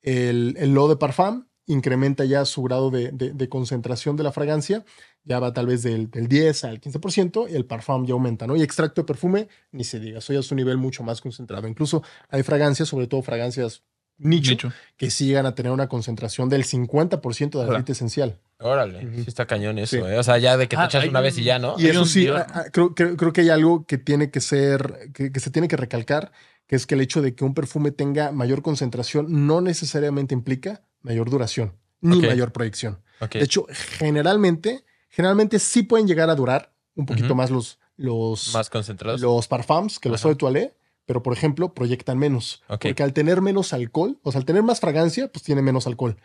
El, 0.00 0.56
el 0.58 0.74
eau 0.74 0.88
de 0.88 0.96
parfum 0.96 1.44
incrementa 1.66 2.24
ya 2.24 2.44
su 2.46 2.62
grado 2.62 2.90
de, 2.90 3.10
de- 3.12 3.32
de 3.32 3.48
concentración 3.48 4.16
de 4.16 4.22
la 4.24 4.32
fragancia, 4.32 4.84
ya 5.24 5.38
va 5.38 5.52
tal 5.52 5.66
vez 5.66 5.82
del, 5.82 6.10
del 6.10 6.28
10 6.28 6.64
al 6.64 6.80
15%, 6.80 7.48
y 7.50 7.54
el 7.54 7.64
parfum 7.64 8.04
ya 8.06 8.12
aumenta, 8.12 8.46
¿no? 8.46 8.56
Y 8.56 8.62
extracto 8.62 9.00
de 9.02 9.06
perfume, 9.06 9.48
ni 9.72 9.82
se 9.84 9.98
diga, 10.00 10.18
eso 10.18 10.32
ya 10.32 10.40
es 10.40 10.50
un 10.50 10.56
nivel 10.56 10.76
mucho 10.76 11.02
más 11.02 11.20
concentrado. 11.20 11.66
Incluso 11.66 12.02
hay 12.28 12.42
fragancias, 12.42 12.88
sobre 12.88 13.06
todo 13.06 13.22
fragancias 13.22 13.82
nicho, 14.16 14.52
Nicho. 14.52 14.72
que 14.96 15.10
sí 15.10 15.26
llegan 15.26 15.44
a 15.46 15.54
tener 15.56 15.72
una 15.72 15.88
concentración 15.88 16.48
del 16.48 16.64
50% 16.64 17.58
de 17.58 17.64
aceite 17.70 17.92
esencial. 17.92 18.38
Órale, 18.60 19.00
sí 19.00 19.24
está 19.26 19.46
cañón 19.46 19.78
eso, 19.78 19.96
Sí. 19.96 20.02
¿eh? 20.02 20.18
O 20.18 20.22
sea, 20.22 20.38
ya 20.38 20.56
de 20.56 20.68
que 20.68 20.76
te 20.76 20.82
Ah, 20.82 20.86
echas 20.86 21.04
una 21.08 21.20
vez 21.20 21.36
y 21.38 21.42
ya, 21.42 21.58
¿no? 21.58 21.74
Y 21.78 21.88
eso 21.88 22.04
sí, 22.04 22.20
Dior, 22.20 22.36
a- 22.38 22.60
a- 22.60 22.70
creo, 22.70 22.94
creo- 22.94 23.16
creo 23.16 23.32
que 23.32 23.40
hay 23.40 23.48
algo 23.50 23.84
que 23.86 23.98
tiene 23.98 24.30
que 24.30 24.40
ser, 24.40 25.10
que, 25.12 25.32
que 25.32 25.40
se 25.40 25.50
tiene 25.50 25.66
que 25.66 25.76
recalcar, 25.76 26.30
que 26.68 26.76
es 26.76 26.86
que 26.86 26.94
el 26.94 27.00
hecho 27.00 27.22
de 27.22 27.34
que 27.34 27.44
un 27.44 27.54
perfume 27.54 27.90
tenga 27.90 28.30
mayor 28.30 28.62
concentración 28.62 29.46
no 29.46 29.60
necesariamente 29.60 30.32
implica 30.34 30.82
mayor 31.02 31.28
duración 31.28 31.74
ni 32.00 32.20
mayor 32.20 32.52
proyección. 32.52 33.00
De 33.32 33.42
hecho, 33.42 33.66
generalmente, 33.98 34.84
generalmente 35.14 35.58
sí 35.58 35.82
pueden 35.82 36.06
llegar 36.06 36.28
a 36.28 36.34
durar 36.34 36.72
un 36.96 37.06
poquito 37.06 37.34
más 37.34 37.50
los, 37.50 37.78
los, 37.96 38.52
Más 38.52 38.68
concentrados. 38.70 39.20
los 39.20 39.46
parfums 39.48 39.98
que 39.98 40.08
los 40.08 40.22
eau 40.24 40.30
de 40.32 40.36
toilette, 40.36 40.76
pero 41.06 41.22
por 41.22 41.32
ejemplo, 41.32 41.74
proyectan 41.74 42.18
menos. 42.18 42.62
Ok. 42.68 42.82
Porque 42.86 43.02
al 43.02 43.12
tener 43.12 43.40
menos 43.40 43.72
alcohol, 43.72 44.18
o 44.22 44.32
sea, 44.32 44.40
al 44.40 44.44
tener 44.44 44.62
más 44.62 44.80
fragancia, 44.80 45.30
pues 45.30 45.42
tiene 45.42 45.62
menos 45.62 45.86
alcohol. 45.86 46.16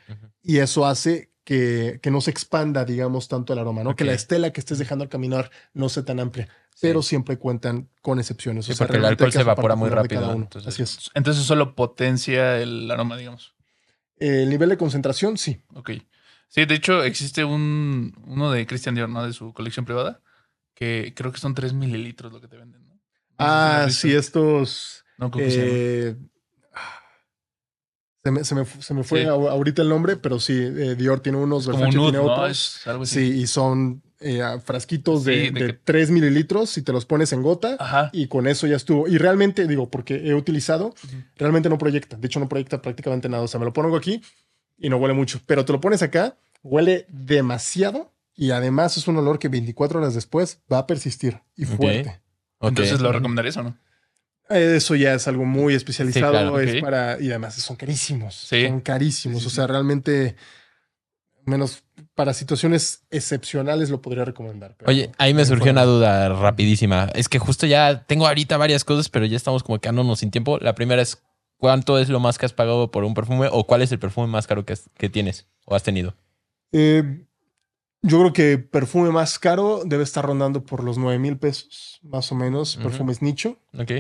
Y 0.42 0.58
eso 0.58 0.86
hace 0.86 1.32
que, 1.44 2.00
que 2.02 2.12
no 2.12 2.22
se 2.22 2.32
expanda, 2.32 2.86
digamos, 2.86 3.28
tanto 3.28 3.54
el 3.54 3.60
aroma, 3.60 3.84
¿no? 3.84 3.96
Que 3.96 4.06
la 4.06 4.14
estela 4.14 4.52
que 4.54 4.60
estés 4.60 4.78
dejando 4.80 5.04
al 5.04 5.10
caminar 5.10 5.50
no 5.74 5.90
sea 5.90 6.04
tan 6.06 6.20
amplia. 6.20 6.48
Pero 6.82 7.02
siempre 7.02 7.38
cuentan 7.38 7.90
con 8.02 8.20
excepciones. 8.20 8.66
Sí, 8.66 8.72
o 8.72 8.76
sea, 8.76 8.88
porque 8.88 9.00
el 9.00 9.06
alcohol 9.06 9.32
se 9.34 9.42
evapora 9.42 9.76
muy 9.76 9.90
rápido, 9.90 10.32
entonces- 10.32 10.68
Así 10.74 10.84
es. 10.84 11.12
Entonces 11.14 11.44
solo 11.44 11.76
potencia 11.76 12.58
el 12.60 12.90
aroma, 12.90 13.18
digamos. 13.18 13.54
El 14.18 14.50
nivel 14.50 14.70
de 14.70 14.78
concentración, 14.78 15.38
sí. 15.38 15.62
Ok. 15.74 15.92
Sí, 16.50 16.66
de 16.66 16.76
hecho 16.76 17.04
existe 17.04 17.44
un 17.46 18.14
uno 18.26 18.52
de 18.52 18.66
Christian 18.68 18.96
Dior, 18.96 19.08
¿no? 19.10 19.26
De 19.26 19.34
su 19.34 19.54
colección 19.54 19.86
privada, 19.86 20.22
que 20.74 21.14
creo 21.16 21.32
que 21.32 21.40
son 21.40 21.54
3 21.54 21.74
mililitros 21.74 22.34
lo 22.34 22.42
que 22.42 22.48
te 22.48 22.58
venden, 22.58 22.86
¿no? 22.88 23.00
Ah, 23.38 23.88
sí, 23.90 24.12
estos. 24.14 25.06
No, 25.18 25.30
¿cómo 25.32 25.46
eh, 25.48 26.16
se, 28.24 28.32
me, 28.32 28.44
se 28.44 28.56
me 28.56 28.66
se 28.66 28.94
me 28.94 29.04
fue 29.04 29.22
Sí. 29.22 29.28
ahorita 29.28 29.82
el 29.82 29.90
nombre, 29.90 30.18
pero 30.18 30.40
sí, 30.40 30.54
eh, 30.54 30.96
Dior 30.96 31.22
tiene 31.22 31.38
unos, 31.38 31.68
Versace 31.68 31.90
tiene 31.92 32.18
¿no? 32.18 32.24
otros. 32.34 32.82
Sí, 33.06 33.22
y 33.22 33.48
son 33.48 34.02
eh, 34.20 34.42
frasquitos 34.66 35.24
de, 35.24 35.34
Sí, 35.34 35.40
de 35.54 35.60
de 35.60 35.68
que- 35.68 35.74
3 35.86 36.10
mililitros 36.12 36.78
y 36.78 36.82
te 36.82 36.92
los 36.92 37.06
pones 37.06 37.32
en 37.32 37.42
gota. 37.42 37.78
Ajá. 37.80 38.10
Y 38.12 38.28
con 38.28 38.48
eso 38.48 38.68
ya 38.68 38.76
estuvo. 38.76 39.08
Y 39.08 39.18
realmente, 39.18 39.66
digo, 39.68 39.90
porque 39.90 40.16
he 40.28 40.34
utilizado, 40.34 40.94
realmente 41.38 41.70
no 41.70 41.78
proyecta. 41.78 42.18
De 42.18 42.28
hecho, 42.28 42.40
no 42.42 42.50
proyecta 42.50 42.82
prácticamente 42.82 43.30
nada. 43.30 43.44
O 43.44 43.48
sea, 43.48 43.60
me 43.62 43.66
lo 43.66 43.72
pongo 43.72 43.96
aquí 43.96 44.22
y 44.80 44.90
no 44.90 44.98
huele 44.98 45.14
mucho. 45.14 45.40
Pero 45.46 45.66
te 45.66 45.72
lo 45.74 45.80
pones 45.82 46.02
acá, 46.02 46.36
huele 46.64 47.06
demasiado. 47.10 48.12
Y 48.36 48.52
además 48.52 48.96
es 48.96 49.08
un 49.08 49.18
olor 49.18 49.38
que 49.38 49.50
24 49.50 50.00
horas 50.00 50.14
después 50.16 50.60
va 50.72 50.78
a 50.80 50.88
persistir 50.88 51.42
y 51.58 51.66
fuerte. 51.66 52.22
Entonces 52.62 53.02
lo 53.02 53.12
recomendarías 53.12 53.58
o 53.58 53.64
no? 53.64 53.78
Eso 54.50 54.96
ya 54.96 55.14
es 55.14 55.28
algo 55.28 55.46
muy 55.46 55.76
especializado. 55.76 56.32
Sí, 56.34 56.40
claro, 56.40 56.60
es 56.60 56.82
para, 56.82 57.20
y 57.22 57.30
además 57.30 57.56
son 57.56 57.76
carísimos. 57.76 58.34
Sí. 58.36 58.66
Son 58.68 58.80
carísimos. 58.80 59.40
Sí, 59.44 59.44
sí, 59.44 59.48
o 59.48 59.56
sea, 59.56 59.68
realmente, 59.68 60.36
menos 61.46 61.84
para 62.16 62.34
situaciones 62.34 63.04
excepcionales 63.12 63.90
lo 63.90 64.02
podría 64.02 64.26
recomendar. 64.26 64.76
pero- 64.78 64.90
Oye, 64.90 65.12
ahí 65.18 65.34
me 65.34 65.46
surgió 65.46 65.72
una 65.72 65.84
duda 65.84 66.30
rapidísima. 66.30 67.10
Es 67.14 67.28
que 67.30 67.40
justo 67.40 67.66
ya 67.68 68.04
tengo 68.06 68.28
ahorita 68.28 68.58
varias 68.58 68.84
cosas, 68.84 69.10
pero 69.10 69.26
ya 69.26 69.36
estamos 69.38 69.64
como 69.64 69.80
quedándonos 69.80 70.20
sin 70.20 70.32
tiempo. 70.32 70.58
La 70.60 70.76
primera 70.76 71.02
es, 71.02 71.22
¿cuánto 71.60 72.00
es 72.00 72.10
lo 72.10 72.20
más 72.20 72.40
que 72.40 72.48
has 72.48 72.54
pagado 72.54 72.90
por 72.90 73.04
un 73.04 73.14
perfume? 73.14 73.48
¿O 73.52 73.66
cuál 73.68 73.84
es 73.84 73.92
el 73.92 74.00
perfume 74.00 74.26
más 74.28 74.48
caro 74.48 74.66
que, 74.66 74.74
has- 74.74 74.90
que 74.98 75.10
tienes 75.10 75.46
o 75.66 75.76
has 75.76 75.84
tenido? 75.84 76.16
Eh, 76.72 77.26
yo 78.02 78.20
creo 78.20 78.34
que 78.34 78.58
perfume 78.58 79.12
más 79.12 79.38
caro 79.38 79.84
debe 79.86 80.04
estar 80.04 80.26
rondando 80.26 80.64
por 80.64 80.84
los 80.84 80.98
9 80.98 81.20
mil 81.20 81.38
pesos, 81.38 82.00
más 82.02 82.32
o 82.32 82.36
menos. 82.36 82.76
Ujú. 82.78 82.84
Perfumes 82.88 83.22
nicho. 83.22 83.58
Ok. 83.78 83.92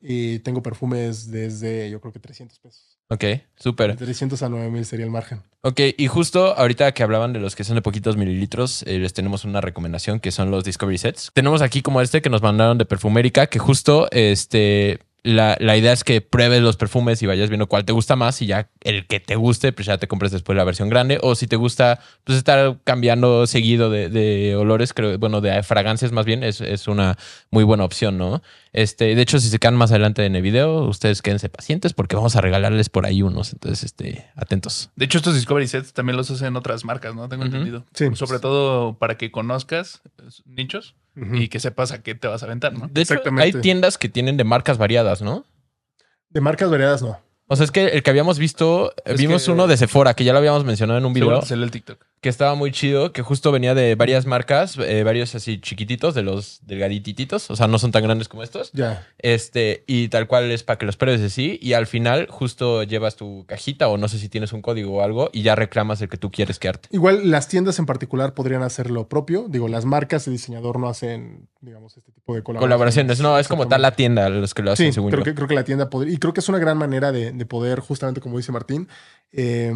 Y 0.00 0.38
tengo 0.40 0.62
perfumes 0.62 1.28
desde, 1.30 1.90
yo 1.90 2.00
creo 2.00 2.12
que 2.12 2.20
300 2.20 2.58
pesos. 2.60 2.94
Ok, 3.10 3.20
De 3.22 3.46
súper. 3.56 3.96
300 3.96 4.42
a 4.42 4.48
9 4.48 4.70
mil 4.70 4.84
sería 4.84 5.06
el 5.06 5.10
margen. 5.10 5.42
Ok, 5.62 5.80
y 5.96 6.06
justo 6.06 6.54
ahorita 6.56 6.92
que 6.92 7.02
hablaban 7.02 7.32
de 7.32 7.40
los 7.40 7.56
que 7.56 7.64
son 7.64 7.74
de 7.74 7.82
poquitos 7.82 8.16
mililitros, 8.16 8.82
eh, 8.84 8.98
les 8.98 9.12
tenemos 9.14 9.44
una 9.44 9.60
recomendación 9.60 10.20
que 10.20 10.30
son 10.30 10.50
los 10.52 10.62
Discovery 10.62 10.98
Sets. 10.98 11.30
Tenemos 11.34 11.62
aquí 11.62 11.80
como 11.82 12.00
este 12.02 12.20
que 12.22 12.30
nos 12.30 12.42
mandaron 12.42 12.76
de 12.78 12.84
Perfumérica, 12.84 13.46
que 13.48 13.58
justo 13.58 14.08
este, 14.12 15.00
la, 15.22 15.56
la 15.60 15.76
idea 15.76 15.92
es 15.92 16.04
que 16.04 16.20
pruebes 16.20 16.62
los 16.62 16.76
perfumes 16.76 17.22
y 17.22 17.26
vayas 17.26 17.48
viendo 17.50 17.66
cuál 17.66 17.84
te 17.84 17.92
gusta 17.92 18.16
más 18.16 18.40
y 18.40 18.46
ya 18.46 18.70
el 18.82 19.06
que 19.06 19.20
te 19.20 19.36
guste, 19.36 19.72
pues 19.72 19.86
ya 19.86 19.98
te 19.98 20.08
compres 20.08 20.32
después 20.32 20.56
la 20.56 20.64
versión 20.64 20.88
grande. 20.88 21.18
O 21.22 21.34
si 21.34 21.46
te 21.46 21.56
gusta, 21.56 22.00
pues 22.24 22.38
estar 22.38 22.78
cambiando 22.84 23.46
seguido 23.46 23.90
de, 23.90 24.08
de 24.08 24.56
olores, 24.56 24.94
creo, 24.94 25.18
bueno, 25.18 25.40
de 25.40 25.62
fragancias 25.62 26.12
más 26.12 26.24
bien, 26.24 26.42
es, 26.42 26.60
es 26.60 26.88
una 26.88 27.16
muy 27.50 27.64
buena 27.64 27.84
opción, 27.84 28.16
¿no? 28.16 28.42
Este, 28.72 29.14
de 29.14 29.22
hecho, 29.22 29.38
si 29.40 29.48
se 29.48 29.58
quedan 29.58 29.76
más 29.76 29.90
adelante 29.90 30.24
en 30.26 30.36
el 30.36 30.42
video, 30.42 30.82
ustedes 30.84 31.22
quédense 31.22 31.48
pacientes 31.48 31.92
porque 31.94 32.16
vamos 32.16 32.36
a 32.36 32.40
regalarles 32.40 32.88
por 32.90 33.06
ahí 33.06 33.22
unos. 33.22 33.52
Entonces, 33.52 33.82
este, 33.84 34.26
atentos. 34.36 34.90
De 34.96 35.04
hecho, 35.06 35.18
estos 35.18 35.34
Discovery 35.34 35.66
Sets 35.66 35.92
también 35.92 36.16
los 36.16 36.30
hacen 36.30 36.54
otras 36.56 36.84
marcas, 36.84 37.14
¿no? 37.14 37.28
Tengo 37.28 37.44
entendido. 37.44 37.84
Sí. 37.94 38.06
Sobre 38.14 38.38
todo 38.40 38.94
para 38.98 39.16
que 39.16 39.30
conozcas 39.30 40.02
eh, 40.18 40.22
nichos 40.46 40.94
y 41.32 41.48
que 41.48 41.58
sepas 41.60 41.90
a 41.92 42.02
qué 42.02 42.14
te 42.14 42.28
vas 42.28 42.42
a 42.42 42.46
aventar, 42.46 42.72
¿no? 42.72 42.86
De 42.88 43.00
hecho, 43.02 43.14
Exactamente. 43.14 43.56
hay 43.56 43.62
tiendas 43.62 43.98
que 43.98 44.08
tienen 44.08 44.36
de 44.36 44.44
marcas 44.44 44.78
variadas, 44.78 45.20
¿no? 45.22 45.44
De 46.30 46.40
marcas 46.40 46.70
variadas, 46.70 47.02
no. 47.02 47.18
O 47.50 47.56
sea, 47.56 47.64
es 47.64 47.70
que 47.70 47.86
el 47.86 48.02
que 48.02 48.10
habíamos 48.10 48.38
visto, 48.38 48.92
Es 49.06 49.18
vimos 49.18 49.44
que- 49.46 49.50
uno 49.50 49.66
de 49.66 49.76
Sephora, 49.78 50.12
que 50.14 50.22
ya 50.22 50.32
lo 50.32 50.38
habíamos 50.38 50.64
mencionado 50.64 50.98
en 50.98 51.06
un 51.06 51.14
video. 51.14 51.40
salió 51.42 51.64
el 51.64 51.70
TikTok. 51.70 52.04
Que 52.20 52.28
estaba 52.28 52.54
muy 52.54 52.72
chido, 52.72 53.12
que 53.12 53.22
justo 53.22 53.52
venía 53.52 53.74
de 53.74 53.94
varias 53.94 54.26
marcas, 54.26 54.76
eh, 54.78 55.02
varios 55.04 55.34
así 55.34 55.60
chiquititos, 55.60 56.14
de 56.14 56.22
los 56.22 56.60
delgadititos, 56.66 57.50
o 57.50 57.56
sea, 57.56 57.68
no 57.68 57.78
son 57.78 57.92
tan 57.92 58.02
grandes 58.02 58.28
como 58.28 58.42
estos. 58.42 58.72
Ya. 58.72 59.06
Este, 59.18 59.84
y 59.86 60.08
tal 60.08 60.26
cual 60.26 60.50
es 60.50 60.62
para 60.62 60.78
que 60.78 60.86
los 60.86 60.96
pruebes 60.96 61.20
así, 61.22 61.58
y 61.62 61.74
al 61.74 61.86
final 61.86 62.26
justo 62.28 62.82
llevas 62.82 63.16
tu 63.16 63.44
cajita 63.46 63.88
o 63.88 63.96
no 63.98 64.08
sé 64.08 64.18
si 64.18 64.28
tienes 64.28 64.52
un 64.52 64.62
código 64.62 64.96
o 64.96 65.02
algo 65.02 65.30
y 65.32 65.42
ya 65.42 65.54
reclamas 65.54 66.00
el 66.02 66.08
que 66.08 66.16
tú 66.16 66.30
quieres 66.30 66.58
quedarte. 66.58 66.88
Igual 66.92 67.30
las 67.30 67.48
tiendas 67.48 67.78
en 67.78 67.86
particular 67.86 68.34
podrían 68.34 68.62
hacer 68.62 68.90
lo 68.90 69.08
propio. 69.08 69.46
Digo, 69.48 69.68
las 69.68 69.84
marcas 69.84 70.24
de 70.24 70.32
diseñador 70.32 70.78
no 70.78 70.88
hacen, 70.88 71.48
digamos, 71.60 71.96
este 71.96 72.12
tipo 72.12 72.34
de 72.34 72.42
colaboraciones. 72.42 72.64
Colaboraciones, 72.68 73.20
no, 73.20 73.38
es 73.38 73.48
como 73.48 73.68
tal 73.68 73.82
la 73.82 73.92
tienda 73.92 74.28
los 74.28 74.54
que 74.54 74.62
lo 74.62 74.72
hacen, 74.72 74.86
Sí, 74.88 74.92
según 74.92 75.10
creo 75.10 75.20
yo. 75.20 75.24
que, 75.24 75.34
creo 75.34 75.48
que 75.48 75.54
la 75.54 75.64
tienda 75.64 75.88
podría. 75.90 76.14
Y 76.14 76.18
creo 76.18 76.32
que 76.32 76.40
es 76.40 76.48
una 76.48 76.58
gran 76.58 76.78
manera 76.78 77.12
de, 77.12 77.32
de 77.32 77.46
poder, 77.46 77.80
justamente 77.80 78.20
como 78.20 78.36
dice 78.38 78.52
Martín, 78.52 78.88
eh, 79.32 79.72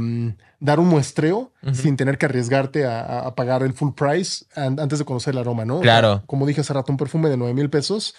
dar 0.61 0.81
un 0.81 0.89
muestreo 0.89 1.53
Ujú. 1.63 1.75
sin 1.75 1.97
tener 1.97 2.19
que 2.19 2.27
arriesgarte 2.27 2.87
a, 2.87 3.35
pagar 3.35 3.63
el 3.63 3.73
full 3.75 3.93
price 3.95 4.45
an- 4.55 4.81
antes 4.81 4.99
de 4.99 5.05
conocer 5.05 5.35
el 5.35 5.39
aroma, 5.39 5.65
¿no? 5.65 5.81
Claro. 5.81 6.23
Como 6.27 6.47
dije 6.47 6.61
hace 6.63 6.73
rato, 6.73 6.91
un 6.93 6.99
perfume 6.99 7.29
de 7.29 7.37
9 7.37 7.55
mil 7.55 7.69
pesos. 7.71 8.15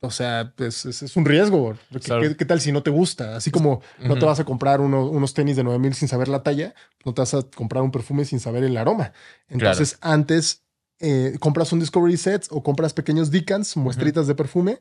O 0.00 0.10
sea, 0.10 0.52
pues, 0.56 0.84
es, 0.84 1.02
es 1.02 1.16
un 1.16 1.24
riesgo. 1.24 1.74
¿Qué, 1.90 2.00
Claro. 2.00 2.22
qué- 2.22 2.36
qué 2.36 2.44
tal 2.44 2.60
si 2.60 2.70
no 2.70 2.82
te 2.82 2.90
gusta? 2.90 3.34
Así 3.36 3.50
como 3.50 3.80
no 3.98 4.18
te 4.18 4.26
vas 4.26 4.38
a 4.38 4.44
comprar 4.44 4.80
uno- 4.80 5.06
unos 5.06 5.32
tenis 5.32 5.56
de 5.56 5.64
9 5.64 5.78
mil 5.78 5.94
sin 5.94 6.06
saber 6.06 6.28
la 6.28 6.42
talla, 6.42 6.74
no 7.04 7.14
te 7.14 7.22
vas 7.22 7.32
a 7.34 7.42
comprar 7.42 7.82
un 7.82 7.90
perfume 7.90 8.24
sin 8.26 8.40
saber 8.40 8.62
el 8.62 8.76
aroma. 8.76 9.12
Entonces, 9.48 9.96
antes 10.02 10.64
eh, 11.00 11.36
compras 11.40 11.72
un 11.72 11.80
Discovery 11.80 12.18
Set 12.18 12.46
o 12.50 12.62
compras 12.62 12.92
pequeños 12.92 13.30
decants, 13.30 13.74
muestritas 13.78 14.26
de 14.26 14.34
perfume, 14.34 14.80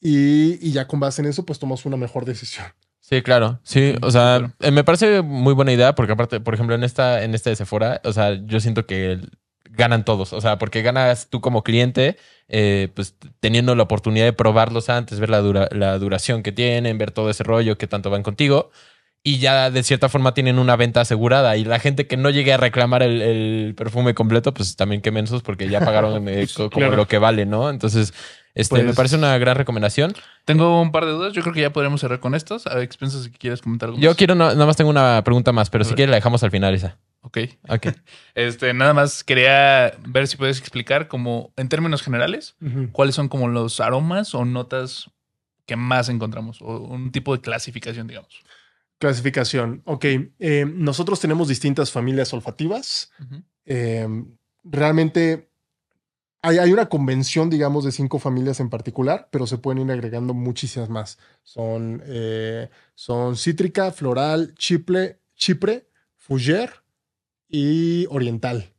y, 0.00 0.58
y 0.60 0.72
ya 0.72 0.88
con 0.88 0.98
base 0.98 1.22
en 1.22 1.28
eso, 1.28 1.44
pues 1.46 1.60
tomas 1.60 1.86
una 1.86 1.96
mejor 1.96 2.24
decisión. 2.24 2.66
Sí, 3.04 3.20
claro. 3.20 3.58
Sí, 3.64 3.94
o 4.00 4.10
sea, 4.12 4.54
eh, 4.60 4.70
me 4.70 4.84
parece 4.84 5.22
muy 5.22 5.54
buena 5.54 5.72
idea 5.72 5.94
porque 5.94 6.12
aparte, 6.12 6.38
por 6.38 6.54
ejemplo, 6.54 6.76
en 6.76 6.84
esta, 6.84 7.24
en 7.24 7.34
esta 7.34 7.50
de 7.50 7.56
Sephora, 7.56 8.00
o 8.04 8.12
sea, 8.12 8.34
yo 8.46 8.60
siento 8.60 8.86
que 8.86 9.18
ganan 9.70 10.04
todos. 10.04 10.32
O 10.32 10.40
sea, 10.40 10.56
porque 10.58 10.82
ganas 10.82 11.28
tú 11.28 11.40
como 11.40 11.64
cliente, 11.64 12.16
eh, 12.48 12.90
pues 12.94 13.16
teniendo 13.40 13.74
la 13.74 13.82
oportunidad 13.82 14.24
de 14.26 14.32
probarlos 14.32 14.88
antes, 14.88 15.18
ver 15.18 15.30
la, 15.30 15.40
dura- 15.40 15.68
la 15.72 15.98
duración 15.98 16.44
que 16.44 16.52
tienen, 16.52 16.96
ver 16.96 17.10
todo 17.10 17.28
ese 17.28 17.42
rollo 17.42 17.76
que 17.76 17.88
tanto 17.88 18.08
van 18.08 18.22
contigo. 18.22 18.70
Y 19.24 19.38
ya 19.38 19.70
de 19.70 19.82
cierta 19.84 20.08
forma 20.08 20.34
tienen 20.34 20.58
una 20.58 20.76
venta 20.76 21.00
asegurada. 21.00 21.56
Y 21.56 21.64
la 21.64 21.78
gente 21.80 22.06
que 22.06 22.16
no 22.16 22.30
llegue 22.30 22.52
a 22.52 22.56
reclamar 22.56 23.02
el, 23.02 23.20
el 23.22 23.74
perfume 23.76 24.14
completo, 24.14 24.54
pues 24.54 24.76
también 24.76 25.00
qué 25.00 25.10
mensos 25.10 25.42
porque 25.42 25.68
ya 25.68 25.80
pagaron 25.80 26.28
eh, 26.28 26.46
co- 26.54 26.70
como 26.70 26.86
Claro. 26.86 26.96
lo 26.96 27.08
que 27.08 27.18
vale, 27.18 27.46
¿no? 27.46 27.70
Entonces, 27.70 28.14
este, 28.54 28.76
me 28.78 28.84
Pues- 28.84 28.96
parece 28.96 29.16
una 29.16 29.36
gran 29.38 29.56
recomendación. 29.56 30.14
Tengo 30.44 30.80
un 30.82 30.92
par 30.92 31.04
de 31.06 31.12
dudas. 31.12 31.32
Yo 31.32 31.42
creo 31.42 31.54
que 31.54 31.60
ya 31.62 31.72
podremos 31.72 32.00
cerrar 32.00 32.20
con 32.20 32.34
estos. 32.34 32.66
A 32.66 32.74
ver, 32.74 32.82
expensas 32.84 33.22
si 33.24 33.30
quieres 33.30 33.62
comentar 33.62 33.88
algo 33.88 34.00
Yo 34.00 34.10
más. 34.10 34.16
quiero, 34.16 34.34
no- 34.34 34.48
nada 34.52 34.66
más 34.66 34.76
tengo 34.76 34.90
una 34.90 35.22
pregunta 35.24 35.52
más, 35.52 35.70
pero 35.70 35.82
A 35.82 35.84
si 35.84 35.90
ver. 35.90 35.96
quieres 35.96 36.10
la 36.10 36.16
dejamos 36.16 36.42
al 36.42 36.50
final 36.50 36.74
esa. 36.74 36.98
Ok. 37.22 37.38
Ok. 37.68 37.86
Este, 38.34 38.74
nada 38.74 38.94
más 38.94 39.22
quería 39.24 39.92
ver 40.06 40.26
si 40.26 40.36
puedes 40.36 40.58
explicar 40.58 41.06
como 41.08 41.52
en 41.56 41.68
términos 41.68 42.02
generales 42.02 42.56
cuáles 42.92 43.14
son 43.14 43.28
como 43.28 43.48
los 43.48 43.78
aromas 43.80 44.34
o 44.34 44.44
notas 44.44 45.10
que 45.66 45.76
más 45.76 46.08
encontramos 46.08 46.60
o 46.60 46.78
un 46.80 47.12
tipo 47.12 47.34
de 47.36 47.40
clasificación, 47.40 48.06
digamos. 48.08 48.42
Clasificación. 48.98 49.82
Ok. 49.84 50.04
eh, 50.38 50.64
nosotros 50.74 51.20
tenemos 51.20 51.48
distintas 51.48 51.90
familias 51.90 52.32
olfativas. 52.32 53.10
Eh, 53.66 54.08
realmente 54.64 55.51
hay, 56.42 56.58
hay 56.58 56.72
una 56.72 56.88
convención, 56.88 57.48
digamos, 57.50 57.84
de 57.84 57.92
cinco 57.92 58.18
familias 58.18 58.58
en 58.58 58.68
particular, 58.68 59.28
pero 59.30 59.46
se 59.46 59.58
pueden 59.58 59.86
ir 59.86 59.92
agregando 59.92 60.34
muchísimas 60.34 60.88
más. 60.90 61.18
Son, 61.44 62.02
eh, 62.04 62.68
son 62.96 63.36
cítrica, 63.36 63.92
floral, 63.92 64.54
chiple, 64.56 65.20
chipre, 65.36 65.86
fougère 66.16 66.72
y 67.48 68.06
oriental. 68.10 68.72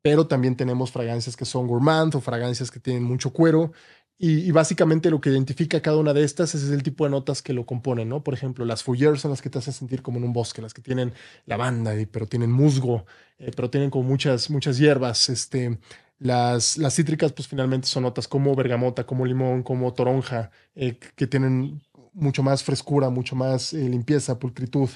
Pero 0.00 0.26
también 0.26 0.56
tenemos 0.56 0.90
fragancias 0.92 1.36
que 1.36 1.44
son 1.44 1.66
gourmand 1.66 2.14
o 2.14 2.20
fragancias 2.20 2.70
que 2.70 2.80
tienen 2.80 3.02
mucho 3.04 3.32
cuero. 3.32 3.72
Y, 4.16 4.40
y 4.40 4.50
básicamente 4.52 5.10
lo 5.10 5.20
que 5.20 5.28
identifica 5.28 5.82
cada 5.82 5.96
una 5.98 6.14
de 6.14 6.24
estas 6.24 6.54
es 6.54 6.70
el 6.70 6.82
tipo 6.82 7.04
de 7.04 7.10
notas 7.10 7.42
que 7.42 7.52
lo 7.52 7.66
componen, 7.66 8.08
¿no? 8.08 8.22
Por 8.22 8.32
ejemplo, 8.32 8.64
las 8.64 8.82
fougères 8.82 9.20
son 9.20 9.32
las 9.32 9.42
que 9.42 9.50
te 9.50 9.58
hacen 9.58 9.74
sentir 9.74 10.02
como 10.02 10.18
en 10.18 10.24
un 10.24 10.32
bosque, 10.32 10.62
las 10.62 10.72
que 10.72 10.82
tienen 10.82 11.12
lavanda, 11.46 11.92
pero 12.12 12.26
tienen 12.26 12.52
musgo, 12.52 13.04
eh, 13.38 13.50
pero 13.56 13.70
tienen 13.70 13.90
como 13.90 14.08
muchas, 14.08 14.50
muchas 14.50 14.78
hierbas. 14.78 15.28
Este, 15.28 15.78
las, 16.18 16.78
las 16.78 16.94
cítricas, 16.94 17.32
pues 17.32 17.48
finalmente 17.48 17.88
son 17.88 18.04
notas 18.04 18.28
como 18.28 18.54
bergamota, 18.54 19.04
como 19.06 19.26
limón, 19.26 19.62
como 19.62 19.92
toronja, 19.94 20.50
eh, 20.74 20.98
que 21.16 21.26
tienen 21.26 21.82
mucho 22.12 22.42
más 22.42 22.62
frescura, 22.64 23.10
mucho 23.10 23.36
más 23.36 23.72
eh, 23.74 23.88
limpieza, 23.88 24.38
pulcritud. 24.38 24.88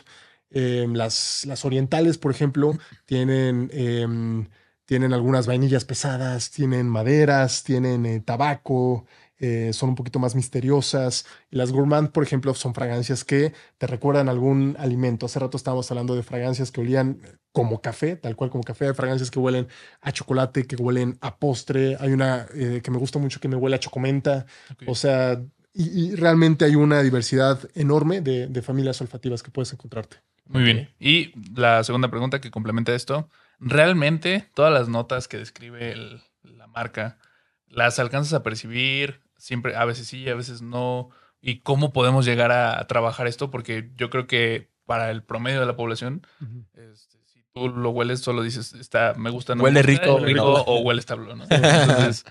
Eh, 0.50 0.86
las, 0.92 1.44
las 1.46 1.64
orientales, 1.64 2.16
por 2.18 2.30
ejemplo, 2.30 2.72
tienen, 3.06 3.70
em, 3.72 4.46
tienen 4.86 5.12
algunas 5.12 5.46
vainillas 5.46 5.84
pesadas, 5.84 6.50
tienen 6.50 6.88
maderas, 6.88 7.64
tienen 7.64 8.06
eh, 8.06 8.20
tabaco, 8.20 9.06
eh, 9.38 9.72
son 9.72 9.90
un 9.90 9.94
poquito 9.94 10.18
más 10.18 10.34
misteriosas. 10.34 11.26
Y 11.50 11.56
las 11.56 11.72
gourmand, 11.72 12.10
por 12.10 12.22
ejemplo, 12.24 12.54
son 12.54 12.74
fragancias 12.74 13.24
que 13.24 13.52
te 13.78 13.86
recuerdan 13.86 14.28
algún 14.28 14.76
alimento. 14.78 15.26
Hace 15.26 15.38
rato 15.38 15.56
estábamos 15.56 15.90
hablando 15.90 16.14
de 16.14 16.22
fragancias 16.22 16.70
que 16.70 16.80
olían 16.80 17.20
como 17.52 17.80
café, 17.80 18.16
tal 18.16 18.36
cual 18.36 18.50
como 18.50 18.64
café. 18.64 18.86
Hay 18.88 18.94
fragancias 18.94 19.30
que 19.30 19.38
huelen 19.38 19.68
a 20.00 20.12
chocolate, 20.12 20.66
que 20.66 20.76
huelen 20.76 21.18
a 21.20 21.38
postre. 21.38 21.96
Hay 22.00 22.12
una 22.12 22.46
eh, 22.54 22.80
que 22.82 22.90
me 22.90 22.98
gusta 22.98 23.18
mucho 23.18 23.40
que 23.40 23.48
me 23.48 23.56
huele 23.56 23.76
a 23.76 23.80
chocomenta. 23.80 24.46
O 24.86 24.94
sea, 24.94 25.40
y, 25.72 26.10
y 26.12 26.14
realmente 26.16 26.64
hay 26.64 26.74
una 26.76 27.02
diversidad 27.02 27.60
enorme 27.74 28.20
de, 28.20 28.46
de 28.46 28.62
familias 28.62 29.00
olfativas 29.00 29.42
que 29.42 29.50
puedes 29.50 29.72
encontrarte. 29.72 30.18
Muy 30.46 30.62
bien. 30.62 30.88
Y 30.98 31.32
la 31.54 31.84
segunda 31.84 32.08
pregunta 32.10 32.40
que 32.40 32.50
complementa 32.50 32.94
esto, 32.94 33.28
¿realmente 33.60 34.48
todas 34.54 34.72
las 34.72 34.88
notas 34.88 35.28
que 35.28 35.36
describe 35.36 35.92
el- 35.92 36.20
la 36.42 36.66
marca 36.66 37.18
las 37.66 37.98
alcanzas 37.98 38.32
a 38.32 38.42
percibir? 38.42 39.20
Siempre, 39.38 39.74
a 39.76 39.84
veces 39.84 40.06
sí, 40.06 40.28
a 40.28 40.34
veces 40.34 40.60
no. 40.62 41.08
¿Y 41.40 41.60
cómo 41.60 41.92
podemos 41.92 42.26
llegar 42.26 42.50
a, 42.52 42.78
a 42.78 42.86
trabajar 42.86 43.26
esto? 43.26 43.50
Porque 43.50 43.90
yo 43.96 44.10
creo 44.10 44.26
que 44.26 44.68
para 44.84 45.10
el 45.10 45.22
promedio 45.22 45.60
de 45.60 45.66
la 45.66 45.76
población, 45.76 46.26
este, 46.74 47.18
si 47.26 47.44
tú 47.54 47.68
lo 47.68 47.90
hueles, 47.90 48.20
solo 48.20 48.42
dices, 48.42 48.72
está, 48.74 49.14
me 49.16 49.30
gusta, 49.30 49.54
no 49.54 49.58
me 49.62 49.64
Huele 49.70 49.82
gusta, 49.82 50.02
rico, 50.04 50.14
huele 50.16 50.26
rico 50.28 50.44
no. 50.44 50.54
o 50.62 50.80
huele 50.80 51.00
establo, 51.00 51.36
¿no? 51.36 51.44
Entonces, 51.50 52.24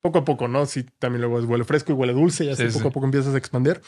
poco 0.00 0.18
a 0.18 0.24
poco, 0.24 0.46
¿no? 0.46 0.66
Sí, 0.66 0.84
también 0.98 1.22
luego 1.22 1.38
es 1.40 1.44
huele 1.46 1.64
fresco 1.64 1.92
y 1.92 1.94
huele 1.96 2.12
dulce 2.12 2.44
y 2.44 2.50
así 2.50 2.62
Sí, 2.62 2.68
poco 2.68 2.82
sí. 2.82 2.88
a 2.88 2.90
poco 2.92 3.06
empiezas 3.06 3.34
a 3.34 3.38
expandir. 3.38 3.80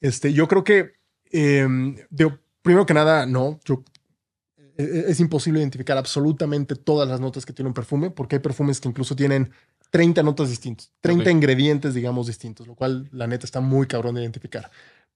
Este, 0.00 0.32
yo 0.32 0.48
creo 0.48 0.64
que, 0.64 0.94
eh, 1.32 1.66
digo, 2.08 2.38
primero 2.62 2.86
que 2.86 2.94
nada, 2.94 3.26
no, 3.26 3.60
yo, 3.64 3.82
eh, 4.78 5.04
es 5.08 5.20
imposible 5.20 5.60
identificar 5.60 5.98
absolutamente 5.98 6.76
todas 6.76 7.08
las 7.08 7.20
notas 7.20 7.44
que 7.44 7.52
tiene 7.52 7.68
un 7.68 7.74
perfume, 7.74 8.10
porque 8.10 8.36
hay 8.36 8.40
perfumes 8.40 8.80
que 8.80 8.88
incluso 8.88 9.16
tienen 9.16 9.50
30 9.90 10.22
notas 10.22 10.50
distintas, 10.50 10.92
30 11.00 11.24
Ok. 11.24 11.30
ingredientes, 11.30 11.94
digamos, 11.94 12.26
distintos, 12.26 12.66
lo 12.66 12.74
cual 12.74 13.08
la 13.12 13.26
neta 13.26 13.46
está 13.46 13.60
muy 13.60 13.86
cabrón 13.86 14.14
de 14.14 14.22
identificar. 14.22 14.70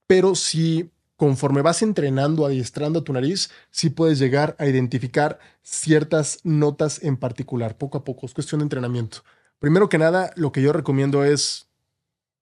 Pero 0.07 0.35
si 0.35 0.91
conforme 1.17 1.61
vas 1.61 1.83
entrenando, 1.83 2.47
adiestrando 2.47 3.01
a 3.01 3.05
tu 3.05 3.13
nariz, 3.13 3.51
sí 3.71 3.91
puedes 3.91 4.19
llegar 4.19 4.57
a 4.59 4.67
identificar 4.67 5.39
ciertas 5.63 6.39
notas 6.45 7.03
en 7.03 7.19
particular, 7.19 7.77
poco 7.77 7.99
a 7.99 8.05
poco, 8.05 8.25
es 8.25 8.33
cuestión 8.33 8.61
de 8.61 8.63
entrenamiento. 8.63 9.19
Primero 9.59 9.91
que 9.91 9.99
nada, 9.99 10.33
lo 10.37 10.51
que 10.51 10.63
yo 10.63 10.73
recomiendo 10.73 11.23
es, 11.23 11.69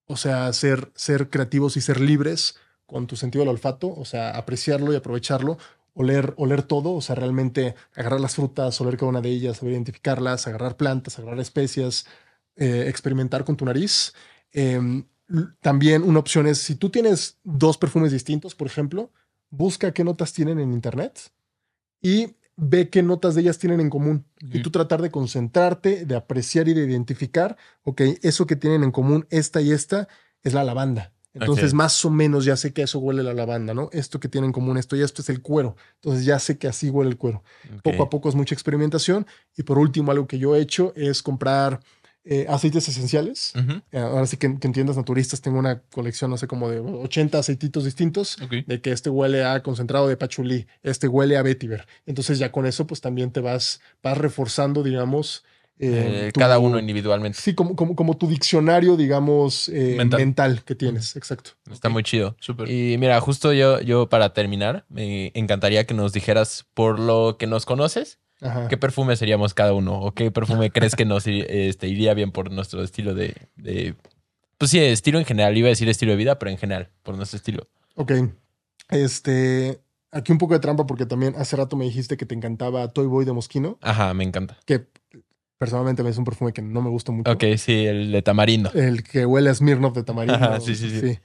o 0.07 0.17
sea, 0.17 0.53
ser, 0.53 0.93
ser 0.95 1.29
creativos 1.29 1.77
y 1.77 1.81
ser 1.81 2.01
libres 2.01 2.55
con 2.87 3.09
tu 3.09 3.17
sentido 3.17 3.43
del 3.43 3.51
olfato, 3.51 3.93
o 3.93 4.05
sea, 4.05 4.31
apreciarlo 4.31 4.93
y 4.93 4.97
aprovecharlo, 4.97 5.59
oler, 5.99 6.33
oler 6.37 6.63
todo, 6.63 6.93
o 6.93 7.01
sea, 7.01 7.17
realmente 7.17 7.75
agarrar 7.97 8.21
las 8.21 8.37
frutas, 8.37 8.81
oler 8.81 8.97
cada 8.97 9.11
una 9.11 9.21
de 9.21 9.31
ellas, 9.31 9.57
saber 9.57 9.73
identificarlas, 9.73 10.47
agarrar 10.47 10.77
plantas, 10.77 11.19
agarrar 11.19 11.41
especias, 11.41 12.07
eh, 12.55 12.85
experimentar 12.87 13.45
con 13.45 13.57
tu 13.57 13.65
nariz. 13.65 14.15
Em, 14.53 15.05
también 15.61 16.05
una 16.05 16.21
opción 16.21 16.47
es, 16.47 16.59
si 16.59 16.77
tú 16.77 16.89
tienes 16.89 17.39
dos 17.43 17.79
perfumes 17.79 18.13
distintos, 18.13 18.55
por 18.55 18.69
ejemplo, 18.69 19.11
busca 19.51 19.93
qué 19.93 20.05
notas 20.05 20.33
tienen 20.33 20.61
en 20.61 20.73
internet 20.73 21.33
y 22.01 22.37
ve 22.55 22.91
qué 22.91 23.03
notas 23.03 23.35
de 23.35 23.41
ellas 23.41 23.59
tienen 23.59 23.81
en 23.81 23.91
común. 23.91 24.25
Y 24.41 24.63
tú 24.63 24.71
tratar 24.71 25.03
de 25.03 25.11
concentrarte, 25.11 26.07
de 26.07 26.15
apreciar 26.15 26.69
y 26.69 26.75
de 26.75 26.85
identificar, 26.85 27.57
ok, 27.83 28.03
eso 28.23 28.47
que 28.47 28.55
tienen 28.55 28.85
en 28.85 28.93
común, 28.93 29.27
esta 29.31 29.61
y 29.61 29.73
esta, 29.73 30.07
es 30.45 30.55
la 30.55 30.63
lavanda. 30.63 31.13
Entonces, 31.41 31.75
más 31.75 32.05
o 32.05 32.11
menos 32.11 32.45
ya 32.45 32.57
sé 32.57 32.73
que 32.73 32.83
eso 32.83 32.99
huele 32.99 33.23
la 33.23 33.35
lavanda, 33.35 33.75
¿no? 33.75 33.89
Esto 33.93 34.21
que 34.21 34.29
tienen 34.29 34.49
en 34.49 34.53
común, 34.53 34.79
esto 34.79 34.97
y 34.97 35.03
esto 35.03 35.23
es 35.23 35.29
el 35.29 35.41
cuero. 35.43 35.77
Entonces, 35.97 36.25
ya 36.25 36.39
sé 36.39 36.59
que 36.59 36.69
así 36.69 36.91
huele 36.91 37.11
el 37.11 37.17
cuero. 37.17 37.43
Poco 37.83 38.03
a 38.03 38.11
poco 38.11 38.29
es 38.29 38.35
mucha 38.35 38.55
experimentación. 38.55 39.27
Y 39.57 39.63
por 39.63 39.79
último, 39.79 40.13
algo 40.13 40.27
que 40.27 40.39
yo 40.39 40.55
he 40.57 40.61
hecho 40.61 40.93
es 40.97 41.23
comprar 41.23 41.81
eh, 42.25 42.45
aceites 42.49 42.87
esenciales. 42.89 43.55
Eh, 43.91 43.99
Ahora 43.99 44.27
sí 44.27 44.37
que, 44.37 44.59
que 44.59 44.67
en 44.67 44.73
tiendas 44.75 44.97
naturistas 44.99 45.41
tengo 45.41 45.59
una 45.59 45.81
colección, 45.81 46.31
no 46.31 46.37
sé, 46.37 46.47
como 46.47 46.69
de 46.69 46.79
80 46.81 47.39
aceititos 47.39 47.85
distintos, 47.85 48.37
de 48.67 48.81
que 48.83 48.93
este 48.93 49.09
huele 49.09 49.45
a 49.45 49.63
concentrado 49.63 50.09
de 50.09 50.17
pachulí, 50.19 50.67
este 50.83 51.09
huele 51.09 51.39
a 51.39 51.43
vetiver. 51.43 51.87
Entonces 52.05 52.39
ya 52.39 52.53
con 52.53 52.67
eso 52.67 52.87
pues 52.87 53.01
también 53.01 53.31
te 53.31 53.41
vas, 53.41 53.81
vas 54.03 54.19
reforzando, 54.19 54.83
digamos, 54.83 55.45
eh, 55.79 56.31
tu- 56.33 56.41
cada 56.41 56.59
uno 56.59 56.79
individualmente. 56.79 57.39
Sí, 57.41 57.55
como, 57.55 57.77
como, 57.77 57.95
como 57.97 58.17
tu 58.17 58.27
diccionario, 58.29 58.97
digamos, 58.97 59.69
eh, 59.69 59.95
Mental. 59.97 60.21
mental. 60.21 60.63
que 60.65 60.75
tienes, 60.75 61.15
exacto. 61.17 61.51
Está 61.71 61.89
muy 61.89 62.03
chido. 62.03 62.37
Súper. 62.41 62.71
Y 62.71 62.97
mira, 62.99 63.21
justo 63.21 63.53
yo, 63.53 63.81
yo 63.81 64.09
para 64.09 64.33
terminar, 64.33 64.85
me 64.89 65.31
encantaría 65.35 65.87
que 65.87 65.95
nos 65.95 66.13
dijeras 66.13 66.67
por 66.75 66.99
lo 66.99 67.37
que 67.39 67.47
nos 67.47 67.65
conoces, 67.67 68.19
Ajá. 68.41 68.69
¿Qué 68.69 68.77
perfume 68.77 69.17
seríamos 69.17 69.53
cada 69.53 69.73
uno? 69.73 70.01
¿O 70.01 70.13
qué 70.13 70.31
perfume 70.31 70.71
crees 70.73 70.95
que 70.95 71.05
nos 71.05 71.25
este, 71.27 71.89
iría 71.89 72.15
bien 72.15 72.31
por 72.31 72.53
nuestro 72.53 72.85
estilo 72.85 73.13
de, 73.13 73.35
de- 73.57 73.97
Pues 74.59 74.71
sí, 74.71 74.79
estilo 74.79 75.19
en 75.19 75.25
general. 75.25 75.57
Iba 75.57 75.67
a 75.67 75.71
decir 75.71 75.89
estilo 75.89 76.13
de 76.13 76.19
vida, 76.19 76.39
pero 76.39 76.53
en 76.53 76.57
general, 76.57 76.89
por 77.03 77.17
nuestro 77.17 77.37
estilo. 77.37 77.67
Ok. 77.97 78.13
Este. 78.91 79.81
Aquí 80.11 80.33
un 80.33 80.39
poco 80.39 80.55
de 80.55 80.61
trampa 80.61 80.87
porque 80.87 81.05
también 81.05 81.35
hace 81.37 81.55
rato 81.57 81.77
me 81.77 81.85
dijiste 81.85 82.17
que 82.17 82.25
te 82.25 82.35
encantaba 82.35 82.89
Toy 82.89 83.07
Boy 83.07 83.25
de 83.27 83.33
Moschino, 83.33 83.77
Ajá, 83.83 84.15
me 84.15 84.25
encanta. 84.25 84.57
que 84.65 84.87
personalmente 85.59 86.09
es 86.09 86.17
un 86.19 86.25
perfume 86.25 86.53
que 86.53 86.63
no 86.63 86.81
me 86.81 86.89
gusta 86.89 87.13
mucho. 87.13 87.31
Ok, 87.31 87.45
sí, 87.57 87.85
el 87.87 88.13
de 88.13 88.23
tamarindo. 88.23 88.71
El 88.73 89.03
que 89.03 89.27
huele 89.27 89.51
a 89.51 89.55
Smirnoff 89.55 89.95
de 89.95 90.05
tamarindo. 90.05 90.37
Ajá, 90.37 90.61
sí, 90.61 90.75
sí, 90.75 91.01
sí. 91.01 91.19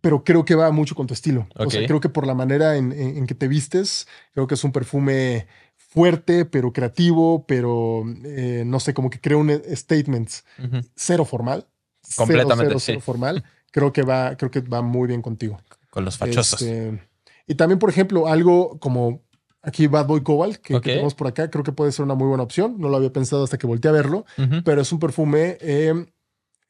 Pero 0.00 0.24
creo 0.24 0.44
que 0.44 0.54
va 0.54 0.70
mucho 0.70 0.94
con 0.94 1.06
tu 1.06 1.14
estilo. 1.14 1.46
O 1.56 1.70
sea, 1.70 1.86
creo 1.86 2.00
que 2.00 2.08
por 2.08 2.26
la 2.26 2.34
manera 2.34 2.76
en, 2.76 2.92
en- 2.92 3.16
en 3.18 3.26
que 3.26 3.34
te 3.34 3.48
vistes, 3.48 4.06
creo 4.32 4.46
que 4.46 4.54
es 4.54 4.64
un 4.64 4.72
perfume 4.72 5.46
fuerte, 5.76 6.44
pero 6.44 6.72
creativo, 6.72 7.44
pero 7.46 8.04
eh, 8.24 8.62
no 8.66 8.80
sé, 8.80 8.94
como 8.94 9.10
que 9.10 9.20
crea 9.20 9.36
un 9.36 9.50
statement 9.74 10.30
Ujú. 10.58 10.80
cero 10.94 11.24
formal. 11.24 11.66
Cero, 12.02 12.14
Completamente, 12.16 12.66
cero, 12.68 12.78
sí. 12.78 12.86
cero 12.86 13.00
formal. 13.00 13.44
Creo 13.72 13.92
que 13.92 14.02
va, 14.02 14.36
creo 14.36 14.50
que 14.50 14.60
va 14.60 14.82
muy 14.82 15.06
bien 15.08 15.22
contigo. 15.22 15.60
Con 15.90 16.04
los 16.04 16.16
fachosos. 16.18 16.62
Este, 16.62 17.00
y 17.46 17.54
también, 17.56 17.78
por 17.78 17.90
ejemplo, 17.90 18.26
algo 18.28 18.78
como 18.78 19.22
aquí 19.62 19.86
Bad 19.86 20.06
Boy 20.06 20.22
Cobalt, 20.22 20.56
que, 20.56 20.78
tenemos 20.80 21.14
por 21.14 21.26
acá, 21.26 21.50
creo 21.50 21.64
que 21.64 21.72
puede 21.72 21.92
ser 21.92 22.04
una 22.04 22.14
muy 22.14 22.28
buena 22.28 22.42
opción. 22.42 22.76
No 22.78 22.88
lo 22.88 22.96
había 22.96 23.12
pensado 23.12 23.44
hasta 23.44 23.58
que 23.58 23.66
volteé 23.66 23.90
a 23.90 23.92
verlo, 23.92 24.24
pero 24.64 24.80
es 24.80 24.92
un 24.92 24.98
perfume 24.98 25.58
eh, 25.60 26.06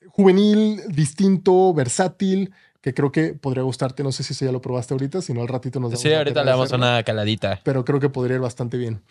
juvenil, 0.08 0.80
distinto, 0.88 1.72
versátil, 1.74 2.52
que 2.80 2.94
creo 2.94 3.12
que 3.12 3.34
podría 3.34 3.62
gustarte. 3.62 4.02
No 4.02 4.12
sé 4.12 4.22
si 4.22 4.34
ya 4.44 4.52
lo 4.52 4.60
probaste 4.60 4.94
ahorita, 4.94 5.22
si 5.22 5.34
no 5.34 5.42
al 5.42 5.48
ratito 5.48 5.80
nos 5.80 5.90
damos 5.90 6.02
Sí, 6.02 6.12
ahorita 6.12 6.44
le 6.44 6.50
damos 6.50 6.72
una 6.72 7.02
caladita. 7.02 7.60
Pero 7.64 7.84
creo 7.84 8.00
que 8.00 8.08
podría 8.08 8.36
ir 8.36 8.40
bastante 8.40 8.76
bien. 8.76 9.02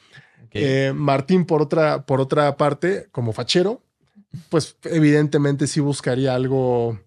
Eh, 0.52 0.94
Martín, 0.96 1.46
por 1.46 1.62
otra, 1.62 2.06
por 2.06 2.20
otra 2.20 2.58
parte, 2.58 3.08
como 3.12 3.34
fachero, 3.34 3.84
pues 4.50 4.78
evidentemente 4.84 5.68
sí 5.68 5.80
buscaría 5.80 6.34
algo 6.34 7.00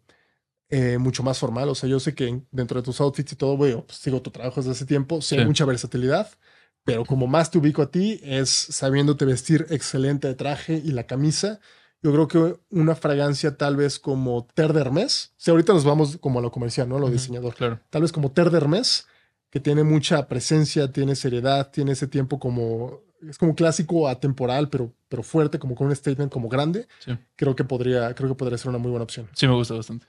eh, 0.68 0.98
mucho 0.98 1.22
más 1.22 1.38
formal. 1.38 1.68
O 1.68 1.74
sea, 1.74 1.88
yo 1.88 2.00
sé 2.00 2.14
que 2.14 2.40
dentro 2.50 2.80
de 2.80 2.84
tus 2.84 3.00
outfits 3.00 3.32
y 3.32 3.36
todo, 3.36 3.56
güey, 3.56 3.74
pues, 3.74 3.98
sigo 3.98 4.22
tu 4.22 4.30
trabajo 4.30 4.60
desde 4.60 4.72
hace 4.72 4.86
tiempo, 4.86 5.20
sé 5.20 5.38
Sí. 5.38 5.44
mucha 5.44 5.64
versatilidad, 5.64 6.28
pero 6.84 7.04
como 7.04 7.26
más 7.26 7.50
te 7.50 7.58
ubico 7.58 7.82
a 7.82 7.90
ti 7.90 8.20
es 8.22 8.48
sabiéndote 8.50 9.24
vestir 9.24 9.66
excelente 9.70 10.28
de 10.28 10.34
traje 10.34 10.80
y 10.84 10.92
la 10.92 11.04
camisa. 11.06 11.60
Yo 12.02 12.12
creo 12.12 12.26
que 12.28 12.56
una 12.70 12.96
fragancia 12.96 13.56
tal 13.56 13.76
vez 13.76 13.98
como 14.00 14.46
Ter 14.54 14.72
de 14.72 14.80
Hermes, 14.80 15.32
si 15.36 15.50
ahorita 15.52 15.72
nos 15.72 15.84
vamos 15.84 16.16
como 16.18 16.40
a 16.40 16.42
lo 16.42 16.50
comercial, 16.50 16.88
¿no? 16.88 16.96
A 16.96 17.00
lo 17.00 17.10
diseñador 17.10 17.54
Claro. 17.54 17.80
tal 17.90 18.02
vez 18.02 18.10
como 18.10 18.32
Ter 18.32 18.50
de 18.50 18.56
Hermes, 18.56 19.06
que 19.50 19.60
tiene 19.60 19.84
mucha 19.84 20.26
presencia, 20.26 20.90
tiene 20.90 21.14
seriedad, 21.14 21.70
tiene 21.70 21.92
ese 21.92 22.08
tiempo 22.08 22.40
como, 22.40 23.00
es 23.28 23.38
como 23.38 23.54
clásico 23.54 24.08
atemporal, 24.08 24.68
pero, 24.68 24.92
pero 25.08 25.22
fuerte, 25.22 25.60
como 25.60 25.76
con 25.76 25.86
un 25.86 25.94
statement 25.94 26.32
como 26.32 26.48
grande. 26.48 26.88
Sí. 27.04 27.16
Creo 27.36 27.54
que 27.54 27.62
podría, 27.62 28.12
creo 28.14 28.30
que 28.30 28.34
podría 28.34 28.58
ser 28.58 28.70
una 28.70 28.78
muy 28.78 28.90
buena 28.90 29.04
opción. 29.04 29.28
Sí, 29.34 29.46
me 29.46 29.54
gusta 29.54 29.74
bastante. 29.74 30.06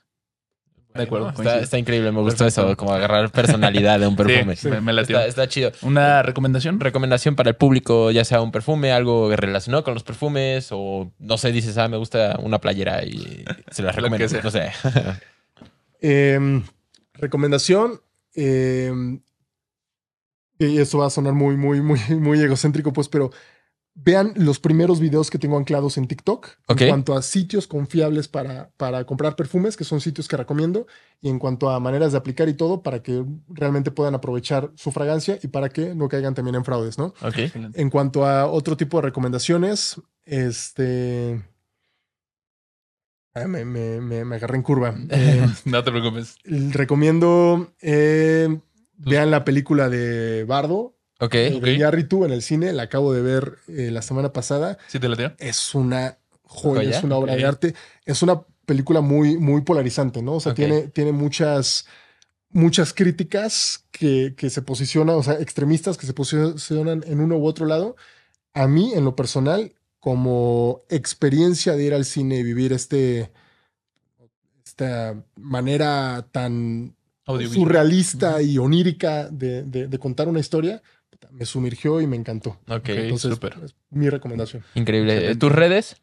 De 0.95 1.03
acuerdo, 1.03 1.29
Está, 1.29 1.35
coincido. 1.43 1.63
está 1.63 1.77
increíble, 1.79 2.11
me 2.11 2.21
gustó 2.21 2.43
Perfecto. 2.45 2.67
eso, 2.69 2.77
como 2.77 2.93
agarrar 2.93 3.31
personalidad 3.31 3.99
de 3.99 4.07
un 4.07 4.15
perfume. 4.15 4.55
Sí, 4.55 4.67
me, 4.69 4.79
me. 4.81 5.01
Está, 5.01 5.25
está 5.25 5.47
chido. 5.47 5.71
¿Una 5.81 6.21
recomendación? 6.21 6.79
Recomendación 6.79 7.35
para 7.35 7.49
el 7.49 7.55
público, 7.55 8.11
ya 8.11 8.23
sea 8.25 8.41
un 8.41 8.51
perfume, 8.51 8.91
algo 8.91 9.35
relacionado 9.35 9.83
con 9.83 9.93
los 9.95 10.03
perfumes, 10.03 10.67
o 10.71 11.11
no 11.19 11.37
sé, 11.37 11.51
dices, 11.51 11.77
ah, 11.77 11.87
me 11.87 11.97
gusta 11.97 12.37
una 12.41 12.59
playera 12.59 13.03
y 13.03 13.43
se 13.71 13.81
la 13.83 13.91
recomiendo. 13.93 14.41
No 14.43 14.51
sé. 14.51 14.71
Em, 16.05 16.63
recomendación. 17.13 18.01
em, 18.35 19.21
y 20.59 20.77
esto 20.77 20.97
va 20.99 21.07
a 21.07 21.09
sonar 21.09 21.33
muy, 21.33 21.57
muy, 21.57 21.81
muy, 21.81 21.99
muy 22.19 22.39
egocéntrico, 22.41 22.93
pues, 22.93 23.09
pero 23.09 23.31
vean 23.95 24.33
los 24.35 24.59
primeros 24.59 24.99
videos 24.99 25.29
que 25.29 25.37
tengo 25.37 25.55
anclados 25.57 25.97
en 25.97 26.07
TikTok 26.07 26.47
Ok. 26.67 26.81
en 26.81 26.87
cuanto 26.89 27.15
a 27.15 27.21
sitios 27.21 27.67
confiables 27.67 28.27
para, 28.27 28.71
para 28.75 29.05
comprar 29.05 29.35
perfumes, 29.35 29.77
que 29.77 29.83
son 29.83 30.01
sitios 30.01 30.27
que 30.27 30.35
recomiendo, 30.35 30.87
y 31.21 31.29
en 31.29 31.37
cuanto 31.37 31.69
a 31.69 31.79
maneras 31.79 32.11
de 32.11 32.17
aplicar 32.17 32.49
y 32.49 32.55
todo, 32.55 32.81
para 32.81 33.03
que 33.03 33.23
realmente 33.49 33.91
puedan 33.91 34.15
aprovechar 34.15 34.71
su 34.75 34.91
fragancia 34.91 35.37
y 35.43 35.47
para 35.47 35.69
que 35.69 35.93
no 35.93 36.09
caigan 36.09 36.33
también 36.33 36.55
en 36.55 36.65
fraudes, 36.65 36.97
¿no? 36.97 37.13
En 37.75 37.89
cuanto 37.91 38.25
a 38.25 38.47
otro 38.47 38.75
tipo 38.77 38.97
de 38.97 39.03
recomendaciones, 39.03 40.01
este... 40.25 41.43
ah, 43.35 43.47
me, 43.47 43.63
me- 43.65 44.01
me- 44.01 44.25
me 44.25 44.35
agarré 44.35 44.57
en 44.57 44.63
curva. 44.63 44.95
Eh, 45.11 45.45
No 45.65 45.83
te 45.83 45.91
preocupes. 45.91 46.35
recomiendo 46.43 47.73
eh, 47.81 48.59
vean 48.97 49.31
la 49.31 49.43
película 49.45 49.89
de 49.89 50.43
Bardo, 50.45 50.95
Ok. 51.25 51.35
ok. 51.55 51.61
de 51.63 51.73
Iñárritu 51.73 52.25
en 52.25 52.31
el 52.31 52.41
cine. 52.41 52.73
La 52.73 52.83
acabo 52.83 53.13
de 53.13 53.21
ver 53.21 53.57
eh, 53.67 53.89
la 53.91 54.01
semana 54.01 54.33
pasada. 54.33 54.77
¿Sí 54.87 54.99
te 54.99 55.07
latió? 55.09 55.33
Es 55.39 55.73
una 55.75 56.17
joya, 56.43 56.81
¿Joya? 56.83 56.97
es 56.97 57.03
una 57.03 57.15
obra 57.17 57.35
de 57.35 57.45
arte. 57.45 57.75
Es 58.05 58.21
una 58.21 58.41
película 58.65 59.01
muy, 59.01 59.37
muy 59.37 59.61
polarizante, 59.61 60.21
¿no? 60.21 60.33
O 60.33 60.39
sea, 60.39 60.53
tiene, 60.53 60.87
tiene 60.87 61.11
muchas, 61.11 61.85
muchas 62.49 62.93
críticas 62.93 63.85
que, 63.91 64.35
que 64.37 64.49
se 64.49 64.61
posicionan, 64.61 65.15
o 65.15 65.23
sea, 65.23 65.33
extremistas 65.35 65.97
que 65.97 66.05
se 66.05 66.13
posicionan 66.13 67.03
en 67.07 67.19
uno 67.19 67.37
u 67.37 67.45
otro 67.45 67.65
lado. 67.65 67.95
A 68.53 68.67
mí, 68.67 68.93
en 68.93 69.03
lo 69.03 69.15
personal, 69.15 69.73
como 69.99 70.83
experiencia 70.89 71.73
de 71.73 71.83
ir 71.85 71.93
al 71.93 72.05
cine 72.05 72.37
y 72.37 72.43
vivir 72.43 72.71
este, 72.73 73.31
esta 74.65 75.15
manera 75.35 76.27
tan 76.31 76.95
surrealista 77.53 78.41
y 78.41 78.57
onírica 78.57 79.29
de, 79.29 79.63
de- 79.63 79.87
de 79.87 79.99
contar 79.99 80.27
una 80.27 80.39
historia, 80.39 80.81
me 81.33 81.45
sumergió 81.45 81.99
y 82.01 82.07
me 82.07 82.15
encantó. 82.15 82.59
Ok. 82.67 82.89
Entonces, 82.89 83.33
súper. 83.33 83.55
es 83.63 83.75
mi 83.89 84.09
recomendación. 84.09 84.63
Increíble. 84.75 85.13
Excelente. 85.13 85.39
¿Tus 85.39 85.51
redes? 85.51 85.97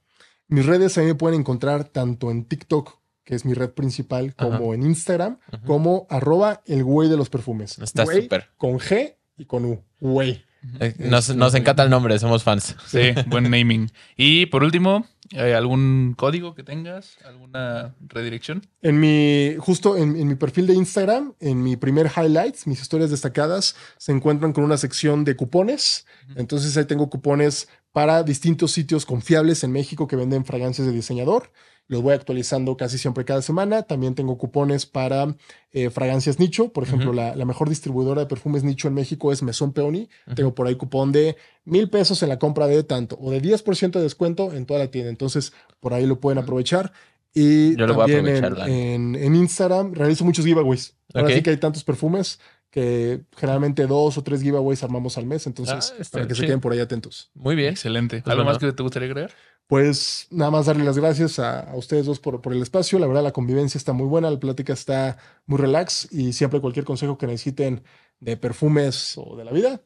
Mis 0.48 0.66
redes 0.66 0.98
a 0.98 1.02
mí 1.02 1.06
me 1.06 1.14
pueden 1.14 1.40
encontrar 1.40 1.84
tanto 1.84 2.30
en 2.30 2.44
TikTok, 2.44 2.98
que 3.24 3.36
es 3.36 3.44
mi 3.44 3.54
red 3.54 3.70
principal, 3.70 4.34
como 4.34 4.74
en 4.74 4.82
Instagram, 4.82 5.38
como 5.64 6.06
arroba 6.10 6.62
el 6.66 6.82
güey 6.82 7.08
de 7.08 7.16
los 7.16 7.30
perfumes. 7.30 7.78
Está 7.78 8.04
súper. 8.04 8.48
Con 8.56 8.78
G 8.80 9.14
y 9.38 9.44
con 9.44 9.64
U. 9.64 9.84
Güey. 10.00 10.44
Eh, 10.80 10.94
Nos, 10.98 11.28
Este- 11.28 11.38
nos 11.38 11.54
encanta 11.54 11.84
el 11.84 11.90
nombre, 11.90 12.18
somos 12.18 12.42
fans. 12.42 12.74
Sí, 12.86 13.12
buen 13.28 13.44
naming. 13.50 13.90
Y 14.16 14.46
por 14.46 14.62
último, 14.64 15.06
¿algún 15.38 16.14
código 16.16 16.54
que 16.54 16.62
tengas? 16.62 17.16
¿Alguna 17.24 17.94
redirección? 18.00 18.66
En 18.82 18.98
mi, 18.98 19.54
justo 19.58 19.96
en, 19.96 20.16
en 20.16 20.28
mi 20.28 20.34
perfil 20.34 20.66
de 20.66 20.74
Instagram, 20.74 21.34
en 21.40 21.62
mi 21.62 21.76
primer 21.76 22.10
highlights, 22.16 22.66
mis 22.66 22.80
historias 22.80 23.10
destacadas, 23.10 23.76
se 23.96 24.12
encuentran 24.12 24.52
con 24.52 24.64
una 24.64 24.76
sección 24.76 25.24
de 25.24 25.36
cupones. 25.36 26.06
Entonces 26.36 26.76
ahí 26.76 26.84
tengo 26.84 27.10
cupones 27.10 27.68
para 27.92 28.22
distintos 28.22 28.72
sitios 28.72 29.06
confiables 29.06 29.64
en 29.64 29.72
México 29.72 30.06
que 30.06 30.16
venden 30.16 30.44
fragancias 30.44 30.86
de 30.86 30.92
diseñador. 30.92 31.52
Los 31.90 32.02
voy 32.02 32.14
actualizando 32.14 32.76
casi 32.76 32.98
siempre 32.98 33.24
cada 33.24 33.42
semana. 33.42 33.82
También 33.82 34.14
tengo 34.14 34.38
cupones 34.38 34.86
para 34.86 35.34
eh, 35.72 35.90
fragancias 35.90 36.38
nicho. 36.38 36.72
Por 36.72 36.84
ejemplo, 36.84 37.08
Ujú. 37.10 37.16
la, 37.16 37.34
la 37.34 37.44
mejor 37.44 37.68
distribuidora 37.68 38.20
de 38.20 38.26
perfumes 38.28 38.62
nicho 38.62 38.86
en 38.86 38.94
México 38.94 39.32
es 39.32 39.42
Mesón 39.42 39.72
Peony. 39.72 40.08
Ujú. 40.26 40.34
Tengo 40.36 40.54
por 40.54 40.68
ahí 40.68 40.76
cupón 40.76 41.10
de 41.10 41.36
mil 41.64 41.90
pesos 41.90 42.22
en 42.22 42.28
la 42.28 42.38
compra 42.38 42.68
de 42.68 42.84
tanto 42.84 43.18
o 43.20 43.32
de 43.32 43.42
10% 43.42 43.90
de 43.98 44.02
descuento 44.02 44.52
en 44.52 44.66
toda 44.66 44.78
la 44.78 44.86
tienda. 44.92 45.10
Entonces, 45.10 45.52
por 45.80 45.92
ahí 45.92 46.06
lo 46.06 46.20
pueden 46.20 46.38
aprovechar. 46.38 46.92
Y 47.34 47.76
Yo 47.76 47.86
lo 47.88 47.94
voy 47.94 48.04
a 48.10 48.14
también 48.14 48.36
en- 48.36 48.44
aprovechar, 48.44 48.68
la 48.68 48.74
en, 48.74 49.14
en 49.16 49.34
Instagram 49.34 49.92
realizo 49.92 50.24
muchos 50.24 50.44
giveaways. 50.44 50.96
Ahora 51.12 51.26
Ok. 51.28 51.34
sí 51.34 51.42
que 51.42 51.50
hay 51.50 51.56
tantos 51.56 51.82
perfumes 51.82 52.38
que 52.70 53.22
generalmente 53.36 53.84
dos 53.88 54.16
o 54.16 54.22
tres 54.22 54.42
giveaways 54.42 54.84
armamos 54.84 55.18
al 55.18 55.26
mes. 55.26 55.44
Entonces, 55.48 55.92
Ah, 55.98 56.04
para 56.12 56.28
que 56.28 56.36
se 56.36 56.42
queden 56.46 56.60
por 56.60 56.72
ahí 56.72 56.78
atentos. 56.78 57.30
Muy 57.34 57.56
bien. 57.56 57.70
Excelente. 57.70 58.22
Pues 58.22 58.30
¿Algo 58.30 58.44
bueno. 58.44 58.52
más 58.52 58.60
que 58.60 58.72
te 58.72 58.82
gustaría 58.84 59.08
agregar? 59.08 59.32
Pues 59.70 60.26
nada 60.30 60.50
más 60.50 60.66
darle 60.66 60.82
las 60.82 60.98
gracias 60.98 61.38
a, 61.38 61.60
a 61.60 61.76
ustedes 61.76 62.04
dos 62.04 62.18
por, 62.18 62.42
por 62.42 62.52
el 62.52 62.60
espacio. 62.60 62.98
La 62.98 63.06
verdad, 63.06 63.22
la 63.22 63.30
convivencia 63.30 63.78
está 63.78 63.92
muy 63.92 64.08
buena, 64.08 64.28
la 64.28 64.40
plática 64.40 64.72
está 64.72 65.16
muy 65.46 65.60
relax 65.60 66.08
y 66.10 66.32
siempre 66.32 66.60
cualquier 66.60 66.84
consejo 66.84 67.16
que 67.16 67.28
necesiten 67.28 67.84
de 68.18 68.36
perfumes 68.36 69.14
o 69.16 69.36
de 69.36 69.44
la 69.44 69.52
vida, 69.52 69.80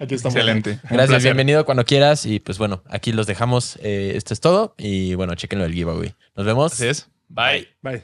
aquí 0.00 0.14
estamos. 0.14 0.36
Excelente. 0.36 0.80
Gracias, 0.88 1.22
bienvenido 1.22 1.66
cuando 1.66 1.84
quieras. 1.84 2.24
Y 2.24 2.40
pues 2.40 2.56
bueno, 2.56 2.82
aquí 2.86 3.12
los 3.12 3.26
dejamos. 3.26 3.78
Eh, 3.82 4.12
esto 4.14 4.32
es 4.32 4.40
todo. 4.40 4.74
Y 4.78 5.14
bueno, 5.16 5.34
chequenlo 5.34 5.64
del 5.64 5.74
giveaway. 5.74 6.14
Nos 6.34 6.46
vemos. 6.46 6.72
Así 6.72 6.86
es. 6.86 7.10
Bye. 7.28 7.68
Bye. 7.82 8.02